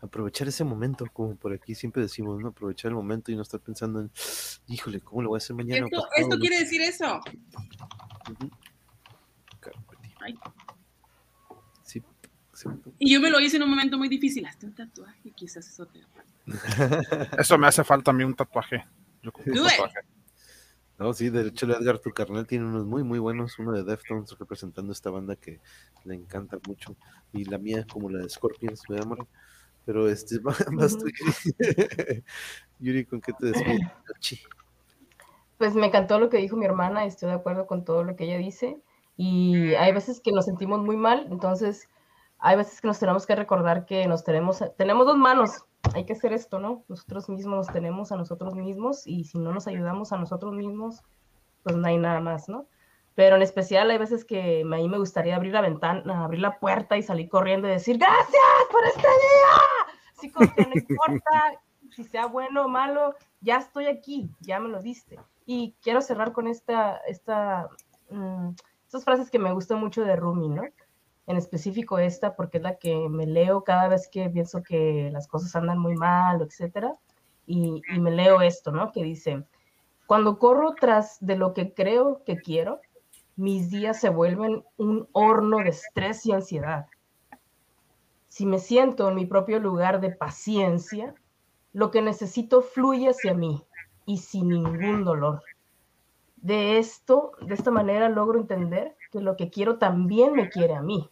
aprovechar 0.00 0.48
ese 0.48 0.64
momento, 0.64 1.06
como 1.12 1.36
por 1.36 1.52
aquí 1.52 1.74
siempre 1.74 2.02
decimos, 2.02 2.40
¿no? 2.40 2.48
Aprovechar 2.48 2.90
el 2.90 2.94
momento 2.94 3.32
y 3.32 3.36
no 3.36 3.42
estar 3.42 3.60
pensando 3.60 4.00
en, 4.00 4.10
híjole, 4.66 5.00
¿cómo 5.00 5.22
lo 5.22 5.28
voy 5.30 5.36
a 5.36 5.38
hacer 5.38 5.56
mañana? 5.56 5.84
Esto, 5.84 5.96
pasado, 5.96 6.16
esto 6.16 6.36
no?". 6.36 6.40
quiere 6.40 6.58
decir 6.60 6.80
eso. 6.80 7.20
Ujú. 8.30 8.50
Ay. 10.20 10.34
Y 12.98 13.12
yo 13.12 13.20
me 13.20 13.30
lo 13.30 13.40
hice 13.40 13.56
en 13.56 13.64
un 13.64 13.70
momento 13.70 13.98
muy 13.98 14.08
difícil. 14.08 14.46
Hazte 14.46 14.66
un 14.66 14.74
tatuaje, 14.74 15.30
quizás 15.32 15.66
eso 15.66 15.86
te 15.86 16.00
Eso 17.38 17.58
me 17.58 17.66
hace 17.66 17.84
falta 17.84 18.10
a 18.10 18.14
mí 18.14 18.24
un 18.24 18.34
tatuaje. 18.34 18.84
Yo 19.22 19.32
un. 19.46 19.54
No, 20.96 21.12
sí, 21.12 21.28
de 21.28 21.48
hecho, 21.48 21.66
Edgar, 21.66 21.98
tu 21.98 22.10
carnal, 22.10 22.46
tiene 22.46 22.66
unos 22.66 22.86
muy, 22.86 23.02
muy 23.02 23.18
buenos. 23.18 23.58
Uno 23.58 23.72
de 23.72 23.82
Deftones 23.82 24.36
representando 24.38 24.92
esta 24.92 25.10
banda 25.10 25.34
que 25.34 25.60
le 26.04 26.14
encanta 26.14 26.58
mucho. 26.68 26.96
Y 27.32 27.44
la 27.44 27.58
mía, 27.58 27.84
como 27.90 28.08
la 28.10 28.20
de 28.20 28.28
Scorpions, 28.28 28.82
¿verdad, 28.88 29.06
amor? 29.06 29.26
Pero 29.84 30.08
este, 30.08 30.38
vas 30.40 30.96
tú, 30.96 31.06
Yuri. 31.06 32.24
Yuri, 32.78 33.04
¿con 33.06 33.20
qué 33.20 33.32
te 33.32 33.46
despides? 33.46 33.90
Pues 35.58 35.74
me 35.74 35.86
encantó 35.86 36.18
lo 36.18 36.30
que 36.30 36.38
dijo 36.38 36.56
mi 36.56 36.64
hermana, 36.64 37.04
estoy 37.04 37.28
de 37.28 37.36
acuerdo 37.36 37.66
con 37.66 37.84
todo 37.84 38.04
lo 38.04 38.14
que 38.16 38.24
ella 38.24 38.38
dice. 38.38 38.78
Y 39.16 39.74
hay 39.74 39.92
veces 39.92 40.20
que 40.20 40.32
nos 40.32 40.44
sentimos 40.44 40.80
muy 40.80 40.96
mal, 40.96 41.26
entonces 41.30 41.88
hay 42.38 42.56
veces 42.56 42.80
que 42.80 42.88
nos 42.88 42.98
tenemos 42.98 43.26
que 43.26 43.36
recordar 43.36 43.86
que 43.86 44.06
nos 44.06 44.24
tenemos, 44.24 44.62
tenemos 44.76 45.06
dos 45.06 45.16
manos, 45.16 45.64
hay 45.94 46.04
que 46.04 46.14
hacer 46.14 46.32
esto, 46.32 46.58
¿no? 46.58 46.84
Nosotros 46.88 47.28
mismos 47.28 47.66
nos 47.66 47.72
tenemos 47.72 48.12
a 48.12 48.16
nosotros 48.16 48.54
mismos 48.54 49.06
y 49.06 49.24
si 49.24 49.38
no 49.38 49.52
nos 49.52 49.66
ayudamos 49.66 50.12
a 50.12 50.16
nosotros 50.16 50.52
mismos, 50.52 51.02
pues 51.62 51.76
no 51.76 51.86
hay 51.86 51.98
nada 51.98 52.20
más, 52.20 52.48
¿no? 52.48 52.66
Pero 53.14 53.36
en 53.36 53.42
especial 53.42 53.90
hay 53.90 53.98
veces 53.98 54.24
que 54.24 54.62
a 54.62 54.64
me 54.64 54.98
gustaría 54.98 55.36
abrir 55.36 55.52
la 55.52 55.60
ventana, 55.60 56.24
abrir 56.24 56.40
la 56.40 56.58
puerta 56.58 56.96
y 56.96 57.02
salir 57.02 57.28
corriendo 57.28 57.68
y 57.68 57.72
decir, 57.72 57.96
gracias 57.98 58.42
por 58.70 58.84
este 58.84 59.06
día. 59.06 60.32
Como 60.32 60.54
que 60.54 60.62
no 60.62 60.72
importa 60.74 61.60
si 61.94 62.04
sea 62.04 62.26
bueno 62.26 62.64
o 62.64 62.68
malo, 62.68 63.14
ya 63.40 63.58
estoy 63.58 63.86
aquí, 63.86 64.30
ya 64.40 64.58
me 64.58 64.68
lo 64.68 64.80
diste. 64.80 65.20
Y 65.46 65.76
quiero 65.82 66.00
cerrar 66.00 66.32
con 66.32 66.48
esta, 66.48 66.96
esta, 67.06 67.68
mm, 68.10 68.50
estas 68.86 69.04
frases 69.04 69.30
que 69.30 69.38
me 69.38 69.52
gustan 69.52 69.80
mucho 69.80 70.02
de 70.02 70.16
Rumi, 70.16 70.48
¿no? 70.48 70.62
En 71.26 71.36
específico 71.36 71.98
esta, 71.98 72.36
porque 72.36 72.58
es 72.58 72.62
la 72.62 72.76
que 72.76 73.08
me 73.08 73.26
leo 73.26 73.64
cada 73.64 73.88
vez 73.88 74.08
que 74.08 74.28
pienso 74.28 74.62
que 74.62 75.10
las 75.12 75.26
cosas 75.26 75.54
andan 75.56 75.78
muy 75.78 75.94
mal, 75.94 76.42
etcétera. 76.42 76.92
Y, 77.46 77.82
y 77.92 77.98
me 78.00 78.10
leo 78.10 78.40
esto, 78.40 78.72
¿no? 78.72 78.92
Que 78.92 79.02
dice, 79.02 79.44
cuando 80.06 80.38
corro 80.38 80.74
tras 80.74 81.16
de 81.20 81.36
lo 81.36 81.54
que 81.54 81.72
creo 81.72 82.22
que 82.24 82.36
quiero, 82.36 82.80
mis 83.36 83.70
días 83.70 84.00
se 84.00 84.10
vuelven 84.10 84.64
un 84.76 85.08
horno 85.12 85.58
de 85.58 85.70
estrés 85.70 86.24
y 86.26 86.32
ansiedad. 86.32 86.86
Si 88.28 88.46
me 88.46 88.58
siento 88.58 89.08
en 89.08 89.14
mi 89.14 89.26
propio 89.26 89.58
lugar 89.60 90.00
de 90.00 90.10
paciencia, 90.10 91.14
lo 91.72 91.90
que 91.90 92.02
necesito 92.02 92.62
fluye 92.62 93.08
hacia 93.08 93.34
mí 93.34 93.64
y 94.06 94.18
sin 94.18 94.48
ningún 94.48 95.04
dolor. 95.04 95.42
De 96.36 96.78
esto, 96.78 97.32
de 97.40 97.54
esta 97.54 97.70
manera 97.70 98.08
logro 98.08 98.38
entender 98.38 98.96
que 99.10 99.20
lo 99.20 99.36
que 99.36 99.50
quiero 99.50 99.78
también 99.78 100.34
me 100.34 100.50
quiere 100.50 100.74
a 100.74 100.82
mí, 100.82 101.10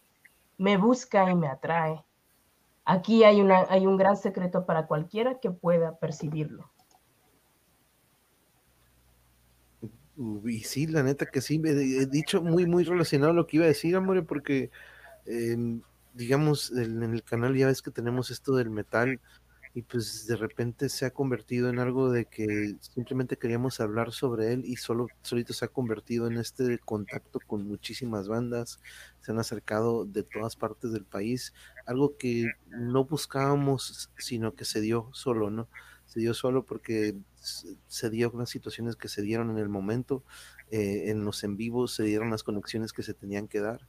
me 0.57 0.77
busca 0.77 1.29
y 1.31 1.35
me 1.35 1.47
atrae. 1.47 2.03
Aquí 2.85 3.23
hay, 3.23 3.41
una, 3.41 3.65
hay 3.69 3.85
un 3.85 3.97
gran 3.97 4.17
secreto 4.17 4.65
para 4.65 4.87
cualquiera 4.87 5.39
que 5.39 5.51
pueda 5.51 5.97
percibirlo. 5.97 6.69
Y 10.45 10.59
sí, 10.59 10.85
la 10.87 11.01
neta 11.01 11.25
que 11.25 11.41
sí, 11.41 11.61
he, 11.63 12.05
dicho 12.05 12.41
muy, 12.41 12.65
muy 12.67 12.83
relacionado 12.83 13.31
a 13.31 13.35
lo 13.35 13.47
que 13.47 13.57
iba 13.57 13.65
a 13.65 13.69
decir, 13.69 13.95
amor, 13.95 14.25
porque, 14.25 14.69
em, 15.25 15.81
digamos, 16.13 16.71
en 16.71 17.01
el 17.01 17.23
canal 17.23 17.55
ya 17.55 17.67
ves 17.67 17.81
que 17.81 17.89
tenemos 17.89 18.29
esto 18.29 18.55
del 18.55 18.69
metal 18.69 19.19
y 19.75 19.81
pues 19.81 20.27
de 20.27 20.35
repente 20.35 20.87
se 20.89 21.05
ha 21.05 21.11
convertido 21.13 21.69
en 21.69 21.79
algo 21.79 22.11
de 22.11 22.25
que 22.25 22.75
simplemente 22.79 23.37
queríamos 23.37 23.79
hablar 23.79 24.11
sobre 24.11 24.53
él 24.53 24.63
y 24.65 24.75
solo 24.75 25.07
solito 25.23 25.53
se 25.53 25.65
ha 25.65 25.67
convertido 25.67 26.27
en 26.27 26.37
este 26.37 26.77
contacto 26.79 27.39
con 27.47 27.67
muchísimas 27.67 28.27
bandas, 28.27 28.79
se 29.21 29.31
han 29.31 29.39
acercado 29.39 30.05
de 30.05 30.23
todas 30.23 30.55
partes 30.55 30.91
del 30.93 31.05
país, 31.05 31.53
algo 31.87 32.17
que 32.17 32.51
no 32.67 33.05
buscábamos, 33.05 34.11
sino 34.17 34.53
que 34.55 34.65
se 34.65 34.79
dio 34.81 35.09
solo, 35.13 35.49
¿no? 35.49 35.67
Se 36.05 36.19
dio 36.19 36.33
solo 36.35 36.65
porque 36.65 37.15
se- 37.87 38.09
dio 38.11 38.29
unas 38.31 38.49
situaciones 38.51 38.95
que 38.95 39.07
se 39.07 39.21
dieron 39.23 39.49
en 39.49 39.57
el 39.57 39.69
momento, 39.69 40.23
eh, 40.71 41.09
en 41.09 41.25
los 41.25 41.43
en 41.43 41.57
vivos 41.57 41.93
se 41.95 42.03
dieron 42.03 42.29
las 42.29 42.43
conexiones 42.43 42.93
que 42.93 43.03
se 43.03 43.13
tenían 43.13 43.47
que 43.47 43.59
dar 43.59 43.87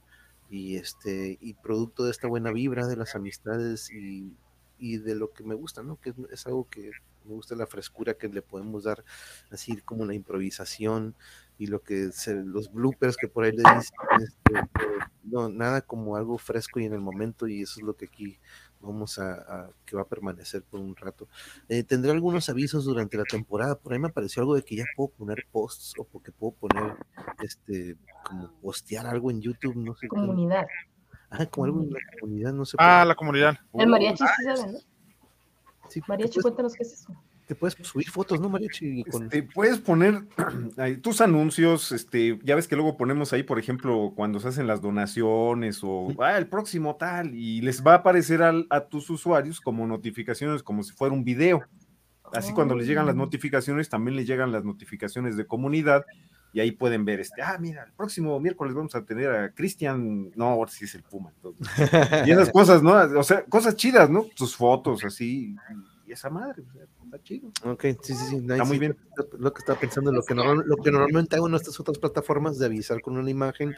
y 0.49 0.75
este 0.77 1.37
y 1.41 1.53
producto 1.55 2.03
de 2.05 2.11
esta 2.11 2.27
buena 2.27 2.51
vibra 2.51 2.87
de 2.87 2.95
las 2.97 3.15
amistades 3.15 3.91
y, 3.91 4.33
y 4.77 4.97
de 4.97 5.15
lo 5.15 5.31
que 5.31 5.43
me 5.43 5.55
gusta, 5.55 5.83
¿no? 5.83 5.99
Que 5.99 6.11
es, 6.11 6.15
es 6.31 6.47
algo 6.47 6.67
que 6.69 6.91
me 7.25 7.33
gusta 7.33 7.55
la 7.55 7.67
frescura 7.67 8.13
que 8.13 8.27
le 8.27 8.41
podemos 8.41 8.83
dar, 8.83 9.03
así 9.51 9.77
como 9.77 10.05
la 10.05 10.13
improvisación 10.13 11.15
y 11.57 11.67
lo 11.67 11.81
que 11.81 12.11
se, 12.11 12.35
los 12.35 12.71
bloopers 12.71 13.17
que 13.17 13.27
por 13.27 13.45
ahí 13.45 13.51
le 13.51 13.63
dicen, 13.63 13.97
este, 14.21 14.69
no, 15.23 15.49
nada 15.49 15.81
como 15.81 16.15
algo 16.15 16.37
fresco 16.37 16.79
y 16.79 16.85
en 16.85 16.93
el 16.93 17.01
momento 17.01 17.47
y 17.47 17.61
eso 17.61 17.79
es 17.79 17.85
lo 17.85 17.95
que 17.95 18.05
aquí 18.05 18.39
vamos 18.81 19.17
a, 19.19 19.69
que 19.85 19.95
va 19.95 20.03
a 20.03 20.07
permanecer 20.07 20.63
por 20.63 20.79
un 20.79 20.95
rato. 20.95 21.27
Eh, 21.69 21.83
tendré 21.83 22.11
algunos 22.11 22.49
avisos 22.49 22.85
durante 22.85 23.17
la 23.17 23.23
temporada. 23.23 23.75
Por 23.75 23.93
ahí 23.93 23.99
me 23.99 24.09
apareció 24.09 24.41
algo 24.41 24.55
de 24.55 24.63
que 24.63 24.75
ya 24.75 24.85
puedo 24.95 25.09
poner 25.09 25.47
posts 25.51 25.93
o 25.97 26.03
porque 26.03 26.31
puedo 26.31 26.53
poner 26.53 26.95
este 27.41 27.97
como 28.23 28.51
postear 28.61 29.07
algo 29.07 29.31
en 29.31 29.41
YouTube, 29.41 29.75
no 29.75 29.95
sé. 29.95 30.07
Comunidad. 30.07 30.67
Ah, 31.29 31.45
como 31.45 31.65
algo 31.65 31.81
en 31.81 31.91
la 31.91 31.99
comunidad, 32.19 32.53
no 32.53 32.65
sé. 32.65 32.77
Ah, 32.79 33.03
la 33.05 33.15
comunidad. 33.15 33.57
El 33.73 33.87
mariachi 33.87 34.23
sí 34.23 34.43
sabe, 34.43 34.71
¿no? 34.73 34.79
Sí, 35.89 36.01
mariachi, 36.07 36.41
cuéntanos 36.41 36.73
qué 36.73 36.83
es 36.83 36.93
eso 36.93 37.13
te 37.47 37.53
puedes 37.53 37.77
subir 37.81 38.09
fotos, 38.09 38.39
¿no, 38.39 38.49
Mariachi? 38.49 39.03
Este, 39.05 39.43
puedes 39.43 39.79
poner 39.79 40.23
ahí, 40.77 40.97
tus 40.97 41.21
anuncios, 41.21 41.91
este, 41.91 42.39
ya 42.43 42.55
ves 42.55 42.67
que 42.67 42.75
luego 42.75 42.97
ponemos 42.97 43.33
ahí, 43.33 43.43
por 43.43 43.59
ejemplo, 43.59 44.13
cuando 44.15 44.39
se 44.39 44.47
hacen 44.47 44.67
las 44.67 44.81
donaciones 44.81 45.81
o 45.83 46.09
ah, 46.19 46.37
el 46.37 46.47
próximo 46.47 46.95
tal, 46.95 47.35
y 47.35 47.61
les 47.61 47.83
va 47.85 47.93
a 47.93 47.97
aparecer 47.97 48.41
a 48.41 48.87
tus 48.87 49.09
usuarios 49.09 49.61
como 49.61 49.85
notificaciones, 49.85 50.63
como 50.63 50.83
si 50.83 50.93
fuera 50.93 51.13
un 51.13 51.23
video. 51.23 51.63
Así 52.33 52.53
cuando 52.53 52.75
les 52.75 52.87
llegan 52.87 53.05
las 53.05 53.15
oh. 53.15 53.19
notificaciones, 53.19 53.87
también 53.87 54.17
les 54.17 54.25
llegan 54.25 54.51
las 54.51 54.65
notificaciones 54.65 55.37
de 55.37 55.45
comunidad 55.45 56.05
y 56.55 56.61
ahí 56.61 56.71
pueden 56.71 57.03
ver, 57.03 57.19
este, 57.19 57.41
ah, 57.41 57.57
mira, 57.59 57.83
el 57.83 57.91
próximo 57.91 58.39
miércoles 58.39 58.73
vamos 58.73 58.95
a 58.95 59.03
tener 59.03 59.29
a 59.29 59.51
Cristian, 59.51 60.31
no, 60.37 60.45
ahora 60.45 60.71
sí 60.71 60.85
es 60.85 60.95
el 60.95 61.03
Puma. 61.03 61.33
y 62.25 62.31
esas 62.31 62.49
cosas, 62.53 62.81
¿no? 62.81 62.93
O 63.19 63.23
sea, 63.23 63.43
cosas 63.43 63.75
chidas, 63.75 64.09
¿no? 64.09 64.23
Tus 64.33 64.55
fotos 64.55 65.03
así, 65.03 65.53
y 66.07 66.13
esa 66.13 66.29
madre, 66.29 66.63
o 66.63 67.09
sea, 67.09 67.21
chido. 67.23 67.49
Ok, 67.65 67.83
sí, 68.01 68.13
sí, 68.13 68.25
sí. 68.29 68.35
está 68.37 68.63
muy 68.63 68.79
bien. 68.79 68.95
Lo 69.37 69.53
que 69.53 69.59
estaba 69.59 69.77
pensando, 69.77 70.13
lo 70.13 70.23
que, 70.23 70.33
lo 70.33 70.77
que 70.77 70.91
normalmente 70.91 71.35
hago 71.35 71.49
en 71.49 71.55
estas 71.55 71.77
otras 71.77 71.97
plataformas 71.97 72.57
de 72.57 72.67
avisar 72.67 73.01
con 73.01 73.17
una 73.17 73.29
imagen, 73.29 73.75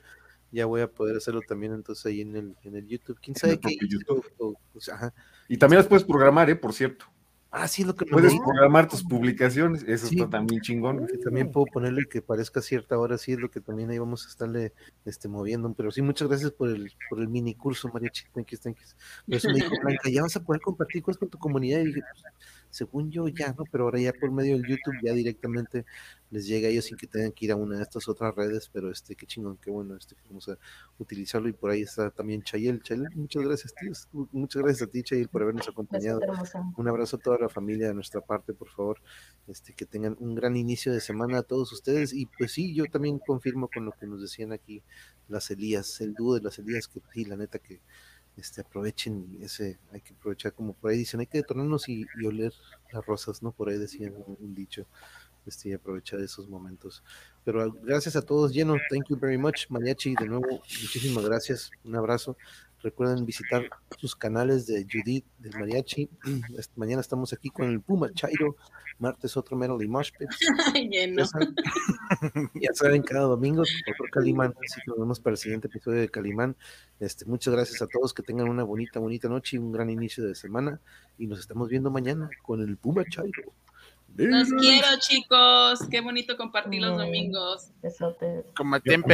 ya 0.52 0.68
voy 0.68 0.82
a 0.82 0.88
poder 0.88 1.18
hacerlo 1.18 1.42
también 1.42 1.74
entonces 1.74 2.06
ahí 2.06 2.22
en 2.22 2.36
el, 2.36 2.56
en 2.62 2.76
el 2.76 2.88
YouTube. 2.88 3.18
¿Quién 3.20 3.36
sabe 3.36 3.60
qué? 3.60 3.76
YouTube. 3.90 4.24
Y 5.48 5.58
también 5.58 5.80
las 5.80 5.88
puedes 5.88 6.06
programar, 6.06 6.48
¿eh? 6.52 6.56
Por 6.56 6.74
cierto. 6.74 7.08
Ah, 7.60 7.68
sí, 7.68 7.84
lo 7.84 7.96
que 7.96 8.06
Puedes 8.06 8.36
programar 8.36 8.88
tus 8.88 9.04
publicaciones, 9.04 9.84
eso 9.88 10.06
está 10.06 10.30
también 10.30 10.62
chingón. 10.62 11.08
También 11.24 11.52
puedo 11.52 11.66
ponerle 11.66 12.06
que 12.08 12.22
parezca 12.22 12.62
cierta 12.62 13.00
hora, 13.00 13.18
sí, 13.18 13.32
es 13.32 13.40
lo 13.40 13.50
que 13.50 13.62
también 13.62 13.90
ahí 13.90 13.98
vamos 13.98 14.26
a 14.26 14.30
estarle 14.30 14.74
este, 15.06 15.28
moviendo. 15.28 15.74
Pero 15.74 15.90
sí, 15.90 16.04
muchas 16.04 16.28
gracias 16.28 16.52
por 16.52 16.70
el, 16.70 16.94
por 17.10 17.20
el 17.20 17.28
mini 17.28 17.56
curso, 17.56 17.90
María 17.92 18.12
Thank 18.34 18.52
you, 18.52 18.58
thank 18.60 18.78
you. 18.78 19.36
Eso 19.36 19.50
me 19.50 19.56
dijo 19.56 19.72
Blanca, 19.84 20.10
ya 20.10 20.22
vas 20.22 20.36
a 20.36 20.44
poder 20.44 20.62
compartir 20.62 21.02
cosas 21.02 21.18
con 21.18 21.30
tu 21.30 21.40
comunidad. 21.40 21.80
Y 21.80 21.86
dije, 21.86 22.02
pues, 22.14 22.24
según 22.78 23.10
yo 23.10 23.28
ya, 23.28 23.54
¿no? 23.58 23.64
Pero 23.72 23.86
ahora 23.86 24.00
ya 24.00 24.14
por 24.14 24.32
medio 24.32 24.56
del 24.56 24.68
YouTube 24.68 24.96
ya 25.04 25.14
directamente 25.14 25.86
les 26.30 26.46
llega 26.46 26.68
a 26.68 26.72
ellos 26.72 26.86
sin 26.86 26.98
que 26.98 27.08
tengan 27.08 27.32
que 27.32 27.46
ir 27.46 27.52
a 27.52 27.56
una 27.56 27.78
de 27.78 27.84
estas 27.84 28.08
otras 28.08 28.36
redes, 28.36 28.70
pero 28.72 28.92
este, 28.92 29.16
qué 29.16 29.26
chingón, 29.26 29.58
qué 29.58 29.72
bueno, 29.72 29.96
este, 29.96 30.16
vamos 30.28 30.48
a 30.50 30.58
utilizarlo 31.00 31.50
y 31.50 31.54
por 31.54 31.72
ahí 31.72 31.82
está 31.82 32.12
también 32.12 32.44
Chayel. 32.44 32.84
Chayel, 32.84 33.08
muchas 33.16 33.44
gracias, 33.44 33.74
tío. 33.74 34.28
Muchas 34.32 34.62
gracias 34.62 34.88
a 34.88 34.92
ti, 34.92 35.02
Chayel, 35.02 35.28
por 35.30 35.42
habernos 35.42 35.68
acompañado. 35.70 36.20
Un 36.76 36.88
abrazo 36.88 37.16
a 37.16 37.20
toda 37.20 37.40
la 37.40 37.50
familia 37.50 37.88
de 37.88 37.94
nuestra 37.96 38.22
parte, 38.22 38.54
por 38.54 38.70
favor. 38.70 39.02
Este, 39.48 39.74
que 39.74 39.86
tengan 39.86 40.16
un 40.20 40.36
gran 40.36 40.56
inicio 40.56 40.94
de 40.94 41.02
semana 41.02 41.40
a 41.40 41.44
todos 41.44 41.72
ustedes. 41.74 42.14
Y 42.14 42.28
pues 42.28 42.52
sí, 42.52 42.76
yo 42.76 42.86
también 42.86 43.20
confirmo 43.20 43.70
con 43.74 43.86
lo 43.86 43.92
que 43.92 44.06
nos 44.06 44.22
decían 44.22 44.52
aquí 44.52 44.84
las 45.28 45.50
Elías, 45.50 46.00
el 46.02 46.14
dúo 46.14 46.36
de 46.36 46.42
las 46.42 46.60
Elías, 46.60 46.88
que 46.88 47.02
sí, 47.14 47.26
la 47.26 47.38
neta 47.38 47.60
que 47.60 47.82
este, 48.38 48.62
aprovechen 48.62 49.38
ese, 49.42 49.80
hay 49.92 50.02
que 50.02 50.14
aprovechar 50.14 50.54
como 50.54 50.74
por 50.74 50.92
ahí 50.92 50.98
dicen, 50.98 51.20
hay 51.20 51.26
que 51.28 51.40
detonarnos 51.40 51.90
y, 51.90 52.06
oler 52.26 52.54
las 52.92 53.06
rosas, 53.06 53.42
¿no? 53.42 53.52
Por 53.52 53.70
ahí 53.70 53.78
decían 53.78 54.14
un, 54.40 54.54
dicho, 54.54 54.86
este, 55.46 55.70
y 55.70 55.74
aprovechar 55.74 56.20
esos 56.20 56.48
momentos. 56.48 57.04
Pero 57.44 57.72
gracias 57.72 58.16
a 58.16 58.22
todos, 58.22 58.54
lleno, 58.54 58.76
thank 58.90 59.10
you 59.10 59.18
very 59.18 59.38
much, 59.38 59.70
Mariachi, 59.70 60.16
de 60.16 60.28
nuevo, 60.28 60.48
muchísimas 60.48 61.26
gracias, 61.26 61.72
un 61.84 61.96
abrazo. 61.96 62.38
Recuerden 62.88 63.26
visitar 63.26 63.70
sus 63.98 64.16
canales 64.16 64.66
de 64.66 64.88
Judith 64.90 65.26
del 65.40 65.60
Mariachi. 65.60 66.10
Mañana 66.78 67.02
estamos 67.02 67.34
aquí 67.34 67.50
con 67.50 67.70
el 67.70 67.82
Puma 67.82 68.14
Chairo, 68.14 68.56
martes 68.98 69.36
otro 69.36 69.58
Melody 69.58 69.90
Mosh 69.90 70.12
ya, 72.62 72.74
saben, 72.74 73.04
cada 73.04 73.26
domingo 73.26 73.64
otro 73.64 74.06
Calimán, 74.10 74.54
así 74.64 74.80
que 74.80 74.88
nos 74.88 75.00
vemos 75.00 75.20
para 75.20 75.34
el 75.34 75.38
siguiente 75.38 75.68
episodio 75.68 76.00
de 76.00 76.08
Calimán. 76.08 76.56
Este, 77.02 77.26
muchas 77.26 77.54
gracias 77.54 77.82
a 77.82 77.88
todos, 77.88 78.14
que 78.14 78.24
tengan 78.24 78.48
una 78.48 78.64
bonita, 78.64 79.02
bonita 79.02 79.28
noche 79.28 79.58
y 79.58 79.60
un 79.60 79.74
gran 79.74 79.90
inicio 79.90 80.26
de 80.26 80.34
semana. 80.34 80.80
Y 81.18 81.28
nos 81.28 81.40
estamos 81.40 81.68
viendo 81.68 81.92
mañana 81.92 82.30
con 82.42 82.62
el 82.62 82.78
Puma 82.78 83.04
Chairo. 83.04 83.52
Los 84.16 84.50
quiero, 84.54 84.88
chicos. 85.00 85.82
Qué 85.92 86.00
bonito 86.00 86.38
compartir 86.38 86.82
los 86.82 86.98
domingos. 86.98 87.70
Como 88.56 88.80
tiempo. 88.80 89.10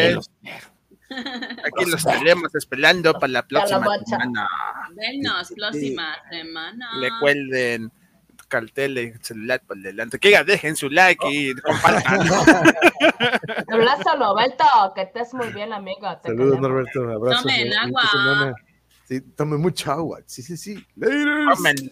Aquí 1.09 1.85
los 1.85 2.05
estaremos 2.05 2.53
esperando 2.55 3.13
para 3.13 3.27
la 3.27 3.47
próxima 3.47 3.97
semana. 4.05 4.49
Venos, 4.95 5.53
próxima 5.55 6.15
semana. 6.29 6.89
Le 6.99 7.09
cuelden 7.19 7.91
cartel 8.53 8.93
de 8.95 9.17
celular 9.21 9.61
por 9.65 9.77
delante. 9.77 10.19
Que 10.19 10.43
dejen 10.43 10.75
su 10.75 10.89
like 10.89 11.25
y 11.27 11.55
compartan. 11.55 12.21
Abrazo, 13.71 14.17
Norberto, 14.17 14.65
que 14.93 15.01
estés 15.01 15.33
muy 15.33 15.47
bien, 15.47 15.73
amigo. 15.73 16.07
Saludos, 16.23 16.59
Norberto. 16.59 17.09
Abrazo. 17.09 17.41
Tomen 17.41 17.73
agua. 17.73 18.55
Sí, 19.05 19.21
tomen 19.21 19.59
mucha 19.59 19.93
agua. 19.93 20.19
Sí, 20.27 20.43
sí, 20.43 20.55
sí. 20.55 20.85
Later. 20.95 21.91